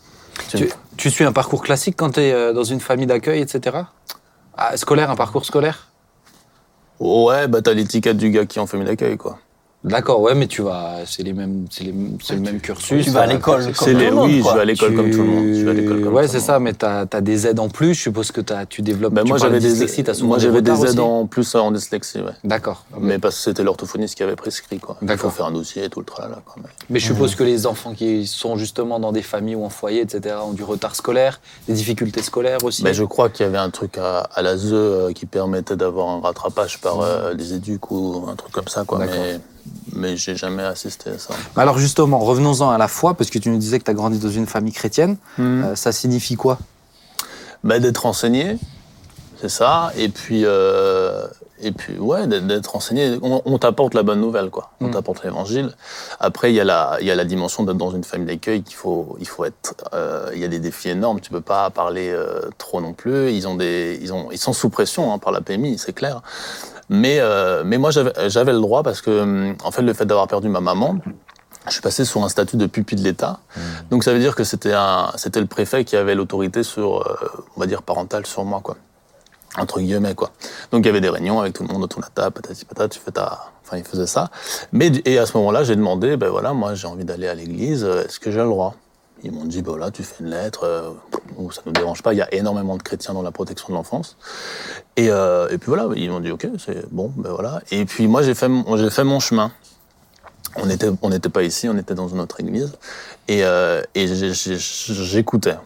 Tu, 0.49 0.71
tu 0.97 1.11
suis 1.11 1.25
un 1.25 1.33
parcours 1.33 1.63
classique 1.63 1.97
quand 1.97 2.13
tu 2.13 2.21
es 2.21 2.53
dans 2.55 2.65
une 2.65 2.81
famille 2.81 3.07
d'accueil, 3.07 3.41
etc. 3.41 3.79
Ah, 4.57 4.77
scolaire, 4.77 5.11
un 5.11 5.17
parcours 5.17 5.45
scolaire? 5.45 5.89
Ouais, 7.01 7.47
bah 7.47 7.63
t'as 7.63 7.75
l'étiquette 7.75 8.17
du 8.17 8.31
gars 8.31 8.45
qui 8.45 8.59
est 8.59 8.63
en 8.63 8.67
famille 8.67 8.87
d'accueil 8.87 9.17
quoi. 9.17 9.39
D'accord, 9.85 10.21
ouais, 10.23 10.35
mais 10.35 10.49
tu 10.49 10.63
vas, 10.63 10.97
c'est 11.07 11.23
les 11.23 11.33
mêmes, 11.33 11.67
c'est 11.71 11.85
les- 11.85 11.95
c'est 12.21 12.35
le 12.35 12.41
même 12.41 12.61
cursus. 12.61 13.05
Tu 13.05 13.11
vas 13.11 13.21
à 13.21 13.27
t'as- 13.29 13.35
l'école 13.35 13.65
comme 13.65 13.75
C'est 13.75 13.93
tout 13.93 13.99
les, 13.99 14.07
le 14.11 14.15
monde, 14.17 14.27
oui, 14.31 14.41
quoi. 14.41 14.51
je 14.51 14.57
vais 14.57 14.63
à 14.63 14.65
l'école 14.65 14.95
comme 14.97 15.11
tout 15.13 15.19
le 15.19 15.25
monde. 15.25 15.55
Je 15.55 15.65
vais 15.65 15.71
à 15.71 15.75
l'école 15.75 16.03
comme 16.03 16.15
ouais, 16.15 16.27
c'est 16.27 16.41
ça, 16.41 16.59
mais 16.59 16.75
tu 16.75 16.85
as, 16.85 17.07
des 17.21 17.47
aides 17.47 17.61
en 17.61 17.69
plus. 17.69 17.95
Je 17.95 18.01
suppose 18.03 18.33
que 18.33 18.41
as, 18.53 18.67
tu 18.67 18.83
développes. 18.83 19.13
Ben 19.15 19.23
tu 19.23 19.29
moi 19.29 19.39
j'avais 19.39 19.61
de 19.61 19.69
des, 19.69 20.03
t'as 20.03 20.15
souvent 20.15 20.29
moi 20.31 20.39
j'avais 20.39 20.63
des 20.63 20.73
aides 20.73 20.79
aussi 20.81 20.99
en 20.99 21.27
plus 21.27 21.55
en 21.55 21.71
dyslexie, 21.71 22.19
ouais. 22.21 22.33
D'accord. 22.43 22.85
Mais 23.01 23.21
parce 23.21 23.37
que 23.37 23.43
c'était 23.43 23.63
l'orthophoniste 23.63 24.17
qui 24.17 24.25
avait 24.25 24.35
prescrit, 24.35 24.81
quoi. 24.81 24.97
Il 25.01 25.17
faut 25.17 25.31
faire 25.31 25.47
un 25.47 25.53
dossier 25.53 25.85
et 25.85 25.89
tout 25.89 26.01
le 26.01 26.07
tralala, 26.07 26.43
quoi. 26.45 26.57
Mais- 26.61 26.69
Mais 26.91 26.99
je 26.99 27.07
suppose 27.07 27.37
que 27.37 27.45
les 27.45 27.65
enfants 27.67 27.95
qui 27.95 28.27
sont 28.27 28.57
justement 28.57 28.99
dans 28.99 29.13
des 29.13 29.23
familles 29.23 29.55
ou 29.55 29.65
en 29.65 29.71
foyer, 29.71 30.01
etc., 30.01 30.35
ont 30.45 30.55
du 30.55 30.65
retard 30.65 30.97
scolaire, 30.97 31.41
des 31.69 31.75
difficultés 31.75 32.23
scolaires 32.23 32.65
aussi. 32.65 32.83
Ben, 32.83 32.93
je 32.93 33.05
crois 33.05 33.29
qu'il 33.29 33.47
y 33.47 33.49
avait 33.49 33.59
un 33.59 33.71
truc 33.71 33.97
à, 33.97 34.19
à 34.35 34.43
la 34.43 34.57
ZE 34.57 34.73
euh, 34.73 35.13
qui 35.13 35.25
permettait 35.25 35.77
d'avoir 35.77 36.09
un 36.09 36.21
rattrapage 36.21 36.81
par 36.81 37.01
euh, 37.01 37.35
des 37.35 37.55
éduques 37.55 37.93
ou 37.93 38.25
un 38.29 38.35
truc 38.35 38.51
comme 38.51 38.67
ça, 38.67 38.83
quoi. 38.85 38.99
Mais, 38.99 39.39
mais 39.99 40.17
j'ai 40.17 40.37
jamais 40.37 40.63
assisté 40.63 41.11
à 41.11 41.19
ça. 41.19 41.35
Mais 41.57 41.63
Alors 41.63 41.79
justement, 41.79 42.19
revenons-en 42.21 42.71
à 42.71 42.79
la 42.79 42.89
foi, 42.89 43.15
parce 43.15 43.31
que 43.31 43.39
tu 43.39 43.51
nous 43.51 43.59
disais 43.59 43.79
que 43.79 43.85
tu 43.85 43.91
as 43.91 43.95
grandi 43.95 44.19
dans 44.19 44.31
une 44.31 44.47
famille 44.47 44.73
chrétienne. 44.73 45.17
Euh, 45.39 45.75
ça 45.75 45.93
signifie 45.93 46.37
quoi? 46.37 46.59
Ben, 47.65 47.81
d'être 47.83 48.07
enseigné, 48.07 48.57
c'est 49.41 49.49
ça. 49.51 49.93
Et 49.97 50.09
puis, 50.09 50.43
euh, 50.45 51.27
et 51.61 51.73
puis 51.73 51.99
ouais, 51.99 52.29
d'être- 52.29 52.77
enseigné. 52.77 53.19
On, 53.21 53.43
on 53.45 53.59
t'apporte 53.59 53.95
la 53.95 54.05
bonne 54.05 54.21
nouvelle, 54.21 54.49
quoi. 54.51 54.71
On 54.81 54.87
Mm. 54.89 54.91
t'apporte 54.93 55.25
l'évangile. 55.25 55.73
Après, 56.21 56.53
il 56.53 56.55
y, 56.55 56.61
a 56.61 56.65
la- 56.65 56.99
il 57.01 57.07
y 57.07 57.11
a 57.11 57.17
la 57.17 57.25
dimension 57.25 57.65
d'être 57.65 57.77
dans 57.77 57.91
une 57.91 58.05
famille 58.05 58.27
d'accueil 58.29 58.63
qu'il 58.63 58.77
faut, 58.77 59.17
il 59.19 59.27
faut 59.27 59.45
être. 59.45 59.75
euh, 59.93 60.31
Il 60.35 60.39
y 60.41 60.45
a 60.45 60.49
des 60.49 60.61
défis 60.61 60.89
énormes. 60.91 61.21
Tu 61.21 61.31
peux 61.31 61.41
pas 61.41 61.69
parler 61.71 62.11
euh, 62.11 62.43
trop 62.59 62.81
non 62.81 62.93
plus. 62.93 63.33
Ils 63.33 63.49
ont 63.49 63.57
des, 63.57 63.99
ils 64.01 64.13
ont, 64.13 64.29
ils 64.31 64.39
sont 64.39 64.53
sous 64.53 64.69
pression 64.71 65.13
hein, 65.13 65.19
par 65.19 65.33
la 65.33 65.41
PMI, 65.41 65.79
c'est 65.79 65.93
clair. 65.93 66.23
Mais, 66.89 67.19
euh, 67.21 67.63
mais 67.65 67.79
moi, 67.79 67.91
j'avais 67.91 68.53
le 68.53 68.61
droit 68.61 68.83
parce 68.83 69.01
que, 69.03 69.11
hum, 69.11 69.57
en 69.63 69.71
fait, 69.71 69.83
le 69.83 69.93
fait 69.93 70.07
d'avoir 70.07 70.27
perdu 70.27 70.49
ma 70.49 70.61
maman. 70.61 70.99
Je 71.67 71.73
suis 71.75 71.83
passé 71.83 72.07
sur 72.07 72.25
un 72.25 72.31
statut 72.31 72.57
de 72.57 72.67
pupille 72.67 72.97
de 72.97 73.05
l'État. 73.05 73.41
Donc 73.91 74.03
ça 74.03 74.13
veut 74.15 74.21
dire 74.21 74.35
que 74.35 74.43
c'était 74.45 74.73
un, 74.73 75.13
c'était 75.17 75.41
le 75.41 75.47
préfet 75.47 75.85
qui 75.85 75.97
avait 75.97 76.15
l'autorité 76.15 76.63
sur, 76.63 77.03
euh, 77.03 77.45
on 77.57 77.61
va 77.61 77.67
dire, 77.67 77.83
parentale 77.83 78.25
sur 78.25 78.45
moi, 78.45 78.61
quoi. 78.63 78.77
Entre 79.59 79.81
guillemets, 79.81 80.15
quoi. 80.15 80.31
Donc 80.71 80.85
il 80.85 80.87
y 80.87 80.89
avait 80.89 81.03
des 81.03 81.11
réunions 81.11 81.41
avec 81.41 81.53
tout 81.53 81.65
le 81.65 81.73
monde 81.73 81.83
autour 81.83 82.01
de 82.01 82.07
la 82.07 82.11
table, 82.11 82.35
patati 82.35 82.65
patata, 82.65 82.89
tu 82.89 83.01
fais 83.01 83.11
ta... 83.11 83.51
Enfin, 83.65 83.77
il 83.77 83.85
faisait 83.85 84.07
ça. 84.07 84.31
Mais, 84.73 84.91
et 85.05 85.19
à 85.19 85.27
ce 85.27 85.37
moment-là, 85.37 85.63
j'ai 85.63 85.77
demandé, 85.77 86.17
ben 86.17 86.31
voilà, 86.31 86.55
moi 86.55 86.75
j'ai 86.75 86.87
envie 86.87 87.05
d'aller 87.05 87.29
à 87.29 87.35
l'église, 87.35 87.85
euh, 87.85 88.05
est-ce 88.05 88.19
que 88.19 88.31
j'ai 88.31 88.39
le 88.39 88.45
droit? 88.45 88.75
Ils 89.25 89.33
m'ont 89.33 89.45
dit, 89.45 89.63
ben 89.63 89.71
voilà, 89.73 89.91
tu 89.91 90.03
fais 90.05 90.23
une 90.23 90.31
lettre, 90.31 90.61
euh, 90.65 90.91
nous, 91.37 91.51
ça 91.51 91.61
ne 91.65 91.71
nous 91.71 91.73
dérange 91.73 92.03
pas, 92.03 92.13
il 92.15 92.19
y 92.19 92.23
a 92.23 92.33
énormément 92.33 92.77
de 92.77 92.83
chrétiens 92.83 93.15
dans 93.15 93.23
la 93.23 93.33
protection 93.33 93.69
de 93.71 93.75
l'enfance. 93.75 94.17
Et, 94.97 95.11
euh, 95.11 95.49
et 95.51 95.59
puis 95.59 95.67
voilà, 95.69 95.89
ils 95.97 96.09
m'ont 96.11 96.21
dit, 96.21 96.31
ok, 96.31 96.47
c'est 96.59 96.89
bon, 96.93 97.11
ben 97.17 97.31
voilà. 97.31 97.61
Et 97.73 97.85
puis 97.85 98.07
moi, 98.07 98.23
j'ai 98.23 98.35
fait, 98.35 98.49
mon- 98.49 98.77
j'ai 98.77 98.91
fait 98.91 99.03
mon 99.05 99.19
chemin. 99.19 99.51
On 100.57 100.67
n'était 100.67 100.89
on 101.03 101.11
n'était 101.11 101.29
pas 101.29 101.43
ici, 101.43 101.69
on 101.69 101.77
était 101.77 101.95
dans 101.95 102.09
une 102.09 102.21
autre 102.21 102.41
église. 102.41 102.73
Et, 103.29 103.45
euh, 103.45 103.83
et 103.95 104.07
j'écoutais. 104.07 105.57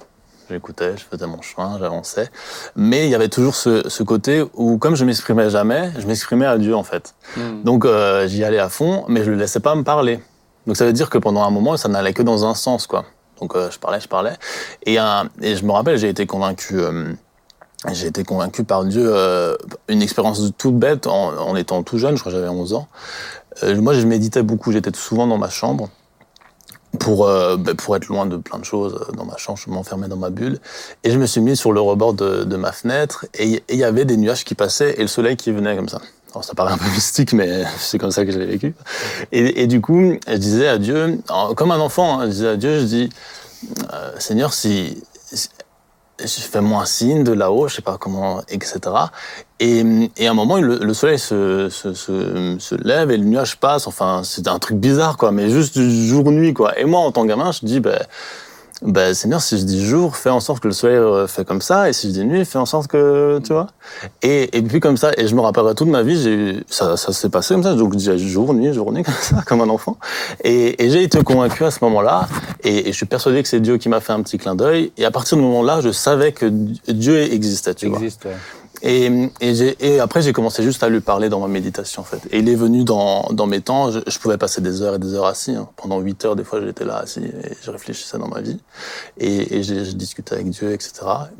J'écoutais, 0.50 0.96
je 0.96 1.04
faisais 1.04 1.26
mon 1.26 1.40
chemin, 1.40 1.78
j'avançais. 1.78 2.28
Mais 2.74 3.04
il 3.06 3.10
y 3.10 3.14
avait 3.14 3.28
toujours 3.28 3.54
ce, 3.54 3.88
ce 3.88 4.02
côté 4.02 4.44
où, 4.54 4.76
comme 4.78 4.96
je 4.96 5.04
m'exprimais 5.04 5.50
jamais, 5.50 5.92
je 5.98 6.06
m'exprimais 6.06 6.46
à 6.46 6.58
Dieu, 6.58 6.74
en 6.74 6.82
fait. 6.82 7.14
Donc 7.64 7.84
euh, 7.84 8.26
j'y 8.26 8.44
allais 8.44 8.58
à 8.58 8.68
fond, 8.68 9.04
mais 9.08 9.24
je 9.24 9.30
le 9.30 9.36
laissais 9.36 9.60
pas 9.60 9.74
me 9.74 9.82
parler. 9.84 10.20
Donc 10.66 10.76
ça 10.76 10.84
veut 10.84 10.92
dire 10.92 11.10
que 11.10 11.18
pendant 11.18 11.42
un 11.44 11.50
moment, 11.50 11.76
ça 11.76 11.88
n'allait 11.88 12.12
que 12.12 12.22
dans 12.22 12.44
un 12.44 12.54
sens, 12.54 12.86
quoi. 12.86 13.04
Donc 13.42 13.56
euh, 13.56 13.70
je 13.72 13.78
parlais, 13.80 14.00
je 14.00 14.06
parlais. 14.08 14.34
Et, 14.86 14.98
un- 14.98 15.28
et 15.42 15.56
je 15.56 15.64
me 15.64 15.72
rappelle, 15.72 15.98
j'ai 15.98 16.08
été 16.08 16.26
convaincu. 16.26 16.78
euh, 16.78 17.12
j'ai 17.92 18.06
été 18.06 18.22
convaincu 18.22 18.62
par 18.62 18.84
Dieu, 18.84 19.04
euh, 19.04 19.56
une 19.88 20.02
expérience 20.02 20.40
toute 20.56 20.76
bête 20.76 21.08
en, 21.08 21.56
étant 21.56 21.82
tout 21.82 21.98
jeune, 21.98 22.14
je 22.14 22.20
crois 22.20 22.30
que 22.30 22.38
j'avais 22.38 22.48
11 22.48 22.74
ans. 22.74 22.86
Euh, 23.64 23.80
moi, 23.80 23.92
je 23.92 24.06
méditais 24.06 24.44
beaucoup, 24.44 24.70
j'étais 24.70 24.92
souvent 24.94 25.26
dans 25.26 25.36
ma 25.36 25.50
chambre 25.50 25.88
pour, 27.00 27.26
euh, 27.26 27.56
bah, 27.56 27.72
pour 27.76 27.96
être 27.96 28.06
loin 28.06 28.26
de 28.26 28.36
plein 28.36 28.60
de 28.60 28.64
choses 28.64 28.94
euh, 29.08 29.12
dans 29.16 29.24
ma 29.24 29.36
chambre, 29.36 29.58
je 29.58 29.68
m'enfermais 29.68 30.06
dans 30.06 30.16
ma 30.16 30.30
bulle. 30.30 30.60
Et 31.02 31.10
je 31.10 31.18
me 31.18 31.26
suis 31.26 31.40
mis 31.40 31.56
sur 31.56 31.72
le 31.72 31.80
rebord 31.80 32.14
de, 32.14 32.56
ma 32.56 32.70
fenêtre 32.70 33.26
et 33.34 33.60
il 33.68 33.76
y 33.76 33.82
avait 33.82 34.04
des 34.04 34.16
nuages 34.16 34.44
qui 34.44 34.54
passaient 34.54 34.94
et 34.98 35.02
le 35.02 35.08
soleil 35.08 35.36
qui 35.36 35.50
venait 35.50 35.74
comme 35.74 35.88
ça. 35.88 36.00
Alors 36.32 36.44
ça 36.44 36.54
paraît 36.54 36.72
un 36.72 36.78
peu 36.78 36.88
mystique, 36.94 37.32
mais 37.32 37.64
c'est 37.78 37.98
comme 37.98 38.10
ça 38.10 38.24
que 38.24 38.32
je 38.32 38.38
l'ai 38.38 38.46
vécu. 38.46 38.74
Et, 39.32 39.66
du 39.66 39.80
coup, 39.80 40.14
je 40.26 40.36
disais 40.36 40.68
à 40.68 40.78
Dieu, 40.78 41.20
comme 41.56 41.70
un 41.70 41.80
enfant, 41.80 42.20
hein, 42.20 42.26
je 42.26 42.30
disais 42.30 42.48
à 42.48 42.56
Dieu, 42.56 42.80
je 42.80 42.84
dis, 42.84 43.10
euh, 43.92 44.12
Seigneur, 44.18 44.52
si, 44.52 45.02
si- 45.32 45.50
fais-moi 46.40 46.82
un 46.82 46.86
signe 46.86 47.24
de 47.24 47.32
là-haut, 47.32 47.68
je 47.68 47.76
sais 47.76 47.82
pas 47.82 47.98
comment, 47.98 48.42
etc. 48.48 48.80
Et, 49.60 49.82
à 50.26 50.30
un 50.30 50.34
moment, 50.34 50.58
le, 50.58 50.78
le 50.78 50.94
soleil 50.94 51.18
se, 51.18 51.68
se, 51.68 51.94
se, 51.94 52.74
lève 52.76 53.10
et 53.10 53.16
le 53.16 53.24
nuage 53.24 53.58
passe. 53.58 53.86
Enfin, 53.86 54.22
c'était 54.24 54.48
un 54.48 54.58
truc 54.58 54.78
bizarre, 54.78 55.16
quoi, 55.16 55.32
mais 55.32 55.50
juste 55.50 55.78
jour-nuit, 55.80 56.54
quoi. 56.54 56.78
Et 56.78 56.84
moi, 56.84 57.00
en 57.00 57.12
tant 57.12 57.22
que 57.22 57.28
gamin, 57.28 57.52
je 57.52 57.60
dis, 57.64 57.80
ben, 57.80 57.98
ben, 58.84 59.14
Seigneur, 59.14 59.40
si 59.40 59.58
je 59.58 59.64
dis 59.64 59.84
jour, 59.84 60.16
fais 60.16 60.30
en 60.30 60.40
sorte 60.40 60.60
que 60.60 60.68
le 60.68 60.74
soleil 60.74 60.96
euh, 60.96 61.26
fait 61.26 61.44
comme 61.44 61.62
ça, 61.62 61.88
et 61.88 61.92
si 61.92 62.08
je 62.08 62.12
dis 62.12 62.24
nuit, 62.24 62.44
fais 62.44 62.58
en 62.58 62.66
sorte 62.66 62.88
que, 62.88 63.40
tu 63.44 63.52
vois. 63.52 63.68
Et, 64.22 64.56
et 64.56 64.62
puis 64.62 64.80
comme 64.80 64.96
ça, 64.96 65.12
et 65.16 65.28
je 65.28 65.34
me 65.34 65.40
rappellerai 65.40 65.74
toute 65.74 65.88
ma 65.88 66.02
vie, 66.02 66.20
j'ai, 66.20 66.64
ça, 66.68 66.96
ça 66.96 67.12
s'est 67.12 67.28
passé 67.28 67.54
comme 67.54 67.62
ça, 67.62 67.74
donc 67.74 67.94
disais 67.94 68.18
jour, 68.18 68.54
nuit, 68.54 68.72
jour, 68.72 68.92
nuit, 68.92 69.02
comme 69.04 69.14
ça, 69.14 69.42
comme 69.46 69.60
un 69.60 69.68
enfant. 69.68 69.96
Et, 70.42 70.84
et 70.84 70.90
j'ai 70.90 71.02
été 71.02 71.22
convaincu 71.22 71.64
à 71.64 71.70
ce 71.70 71.78
moment-là, 71.82 72.28
et, 72.64 72.88
et 72.88 72.92
je 72.92 72.96
suis 72.96 73.06
persuadé 73.06 73.42
que 73.42 73.48
c'est 73.48 73.60
Dieu 73.60 73.78
qui 73.78 73.88
m'a 73.88 74.00
fait 74.00 74.12
un 74.12 74.22
petit 74.22 74.38
clin 74.38 74.54
d'œil, 74.54 74.92
et 74.96 75.04
à 75.04 75.10
partir 75.10 75.36
ce 75.36 75.36
moment-là, 75.36 75.80
je 75.80 75.92
savais 75.92 76.32
que 76.32 76.46
Dieu 76.46 77.18
existait, 77.18 77.74
tu 77.74 77.86
existe, 77.86 78.24
ouais. 78.24 78.32
Et, 78.84 79.30
et, 79.40 79.54
j'ai- 79.54 79.76
et 79.80 80.00
après, 80.00 80.22
j'ai 80.22 80.32
commencé 80.32 80.62
juste 80.64 80.82
à 80.82 80.88
lui 80.88 81.00
parler 81.00 81.28
dans 81.28 81.38
ma 81.38 81.46
méditation, 81.46 82.02
en 82.02 82.04
fait. 82.04 82.20
Et 82.32 82.40
il 82.40 82.48
est 82.48 82.56
venu 82.56 82.82
dans, 82.82 83.28
dans 83.32 83.46
mes 83.46 83.60
temps. 83.60 83.90
Je, 83.92 84.00
je 84.06 84.18
pouvais 84.18 84.38
passer 84.38 84.60
des 84.60 84.82
heures 84.82 84.96
et 84.96 84.98
des 84.98 85.14
heures 85.14 85.26
assis. 85.26 85.54
hein. 85.54 85.68
Pendant 85.76 86.00
huit 86.00 86.24
heures, 86.24 86.34
des 86.34 86.42
fois, 86.44 86.60
j'étais 86.60 86.84
là 86.84 86.96
assis 86.98 87.20
et 87.20 87.56
je 87.62 87.70
réfléchissais 87.70 88.18
dans 88.18 88.26
ma 88.28 88.40
vie. 88.40 88.58
Et, 89.18 89.56
et 89.58 89.62
j'ai 89.62 89.84
j'ai 89.84 89.94
discuté 89.94 90.34
avec 90.34 90.50
Dieu, 90.50 90.72
etc. 90.72 90.92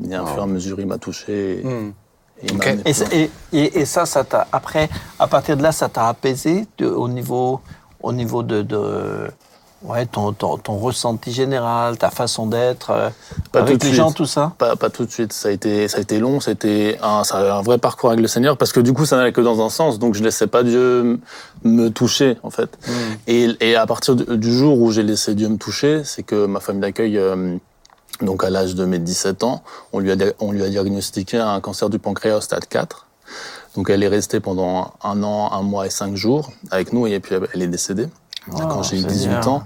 Et 0.09 0.15
à 0.15 0.25
fur 0.25 0.39
et 0.39 0.43
à 0.43 0.45
mesure, 0.47 0.79
il 0.79 0.87
m'a 0.87 0.97
touché. 0.97 1.59
Et, 1.59 1.67
Hmm. 1.67 1.91
et 2.41 2.47
Et, 2.85 2.93
et, 3.23 3.31
et- 3.53 3.79
et 3.81 3.85
ça, 3.85 4.05
ça 4.05 4.23
t'a 4.23 4.47
après, 4.51 4.89
à 5.19 5.27
partir 5.27 5.55
de 5.57 5.63
là, 5.63 5.71
ça 5.71 5.87
t'a 5.89 6.07
apaisé 6.07 6.65
de- 6.77 6.87
au 6.87 7.07
niveau, 7.07 7.59
au 8.01 8.11
niveau 8.13 8.41
de, 8.43 8.61
de 8.61 9.29
ouais, 9.83 10.05
ton, 10.05 10.33
ton, 10.33 10.57
ton 10.57 10.77
ressenti 10.77 11.31
général, 11.31 11.97
ta 11.97 12.09
façon 12.09 12.47
d'être 12.47 12.89
euh, 12.91 13.09
avec 13.53 13.81
les 13.83 13.89
suite. 13.89 13.93
gens, 13.95 14.11
tout 14.11 14.25
ça. 14.25 14.53
Pas, 14.57 14.75
pas 14.75 14.89
tout 14.89 15.05
de 15.05 15.11
suite. 15.11 15.33
Ça 15.33 15.49
a 15.49 15.51
été, 15.51 15.87
ça 15.87 15.97
a 15.97 16.01
été 16.01 16.19
long. 16.19 16.39
C'était 16.39 16.97
un, 17.01 17.23
ça 17.23 17.37
a 17.39 17.45
eu 17.45 17.49
un 17.49 17.61
vrai 17.61 17.77
parcours 17.77 18.09
avec 18.09 18.21
le 18.21 18.27
Seigneur 18.27 18.57
parce 18.57 18.71
que 18.73 18.79
du 18.79 18.93
coup, 18.93 19.05
ça 19.05 19.17
n'allait 19.17 19.33
que 19.33 19.41
dans 19.41 19.63
un 19.65 19.69
sens. 19.69 19.99
Donc, 19.99 20.15
je 20.15 20.23
laissais 20.23 20.47
pas 20.47 20.63
Dieu 20.63 21.19
me 21.63 21.89
toucher, 21.89 22.37
en 22.43 22.49
fait. 22.49 22.77
Et, 23.27 23.49
et 23.59 23.75
à 23.75 23.85
partir 23.85 24.15
du, 24.15 24.53
jour 24.57 24.79
où 24.79 24.91
j'ai 24.91 25.03
laissé 25.03 25.35
Dieu 25.35 25.49
me 25.49 25.57
toucher, 25.57 26.03
c'est 26.03 26.23
que 26.23 26.45
ma 26.45 26.59
famille 26.59 26.81
d'accueil, 26.81 27.17
euh, 27.17 27.55
donc 28.21 28.43
à 28.43 28.49
l'âge 28.49 28.75
de 28.75 28.85
mes 28.85 28.99
17 28.99 29.43
ans, 29.43 29.63
on 29.91 29.99
lui 29.99 30.11
a, 30.11 30.15
dia- 30.15 30.33
on 30.39 30.51
lui 30.51 30.63
a 30.63 30.69
diagnostiqué 30.69 31.37
un 31.37 31.59
cancer 31.61 31.89
du 31.89 31.99
pancréas 31.99 32.37
au 32.37 32.41
stade 32.41 32.65
4. 32.67 33.07
Donc, 33.75 33.89
elle 33.89 34.03
est 34.03 34.07
restée 34.07 34.39
pendant 34.39 34.93
un 35.03 35.23
an, 35.23 35.51
un 35.51 35.63
mois 35.63 35.87
et 35.87 35.89
cinq 35.89 36.15
jours 36.15 36.51
avec 36.69 36.93
nous 36.93 37.07
et 37.07 37.19
puis 37.19 37.35
elle 37.55 37.61
est 37.63 37.67
décédée 37.67 38.07
quand 38.51 38.83
j'ai 38.83 38.99
eu 38.99 39.03
18 39.03 39.19
Seigneur. 39.23 39.47
ans. 39.47 39.63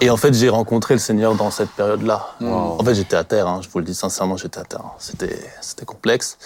Et 0.00 0.10
en 0.10 0.16
fait, 0.16 0.32
j'ai 0.34 0.48
rencontré 0.48 0.94
le 0.94 1.00
Seigneur 1.00 1.34
dans 1.34 1.50
cette 1.50 1.70
période-là. 1.70 2.26
En 2.42 2.82
fait, 2.84 2.94
j'étais 2.94 3.16
à 3.16 3.24
terre, 3.24 3.46
hein, 3.48 3.60
je 3.62 3.68
vous 3.68 3.78
le 3.78 3.84
dis 3.84 3.94
sincèrement, 3.94 4.36
j'étais 4.36 4.58
à 4.60 4.64
terre. 4.64 4.80
hein. 4.84 4.92
C'était, 4.98 5.38
c'était 5.60 5.84
complexe. 5.84 6.38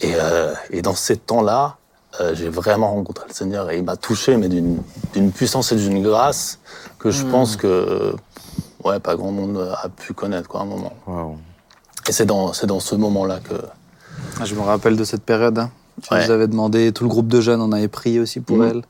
Et, 0.00 0.12
euh, 0.14 0.52
et 0.70 0.82
dans 0.82 0.94
ces 0.94 1.16
temps-là, 1.16 1.76
euh, 2.20 2.34
j'ai 2.34 2.48
vraiment 2.48 2.92
rencontré 2.92 3.24
le 3.28 3.34
Seigneur 3.34 3.70
et 3.70 3.78
il 3.78 3.84
m'a 3.84 3.96
touché, 3.96 4.36
mais 4.36 4.48
d'une, 4.48 4.82
d'une 5.14 5.32
puissance 5.32 5.72
et 5.72 5.76
d'une 5.76 6.02
grâce 6.02 6.58
que 6.98 7.10
je 7.10 7.24
pense 7.24 7.56
que 7.56 8.14
ouais, 8.84 9.00
pas 9.00 9.16
grand 9.16 9.32
monde 9.32 9.74
a 9.82 9.88
pu 9.88 10.12
connaître 10.12 10.48
quoi, 10.48 10.60
à 10.60 10.62
un 10.64 10.66
moment. 10.66 10.92
Et 12.08 12.12
c'est 12.12 12.26
dans, 12.26 12.52
c'est 12.52 12.66
dans 12.66 12.80
ce 12.80 12.94
moment-là 12.94 13.40
que. 13.40 13.54
Ah, 14.40 14.44
Je 14.44 14.54
me 14.54 14.60
rappelle 14.60 14.96
de 14.96 15.04
cette 15.04 15.22
période. 15.24 15.58
hein. 15.58 15.70
Tu 16.02 16.12
Ouais. 16.12 16.24
nous 16.24 16.30
avais 16.32 16.48
demandé, 16.48 16.92
tout 16.92 17.04
le 17.04 17.08
groupe 17.08 17.28
de 17.28 17.40
jeunes, 17.40 17.60
on 17.62 17.72
avait 17.72 17.88
prié 17.88 18.20
aussi 18.20 18.40
pour 18.40 18.58
Mhm. 18.58 18.68
elle. 18.68 18.82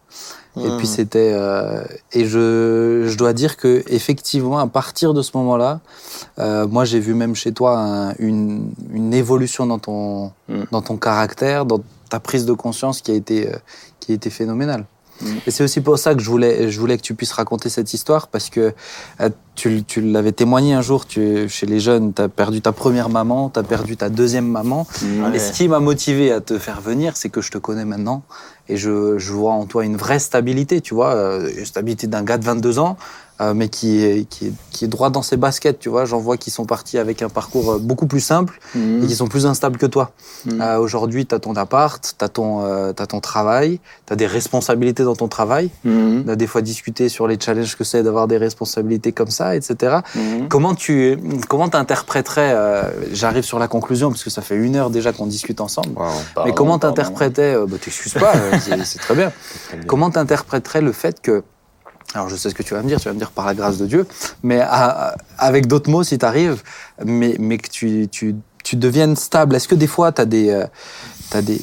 Et 0.56 0.70
puis 0.78 0.86
c'était 0.86 1.32
euh, 1.34 1.82
et 2.12 2.26
je, 2.26 3.04
je 3.08 3.16
dois 3.16 3.32
dire 3.32 3.56
que 3.56 3.82
effectivement 3.88 4.58
à 4.60 4.68
partir 4.68 5.12
de 5.12 5.20
ce 5.20 5.32
moment-là, 5.36 5.80
euh, 6.38 6.66
moi 6.68 6.84
j'ai 6.84 7.00
vu 7.00 7.12
même 7.14 7.34
chez 7.34 7.52
toi 7.52 7.76
un- 7.78 8.14
une, 8.20 8.70
une 8.92 9.12
évolution 9.14 9.66
dans 9.66 9.80
ton 9.80 10.30
Mhm. 10.48 10.66
dans 10.70 10.82
ton 10.82 10.96
caractère, 10.96 11.64
dans 11.66 11.80
ta 12.08 12.20
prise 12.20 12.46
de 12.46 12.52
conscience 12.52 13.00
qui 13.00 13.10
a 13.10 13.14
été 13.14 13.48
euh, 13.48 13.56
qui 13.98 14.12
a 14.12 14.14
été 14.14 14.30
phénoménale. 14.30 14.84
Et 15.46 15.50
c'est 15.50 15.64
aussi 15.64 15.80
pour 15.80 15.98
ça 15.98 16.14
que 16.14 16.22
je 16.22 16.30
voulais 16.30 16.70
je 16.70 16.80
voulais 16.80 16.96
que 16.96 17.02
tu 17.02 17.14
puisses 17.14 17.32
raconter 17.32 17.68
cette 17.68 17.92
histoire 17.94 18.28
parce 18.28 18.50
que 18.50 18.74
euh, 19.20 19.28
tu, 19.54 19.84
tu 19.84 20.00
l'avais 20.00 20.32
témoigné 20.32 20.74
un 20.74 20.82
jour 20.82 21.06
tu, 21.06 21.48
chez 21.48 21.66
les 21.66 21.80
jeunes, 21.80 22.12
tu 22.12 22.22
as 22.22 22.28
perdu 22.28 22.60
ta 22.60 22.72
première 22.72 23.08
maman, 23.08 23.50
tu 23.50 23.60
as 23.60 23.62
perdu 23.62 23.96
ta 23.96 24.08
deuxième 24.08 24.48
maman. 24.48 24.86
Et 25.32 25.38
ce 25.38 25.52
qui 25.52 25.68
m'a 25.68 25.80
motivé 25.80 26.32
à 26.32 26.40
te 26.40 26.58
faire 26.58 26.80
venir, 26.80 27.16
c'est 27.16 27.28
que 27.28 27.40
je 27.40 27.50
te 27.50 27.58
connais 27.58 27.84
maintenant 27.84 28.22
et 28.68 28.76
je, 28.76 29.18
je 29.18 29.32
vois 29.32 29.52
en 29.52 29.66
toi 29.66 29.84
une 29.84 29.96
vraie 29.96 30.18
stabilité, 30.18 30.80
tu 30.80 30.94
vois, 30.94 31.14
euh, 31.14 31.50
une 31.56 31.66
stabilité 31.66 32.06
d'un 32.06 32.22
gars 32.22 32.38
de 32.38 32.44
22 32.44 32.78
ans, 32.78 32.96
mais 33.54 33.68
qui 33.68 34.02
est, 34.04 34.28
qui, 34.28 34.46
est, 34.46 34.52
qui 34.70 34.84
est 34.84 34.88
droit 34.88 35.10
dans 35.10 35.22
ses 35.22 35.36
baskets, 35.36 35.78
tu 35.78 35.88
vois. 35.88 36.04
J'en 36.04 36.18
vois 36.18 36.36
qui 36.36 36.50
sont 36.50 36.64
partis 36.64 36.98
avec 36.98 37.22
un 37.22 37.28
parcours 37.28 37.72
euh, 37.72 37.78
beaucoup 37.78 38.06
plus 38.06 38.20
simple 38.20 38.60
et 38.76 39.06
qui 39.06 39.14
sont 39.14 39.26
plus 39.26 39.46
instables 39.46 39.76
que 39.76 39.86
toi. 39.86 40.12
Mhm. 40.46 40.60
Euh, 40.60 40.78
Aujourd'hui, 40.78 41.26
tu 41.26 41.34
as 41.34 41.38
ton 41.38 41.56
appart, 41.56 42.14
tu 42.18 42.24
as, 42.24 42.28
t'as 42.28 43.06
ton 43.06 43.20
travail, 43.20 43.80
tu 44.06 44.12
as 44.12 44.16
des 44.16 44.26
responsabilités 44.26 45.04
dans 45.04 45.16
ton 45.16 45.28
travail. 45.28 45.70
Mhm. 45.84 46.24
On 46.26 46.28
a 46.30 46.36
des 46.36 46.46
fois 46.46 46.62
discuté 46.62 47.08
sur 47.08 47.26
les 47.26 47.38
challenges 47.40 47.76
que 47.76 47.84
c'est 47.84 48.02
d'avoir 48.02 48.28
des 48.28 48.38
responsabilités 48.38 49.12
comme 49.12 49.30
ça, 49.30 49.56
etc. 49.56 49.98
Mhm. 50.14 50.48
Comment 50.48 50.74
tu 50.74 51.18
comment 51.48 51.68
t'interpréterais 51.68 52.52
euh, 52.54 52.82
J'arrive 53.12 53.44
sur 53.44 53.58
la 53.58 53.68
conclusion 53.68 54.10
parce 54.10 54.24
que 54.24 54.30
ça 54.30 54.42
fait 54.42 54.56
une 54.56 54.76
heure 54.76 54.90
déjà 54.90 55.12
qu'on 55.12 55.26
discute 55.26 55.60
ensemble. 55.60 55.94
Mais 56.44 56.52
comment 56.52 56.78
t'interprétais 56.78 57.54
euh, 57.54 57.66
bah, 57.66 57.76
T'excuses 57.80 58.14
pas, 58.14 58.32
euh, 58.36 58.58
c'est. 58.62 58.98
Très 58.98 59.14
bien. 59.14 59.32
Comment 59.86 60.10
t'interpréterais 60.10 60.80
le 60.80 60.92
fait 60.92 61.20
que 61.20 61.42
alors 62.14 62.28
je 62.28 62.36
sais 62.36 62.48
ce 62.48 62.54
que 62.54 62.62
tu 62.62 62.74
vas 62.74 62.82
me 62.82 62.88
dire, 62.88 63.00
tu 63.00 63.08
vas 63.08 63.14
me 63.14 63.18
dire 63.18 63.32
par 63.32 63.44
la 63.44 63.54
grâce 63.54 63.76
de 63.76 63.86
Dieu, 63.86 64.06
mais 64.42 64.60
avec 65.38 65.66
d'autres 65.66 65.90
mots 65.90 66.04
si 66.04 66.16
t'arrives, 66.16 66.62
mais 67.04 67.36
mais 67.38 67.58
que 67.58 67.68
tu 67.68 68.08
tu 68.08 68.36
tu 68.62 68.76
deviennes 68.76 69.16
stable. 69.16 69.56
Est-ce 69.56 69.68
que 69.68 69.74
des 69.74 69.88
fois 69.88 70.12
t'as 70.12 70.24
des 70.24 70.50
euh, 70.50 70.66
t'as 71.30 71.42
des 71.42 71.60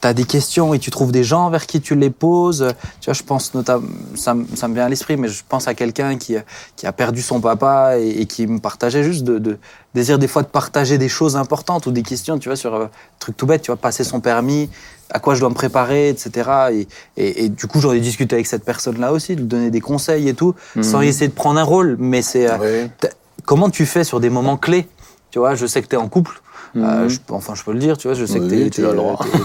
t'as, 0.00 0.08
t'as 0.08 0.12
des 0.14 0.24
questions 0.24 0.72
et 0.74 0.78
tu 0.78 0.90
trouves 0.90 1.12
des 1.12 1.24
gens 1.24 1.50
vers 1.50 1.66
qui 1.66 1.80
tu 1.80 1.94
les 1.94 2.10
poses. 2.10 2.66
Tu 3.00 3.06
vois, 3.06 3.14
je 3.14 3.22
pense 3.22 3.54
notamment, 3.54 3.86
ça, 4.14 4.34
me- 4.34 4.46
ça 4.56 4.68
me 4.68 4.74
vient 4.74 4.86
à 4.86 4.88
l'esprit, 4.88 5.16
mais 5.16 5.28
je 5.28 5.42
pense 5.48 5.68
à 5.68 5.74
quelqu'un 5.74 6.16
qui, 6.16 6.36
qui 6.76 6.86
a 6.86 6.92
perdu 6.92 7.22
son 7.22 7.40
papa 7.40 7.98
et, 7.98 8.08
et 8.22 8.26
qui 8.26 8.46
me 8.46 8.58
partageait 8.58 9.02
juste 9.02 9.24
de, 9.24 9.38
de 9.38 9.58
désir 9.94 10.18
des 10.18 10.28
fois 10.28 10.42
de 10.42 10.48
partager 10.48 10.98
des 10.98 11.08
choses 11.08 11.36
importantes 11.36 11.86
ou 11.86 11.90
des 11.92 12.02
questions, 12.02 12.38
tu 12.38 12.48
vois, 12.48 12.56
sur 12.56 12.74
un 12.74 12.90
truc 13.18 13.36
tout 13.36 13.46
bête, 13.46 13.62
tu 13.62 13.70
vois, 13.70 13.76
passer 13.76 14.04
son 14.04 14.20
permis, 14.20 14.70
à 15.10 15.18
quoi 15.18 15.34
je 15.34 15.40
dois 15.40 15.48
me 15.50 15.54
préparer, 15.54 16.08
etc. 16.08 16.50
Et, 16.72 16.88
et, 17.16 17.44
et 17.44 17.48
du 17.48 17.66
coup, 17.66 17.80
j'en 17.80 17.92
ai 17.92 18.00
discuté 18.00 18.34
avec 18.36 18.46
cette 18.46 18.64
personne-là 18.64 19.12
aussi, 19.12 19.34
de 19.34 19.40
lui 19.40 19.46
donner 19.48 19.70
des 19.70 19.80
conseils 19.80 20.28
et 20.28 20.34
tout, 20.34 20.54
sans 20.82 21.00
essayer 21.00 21.28
de 21.28 21.32
prendre 21.34 21.58
un 21.58 21.64
rôle, 21.64 21.96
mais 21.98 22.22
c'est 22.22 22.48
euh, 22.50 22.56
Oui. 22.60 23.08
Comment 23.44 23.70
tu 23.70 23.86
fais 23.86 24.04
sur 24.04 24.20
des 24.20 24.30
moments 24.30 24.56
clés? 24.58 24.86
Tu 25.30 25.38
vois, 25.38 25.54
je 25.54 25.66
sais 25.66 25.80
que 25.82 25.88
tu 25.88 25.94
es 25.94 25.98
en 25.98 26.08
couple. 26.08 26.40
Euh, 26.76 27.08
je- 27.08 27.18
enfin, 27.30 27.54
je 27.54 27.64
peux 27.64 27.72
le 27.72 27.78
dire, 27.80 27.98
tu 27.98 28.06
vois, 28.06 28.14
je 28.16 28.24
sais 28.24 28.38
Oui, 28.38 28.48
que 28.48 28.68
tu 28.68 28.86
as 28.86 28.92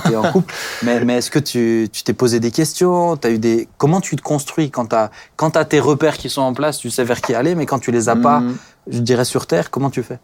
t'es 0.08 0.16
en 0.16 0.24
couple. 0.32 0.54
mais 0.84 1.04
mais 1.04 1.18
est-ce 1.18 1.32
que 1.32 1.40
tu 1.40 1.90
tu 1.92 2.04
t'es 2.04 2.14
posé 2.14 2.40
des 2.40 2.52
questions? 2.52 3.18
T'as 3.18 3.32
eu 3.32 3.40
des 3.40 3.68
Comment 3.78 4.00
tu 4.02 4.16
te 4.16 4.22
construis 4.22 4.70
quand 4.70 4.94
quand 5.36 5.50
t'as 5.52 5.66
tes 5.66 5.80
repères 5.80 6.18
qui 6.18 6.30
sont 6.30 6.42
en 6.44 6.54
place 6.54 6.78
Tu 6.78 6.92
sais 6.92 7.04
vers 7.04 7.22
qui 7.22 7.34
aller, 7.34 7.56
mais 7.56 7.66
quand 7.66 7.80
tu 7.80 7.92
les 7.92 8.10
as 8.10 8.16
pas, 8.16 8.42
Mhm. 8.42 8.56
je 8.88 9.00
dirais 9.00 9.26
sur 9.26 9.48
terre, 9.48 9.72
comment 9.72 9.90
tu 9.90 10.04
fais? 10.04 10.20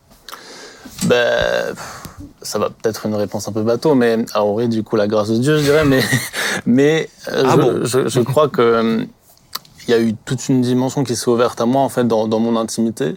Ben, 1.05 1.73
ça 2.43 2.59
va 2.59 2.69
peut-être 2.69 3.05
une 3.07 3.15
réponse 3.15 3.47
un 3.47 3.51
peu 3.51 3.63
bateau, 3.63 3.95
mais 3.95 4.17
alors 4.33 4.53
oui, 4.53 4.67
du 4.67 4.83
coup, 4.83 4.95
la 4.95 5.07
grâce 5.07 5.29
de 5.29 5.37
Dieu, 5.37 5.57
je 5.57 5.63
dirais, 5.63 5.85
mais, 5.85 6.01
mais 6.65 7.09
euh, 7.29 7.43
Ah 7.47 7.55
je, 7.55 7.61
bon? 7.61 7.79
je, 7.85 8.07
je 8.07 8.19
crois 8.21 8.49
que 8.49 8.61
euh, 8.61 9.03
il 9.87 9.91
y 9.91 9.93
a 9.95 9.99
eu 9.99 10.13
toute 10.13 10.47
une 10.49 10.61
dimension 10.61 11.03
qui 11.03 11.15
s'est 11.15 11.29
ouverte 11.29 11.59
à 11.61 11.65
moi, 11.65 11.81
en 11.81 11.89
fait, 11.89 12.07
dans, 12.07 12.27
dans 12.27 12.39
mon 12.39 12.55
intimité. 12.59 13.15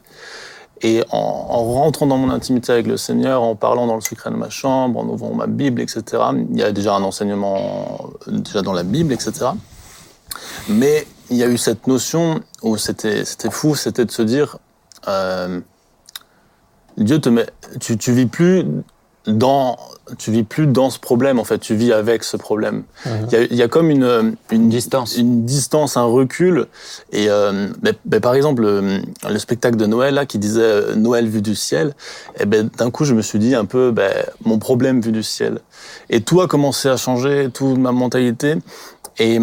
Et 0.86 1.02
en, 1.10 1.16
en 1.16 1.64
rentrant 1.64 2.06
dans 2.06 2.18
mon 2.18 2.28
intimité 2.28 2.70
avec 2.70 2.86
le 2.86 2.98
Seigneur, 2.98 3.42
en 3.42 3.56
parlant 3.56 3.86
dans 3.86 3.94
le 3.94 4.02
secret 4.02 4.30
de 4.30 4.36
ma 4.36 4.50
chambre, 4.50 5.00
en 5.00 5.08
ouvrant 5.08 5.32
ma 5.34 5.46
Bible, 5.46 5.80
etc., 5.80 6.22
il 6.50 6.58
y 6.58 6.62
a 6.62 6.72
déjà 6.72 6.94
un 6.94 7.02
enseignement 7.02 8.10
déjà 8.26 8.60
dans 8.60 8.74
la 8.74 8.82
Bible, 8.82 9.14
etc. 9.14 9.46
Mais 10.68 11.06
il 11.30 11.38
y 11.38 11.42
a 11.42 11.48
eu 11.48 11.56
cette 11.56 11.86
notion 11.86 12.40
où 12.62 12.76
c'était 12.76 13.24
fou, 13.50 13.74
c'était 13.74 14.04
de 14.04 14.10
se 14.10 14.20
dire, 14.20 14.58
euh, 15.08 15.58
Dieu 16.98 17.18
te 17.18 17.30
met, 17.30 17.46
tu, 17.80 17.96
tu 17.96 18.12
vis 18.12 18.26
plus 18.26 18.66
dans 19.26 19.78
tu 20.18 20.30
vis 20.30 20.42
plus 20.42 20.66
dans 20.66 20.90
ce 20.90 20.98
problème 20.98 21.38
en 21.38 21.44
fait, 21.44 21.58
tu 21.58 21.74
vis 21.74 21.92
avec 21.92 22.24
ce 22.24 22.36
problème. 22.36 22.82
Il 23.06 23.32
y, 23.32 23.36
a, 23.36 23.42
il 23.42 23.54
y 23.54 23.62
a 23.62 23.68
comme 23.68 23.88
une, 23.90 24.36
une 24.50 24.68
distance. 24.68 25.16
une 25.16 25.44
distance, 25.44 25.96
un 25.96 26.04
recul. 26.04 26.66
Et 27.12 27.30
euh, 27.30 27.68
par 28.20 28.34
exemple, 28.34 28.62
le, 28.62 29.00
le 29.28 29.38
spectacle 29.38 29.76
de 29.76 29.86
Noël 29.86 30.14
là 30.14 30.26
qui 30.26 30.38
disait 30.38 30.60
euh, 30.62 30.94
Noël 30.94 31.26
vu 31.26 31.40
du 31.42 31.54
ciel, 31.54 31.94
et 32.38 32.44
ben 32.44 32.68
d'un 32.76 32.90
coup 32.90 33.04
je 33.04 33.14
me 33.14 33.22
suis 33.22 33.38
dit 33.38 33.54
un 33.54 33.64
peu 33.64 33.90
ben, 33.92 34.12
mon 34.44 34.58
problème 34.58 35.00
vu 35.00 35.10
du 35.12 35.22
ciel. 35.22 35.60
Et 36.10 36.20
tout 36.20 36.40
a 36.42 36.48
commencé 36.48 36.88
à 36.88 36.96
changer, 36.96 37.48
toute 37.52 37.78
ma 37.78 37.92
mentalité. 37.92 38.56
Et 39.18 39.38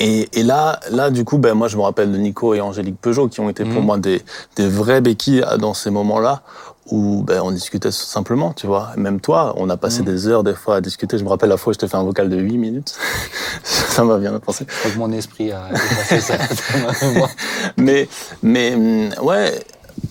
et, 0.00 0.28
et 0.32 0.42
là, 0.42 0.80
là, 0.90 1.08
du 1.10 1.24
coup, 1.24 1.38
ben 1.38 1.54
moi, 1.54 1.68
je 1.68 1.76
me 1.76 1.82
rappelle 1.82 2.10
de 2.10 2.18
Nico 2.18 2.52
et 2.52 2.60
Angélique 2.60 2.96
Peugeot 3.00 3.28
qui 3.28 3.38
ont 3.38 3.48
été 3.48 3.62
pour 3.64 3.80
Mhm. 3.80 3.86
moi 3.86 3.96
des, 3.98 4.22
des 4.56 4.66
vrais 4.68 5.00
béquilles 5.00 5.44
dans 5.60 5.72
ces 5.72 5.90
moments-là 5.90 6.42
où 6.90 7.22
ben, 7.22 7.40
on 7.42 7.50
discutait 7.50 7.90
simplement, 7.90 8.52
tu 8.52 8.66
vois. 8.66 8.90
Même 8.96 9.20
toi, 9.20 9.54
on 9.56 9.70
a 9.70 9.76
passé 9.76 10.00
Mhm. 10.00 10.04
des 10.06 10.26
heures 10.28 10.44
des 10.44 10.54
fois 10.54 10.76
à 10.76 10.80
discuter. 10.80 11.16
Je 11.18 11.24
me 11.24 11.28
rappelle 11.30 11.48
la 11.48 11.56
fois 11.56 11.70
où 11.70 11.74
je 11.74 11.78
t'ai 11.78 11.88
fait 11.88 11.96
un 11.96 12.02
vocal 12.04 12.28
de 12.28 12.36
8 12.36 12.58
minutes. 12.58 12.94
ça 13.64 14.04
m'a 14.04 14.18
bien 14.18 14.38
pensé. 14.38 14.66
Je 14.68 14.78
crois 14.80 14.90
que 14.90 14.98
mon 14.98 15.12
esprit 15.12 15.50
a 15.52 15.68
dépassé 15.70 16.20
ça. 16.20 16.34
Mais, 17.76 18.08
mais 18.42 18.74
hum, 18.74 19.24
ouais, 19.24 19.58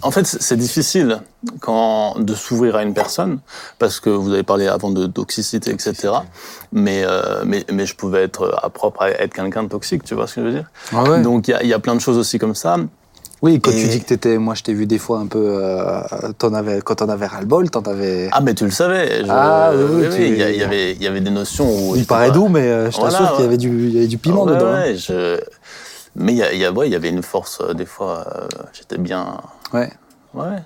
en 0.01 0.11
fait, 0.11 0.26
c'est 0.26 0.57
difficile 0.57 1.19
quand 1.59 2.15
de 2.19 2.34
s'ouvrir 2.34 2.76
à 2.76 2.84
une 2.84 2.93
personne 2.93 3.39
parce 3.80 3.99
que 3.99 4.09
vous 4.09 4.32
avez 4.34 4.43
parlé 4.43 4.67
avant 4.67 4.89
de 4.89 5.05
toxicité, 5.07 5.71
etc. 5.71 6.13
Mais, 6.71 7.03
euh, 7.05 7.43
mais, 7.45 7.65
mais 7.71 7.86
je 7.86 7.95
pouvais 7.95 8.24
être 8.24 8.57
à 8.63 8.69
propre 8.69 9.03
à 9.03 9.09
être 9.11 9.34
quelqu'un 9.34 9.63
de 9.63 9.69
toxique, 9.69 10.03
tu 10.03 10.15
vois 10.15 10.28
ce 10.28 10.36
que 10.36 10.41
je 10.41 10.45
veux 10.47 10.53
dire? 10.53 10.69
Ah 10.93 11.03
ouais. 11.03 11.21
Donc 11.21 11.47
il 11.47 11.51
y 11.51 11.53
a, 11.53 11.63
il 11.63 11.69
y 11.69 11.74
a 11.74 11.80
plein 11.80 11.95
de 11.95 11.99
choses 12.01 12.17
aussi 12.17 12.39
comme 12.39 12.55
ça. 12.55 12.78
Oui, 13.43 13.59
quand 13.59 13.71
Et- 13.71 13.75
tu 13.75 13.87
dis 13.89 13.99
que 13.99 14.05
t'étais, 14.05 14.37
moi 14.37 14.55
je 14.55 14.63
t'ai 14.63 14.73
vu 14.73 14.85
des 14.85 14.97
fois 14.97 15.19
un 15.19 15.27
peu, 15.27 15.57
euh, 15.61 16.01
t'en 16.37 16.53
avais, 16.53 16.79
quand 16.81 16.95
t'en 16.95 17.09
avais 17.09 17.25
ras-le-bol, 17.25 17.69
t'en 17.69 17.81
avais. 17.81 18.29
Ah, 18.31 18.39
mais 18.39 18.53
tu 18.53 18.63
le 18.63 18.71
savais. 18.71 19.19
je- 19.25 19.29
Ah, 19.29 19.71
oui, 19.75 19.83
oui, 20.07 20.15
tu- 20.15 20.27
Il 20.27 20.37
y, 20.37 20.43
a- 20.43 20.49
il 20.49 20.57
y 20.57 20.63
avait, 20.63 20.93
il 20.93 21.03
y 21.03 21.07
avait 21.07 21.19
des 21.19 21.29
notions 21.29 21.65
où. 21.89 21.95
il 21.97 22.05
paraît 22.05 22.31
doux, 22.31 22.47
mais 22.47 22.61
euh, 22.61 22.89
je 22.89 22.95
Voilà, 22.97 23.11
t'assure 23.19 23.35
qu'il 23.35 23.43
y 23.43 23.47
avait 23.49 23.57
du, 23.57 23.67
il 23.89 23.93
y 23.95 23.97
avait 23.97 24.07
du 24.07 24.17
piment 24.17 24.43
Ouais, 24.45 24.53
dedans. 24.53 24.67
hein. 24.67 24.81
ouais, 24.83 24.95
je- 24.95 25.39
Mais 26.15 26.31
il 26.31 26.37
y, 26.37 26.43
a, 26.43 26.53
il 26.53 26.59
y, 26.59 26.63
a, 26.65 26.71
ouais, 26.71 26.87
il 26.87 26.93
y 26.93 26.95
avait 26.95 27.09
une 27.09 27.21
force, 27.23 27.59
euh, 27.61 27.73
des 27.73 27.85
fois, 27.87 28.23
euh, 28.33 28.47
j'étais 28.71 28.97
bien. 28.97 29.41
Ouais. 29.73 29.91
Ouais. 30.33 30.59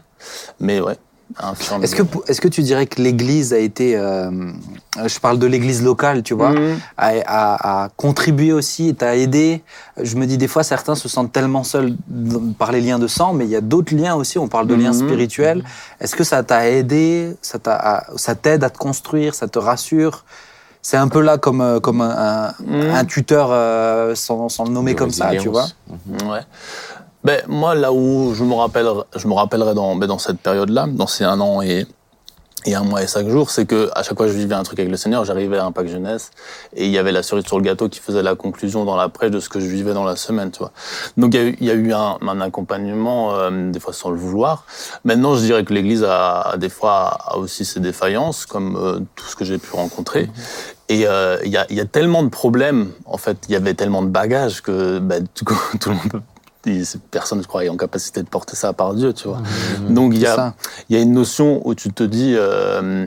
Mais 0.59 0.79
ouais. 0.79 0.97
À 1.37 1.53
Est-ce 1.83 1.95
que, 1.95 2.03
est-ce 2.27 2.41
que 2.41 2.47
tu 2.47 2.61
dirais 2.63 2.85
que 2.87 3.01
l'Église 3.01 3.53
a 3.53 3.57
été, 3.57 3.95
euh, 3.97 4.31
je 5.05 5.19
parle 5.19 5.37
de 5.39 5.45
l'Église 5.45 5.83
locale, 5.83 6.23
tu 6.23 6.33
vois, 6.33 6.51
Mhm. 6.51 6.79
a, 6.97 7.07
a- 7.25 7.83
a 7.85 7.89
contribué 7.97 8.53
aussi, 8.53 8.89
et 8.89 8.93
t'a 8.93 9.15
aidé? 9.15 9.61
Je 10.01 10.15
me 10.15 10.25
dis 10.25 10.37
des 10.37 10.47
fois, 10.47 10.63
certains 10.63 10.95
se 10.95 11.07
sentent 11.09 11.31
tellement 11.31 11.63
seuls 11.63 11.95
par 12.57 12.71
les 12.71 12.81
liens 12.81 12.97
de 12.99 13.07
sang, 13.07 13.33
mais 13.33 13.45
il 13.45 13.51
y 13.51 13.55
a 13.55 13.61
d'autres 13.61 13.93
liens 13.95 14.15
aussi. 14.15 14.39
On 14.39 14.47
parle 14.47 14.67
de 14.67 14.75
liens 14.75 14.93
Mhm. 14.93 15.05
spirituels. 15.07 15.63
Est-ce 15.99 16.15
que 16.15 16.23
ça 16.23 16.41
t'a 16.43 16.69
aidé? 16.69 17.35
Ça 17.41 17.59
t'a, 17.59 18.05
ça 18.15 18.33
t'aide 18.35 18.63
à 18.63 18.69
te 18.69 18.77
construire? 18.77 19.35
Ça 19.35 19.47
te 19.47 19.59
rassure? 19.59 20.23
C'est 20.81 20.97
un 20.97 21.09
peu 21.09 21.19
là 21.19 21.37
comme, 21.37 21.59
euh, 21.59 21.79
comme 21.81 21.99
un, 22.01 22.47
un- 22.49 22.53
Mhm. 22.65 22.89
un 22.95 23.05
tuteur 23.05 23.49
euh, 23.51 24.15
sans, 24.15 24.47
sans 24.47 24.63
le 24.63 24.71
nommer 24.71 24.93
De 24.93 24.99
comme 24.99 25.11
ça, 25.11 25.31
tu 25.35 25.49
vois. 25.49 25.65
Ouais. 26.23 26.39
Ben, 27.27 27.41
moi, 27.49 27.75
là 27.75 27.91
où 27.91 28.33
je 28.33 28.45
me 28.45 28.53
rappellerai, 28.53 29.73
ben, 29.73 30.07
dans 30.07 30.17
cette 30.17 30.39
période-là, 30.39 30.87
dans 30.87 31.07
ces 31.07 31.25
un 31.25 31.41
an 31.41 31.61
et, 31.61 31.85
un 32.73 32.83
mois 32.85 33.03
et 33.03 33.07
cinq 33.07 33.27
jours, 33.27 33.49
c'est 33.49 33.65
que 33.65 33.89
à 33.95 34.03
chaque 34.03 34.15
fois 34.15 34.27
que 34.27 34.31
je 34.31 34.37
vivais 34.37 34.55
un 34.55 34.63
truc 34.63 34.79
avec 34.79 34.89
le 34.89 34.95
Seigneur, 34.95 35.25
j'arrivais 35.25 35.57
à 35.57 35.65
un 35.65 35.73
Pâques 35.73 35.89
jeunesse 35.89 36.31
et 36.73 36.85
il 36.85 36.91
y 36.91 36.97
avait 36.97 37.11
la 37.11 37.23
cerise 37.23 37.45
sur 37.45 37.57
le 37.57 37.65
gâteau 37.65 37.89
qui 37.89 37.99
faisait 37.99 38.23
la 38.23 38.35
conclusion 38.35 38.85
dans 38.85 38.95
la 38.95 39.09
prêche 39.09 39.31
de 39.31 39.41
ce 39.41 39.49
que 39.49 39.59
je 39.59 39.65
vivais 39.65 39.93
dans 39.93 40.05
la 40.05 40.15
semaine, 40.15 40.51
tu 40.51 40.59
vois. 40.59 40.71
Donc 41.17 41.33
il 41.33 41.65
y 41.65 41.69
a 41.69 41.73
eu, 41.73 41.91
un, 41.91 42.39
accompagnement, 42.39 43.35
euh, 43.35 43.71
des 43.71 43.79
fois 43.81 43.91
sans 43.91 44.09
le 44.09 44.17
vouloir. 44.17 44.63
Maintenant, 45.03 45.35
je 45.35 45.41
dirais 45.41 45.65
que 45.65 45.73
l'Église 45.73 46.05
a, 46.07 46.55
des 46.57 46.69
fois 46.69 47.17
aussi 47.35 47.65
ses 47.65 47.81
défaillances, 47.81 48.45
comme 48.45 48.77
euh, 48.77 48.99
tout 49.17 49.25
ce 49.25 49.35
que 49.35 49.43
j'ai 49.43 49.57
pu 49.57 49.75
rencontrer. 49.75 50.29
Et 50.87 51.05
euh, 51.05 51.37
il 51.43 51.51
y, 51.51 51.57
a, 51.57 51.85
tellement 51.85 52.23
de 52.23 52.29
problèmes, 52.29 52.91
en 53.05 53.17
fait, 53.17 53.37
il 53.49 53.51
y 53.51 53.57
avait 53.57 53.73
tellement 53.73 54.01
de 54.01 54.07
bagages 54.07 54.61
que 54.61 54.99
ben, 54.99 55.27
tout 55.35 55.45
le 55.89 55.95
monde 55.95 56.09
peut 56.09 56.21
personne, 57.11 57.41
je 57.41 57.47
crois, 57.47 57.63
est 57.65 57.69
en 57.69 57.77
capacité 57.77 58.21
de 58.23 58.27
porter 58.29 58.55
ça 58.55 58.73
par 58.73 58.93
Dieu, 58.93 59.13
tu 59.13 59.27
vois. 59.27 59.39
Donc 59.89 60.13
il 60.13 60.21
y 60.21 60.25
a, 60.25 60.53
il 60.89 60.95
y 60.95 60.99
a 60.99 61.01
une 61.01 61.13
notion 61.13 61.61
où 61.65 61.75
tu 61.75 61.91
te 61.91 62.03
dis, 62.03 62.33
euh, 62.35 63.05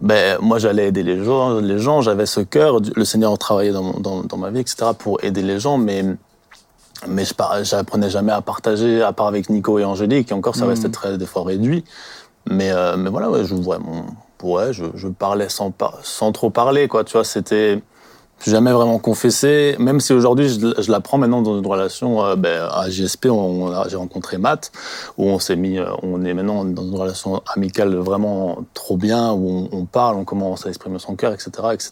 ben 0.00 0.38
moi 0.40 0.58
j'allais 0.58 0.88
aider 0.88 1.02
les 1.02 1.22
gens, 1.24 1.60
les 1.60 1.78
gens, 1.78 2.00
j'avais 2.00 2.26
ce 2.26 2.40
cœur, 2.40 2.78
le 2.94 3.04
Seigneur 3.04 3.36
travaillait 3.38 3.72
dans, 3.72 3.92
dans, 3.92 4.22
dans 4.22 4.36
ma 4.36 4.50
vie, 4.50 4.60
etc. 4.60 4.92
pour 4.98 5.22
aider 5.22 5.42
les 5.42 5.58
gens, 5.60 5.76
mais 5.78 6.04
mais 7.08 7.24
je 7.24 7.32
j'apprenais 7.62 8.10
jamais 8.10 8.32
à 8.32 8.40
partager, 8.42 9.02
à 9.02 9.12
part 9.12 9.26
avec 9.26 9.48
Nico 9.48 9.78
et 9.78 9.84
Angélique, 9.84 10.30
et 10.30 10.34
encore 10.34 10.54
ça 10.56 10.64
Mhm. 10.64 10.70
restait 10.70 10.88
très 10.90 11.18
des 11.18 11.26
fois 11.26 11.44
réduit. 11.44 11.84
Mais 12.48 12.70
euh, 12.70 12.96
mais 12.96 13.10
voilà, 13.10 13.30
ouais, 13.30 13.44
je 13.44 13.54
ouais, 13.54 13.78
mon, 13.78 14.04
ouais, 14.42 14.72
je, 14.72 14.84
je 14.94 15.08
parlais 15.08 15.48
sans 15.48 15.72
sans 16.02 16.32
trop 16.32 16.50
parler, 16.50 16.88
quoi. 16.88 17.04
Tu 17.04 17.12
vois, 17.12 17.24
c'était 17.24 17.82
jamais 18.46 18.72
vraiment 18.72 18.98
confessé, 18.98 19.76
même 19.78 20.00
si 20.00 20.12
aujourd'hui 20.12 20.48
je, 20.48 20.80
je 20.80 20.90
l'apprends 20.90 21.18
maintenant 21.18 21.42
dans 21.42 21.58
une 21.58 21.66
relation 21.66 22.24
euh, 22.24 22.36
ben, 22.36 22.62
à 22.70 22.84
a- 22.84 22.88
j'ai 22.90 23.96
rencontré 23.96 24.38
Matt, 24.38 24.72
où 25.18 25.24
on 25.26 25.38
s'est 25.38 25.56
mis, 25.56 25.78
euh, 25.78 25.86
on 26.02 26.24
est 26.24 26.32
maintenant 26.32 26.64
dans 26.64 26.82
une 26.84 26.94
relation 26.96 27.42
amicale 27.54 27.94
vraiment 27.96 28.58
trop 28.74 28.96
bien, 28.96 29.32
où 29.32 29.68
on, 29.72 29.78
on 29.78 29.84
parle, 29.84 30.16
on 30.16 30.24
commence 30.24 30.64
à 30.66 30.68
exprimer 30.70 30.98
son 30.98 31.16
cœur, 31.16 31.32
etc., 31.32 31.50
etc. 31.72 31.90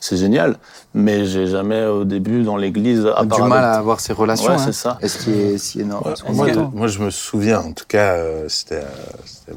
C'est 0.00 0.16
génial, 0.16 0.56
mais 0.94 1.24
j'ai 1.26 1.46
jamais 1.46 1.84
au 1.86 2.04
début 2.04 2.42
dans 2.44 2.56
l'église 2.56 3.00
Du 3.24 3.42
mal 3.42 3.64
à 3.64 3.72
avoir 3.74 4.00
ces 4.00 4.12
relations. 4.12 4.46
Ouais, 4.52 4.54
hein. 4.54 4.62
c'est 4.64 4.72
ça. 4.72 4.98
Est-ce 5.00 5.18
qu'il 5.24 5.34
est 5.34 5.58
si 5.58 5.80
énorme 5.80 6.04
Ouais, 6.28 6.52
moi, 6.74 6.86
je 6.86 7.00
me 7.00 7.10
souviens, 7.10 7.60
en 7.60 7.72
tout 7.72 7.86
cas, 7.88 8.14
euh, 8.14 8.44
c'était 8.48 8.76
euh, 9.50 9.54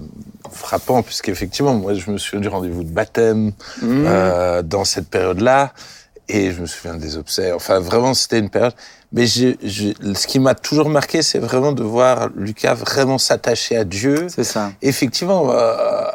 frappant, 0.49 1.03
puisqu'effectivement, 1.03 1.73
moi, 1.73 1.93
je 1.93 2.09
me 2.11 2.17
souviens 2.17 2.41
du 2.41 2.47
rendez-vous 2.47 2.83
de 2.83 2.89
baptême 2.89 3.51
Mhm. 3.81 4.03
euh, 4.07 4.61
dans 4.63 4.83
cette 4.83 5.07
période-là, 5.09 5.71
et 6.33 6.51
je 6.51 6.61
me 6.61 6.65
souviens 6.65 6.95
des 6.95 7.17
obsèques. 7.17 7.53
Enfin, 7.55 7.79
vraiment, 7.79 8.13
c'était 8.13 8.39
une 8.39 8.49
période. 8.49 8.73
Mais 9.13 9.27
ce 9.27 10.27
qui 10.27 10.39
m'a 10.39 10.55
toujours 10.55 10.89
marqué, 10.89 11.21
c'est 11.21 11.39
vraiment 11.39 11.73
de 11.73 11.83
voir 11.83 12.29
Lucas 12.35 12.73
vraiment 12.75 13.17
s'attacher 13.17 13.75
à 13.75 13.83
Dieu. 13.83 14.27
C'est 14.29 14.43
ça. 14.45 14.71
Effectivement, 14.81 15.51
euh, 15.51 16.05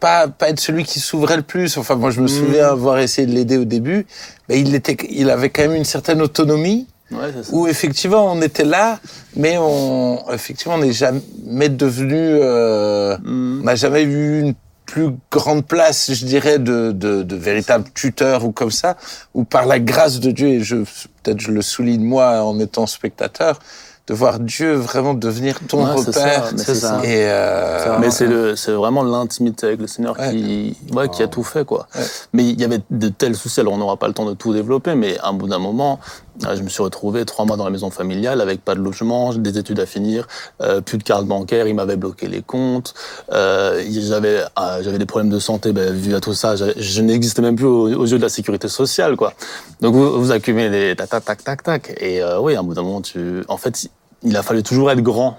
pas, 0.00 0.28
pas 0.28 0.48
être 0.48 0.60
celui 0.60 0.84
qui 0.84 1.00
s'ouvrait 1.00 1.36
le 1.36 1.42
plus. 1.42 1.76
Enfin, 1.76 1.96
moi, 1.96 2.10
je 2.10 2.20
me 2.22 2.28
souviens 2.28 2.68
avoir 2.68 2.98
essayé 2.98 3.26
de 3.26 3.32
l'aider 3.32 3.58
au 3.58 3.64
début, 3.66 4.06
mais 4.48 4.58
il, 4.60 4.74
était, 4.74 4.96
il 5.10 5.28
avait 5.28 5.50
quand 5.50 5.62
même 5.62 5.74
une 5.74 5.84
certaine 5.84 6.22
autonomie 6.22 6.86
Ouais, 7.12 7.32
ça. 7.42 7.50
où 7.52 7.66
effectivement 7.66 8.32
on 8.32 8.40
était 8.40 8.64
là, 8.64 9.00
mais 9.34 9.56
on 9.58 10.22
effectivement 10.32 10.76
on 10.76 10.78
n'est 10.78 10.92
jamais 10.92 11.68
devenu, 11.68 12.14
euh, 12.16 13.18
Mhm. 13.18 13.58
on 13.62 13.64
n'a 13.64 13.74
jamais 13.74 14.02
eu 14.04 14.40
une 14.42 14.54
plus 14.90 15.10
grande 15.30 15.64
place, 15.66 16.12
je 16.12 16.24
dirais, 16.26 16.58
de, 16.58 16.90
de, 16.92 17.22
de 17.22 17.36
véritable 17.36 17.84
tuteur 17.94 18.44
ou 18.44 18.52
comme 18.52 18.70
ça, 18.72 18.96
ou 19.34 19.44
par 19.44 19.64
la 19.66 19.78
grâce 19.78 20.18
de 20.20 20.30
Dieu, 20.32 20.48
et 20.48 20.60
je 20.62 20.76
peut-être 21.22 21.40
je 21.40 21.50
le 21.52 21.62
souligne 21.62 22.02
moi 22.04 22.42
en 22.42 22.58
étant 22.58 22.86
spectateur, 22.86 23.58
de 24.06 24.14
voir 24.14 24.40
Dieu 24.40 24.72
vraiment 24.74 25.14
devenir 25.14 25.60
ton 25.68 25.84
Ouais, 25.84 25.92
c'est 26.02 26.06
repère. 26.18 26.46
ça, 26.46 26.50
mais 26.52 26.58
c'est 26.58 26.74
c'est 26.74 26.80
ça. 26.80 27.00
euh, 27.04 27.98
Mais 28.00 28.10
c'est 28.10 28.72
vraiment 28.72 29.04
l'intimité 29.04 29.66
avec 29.68 29.80
le 29.80 29.86
Seigneur 29.86 30.18
Ouais. 30.18 30.30
qui, 30.32 30.76
ouais, 30.92 31.08
qui 31.08 31.22
a 31.22 31.28
tout 31.28 31.44
fait, 31.44 31.64
quoi. 31.64 31.86
Ouais. 31.94 32.02
Mais 32.32 32.44
il 32.44 32.60
y 32.60 32.64
avait 32.64 32.80
de 32.90 33.08
tels 33.08 33.36
soucis. 33.36 33.60
Alors, 33.60 33.74
on 33.74 33.78
n'aura 33.78 33.96
pas 33.96 34.08
le 34.08 34.14
temps 34.14 34.26
de 34.26 34.34
tout 34.34 34.52
développer, 34.52 34.96
mais 34.96 35.16
à 35.20 35.28
un 35.28 35.32
bout 35.32 35.46
d'un 35.46 35.60
moment, 35.60 36.00
euh, 36.46 36.56
je 36.56 36.62
me 36.62 36.68
suis 36.68 36.82
retrouvé 36.82 37.24
trois 37.24 37.44
mois 37.44 37.56
dans 37.56 37.64
la 37.64 37.70
maison 37.70 37.90
familiale 37.90 38.40
avec 38.40 38.64
pas 38.64 38.74
de 38.74 38.80
logement, 38.80 39.32
des 39.34 39.58
études 39.58 39.80
à 39.80 39.86
finir, 39.86 40.26
euh, 40.62 40.80
plus 40.80 40.98
de 40.98 41.02
carte 41.02 41.26
bancaire, 41.26 41.66
il 41.66 41.74
m'avait 41.74 41.96
bloqué 41.96 42.28
les 42.28 42.42
comptes, 42.42 42.94
euh, 43.32 43.82
j'avais, 43.90 44.42
euh, 44.58 44.82
j'avais 44.82 44.98
des 44.98 45.06
problèmes 45.06 45.30
de 45.30 45.38
santé, 45.38 45.72
ben, 45.72 45.92
vu 45.92 46.14
à 46.14 46.20
tout 46.20 46.34
ça, 46.34 46.54
je 46.56 47.02
n'existais 47.02 47.42
même 47.42 47.56
plus 47.56 47.66
aux, 47.66 47.88
aux 47.94 48.06
yeux 48.06 48.18
de 48.18 48.22
la 48.22 48.28
sécurité 48.28 48.68
sociale, 48.68 49.16
quoi. 49.16 49.32
Donc, 49.80 49.94
vous, 49.94 50.20
vous 50.20 50.32
accumulez 50.32 50.70
des 50.70 50.96
tac, 50.96 51.08
tac, 51.10 51.24
tac, 51.24 51.44
tac, 51.44 51.62
tac. 51.62 51.94
Et 52.00 52.22
euh, 52.22 52.40
oui, 52.40 52.56
à 52.56 52.60
un 52.60 52.62
bout 52.62 52.74
d'un 52.74 52.82
moment, 52.82 53.00
tu, 53.02 53.42
en 53.48 53.56
fait, 53.56 53.88
il 54.22 54.36
a 54.36 54.42
fallu 54.42 54.62
toujours 54.62 54.90
être 54.90 55.00
grand. 55.02 55.38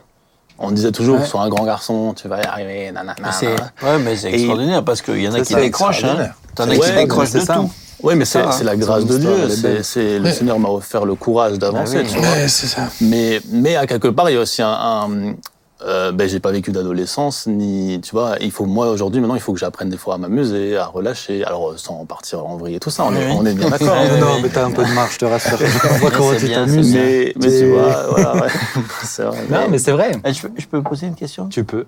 On 0.63 0.69
disait 0.71 0.91
toujours, 0.91 1.19
Ouais. 1.19 1.25
sois 1.25 1.41
un 1.41 1.49
grand 1.49 1.65
garçon, 1.65 2.13
tu 2.13 2.27
vas 2.27 2.39
y 2.39 2.45
arriver, 2.45 2.91
nanana. 2.91 3.31
C'est 3.31 3.47
ouais, 3.47 3.97
mais 4.03 4.15
c'est 4.15 4.29
Et- 4.29 4.35
extraordinaire 4.35 4.83
parce 4.85 5.01
qu'il 5.01 5.19
y 5.19 5.27
en 5.27 5.33
a 5.33 5.41
qui 5.41 5.55
décrochent. 5.55 6.03
Hein. 6.03 6.29
T'en 6.55 6.69
as 6.69 6.75
qui 6.77 6.91
décrochent 6.93 7.31
de 7.31 7.39
ça. 7.39 7.55
tout. 7.55 7.71
Oui, 8.03 8.15
mais 8.15 8.25
c'est 8.25 8.63
la 8.63 8.75
grâce 8.75 9.05
de 9.05 9.17
Dieu. 9.17 9.49
C'est, 9.83 10.19
le 10.19 10.31
Seigneur 10.31 10.59
m'a 10.59 10.69
offert 10.69 11.05
le 11.05 11.15
courage 11.15 11.59
d'avancer, 11.59 11.97
Ah 11.99 12.03
oui. 12.03 12.09
tu 12.11 12.17
vois. 12.19 12.27
ouais, 12.29 12.47
c'est 12.47 12.67
ça. 12.67 12.89
Mais, 13.01 13.39
mais 13.51 13.75
à 13.75 13.85
quelque 13.87 14.07
part, 14.07 14.29
il 14.29 14.33
y 14.33 14.37
a 14.37 14.41
aussi 14.41 14.61
un. 14.61 14.69
un 14.71 15.35
euh, 15.83 16.11
ben, 16.11 16.29
j'ai 16.29 16.39
pas 16.39 16.51
vécu 16.51 16.71
d'adolescence, 16.71 17.47
ni. 17.47 17.99
Tu 18.01 18.11
vois, 18.11 18.35
il 18.39 18.51
faut, 18.51 18.65
moi, 18.65 18.89
aujourd'hui, 18.89 19.19
maintenant, 19.19 19.33
il 19.33 19.41
faut 19.41 19.51
que 19.51 19.59
j'apprenne 19.59 19.89
des 19.89 19.97
fois 19.97 20.13
à 20.13 20.17
m'amuser, 20.19 20.77
à 20.77 20.85
relâcher. 20.85 21.43
Alors, 21.43 21.71
euh, 21.71 21.77
sans 21.77 22.05
partir 22.05 22.45
en 22.45 22.55
vrille 22.55 22.75
et 22.75 22.79
tout 22.79 22.91
ça, 22.91 23.03
on, 23.03 23.15
est, 23.15 23.25
Oui. 23.25 23.35
on 23.39 23.45
est 23.47 23.53
bien 23.55 23.67
d'accord. 23.69 23.87
Non, 23.95 23.95
hein. 23.95 24.17
non, 24.19 24.39
mais 24.43 24.49
t'as 24.49 24.65
un 24.65 24.71
peu 24.71 24.83
de 24.85 24.91
marge, 24.91 25.13
je 25.13 25.17
te 25.17 25.25
rassure. 25.25 25.57
On 25.91 25.97
voit 25.97 26.11
comment 26.11 26.35
tu 26.37 26.49
t'amuses. 26.51 26.93
Mais, 26.93 27.33
mais 27.41 27.47
tu 27.47 27.71
vois, 27.71 28.07
voilà, 28.11 28.35
ouais. 28.35 28.49
c'est 29.03 29.23
vrai. 29.23 29.39
Non, 29.49 29.67
mais 29.71 29.79
c'est 29.79 29.91
vrai. 29.91 30.11
Eh, 30.23 30.33
Je 30.33 30.41
peux, 30.43 30.51
je 30.55 30.67
peux 30.67 30.83
poser 30.83 31.07
une 31.07 31.15
question? 31.15 31.47
Tu 31.47 31.63
peux. 31.63 31.85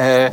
Euh, 0.00 0.28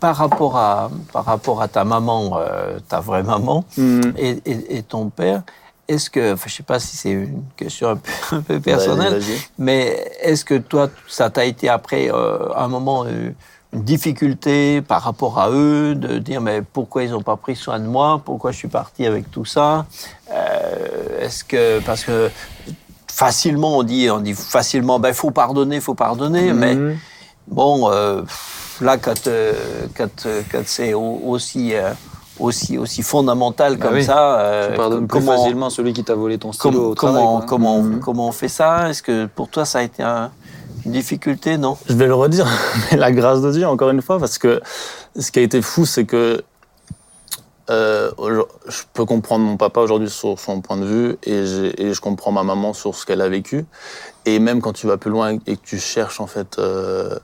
par, 0.00 0.16
rapport 0.16 0.56
à, 0.56 0.90
par 1.12 1.24
rapport 1.24 1.60
à 1.62 1.68
ta 1.68 1.84
maman, 1.84 2.38
euh, 2.38 2.78
ta 2.88 3.00
vraie 3.00 3.22
maman, 3.22 3.64
Hmm. 3.76 4.00
et, 4.16 4.40
et- 4.46 4.76
et 4.78 4.82
ton 4.82 5.08
père, 5.10 5.42
est-ce 5.88 6.10
que, 6.10 6.34
enfin, 6.34 6.44
je 6.48 6.54
sais 6.54 6.62
pas 6.62 6.78
si 6.80 6.96
c'est 6.96 7.10
une 7.10 7.42
question 7.56 7.90
un 7.90 7.96
peu, 7.96 8.10
un 8.36 8.40
peu 8.42 8.60
personnelle, 8.60 9.20
mais 9.58 10.10
est-ce 10.22 10.44
que 10.44 10.56
toi, 10.58 10.88
ça 11.06 11.30
t'a 11.30 11.44
été 11.44 11.68
après 11.68 12.10
euh, 12.12 12.48
un 12.56 12.68
moment 12.68 13.04
euh, 13.06 13.30
une 13.74 13.82
difficulté 13.84 14.80
par 14.80 15.02
rapport 15.02 15.38
à 15.38 15.50
eux, 15.50 15.94
de 15.94 16.18
dire 16.18 16.40
mais 16.40 16.62
pourquoi 16.62 17.02
ils 17.04 17.10
n'ont 17.10 17.22
pas 17.22 17.36
pris 17.36 17.54
soin 17.54 17.78
de 17.78 17.84
moi, 17.86 18.20
pourquoi 18.24 18.50
je 18.50 18.56
suis 18.56 18.68
parti 18.68 19.04
avec 19.04 19.30
tout 19.30 19.44
ça? 19.44 19.84
Est-ce 21.20 21.44
que 21.44 21.78
parce 21.80 22.04
que 22.04 22.30
facilement 23.10 23.76
on 23.78 23.82
dit 23.82 24.08
on 24.10 24.20
dit 24.20 24.32
facilement 24.34 24.98
ben 24.98 25.12
faut 25.12 25.30
pardonner, 25.32 25.80
faut 25.80 25.94
pardonner, 25.94 26.52
mais 26.54 26.74
Mhm. 26.76 26.96
bon 27.48 27.90
là 28.80 28.96
quand 28.98 29.26
euh, 29.26 29.52
quand, 29.96 30.26
euh, 30.26 30.42
quand 30.50 30.62
c'est 30.66 30.94
au- 30.94 31.20
aussi 31.26 31.74
euh, 31.74 31.90
aussi 32.38 32.78
aussi 32.78 33.02
fondamental 33.02 33.76
Bah 33.76 33.86
comme 33.86 33.96
oui. 33.96 34.04
ça, 34.04 34.38
euh, 34.40 34.70
Tu 34.70 34.76
pardonnes 34.76 35.06
plus 35.08 35.18
comment 35.18 35.36
facilement 35.36 35.70
celui 35.70 35.92
qui 35.92 36.04
t'a 36.04 36.14
volé 36.14 36.38
ton 36.38 36.52
stylo 36.52 36.72
com- 36.72 36.90
au 36.90 36.94
travail. 36.94 37.22
comment 37.22 37.40
comment 37.42 37.82
Mhm. 37.82 38.00
comment 38.00 38.28
on 38.28 38.32
fait 38.32 38.48
ça? 38.48 38.88
Est-ce 38.90 39.02
que 39.02 39.26
pour 39.26 39.48
toi 39.48 39.64
ça 39.64 39.80
a 39.80 39.82
été 39.82 40.02
un- 40.02 40.30
une 40.86 40.92
difficulté? 40.92 41.58
Non 41.58 41.76
Je 41.88 41.94
vais 41.94 42.06
le 42.06 42.14
redire, 42.14 42.46
mais 42.92 42.96
la 42.96 43.10
grâce 43.12 43.42
de 43.42 43.50
Dieu, 43.50 43.66
encore 43.66 43.90
une 43.90 44.02
fois, 44.02 44.18
parce 44.20 44.38
que 44.38 44.60
ce 45.18 45.30
qui 45.32 45.40
a 45.40 45.42
été 45.42 45.60
fou, 45.62 45.84
c'est 45.86 46.04
que 46.04 46.42
euh, 47.70 48.10
je 48.66 48.82
peux 48.94 49.04
comprendre 49.04 49.44
mon 49.44 49.56
papa 49.56 49.80
aujourd'hui 49.80 50.08
sur 50.08 50.38
son 50.38 50.60
point 50.60 50.76
de 50.76 50.86
vue 50.86 51.16
et, 51.24 51.44
je 51.92 52.00
comprends 52.00 52.32
ma 52.32 52.42
maman 52.42 52.72
sur 52.72 52.94
ce 52.94 53.04
qu'elle 53.04 53.20
a 53.20 53.28
vécu. 53.28 53.64
Et 54.24 54.38
même 54.38 54.60
quand 54.60 54.72
tu 54.72 54.86
vas 54.86 54.96
plus 54.96 55.10
loin 55.10 55.38
et 55.46 55.56
que 55.56 55.62
tu 55.62 55.78
cherches 55.78 56.20
en 56.20 56.26
fait 56.26 56.58
euh, 56.58 57.18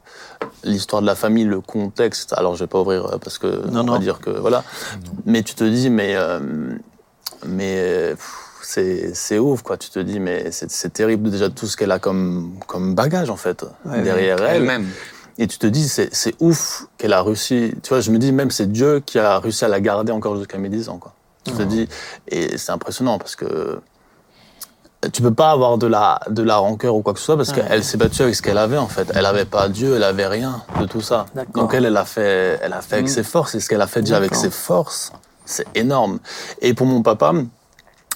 l'histoire 0.63 1.03
de 1.03 1.07
la 1.07 1.15
famille, 1.15 1.45
le 1.45 1.61
contexte, 1.61 2.33
alors 2.35 2.55
je 2.55 2.61
vais 2.65 2.67
pas 2.69 2.81
ouvrir 2.81 3.07
euh, 3.07 3.19
parce 3.19 3.39
que 3.39 3.47
Non, 3.47 3.81
on 3.81 3.85
va 3.85 3.93
non. 3.93 3.99
dire 3.99 4.21
que 4.21 4.31
voilà, 4.31 4.65
mais 5.27 5.43
tu 5.43 5.55
te 5.55 5.65
dis 5.65 5.91
mais 5.91 6.15
euh, 6.17 6.41
mais 7.47 8.15
c'est 8.63 9.15
c'est 9.15 9.39
ouf 9.39 9.63
quoi. 9.63 9.77
Tu 9.77 9.91
te 9.91 9.99
dis 9.99 10.21
mais 10.21 10.51
c'est 10.51 10.71
c'est 10.71 10.93
terrible 10.93 11.31
déjà 11.31 11.51
tout 11.51 11.67
ce 11.67 11.77
qu'elle 11.77 11.93
a 11.93 11.99
comme 11.99 12.55
comme 12.67 12.95
bagage 12.95 13.31
en 13.31 13.37
fait 13.37 13.65
Ouais, 13.85 14.03
derrière 14.03 14.43
elle. 14.43 14.63
Elle-même. 14.63 14.87
Et 15.39 15.47
tu 15.49 15.59
te 15.59 15.67
dis, 15.67 15.89
c'est 15.89 16.35
ouf 16.41 16.87
qu'elle 16.97 17.13
a 17.13 17.23
réussi. 17.23 17.75
Tu 17.83 17.89
vois, 17.89 18.01
je 18.01 18.11
me 18.11 18.19
dis, 18.19 18.31
même 18.33 18.51
c'est 18.51 18.71
Dieu 18.71 19.01
qui 19.05 19.19
a 19.19 19.39
réussi 19.41 19.65
à 19.65 19.69
la 19.69 19.81
garder 19.81 20.13
encore 20.13 20.37
jusqu'à 20.37 20.59
mes 20.59 20.69
10 20.69 20.89
ans. 20.91 20.99
Quoi. 20.99 21.13
Tu 21.45 21.53
te 21.53 21.63
dis, 21.63 21.89
et 22.29 22.57
c'est 22.57 22.71
impressionnant 22.73 23.19
parce 23.19 23.35
que 23.37 23.81
tu 25.13 25.21
peux 25.21 25.35
pas 25.35 25.51
avoir 25.51 25.77
de 25.77 25.87
la, 25.87 26.19
de 26.31 26.43
la 26.43 26.57
rancœur 26.57 26.95
ou 26.97 27.03
quoi 27.03 27.13
que 27.13 27.19
ce 27.19 27.27
soit 27.27 27.37
parce 27.37 27.53
qu'elle 27.53 27.85
s'est 27.85 27.99
battue 27.99 28.23
avec 28.23 28.35
ce 28.35 28.41
qu'elle 28.41 28.57
avait 28.57 28.79
en 28.79 28.89
fait. 28.89 29.11
Elle 29.15 29.27
avait 29.27 29.45
pas 29.45 29.69
Dieu, 29.69 29.97
elle 29.97 30.03
avait 30.05 30.27
rien 30.27 30.63
de 30.81 30.87
tout 30.87 31.03
ça. 31.03 31.27
Donc 31.53 31.75
elle, 31.75 31.85
elle 31.85 31.97
a 31.99 32.07
fait, 32.07 32.59
elle 32.63 32.73
a 32.73 32.81
fait 32.81 32.95
avec 32.97 33.07
Mm. 33.07 33.11
ses 33.11 33.23
forces 33.23 33.55
et 33.55 33.61
ce 33.61 33.69
qu'elle 33.69 33.83
a 33.83 33.87
fait 33.87 34.01
déjà 34.01 34.17
avec 34.17 34.35
ses 34.35 34.49
forces, 34.51 35.13
c'est 35.45 35.67
énorme. 35.75 36.21
Et 36.63 36.73
pour 36.73 36.87
mon 36.87 37.03
papa, 37.03 37.35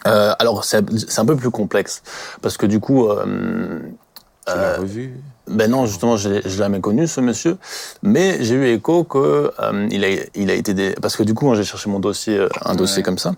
euh, 0.07 0.33
alors 0.39 0.65
c'est 0.65 0.83
c'est 1.11 1.21
un 1.21 1.27
peu 1.27 1.37
plus 1.37 1.51
complexe 1.51 2.03
parce 2.41 2.57
que 2.57 2.65
du 2.65 2.81
coup, 2.81 3.09
euh, 3.09 3.81
Tu 4.53 4.59
l'as 4.59 4.77
revu 4.77 5.15
ben 5.51 5.71
non, 5.71 5.87
justement, 5.87 6.19
je 6.19 6.29
l'ai 6.29 6.43
jamais 6.45 6.81
connu, 6.81 7.07
ce 7.07 7.23
monsieur. 7.23 7.57
Mais 8.03 8.43
j'ai 8.45 8.55
eu 8.55 8.67
écho 8.67 9.05
que 9.05 9.51
euh, 9.59 9.89
il, 9.91 10.05
a, 10.05 10.09
il 10.35 10.51
a 10.51 10.55
été... 10.55 10.75
Des... 10.75 10.95
Parce 11.01 11.17
que 11.17 11.23
du 11.23 11.33
coup, 11.33 11.47
quand 11.47 11.55
j'ai 11.55 11.65
cherché 11.65 11.89
mon 11.89 12.01
dossier, 12.01 12.37
euh, 12.37 12.49
un 12.65 12.75
dossier 12.75 12.99
Ouais. 12.99 13.03
comme 13.03 13.17
ça, 13.17 13.33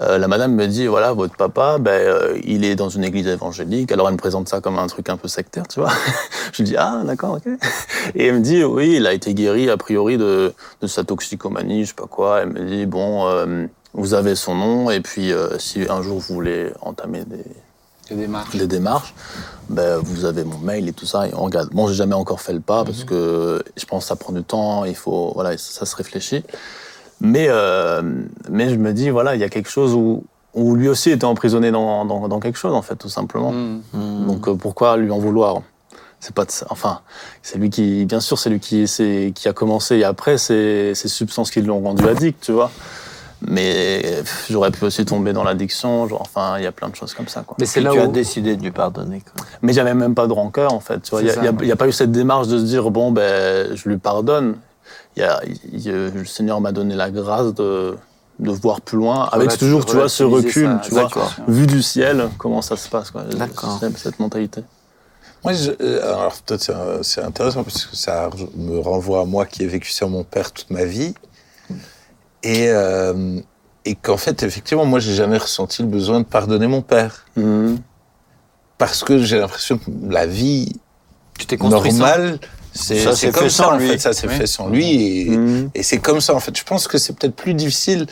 euh, 0.00 0.18
la 0.18 0.26
madame 0.26 0.54
me 0.54 0.66
dit, 0.66 0.86
voilà, 0.86 1.12
votre 1.12 1.36
papa, 1.36 1.78
ben, 1.78 1.90
euh, 1.92 2.38
il 2.44 2.64
est 2.64 2.74
dans 2.74 2.88
une 2.88 3.04
église 3.04 3.28
évangélique. 3.28 3.92
Alors, 3.92 4.08
elle 4.08 4.14
me 4.14 4.18
présente 4.18 4.48
ça 4.48 4.60
comme 4.60 4.78
un 4.78 4.86
truc 4.88 5.08
un 5.08 5.16
peu 5.16 5.28
sectaire, 5.28 5.68
tu 5.68 5.80
vois. 5.80 5.92
je 6.52 6.62
dis, 6.62 6.74
ah, 6.76 7.02
d'accord, 7.04 7.34
ok. 7.34 7.52
Et 8.16 8.26
elle 8.26 8.34
me 8.36 8.40
dit, 8.40 8.64
oui, 8.64 8.94
il 8.96 9.06
a 9.06 9.12
été 9.12 9.32
guéri, 9.32 9.70
a 9.70 9.76
priori, 9.76 10.18
de, 10.18 10.52
de 10.80 10.86
sa 10.88 11.04
toxicomanie, 11.04 11.84
je 11.84 11.90
sais 11.90 11.94
pas 11.94 12.08
quoi. 12.08 12.40
Elle 12.40 12.48
me 12.48 12.64
dit, 12.64 12.86
bon, 12.86 13.28
euh, 13.28 13.66
vous 13.94 14.14
avez 14.14 14.34
son 14.34 14.54
nom, 14.54 14.90
et 14.90 15.00
puis 15.00 15.32
euh, 15.32 15.58
si 15.58 15.82
un 15.88 16.02
jour 16.02 16.18
vous 16.18 16.34
voulez 16.34 16.70
entamer 16.80 17.24
des, 17.24 17.44
Des 18.56 18.66
démarches, 18.66 19.14
ben, 19.68 19.98
vous 19.98 20.24
avez 20.24 20.44
mon 20.44 20.58
mail 20.58 20.88
et 20.88 20.92
tout 20.92 21.06
ça, 21.06 21.26
et 21.26 21.34
on 21.34 21.44
regarde. 21.44 21.70
Bon, 21.72 21.86
j'ai 21.88 21.94
jamais 21.94 22.14
encore 22.14 22.40
fait 22.40 22.52
le 22.52 22.60
pas 22.60 22.84
parce 22.84 23.04
que 23.04 23.62
je 23.76 23.84
pense 23.84 24.04
que 24.04 24.08
ça 24.08 24.16
prend 24.16 24.32
du 24.32 24.42
temps, 24.42 24.84
il 24.84 24.94
faut, 24.94 25.32
voilà, 25.34 25.56
ça, 25.58 25.80
ça 25.80 25.86
se 25.86 25.96
réfléchit. 25.96 26.44
Mais, 27.20 27.46
euh, 27.48 28.02
mais 28.50 28.68
je 28.68 28.76
me 28.76 28.92
dis, 28.92 29.10
voilà, 29.10 29.34
il 29.34 29.40
y 29.40 29.44
a 29.44 29.48
quelque 29.48 29.70
chose 29.70 29.94
où, 29.94 30.24
où 30.54 30.74
lui 30.74 30.88
aussi 30.88 31.10
était 31.10 31.24
emprisonné 31.24 31.70
dans, 31.70 32.04
dans, 32.04 32.28
dans 32.28 32.40
quelque 32.40 32.58
chose, 32.58 32.74
en 32.74 32.82
fait, 32.82 32.96
tout 32.96 33.08
simplement. 33.08 33.52
Mm. 33.52 34.26
Donc 34.26 34.48
euh, 34.48 34.54
pourquoi 34.54 34.96
lui 34.96 35.10
en 35.10 35.18
vouloir? 35.18 35.62
C'est 36.18 36.34
pas 36.34 36.44
de 36.44 36.52
ça. 36.52 36.66
Enfin, 36.70 37.00
c'est 37.42 37.58
lui 37.58 37.68
qui, 37.68 38.04
bien 38.04 38.20
sûr, 38.20 38.38
c'est 38.38 38.48
lui 38.48 38.60
qui, 38.60 38.86
c'est, 38.86 39.32
qui 39.34 39.48
a 39.48 39.52
commencé. 39.52 39.96
Et 39.96 40.04
après, 40.04 40.38
c'est 40.38 40.94
ces 40.94 41.08
substances 41.08 41.50
qui 41.50 41.62
l'ont 41.62 41.80
rendu 41.80 42.06
addict, 42.06 42.40
tu 42.40 42.52
vois. 42.52 42.70
Mais 43.48 44.22
j'aurais 44.48 44.70
pu 44.70 44.84
aussi 44.84 45.04
tomber 45.04 45.32
dans 45.32 45.42
l'addiction. 45.44 46.06
Genre, 46.08 46.20
enfin, 46.22 46.58
il 46.58 46.64
y 46.64 46.66
a 46.66 46.72
plein 46.72 46.88
de 46.88 46.94
choses 46.96 47.12
comme 47.14 47.28
ça, 47.28 47.42
quoi. 47.46 47.56
Mais 47.58 47.66
c'est 47.66 47.80
là 47.80 47.90
tu 47.92 47.98
as 47.98 48.06
où. 48.06 48.12
décidé 48.12 48.56
de 48.56 48.62
lui 48.62 48.70
pardonner. 48.70 49.20
quoi. 49.34 49.44
Mais 49.62 49.72
j'avais 49.72 49.94
même 49.94 50.14
pas 50.14 50.26
de 50.26 50.32
rancœur, 50.32 50.72
en 50.72 50.80
fait. 50.80 51.08
Il 51.12 51.24
n'y 51.24 51.30
a, 51.30 51.34
ça. 51.34 51.40
il 51.60 51.66
y 51.68 51.72
a 51.72 51.76
pas 51.76 51.88
eu 51.88 51.92
cette 51.92 52.12
démarche 52.12 52.48
de 52.48 52.58
se 52.58 52.64
dire, 52.64 52.90
bon, 52.90 53.10
ben, 53.12 53.74
je 53.74 53.88
lui 53.88 53.98
pardonne. 53.98 54.56
Il 55.16 55.20
y 55.20 55.24
a, 55.24 55.40
y 55.72 55.88
le 55.90 56.24
Seigneur 56.24 56.60
m'a 56.60 56.72
donné 56.72 56.94
la 56.94 57.10
grâce 57.10 57.52
de, 57.54 57.96
de 58.38 58.50
voir 58.50 58.80
plus 58.80 58.96
loin, 58.96 59.28
avec 59.32 59.58
toujours, 59.58 59.84
tu 59.84 59.96
vois, 59.96 60.08
ce 60.08 60.22
recul, 60.22 60.78
sa- 60.80 60.88
tu 60.88 60.90
vois, 60.92 61.02
D'accord. 61.04 61.32
vu 61.48 61.66
du 61.66 61.82
ciel, 61.82 62.28
comment 62.38 62.62
ça 62.62 62.76
se 62.76 62.88
passe, 62.88 63.10
quoi. 63.10 63.22
D'accord. 63.24 63.78
Cette- 63.96 64.18
mentalité. 64.20 64.62
Moi, 65.44 65.52
je- 65.54 65.72
euh, 65.80 66.02
alors 66.14 66.32
peut-être 66.46 66.62
c'est, 66.62 66.72
euh, 66.74 67.02
c'est 67.02 67.20
intéressant 67.22 67.64
parce 67.64 67.84
que 67.84 67.96
ça 67.96 68.30
me 68.56 68.78
renvoie 68.78 69.22
à 69.22 69.24
moi 69.24 69.44
qui 69.44 69.64
ai 69.64 69.66
vécu 69.66 69.90
sans 69.90 70.08
mon 70.08 70.22
père 70.24 70.52
toute 70.52 70.70
ma 70.70 70.84
vie. 70.84 71.14
Et, 72.42 72.68
euh, 72.68 73.40
et 73.84 73.94
qu'en 73.94 74.16
fait, 74.16 74.42
effectivement, 74.42 74.84
moi, 74.84 74.98
j'ai 75.00 75.14
jamais 75.14 75.38
ressenti 75.38 75.82
le 75.82 75.88
besoin 75.88 76.20
de 76.20 76.24
pardonner 76.24 76.66
mon 76.66 76.82
père. 76.82 77.26
Mhm. 77.36 77.78
Parce 78.78 79.04
que 79.04 79.18
j'ai 79.18 79.38
l'impression 79.38 79.78
que 79.78 79.90
la 80.08 80.26
vie 80.26 80.72
Tu 81.38 81.46
t'es 81.46 81.56
construit 81.56 81.92
ça. 81.92 82.16
C'est, 82.74 82.98
Ça 83.00 83.14
c'est 83.14 83.32
fait 83.32 83.48
ça, 83.50 83.64
sans 83.64 83.72
en 83.72 83.76
lui. 83.78 83.88
fait. 83.88 83.98
Ça 83.98 84.12
s'est 84.12 84.26
Oui. 84.28 84.34
fait 84.34 84.46
sans 84.46 84.68
lui. 84.68 85.22
Et, 85.22 85.30
Mhm. 85.30 85.70
et 85.74 85.82
c'est 85.82 85.98
comme 85.98 86.20
ça, 86.20 86.34
en 86.34 86.40
fait. 86.40 86.56
Je 86.56 86.64
pense 86.64 86.88
que 86.88 86.98
c'est 86.98 87.14
peut-être 87.14 87.34
plus 87.36 87.54
difficile 87.54 88.06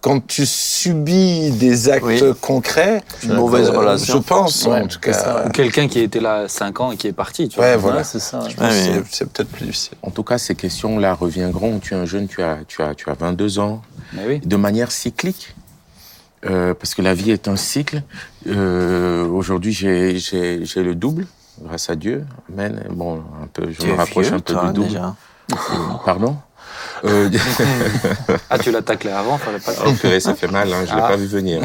quand 0.00 0.24
tu 0.26 0.46
subis 0.46 1.50
des 1.50 1.88
actes 1.88 2.04
Oui. 2.06 2.20
concrets. 2.40 3.02
Une 3.24 3.34
mauvaise 3.34 3.68
Euh, 3.68 3.78
relation. 3.78 4.14
Je 4.14 4.18
pense, 4.22 4.64
Ouais, 4.64 4.80
en 4.80 4.86
tout 4.86 4.98
c'est 5.02 5.10
cas. 5.12 5.44
Ou 5.46 5.50
quelqu'un 5.50 5.88
qui 5.88 6.00
était 6.00 6.20
là 6.20 6.48
5 6.48 6.80
ans 6.80 6.92
et 6.92 6.96
qui 6.96 7.08
est 7.08 7.12
parti. 7.12 7.48
Tu 7.48 7.56
vois. 7.56 7.66
Ouais, 7.66 7.76
voilà. 7.76 8.04
C'est 8.04 8.20
ça. 8.20 8.40
C'est, 8.70 9.02
c'est 9.10 9.28
peut-être 9.30 9.48
plus 9.50 9.66
difficile. 9.66 9.94
En 10.02 10.10
tout 10.10 10.22
cas, 10.22 10.38
ces 10.38 10.54
questions-là 10.54 11.14
reviendront. 11.14 11.78
Tu 11.78 11.94
es 11.94 11.96
un 11.96 12.06
jeune, 12.06 12.28
tu 12.28 12.42
as, 12.42 12.58
tu 12.68 12.82
as, 12.82 12.94
tu 12.94 13.10
as 13.10 13.14
22 13.14 13.58
ans, 13.58 13.82
Mais 14.12 14.22
oui. 14.26 14.40
de 14.44 14.56
manière 14.56 14.92
cyclique. 14.92 15.54
Euh, 16.44 16.74
parce 16.74 16.94
que 16.94 17.02
la 17.02 17.12
vie 17.14 17.32
est 17.32 17.48
un 17.48 17.56
cycle. 17.56 18.02
Euh, 18.46 19.26
Aujourd'hui, 19.26 19.72
j'ai 19.72 20.18
j'ai- 20.18 20.64
j'ai 20.64 20.82
le 20.84 20.94
double, 20.94 21.26
grâce 21.62 21.90
à 21.90 21.96
Dieu. 21.96 22.24
Amen. 22.52 22.84
Bon, 22.90 23.22
un 23.42 23.46
peu, 23.46 23.70
je 23.70 23.78
Tu 23.80 23.86
me 23.86 23.94
rapproche 23.94 24.26
vieux, 24.26 24.34
un 24.34 24.40
peu 24.40 24.52
toi, 24.54 24.66
du 24.68 24.72
double. 24.74 24.88
déjà. 24.88 25.14
Pardon 26.04 26.36
euh, 27.04 27.30
Ah, 28.50 28.58
tu 28.58 28.70
l'as 28.70 28.82
taclé 28.82 29.10
avant, 29.10 29.38
fallait 29.38 29.58
pas. 29.60 29.72
Oh, 29.86 29.92
purée, 29.92 30.20
ça 30.20 30.34
fait 30.34 30.48
mal, 30.48 30.72
hein, 30.72 30.84
je 30.86 30.94
l'ai 30.94 31.00
Ah. 31.02 31.08
pas 31.08 31.16
vu 31.16 31.26
venir. 31.26 31.62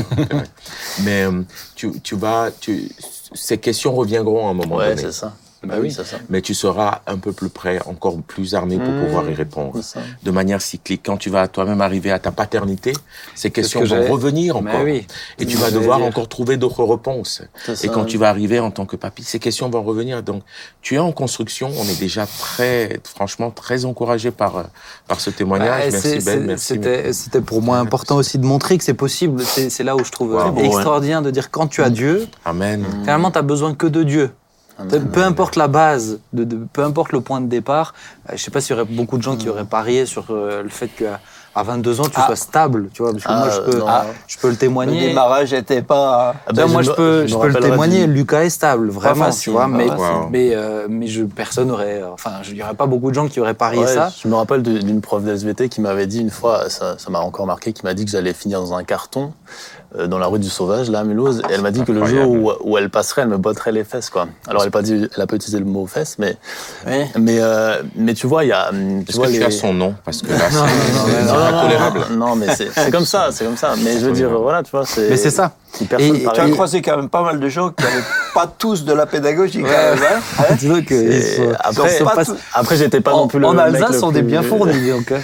Mais 1.04 1.24
euh, 1.26 1.42
tu, 1.76 1.92
tu 2.02 2.16
vas, 2.16 2.50
tu, 2.60 2.90
ces 3.34 3.58
questions 3.58 3.94
reviendront 3.94 4.48
à 4.48 4.52
un 4.52 4.54
moment 4.54 4.76
Ouais, 4.78 4.90
donné. 4.90 5.02
c'est 5.02 5.12
ça. 5.12 5.34
Bah 5.64 5.76
oui. 5.80 5.92
ça. 5.92 6.04
Mais 6.30 6.42
tu 6.42 6.54
seras 6.56 7.02
un 7.06 7.18
peu 7.18 7.32
plus 7.34 7.50
près, 7.50 7.80
encore 7.86 8.18
plus 8.26 8.56
armé 8.56 8.78
pour 8.78 8.88
Mmh. 8.92 9.06
pouvoir 9.06 9.30
y 9.30 9.34
répondre. 9.34 9.80
De 10.24 10.32
manière 10.32 10.62
cyclique. 10.62 11.02
Quand 11.06 11.18
tu 11.18 11.30
vas 11.30 11.48
toi-même 11.48 11.82
arriver 11.82 12.12
à 12.12 12.18
ta 12.20 12.32
paternité, 12.32 12.94
ces 13.36 13.52
questions 13.52 13.82
que 13.82 13.86
vont 13.86 14.12
revenir 14.12 14.58
encore. 14.58 14.82
oui. 14.84 15.06
Et 15.40 15.46
tu 15.46 15.58
vas 15.58 15.70
devoir 15.70 15.98
dire. 16.00 16.08
encore 16.08 16.28
trouver 16.28 16.58
d'autres 16.58 16.84
réponses. 16.84 17.44
Et 17.68 17.76
ça. 17.76 17.88
quand 17.90 18.06
tu 18.06 18.18
vas 18.18 18.30
arriver 18.30 18.60
en 18.60 18.72
tant 18.72 18.86
que 18.88 18.96
papy, 18.96 19.24
ces 19.24 19.38
questions 19.40 19.70
vont 19.70 19.84
revenir. 19.84 20.24
Donc, 20.24 20.42
tu 20.82 20.96
es 20.96 21.00
en 21.00 21.12
construction. 21.12 21.70
On 21.78 21.86
est 21.86 22.00
déjà 22.00 22.26
très, 22.26 23.00
franchement, 23.04 23.52
très 23.52 23.86
encouragé 23.86 24.32
par, 24.32 24.58
euh, 24.58 24.64
par 25.08 25.20
ce 25.20 25.30
témoignage. 25.30 25.86
Ouais, 25.86 25.92
merci 25.92 26.26
Ben, 26.26 26.44
merci. 26.46 26.80
C'était, 27.14 27.42
pour 27.42 27.62
moi 27.62 27.78
important 27.78 28.16
aussi 28.16 28.38
de 28.40 28.46
montrer 28.46 28.78
que 28.78 28.84
c'est 28.84 28.94
possible. 28.96 29.44
C'est, 29.44 29.84
là 29.84 29.96
où 29.96 30.04
je 30.04 30.12
trouve 30.12 30.34
Wow. 30.34 30.58
extraordinaire 30.58 31.22
de 31.22 31.30
dire 31.32 31.52
quand 31.52 31.68
tu 31.68 31.84
as 31.84 31.90
Dieu, 31.90 32.28
Amen. 32.46 32.84
finalement, 33.02 33.30
tu 33.32 33.38
as 33.38 33.42
besoin 33.44 33.74
que 33.76 33.86
de 33.88 34.04
Dieu. 34.04 34.32
Peu, 34.90 35.00
peu 35.00 35.24
importe 35.24 35.56
la 35.56 35.68
base, 35.68 36.20
de, 36.34 36.44
de- 36.44 36.66
peu 36.72 36.84
importe 36.84 37.12
le 37.12 37.22
point 37.22 37.42
de 37.42 37.48
départ. 37.48 37.94
euh, 38.30 38.34
je 38.36 38.42
sais 38.44 38.52
pas 38.52 38.62
s'il 38.62 38.76
y 38.76 38.80
aurait 38.80 38.90
beaucoup 38.90 39.18
de 39.18 39.24
gens 39.24 39.36
qui 39.36 39.50
auraient 39.50 39.66
parié 39.66 40.06
sur 40.06 40.26
euh, 40.30 40.64
le 40.64 40.70
fait 40.70 40.88
qu'à 40.88 41.20
à 41.54 41.64
22 41.64 42.00
ans, 42.00 42.06
tu 42.06 42.12
Ah. 42.16 42.28
sois 42.28 42.38
stable. 42.38 42.90
Tu 42.94 43.02
vois, 43.04 43.12
parce 43.12 43.24
que 43.26 43.30
Ah, 43.30 43.40
moi, 43.40 43.50
je 43.50 43.60
peux, 43.72 43.84
ah, 43.86 44.06
je 44.26 44.38
peux 44.38 44.48
le 44.48 44.54
Le 44.54 44.58
témoigner. 44.58 45.08
démarrage 45.10 45.54
n'était 45.54 45.82
pas. 45.82 46.34
Ah 46.48 46.54
ben, 46.54 46.66
moi, 46.68 46.82
je 46.82 46.92
peux, 46.92 47.28
je 47.28 47.36
peux 47.36 47.48
le 47.50 47.60
témoigner. 47.60 48.08
du- 48.08 48.14
Lucas 48.14 48.44
est 48.44 48.50
stable, 48.50 48.90
vraiment, 48.90 49.26
facile, 49.26 49.44
tu 49.44 49.50
vois. 49.50 49.68
Mais, 49.68 49.88
mais, 50.30 50.52
euh, 50.56 50.88
mais 50.90 51.08
je, 51.08 51.24
personne 51.26 51.70
aurait. 51.70 52.02
Enfin, 52.04 52.32
il 52.48 52.54
n'y 52.54 52.64
aurait 52.64 52.74
pas 52.74 52.86
beaucoup 52.86 53.10
de 53.10 53.16
gens 53.16 53.28
qui 53.28 53.42
auraient 53.42 53.54
parié 53.54 53.82
Ouais, 53.82 53.88
ça. 53.94 54.10
Je 54.24 54.30
me 54.30 54.36
rappelle 54.36 54.62
d'une 54.64 55.02
prof 55.02 55.24
d'SVT 55.26 55.68
qui 55.68 55.82
m'avait 55.82 56.08
dit 56.08 56.22
une 56.22 56.30
fois, 56.30 56.70
ça 56.70 56.98
ça 56.98 57.10
m'a 57.10 57.20
encore 57.20 57.46
marqué, 57.48 57.74
qui 57.74 57.84
m'a 57.84 57.94
dit 57.94 58.06
que 58.06 58.12
j'allais 58.12 58.34
finir 58.34 58.62
dans 58.62 58.74
un 58.74 58.86
carton 58.86 59.34
dans 60.08 60.18
la 60.18 60.28
rue 60.28 60.40
du 60.40 60.50
Sauvage, 60.50 60.90
là, 60.90 61.00
à 61.00 61.04
Mulhouse. 61.04 61.42
Et 61.50 61.54
elle 61.54 61.62
m'a 61.62 61.72
dit 61.72 61.84
que 61.84 61.92
le 61.92 62.06
jour 62.06 62.30
où, 62.30 62.52
où 62.62 62.78
elle 62.78 62.90
passerait, 62.90 63.24
elle 63.24 63.28
me 63.28 63.38
botterait 63.38 63.72
les 63.72 63.84
fesses, 63.84 64.10
quoi. 64.10 64.28
Alors, 64.48 64.62
elle 64.64 64.70
a 64.70 64.72
pas 64.72 64.82
dit, 64.82 65.08
elle 65.16 65.22
a 65.22 65.28
pas 65.28 65.36
utilisé 65.36 65.60
le 65.60 65.66
mot 65.66 65.86
fesses, 65.86 66.16
mais, 66.18 66.38
Oui. 66.88 67.04
mais, 67.20 67.38
euh, 67.40 67.82
mais 67.96 68.14
tu 68.14 68.26
vois, 68.28 68.44
il 68.46 68.48
y 68.48 68.52
a, 68.54 68.70
hum, 68.70 69.04
tu 69.04 69.10
Est-ce 69.10 69.18
vois 69.18 69.28
que 69.28 69.34
tu 69.34 69.40
les- 69.40 69.46
as 69.46 69.52
son 69.52 69.74
nom? 69.74 69.94
Parce 70.06 70.22
que 70.22 70.32
là, 70.32 70.40
c'est 70.50 70.58
non, 70.58 70.66
c'est 70.68 71.22
non, 71.26 71.34
non, 71.34 71.40
non, 71.40 71.58
intolérable. 71.58 72.00
non, 72.12 72.28
non, 72.30 72.36
mais 72.36 72.56
c'est 72.56 72.70
c'est 72.74 72.92
comme 72.92 73.06
ça, 73.06 73.30
c'est 73.32 73.44
comme 73.46 73.58
ça. 73.58 73.74
Mais 73.84 73.94
je 74.00 74.06
veux 74.06 74.12
dire, 74.14 74.30
voilà, 74.30 74.64
tu 74.64 74.72
vois, 74.72 74.86
c'est. 74.86 75.10
Mais 75.10 75.18
c'est 75.18 75.30
ça. 75.30 75.52
Si 75.74 75.86
personne 75.86 76.16
Et- 76.16 76.24
Tu 76.34 76.40
as 76.42 76.50
croisé 76.50 76.82
quand 76.82 76.98
même 76.98 77.10
pas 77.10 77.24
mal 77.24 77.40
de 77.40 77.48
gens 77.50 77.70
qui 77.70 77.84
n'avaient 77.84 78.04
pas 78.34 78.46
tous 78.58 78.84
de 78.84 78.94
la 78.94 79.06
pédagogie. 79.06 79.62
quand 79.62 79.68
même, 79.70 80.00
hein. 80.00 80.56
Que 80.86 80.94
Et 80.96 81.18
ils 81.18 81.24
sont- 81.24 81.54
après, 81.60 81.94
ils 81.94 81.98
sont 82.00 82.04
pas 82.06 82.16
pas- 82.16 82.26
tout- 82.26 82.36
après, 82.54 82.78
j'étais 82.78 83.02
pas 83.02 83.14
en, 83.14 83.18
non 83.22 83.28
plus 83.28 83.40
le 83.40 83.46
en 83.48 83.58
Alsace, 83.58 84.02
on 84.04 84.14
est 84.14 84.22
bien 84.22 84.42
fournis. 84.44 84.90
Donc, 84.90 85.12
hein. 85.12 85.20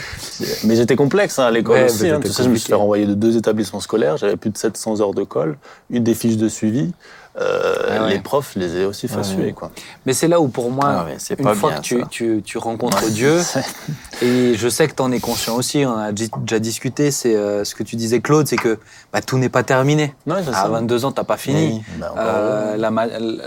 Mais 0.66 0.76
j'étais 0.76 0.96
complexe 0.96 1.40
hein, 1.40 1.46
à 1.48 1.52
l'école 1.52 1.78
Ouais, 1.78 1.86
aussi. 1.86 2.08
hein. 2.10 2.20
sais, 2.24 2.44
je 2.44 2.50
me 2.50 2.56
suis 2.56 2.68
fait 2.68 2.76
renvoyer 2.76 3.06
de 3.08 3.14
deux 3.16 3.38
établissements 3.38 3.80
scolaires. 3.80 4.18
J'avais 4.18 4.38
plus 4.38 4.52
de 4.52 4.58
700 4.58 5.02
heures 5.02 5.14
de 5.14 5.24
colle, 5.24 5.58
eu 5.90 6.00
des 6.00 6.14
fiches 6.14 6.38
de 6.38 6.48
suivi. 6.48 6.92
Euh, 7.40 7.76
Ah 7.90 8.04
ouais. 8.04 8.10
Les 8.16 8.20
profs, 8.20 8.56
les 8.56 8.78
ai 8.78 8.86
aussi 8.86 9.08
suer. 9.24 9.54
Quoi. 9.54 9.72
Mais 10.06 10.14
c'est 10.14 10.28
là 10.28 10.40
où, 10.42 10.48
pour 10.48 10.72
moi, 10.72 10.86
Ah 10.88 11.06
une 11.38 11.44
pas 11.46 11.54
fois 11.56 11.70
bien, 11.72 11.80
que 11.80 11.84
tu, 11.84 12.00
ça. 12.00 12.08
tu, 12.10 12.42
tu 12.44 12.58
rencontres 12.58 13.10
Dieu, 13.12 13.40
et 14.22 14.56
je 14.56 14.68
sais 14.70 14.88
que 14.88 14.96
tu 14.96 15.02
en 15.04 15.12
es 15.12 15.20
conscient 15.20 15.56
aussi, 15.56 15.84
on 15.86 15.96
a 15.98 16.12
déjà 16.12 16.60
discuté, 16.60 17.12
c'est 17.12 17.36
euh, 17.36 17.64
ce 17.64 17.76
que 17.76 17.84
tu 17.84 17.96
disais, 17.96 18.20
Claude, 18.22 18.48
c'est 18.48 18.56
que 18.56 18.80
bah, 19.14 19.22
tout 19.22 19.38
n'est 19.38 19.50
pas 19.50 19.64
terminé. 19.64 20.16
À 20.30 20.44
ça. 20.44 20.68
22 20.68 21.06
ans, 21.06 21.12
t'as 21.12 21.24
pas 21.24 21.38
fini. 21.38 21.84
Euh, 22.18 22.76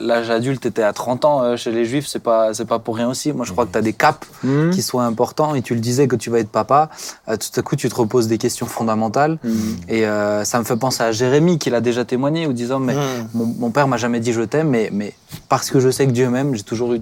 L'âge 0.00 0.30
adulte 0.30 0.66
était 0.66 0.82
à 0.82 0.92
30 0.92 1.24
ans 1.24 1.56
chez 1.56 1.72
les 1.72 1.84
juifs, 1.84 2.06
c'est 2.06 2.18
pas, 2.22 2.52
pas 2.68 2.78
pour 2.78 2.96
rien 2.96 3.08
aussi. 3.08 3.32
Moi, 3.32 3.44
je 3.44 3.52
crois 3.52 3.66
que 3.66 3.72
tu 3.72 3.78
as 3.78 3.82
des 3.82 3.92
caps 3.92 4.26
Mhm. 4.42 4.70
qui 4.70 4.82
soient 4.82 5.04
importants, 5.04 5.54
et 5.54 5.62
tu 5.62 5.74
le 5.74 5.80
disais 5.80 6.06
que 6.08 6.16
tu 6.16 6.30
vas 6.30 6.38
être 6.38 6.50
papa, 6.50 6.90
tout 7.26 7.60
à 7.60 7.62
coup, 7.62 7.76
tu 7.76 7.88
te 7.88 7.94
reposes 7.94 8.28
des 8.28 8.38
questions 8.38 8.66
fondamentales. 8.66 9.38
Mhm. 9.42 9.76
Et 9.88 10.04
ça 10.44 10.58
me 10.58 10.64
fait 10.64 10.76
penser 10.76 11.02
à 11.02 11.12
Jérémie, 11.12 11.58
qui 11.58 11.70
l'a 11.70 11.80
déjà 11.80 12.04
témoigné, 12.04 12.46
en 12.46 12.50
disant 12.52 12.78
mais 12.78 12.94
Mm. 12.94 13.28
mon, 13.34 13.46
mon 13.46 13.70
père 13.70 13.79
m'a 13.88 13.96
jamais 13.96 14.20
dit 14.20 14.32
je 14.32 14.42
t'aime, 14.42 14.68
mais, 14.68 14.90
mais 14.92 15.14
parce 15.48 15.70
que 15.70 15.80
je 15.80 15.90
sais 15.90 16.06
que 16.06 16.12
Dieu 16.12 16.28
m'aime, 16.30 16.54
j'ai 16.54 16.62
toujours 16.62 16.94
eu. 16.94 17.00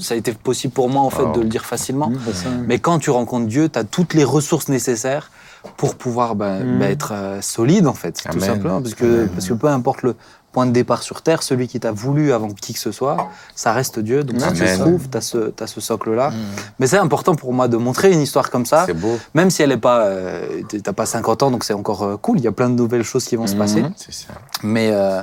Ça 0.00 0.12
a 0.14 0.16
été 0.18 0.32
possible 0.32 0.74
pour 0.74 0.90
moi 0.90 1.00
en 1.02 1.08
fait 1.10 1.22
Oh. 1.24 1.32
de 1.32 1.40
le 1.40 1.46
dire 1.48 1.64
facilement. 1.64 2.12
C'est 2.26 2.34
ça. 2.34 2.48
Mais 2.66 2.78
quand 2.78 2.98
tu 2.98 3.08
rencontres 3.10 3.46
Dieu, 3.46 3.68
tu 3.70 3.78
as 3.78 3.84
toutes 3.84 4.12
les 4.12 4.24
ressources 4.24 4.68
nécessaires 4.68 5.30
pour 5.78 5.94
pouvoir 5.94 6.34
bah, 6.34 6.58
Mm. 6.60 6.78
bah, 6.78 6.90
être 6.90 7.12
euh, 7.14 7.40
solide 7.40 7.86
en 7.86 7.94
fait, 7.94 8.12
tout 8.12 8.28
Amen. 8.28 8.40
simplement. 8.40 8.82
Parce 8.82 8.94
que, 8.94 9.04
Amen. 9.04 9.28
parce 9.34 9.48
que 9.48 9.54
peu 9.54 9.66
importe 9.68 10.02
le 10.02 10.14
point 10.58 10.66
de 10.66 10.72
départ 10.72 11.04
sur 11.04 11.22
Terre, 11.22 11.44
celui 11.44 11.68
qui 11.68 11.78
t'a 11.78 11.92
voulu 11.92 12.32
avant 12.32 12.48
qui 12.50 12.72
que 12.72 12.80
ce 12.80 12.90
soit, 12.90 13.28
ça 13.54 13.72
reste 13.72 14.00
Dieu. 14.00 14.24
Donc 14.24 14.40
si 14.40 14.52
tu 14.54 14.62
Amen. 14.64 14.72
le 14.76 14.84
trouves, 14.84 15.08
tu 15.08 15.16
as 15.16 15.20
ce, 15.20 15.38
t'as 15.50 15.68
ce 15.68 15.80
socle-là. 15.80 16.32
Mais 16.80 16.88
c'est 16.88 16.98
important 16.98 17.36
pour 17.36 17.52
moi 17.52 17.68
de 17.68 17.76
montrer 17.76 18.10
une 18.12 18.20
histoire 18.20 18.50
comme 18.50 18.66
ça. 18.66 18.82
C'est 18.86 18.92
beau. 18.92 19.16
Même 19.34 19.50
si 19.50 19.62
elle 19.62 19.70
est 19.70 19.76
pas, 19.76 20.00
euh, 20.06 20.62
t'as 20.82 20.92
pas 20.92 21.06
50 21.06 21.44
ans, 21.44 21.50
donc 21.52 21.62
c'est 21.62 21.74
encore 21.74 22.02
euh, 22.02 22.16
cool. 22.16 22.38
Il 22.38 22.44
y 22.44 22.48
a 22.48 22.52
plein 22.52 22.68
de 22.70 22.74
nouvelles 22.74 23.04
choses 23.04 23.24
qui 23.24 23.36
vont 23.36 23.46
se 23.46 23.52
Mhm. 23.52 23.58
passer. 23.60 23.84
C'est 23.96 24.12
ça. 24.12 24.32
Mais, 24.64 24.90
euh, 24.92 25.22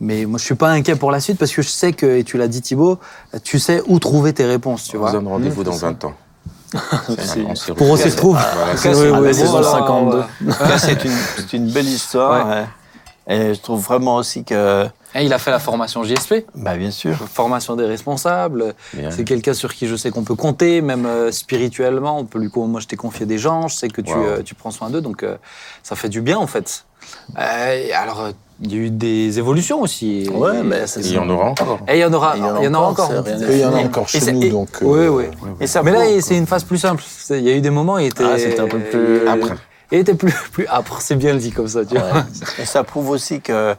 mais 0.00 0.24
moi, 0.26 0.38
je 0.40 0.44
suis 0.44 0.56
pas 0.56 0.70
inquiet 0.70 0.96
pour 0.96 1.12
la 1.12 1.20
suite 1.20 1.38
parce 1.38 1.52
que 1.52 1.62
je 1.62 1.68
sais 1.68 1.92
que, 1.92 2.06
et 2.18 2.24
tu 2.24 2.36
l'as 2.38 2.48
dit 2.48 2.60
Thibaut, 2.60 2.98
tu 3.44 3.60
sais 3.60 3.84
où 3.86 4.00
trouver 4.00 4.32
tes 4.32 4.46
réponses, 4.46 4.88
tu 4.88 4.96
On 4.96 5.00
vois. 5.00 5.10
vous 5.10 5.16
donne 5.18 5.28
rendez-vous 5.28 5.60
Mmh, 5.60 5.64
dans 5.64 5.72
c'est 5.72 5.78
ça. 5.78 5.86
20 5.86 6.04
ans. 6.06 6.14
Pour 7.76 7.90
on 7.90 7.96
s'y 7.96 8.08
retrouve. 8.08 8.36
Voilà, 8.56 8.76
c'est 8.76 8.88
c'est- 8.94 8.94
ça. 8.94 9.00
à 9.16 9.20
la 9.20 9.20
oui, 9.20 9.34
saison 9.34 9.50
voilà, 9.52 9.70
52. 9.70 10.22
voilà. 10.40 10.78
Ça, 10.78 10.88
c'est 10.88 11.04
une, 11.04 11.12
une 11.66 11.70
belle 11.70 11.86
histoire. 11.88 12.46
hein. 12.50 12.66
Et 13.28 13.54
je 13.54 13.60
trouve 13.60 13.80
vraiment 13.80 14.16
aussi 14.16 14.42
que. 14.44 14.86
Et 15.14 15.24
il 15.24 15.32
a 15.32 15.38
fait 15.38 15.50
la 15.50 15.58
formation 15.58 16.02
JSP, 16.04 16.46
Bah, 16.54 16.74
bien 16.76 16.90
sûr. 16.90 17.14
formation 17.14 17.76
des 17.76 17.84
responsables. 17.84 18.74
C'est 19.10 19.24
quelqu'un 19.24 19.52
sur 19.54 19.74
qui 19.74 19.86
je 19.86 19.94
sais 19.94 20.10
qu'on 20.10 20.24
peut 20.24 20.34
compter, 20.34 20.80
même 20.80 21.04
euh, 21.06 21.30
spirituellement. 21.30 22.18
On 22.18 22.24
peut 22.24 22.38
lui, 22.38 22.48
moi, 22.56 22.80
je 22.80 22.86
t'ai 22.86 22.96
confié 22.96 23.26
des 23.26 23.38
gens, 23.38 23.68
je 23.68 23.76
sais 23.76 23.88
que 23.88 24.00
tu, 24.00 24.12
Wow. 24.14 24.22
euh, 24.24 24.42
tu 24.42 24.54
prends 24.54 24.70
soin 24.70 24.88
d'eux, 24.90 25.00
donc 25.02 25.22
euh, 25.22 25.36
ça 25.82 25.96
fait 25.96 26.08
du 26.08 26.20
bien 26.22 26.38
en 26.38 26.46
fait. 26.46 26.84
Euh, 27.38 27.88
alors, 27.94 28.30
il 28.62 28.72
y 28.72 28.74
a 28.74 28.78
eu 28.86 28.90
des 28.90 29.38
évolutions 29.38 29.80
aussi. 29.82 30.28
Ouais, 30.32 30.58
Et- 30.60 30.62
mais 30.62 30.86
c'est 30.86 31.00
Il 31.00 31.12
y 31.12 31.18
en 31.18 31.28
aura 31.28 31.50
encore. 31.50 31.78
Et 31.88 31.98
il 31.98 32.00
y 32.00 32.04
en 32.04 32.12
aura, 32.12 32.32
Il 32.36 32.40
y 32.42 32.44
en 32.46 32.56
a 32.56 32.60
il 32.60 32.64
y 32.64 32.68
en 32.68 32.74
aura 32.74 32.88
encore, 32.88 33.12
il 33.50 33.58
y 33.58 33.64
en 33.64 33.74
a 33.74 33.78
encore 33.80 34.08
chez 34.08 34.32
nous, 34.32 34.42
et- 34.42 34.50
donc. 34.50 34.68
Oui, 34.80 34.98
euh, 35.00 35.08
oui. 35.10 35.24
Et 35.60 35.66
ça 35.66 35.82
Mais 35.82 35.90
là, 35.92 36.00
prouve- 36.06 36.20
c'est 36.20 36.38
une 36.38 36.46
phase 36.46 36.64
plus 36.64 36.78
simple. 36.78 37.02
Il 37.30 37.40
y 37.42 37.50
a 37.50 37.54
eu 37.54 37.60
des 37.60 37.70
moments, 37.70 37.98
il 37.98 38.06
était. 38.06 38.24
Ah, 38.24 38.38
c'était 38.38 38.60
un 38.60 38.68
peu 38.68 38.78
plus- 38.78 39.28
Après. 39.28 39.54
Il 39.92 39.98
était 39.98 40.14
plus, 40.14 40.32
plus 40.52 40.66
âpre, 40.68 40.98
c'est 41.00 41.16
bien 41.16 41.34
dit 41.36 41.52
comme 41.52 41.68
ça, 41.68 41.84
tu 41.84 41.96
vois. 41.96 42.24
Et 42.58 42.64
ça 42.64 42.82
prouve 42.82 43.10
aussi 43.10 43.40
que 43.40 43.76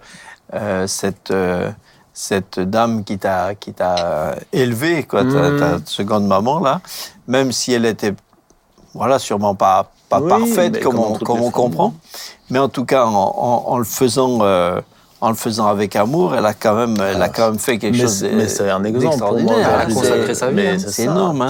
euh, 0.53 0.88
cette, 0.88 1.31
euh, 1.31 1.69
cette 2.14 2.60
dame 2.60 3.03
qui 3.03 3.18
t'a 3.18 3.56
qui 3.56 3.73
t'a 3.73 4.35
élevé, 4.53 5.03
quoi, 5.03 5.23
ta, 5.23 5.49
Mm. 5.49 5.60
ta 5.60 5.77
seconde 5.85 6.27
maman 6.27 6.60
là, 6.60 6.80
même 7.27 7.52
si 7.52 7.73
elle 7.73 7.85
était, 7.85 8.14
voilà, 8.94 9.18
sûrement 9.19 9.56
pas 9.56 9.90
pas 10.10 10.19
Oui, 10.22 10.30
parfaite 10.30 10.84
comme 10.84 10.94
comme 10.95 11.03
on, 11.03 11.14
comme 11.18 11.41
on 11.41 11.49
comprend, 11.49 11.94
mais 12.52 12.60
en 12.60 12.69
tout 12.69 12.85
cas 12.85 13.06
en, 13.06 13.14
en- 13.15 13.64
en 13.73 13.77
le 13.80 13.84
faisant. 13.85 14.40
euh, 14.41 14.80
en 15.26 15.30
le 15.30 15.35
faisant 15.35 15.68
avec 15.68 15.95
amour, 15.95 16.35
elle 16.35 16.45
a 16.45 16.53
quand 16.53 16.76
même, 16.76 16.98
elle 16.99 17.22
a 17.22 17.30
quand 17.30 17.52
même 17.52 17.57
fait 17.57 17.77
quelque 17.80 17.95
Mais 17.95 18.02
chose. 18.02 18.26
mais 18.30 18.45
c'est 18.49 18.69
un 18.69 18.84
exemple 18.84 19.18
pour 19.19 19.31
moi. 19.40 19.56
d'extraordinaire. 19.56 19.69
Elle 19.85 19.91
a 19.91 19.94
consacré 19.94 20.35
sa 20.35 20.52
vie, 20.52 20.68
hein. 20.68 20.77
c'est 20.85 21.03
énorme, 21.03 21.41
hein. 21.44 21.49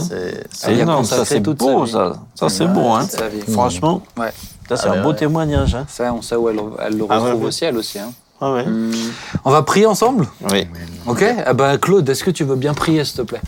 c'est- 0.51 0.73
énorme, 0.79 1.03
ça 1.05 1.25
c'est 1.25 1.39
beau, 1.39 1.87
ça. 1.87 2.13
Ça 2.35 2.49
c'est 2.49 2.67
beau, 2.67 2.89
hein. 2.91 3.07
Franchement, 3.51 4.03
Ouais. 4.15 4.31
Ça 4.69 4.77
c'est 4.77 4.87
Ah, 4.87 4.91
un 4.91 4.95
mais 4.97 5.01
beau 5.03 5.09
ouais. 5.09 5.15
témoignage. 5.15 5.75
Hein. 5.75 5.85
Ça, 5.87 6.13
on 6.13 6.21
sait 6.21 6.35
où 6.35 6.49
elle, 6.49 6.59
elle 6.85 6.97
le 6.97 7.05
Ah, 7.09 7.19
retrouve 7.19 7.41
ouais, 7.41 7.47
au 7.47 7.51
ciel 7.51 7.77
aussi. 7.77 7.99
hein. 7.99 8.11
Ah 8.41 8.53
ouais. 8.53 8.65
On 9.45 9.51
va 9.51 9.61
prier 9.63 9.85
ensemble? 9.85 10.27
Oui. 10.51 10.67
Ok 11.07 11.23
Eh 11.23 11.53
ben, 11.53 11.77
Claude, 11.77 12.07
est-ce 12.09 12.23
que 12.23 12.31
tu 12.31 12.43
veux 12.43 12.55
bien 12.55 12.73
prier, 12.73 13.05
s'il 13.05 13.17
te 13.17 13.21
plaît? 13.21 13.41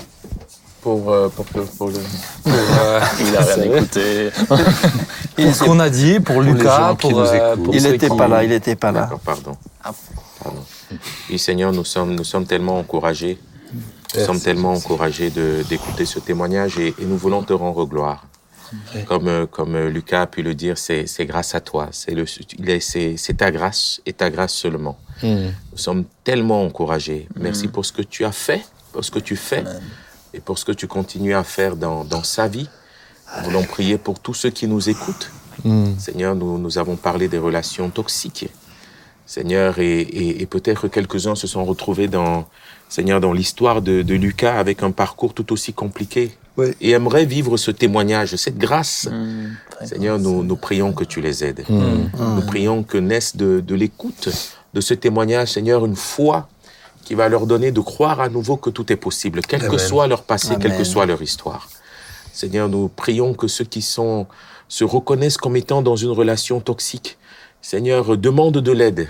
Pour, 0.82 1.12
euh, 1.12 1.28
pour, 1.30 1.44
pour, 1.46 1.66
pour 1.66 1.88
le... 1.88 1.96
Il 2.46 3.36
a 3.36 3.42
rien 3.42 3.64
écouté. 3.64 4.30
Pour 5.36 5.54
ce 5.54 5.64
qu'on 5.66 5.80
a 5.82 5.90
dit, 5.90 6.20
pour 6.22 6.42
Lucas, 6.42 6.96
pour, 6.98 7.20
euh, 7.20 7.56
Il 7.74 7.84
n'était 7.84 8.08
pas 8.08 8.28
là, 8.30 8.44
il 8.44 8.50
n'était 8.52 8.76
pas 8.78 8.92
là. 8.94 9.02
D'accord, 9.02 9.20
pardon. 9.20 9.58
Ah. 9.84 9.92
Pardon. 10.42 10.60
Oui, 11.30 11.38
Seigneur, 11.40 11.74
nous 11.74 11.84
sommes, 11.84 12.16
nous 12.16 12.24
sommes 12.24 12.46
tellement 12.46 12.78
encouragés. 12.80 13.38
Nous 14.16 14.24
sommes 14.24 14.40
tellement 14.40 14.74
encouragés 14.74 15.30
de- 15.32 15.64
d'écouter 15.68 16.06
ce 16.06 16.20
témoignage 16.20 16.80
et, 16.80 16.90
et 17.00 17.06
nous 17.06 17.18
voulons 17.18 17.44
te 17.44 17.52
rendre 17.52 17.86
gloire. 17.86 18.24
Comme, 19.08 19.28
euh, 19.28 19.46
comme 19.46 19.76
euh, 19.76 19.90
Lucas 19.90 20.22
a 20.24 20.28
pu 20.28 20.42
le 20.44 20.54
dire, 20.56 20.78
c'est 20.78 21.06
grâce 21.26 21.56
à 21.56 21.62
toi. 21.62 21.90
C'est 21.92 22.14
ta 23.38 23.52
grâce 23.52 24.02
et 24.06 24.14
ta 24.14 24.30
grâce 24.30 24.54
seulement. 24.54 24.98
hmm. 25.24 25.48
Nous 25.72 25.78
sommes 25.78 26.06
tellement 26.24 26.64
encouragés. 26.64 27.28
Merci 27.36 27.68
pour 27.68 27.86
ce 27.86 27.92
que 27.92 28.02
tu 28.02 28.26
as 28.26 28.32
fait, 28.32 28.62
pour 28.92 29.04
ce 29.04 29.12
que 29.12 29.20
tu 29.20 29.36
fais 29.36 29.64
et 30.34 30.40
pour 30.40 30.58
ce 30.58 30.66
que 30.66 30.72
tu 30.72 30.88
continues 30.88 31.34
à 31.36 31.44
faire 31.44 31.76
dans, 31.76 32.04
dans 32.04 32.24
sa 32.24 32.48
vie. 32.48 32.70
Nous 33.38 33.46
voulons 33.46 33.64
prier 33.64 33.98
pour 33.98 34.20
tous 34.20 34.34
ceux 34.34 34.50
qui 34.52 34.68
nous 34.68 34.90
écoutent. 34.90 35.32
Hmm. 35.64 35.98
Seigneur, 35.98 36.36
nous, 36.36 36.58
nous 36.58 36.78
avons 36.78 36.96
parlé 36.96 37.28
des 37.28 37.38
relations 37.40 37.90
toxiques. 37.90 38.48
Seigneur, 39.26 39.80
et, 39.80 40.02
et- 40.02 40.42
et 40.42 40.46
peut-être 40.46 40.84
que 40.84 40.88
quelques-uns 40.88 41.34
se 41.36 41.48
sont 41.48 41.66
retrouvés 41.66 42.08
dans, 42.08 42.48
Seigneur, 42.90 43.20
dans 43.20 43.34
l'histoire 43.34 43.82
de, 43.82 44.04
de 44.04 44.14
Lucas 44.14 44.60
avec 44.60 44.84
un 44.84 44.92
parcours 44.92 45.34
tout 45.34 45.52
aussi 45.52 45.74
compliqué. 45.74 46.38
Oui. 46.57 46.68
Et 46.80 46.91
aimeraient 46.91 47.26
vivre 47.26 47.57
ce 47.57 47.72
témoignage, 47.72 48.36
cette 48.38 48.57
grâce. 48.57 49.10
Mmh. 49.11 49.86
Seigneur, 49.86 50.19
nous, 50.19 50.44
nous 50.44 50.56
prions 50.56 50.94
que 50.94 51.03
tu 51.03 51.19
les 51.19 51.44
aides. 51.44 51.65
Hmm. 51.68 52.07
Nous 52.36 52.45
prions 52.45 52.84
que 52.84 52.98
naisse 52.98 53.36
de, 53.36 53.60
de 53.60 53.76
l'écoute 53.76 54.30
de 54.73 54.82
ce 54.82 54.94
témoignage, 54.94 55.52
Seigneur, 55.52 55.86
une 55.86 55.95
foi 55.95 56.48
qui 57.03 57.14
va 57.14 57.30
leur 57.30 57.45
donner 57.45 57.72
de 57.72 57.82
croire 57.82 58.19
à 58.19 58.30
nouveau 58.30 58.57
que 58.57 58.69
tout 58.69 58.91
est 58.91 58.95
possible, 58.95 59.41
quel 59.41 59.68
que 59.68 59.77
soit 59.77 60.07
leur 60.07 60.23
passé, 60.23 60.56
quelle 60.60 60.77
que 60.77 60.84
soit 60.84 61.06
leur 61.06 61.22
histoire. 61.22 61.69
Seigneur, 62.34 62.68
nous 62.68 62.90
prions 62.90 63.34
que 63.34 63.48
ceux 63.48 63.64
qui 63.64 63.82
sont, 63.82 64.26
se 64.68 64.84
reconnaissent 64.84 65.38
comme 65.38 65.56
étant 65.56 65.82
dans 65.82 65.95
une 65.95 66.10
relation 66.10 66.60
toxique, 66.60 67.18
Seigneur, 67.61 68.18
demandent 68.18 68.57
de 68.57 68.72
l'aide. 68.72 69.07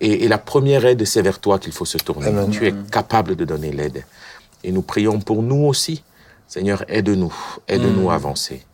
Et, 0.00 0.24
et 0.24 0.28
la 0.28 0.38
première 0.38 0.84
aide, 0.84 1.04
c'est 1.04 1.22
vers 1.22 1.38
toi 1.38 1.58
qu'il 1.58 1.72
faut 1.72 1.84
se 1.84 1.98
tourner. 1.98 2.28
Amen. 2.28 2.50
Tu 2.50 2.66
es 2.66 2.74
capable 2.90 3.36
de 3.36 3.44
donner 3.44 3.72
l'aide. 3.72 4.04
Et 4.64 4.72
nous 4.72 4.82
prions 4.82 5.20
pour 5.20 5.42
nous 5.42 5.64
aussi. 5.66 6.02
Seigneur, 6.48 6.82
aide-nous, 6.88 7.34
aide-nous 7.68 8.10
à 8.10 8.14
avancer. 8.14 8.64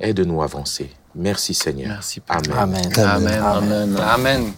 Aide-nous 0.00 0.40
à 0.40 0.44
avancer. 0.44 0.90
Merci 1.14 1.52
Seigneur. 1.54 1.88
Merci, 1.88 2.22
Amen. 2.28 2.90
Amen. 2.96 3.42
Amen. 3.42 3.96
Amen. 4.00 4.52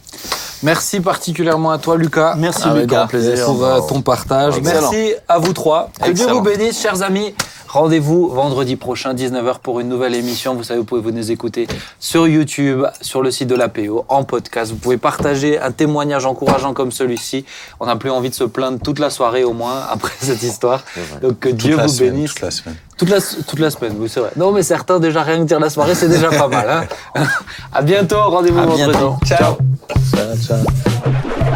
Merci 0.63 1.01
particulièrement 1.01 1.71
à 1.73 1.79
toi, 1.79 1.97
Lucas. 1.97 2.35
Merci 2.37 2.69
Avec 2.69 2.83
Lucas. 2.83 2.97
grand 2.99 3.07
plaisir. 3.09 3.45
pour 3.45 3.65
euh, 3.65 3.81
ton 3.81 4.01
partage. 4.03 4.59
Excellent. 4.59 4.91
Merci 4.93 5.15
à 5.29 5.39
vous 5.39 5.53
trois. 5.53 5.91
Que 6.03 6.11
Dieu 6.13 6.27
vous 6.29 6.41
bénisse, 6.43 6.81
chers 6.81 7.03
amis. 7.03 7.35
Rendez-vous 7.69 8.29
vendredi 8.29 8.77
prochain, 8.77 9.15
19h, 9.15 9.59
pour 9.61 9.81
une 9.81 9.89
nouvelle 9.89 10.15
émission. 10.15 10.55
Vous 10.55 10.63
savez, 10.63 10.79
vous 10.79 10.85
pouvez 10.85 11.01
vous 11.01 11.11
nous 11.11 11.31
écouter 11.31 11.67
sur 11.99 12.29
YouTube, 12.29 12.85
sur 13.01 13.23
le 13.23 13.31
site 13.31 13.49
de 13.49 13.55
l'APO, 13.55 14.05
en 14.11 14.25
podcast. 14.25 14.71
Vous 14.73 14.77
pouvez 14.77 14.99
partager 14.99 15.59
un 15.59 15.73
témoignage 15.73 16.27
encourageant 16.27 16.75
comme 16.75 16.93
celui-ci. 16.93 17.47
On 17.81 17.87
n'a 17.87 17.97
plus 17.97 18.11
envie 18.11 18.29
de 18.29 18.35
se 18.35 18.45
plaindre 18.45 18.79
toute 18.79 18.99
la 18.99 19.09
soirée, 19.09 19.43
au 19.45 19.55
moins, 19.55 19.81
après 19.91 20.13
cette 20.21 20.43
histoire. 20.43 20.85
Donc, 21.23 21.41
que 21.41 21.49
Dieu 21.49 21.77
Toute 21.77 21.83
vous 21.85 21.89
semaine, 21.89 22.13
bénisse. 22.13 22.35
toute 22.35 22.43
la 22.43 22.51
semaine. 22.51 22.77
Toute 22.97 23.09
la, 23.09 23.21
toute 23.21 23.59
la 23.59 23.71
semaine, 23.71 23.95
oui, 23.99 24.09
c'est 24.09 24.21
vrai. 24.21 24.31
Non, 24.37 24.53
mais 24.53 24.63
certains, 24.63 25.01
déjà, 25.01 25.23
rien 25.23 25.39
que 25.39 25.45
dire 25.45 25.59
la 25.59 25.71
soirée, 25.71 25.95
c'est 25.95 26.09
déjà 26.09 26.29
pas 26.29 26.49
mal. 26.49 26.87
Hein 27.15 27.25
à 27.73 27.83
bientôt. 27.83 28.23
Rendez-vous 28.23 28.63
vendredi. 28.63 28.99
Ciao. 29.27 29.57
Ciao, 30.15 30.37
ciao. 30.37 31.53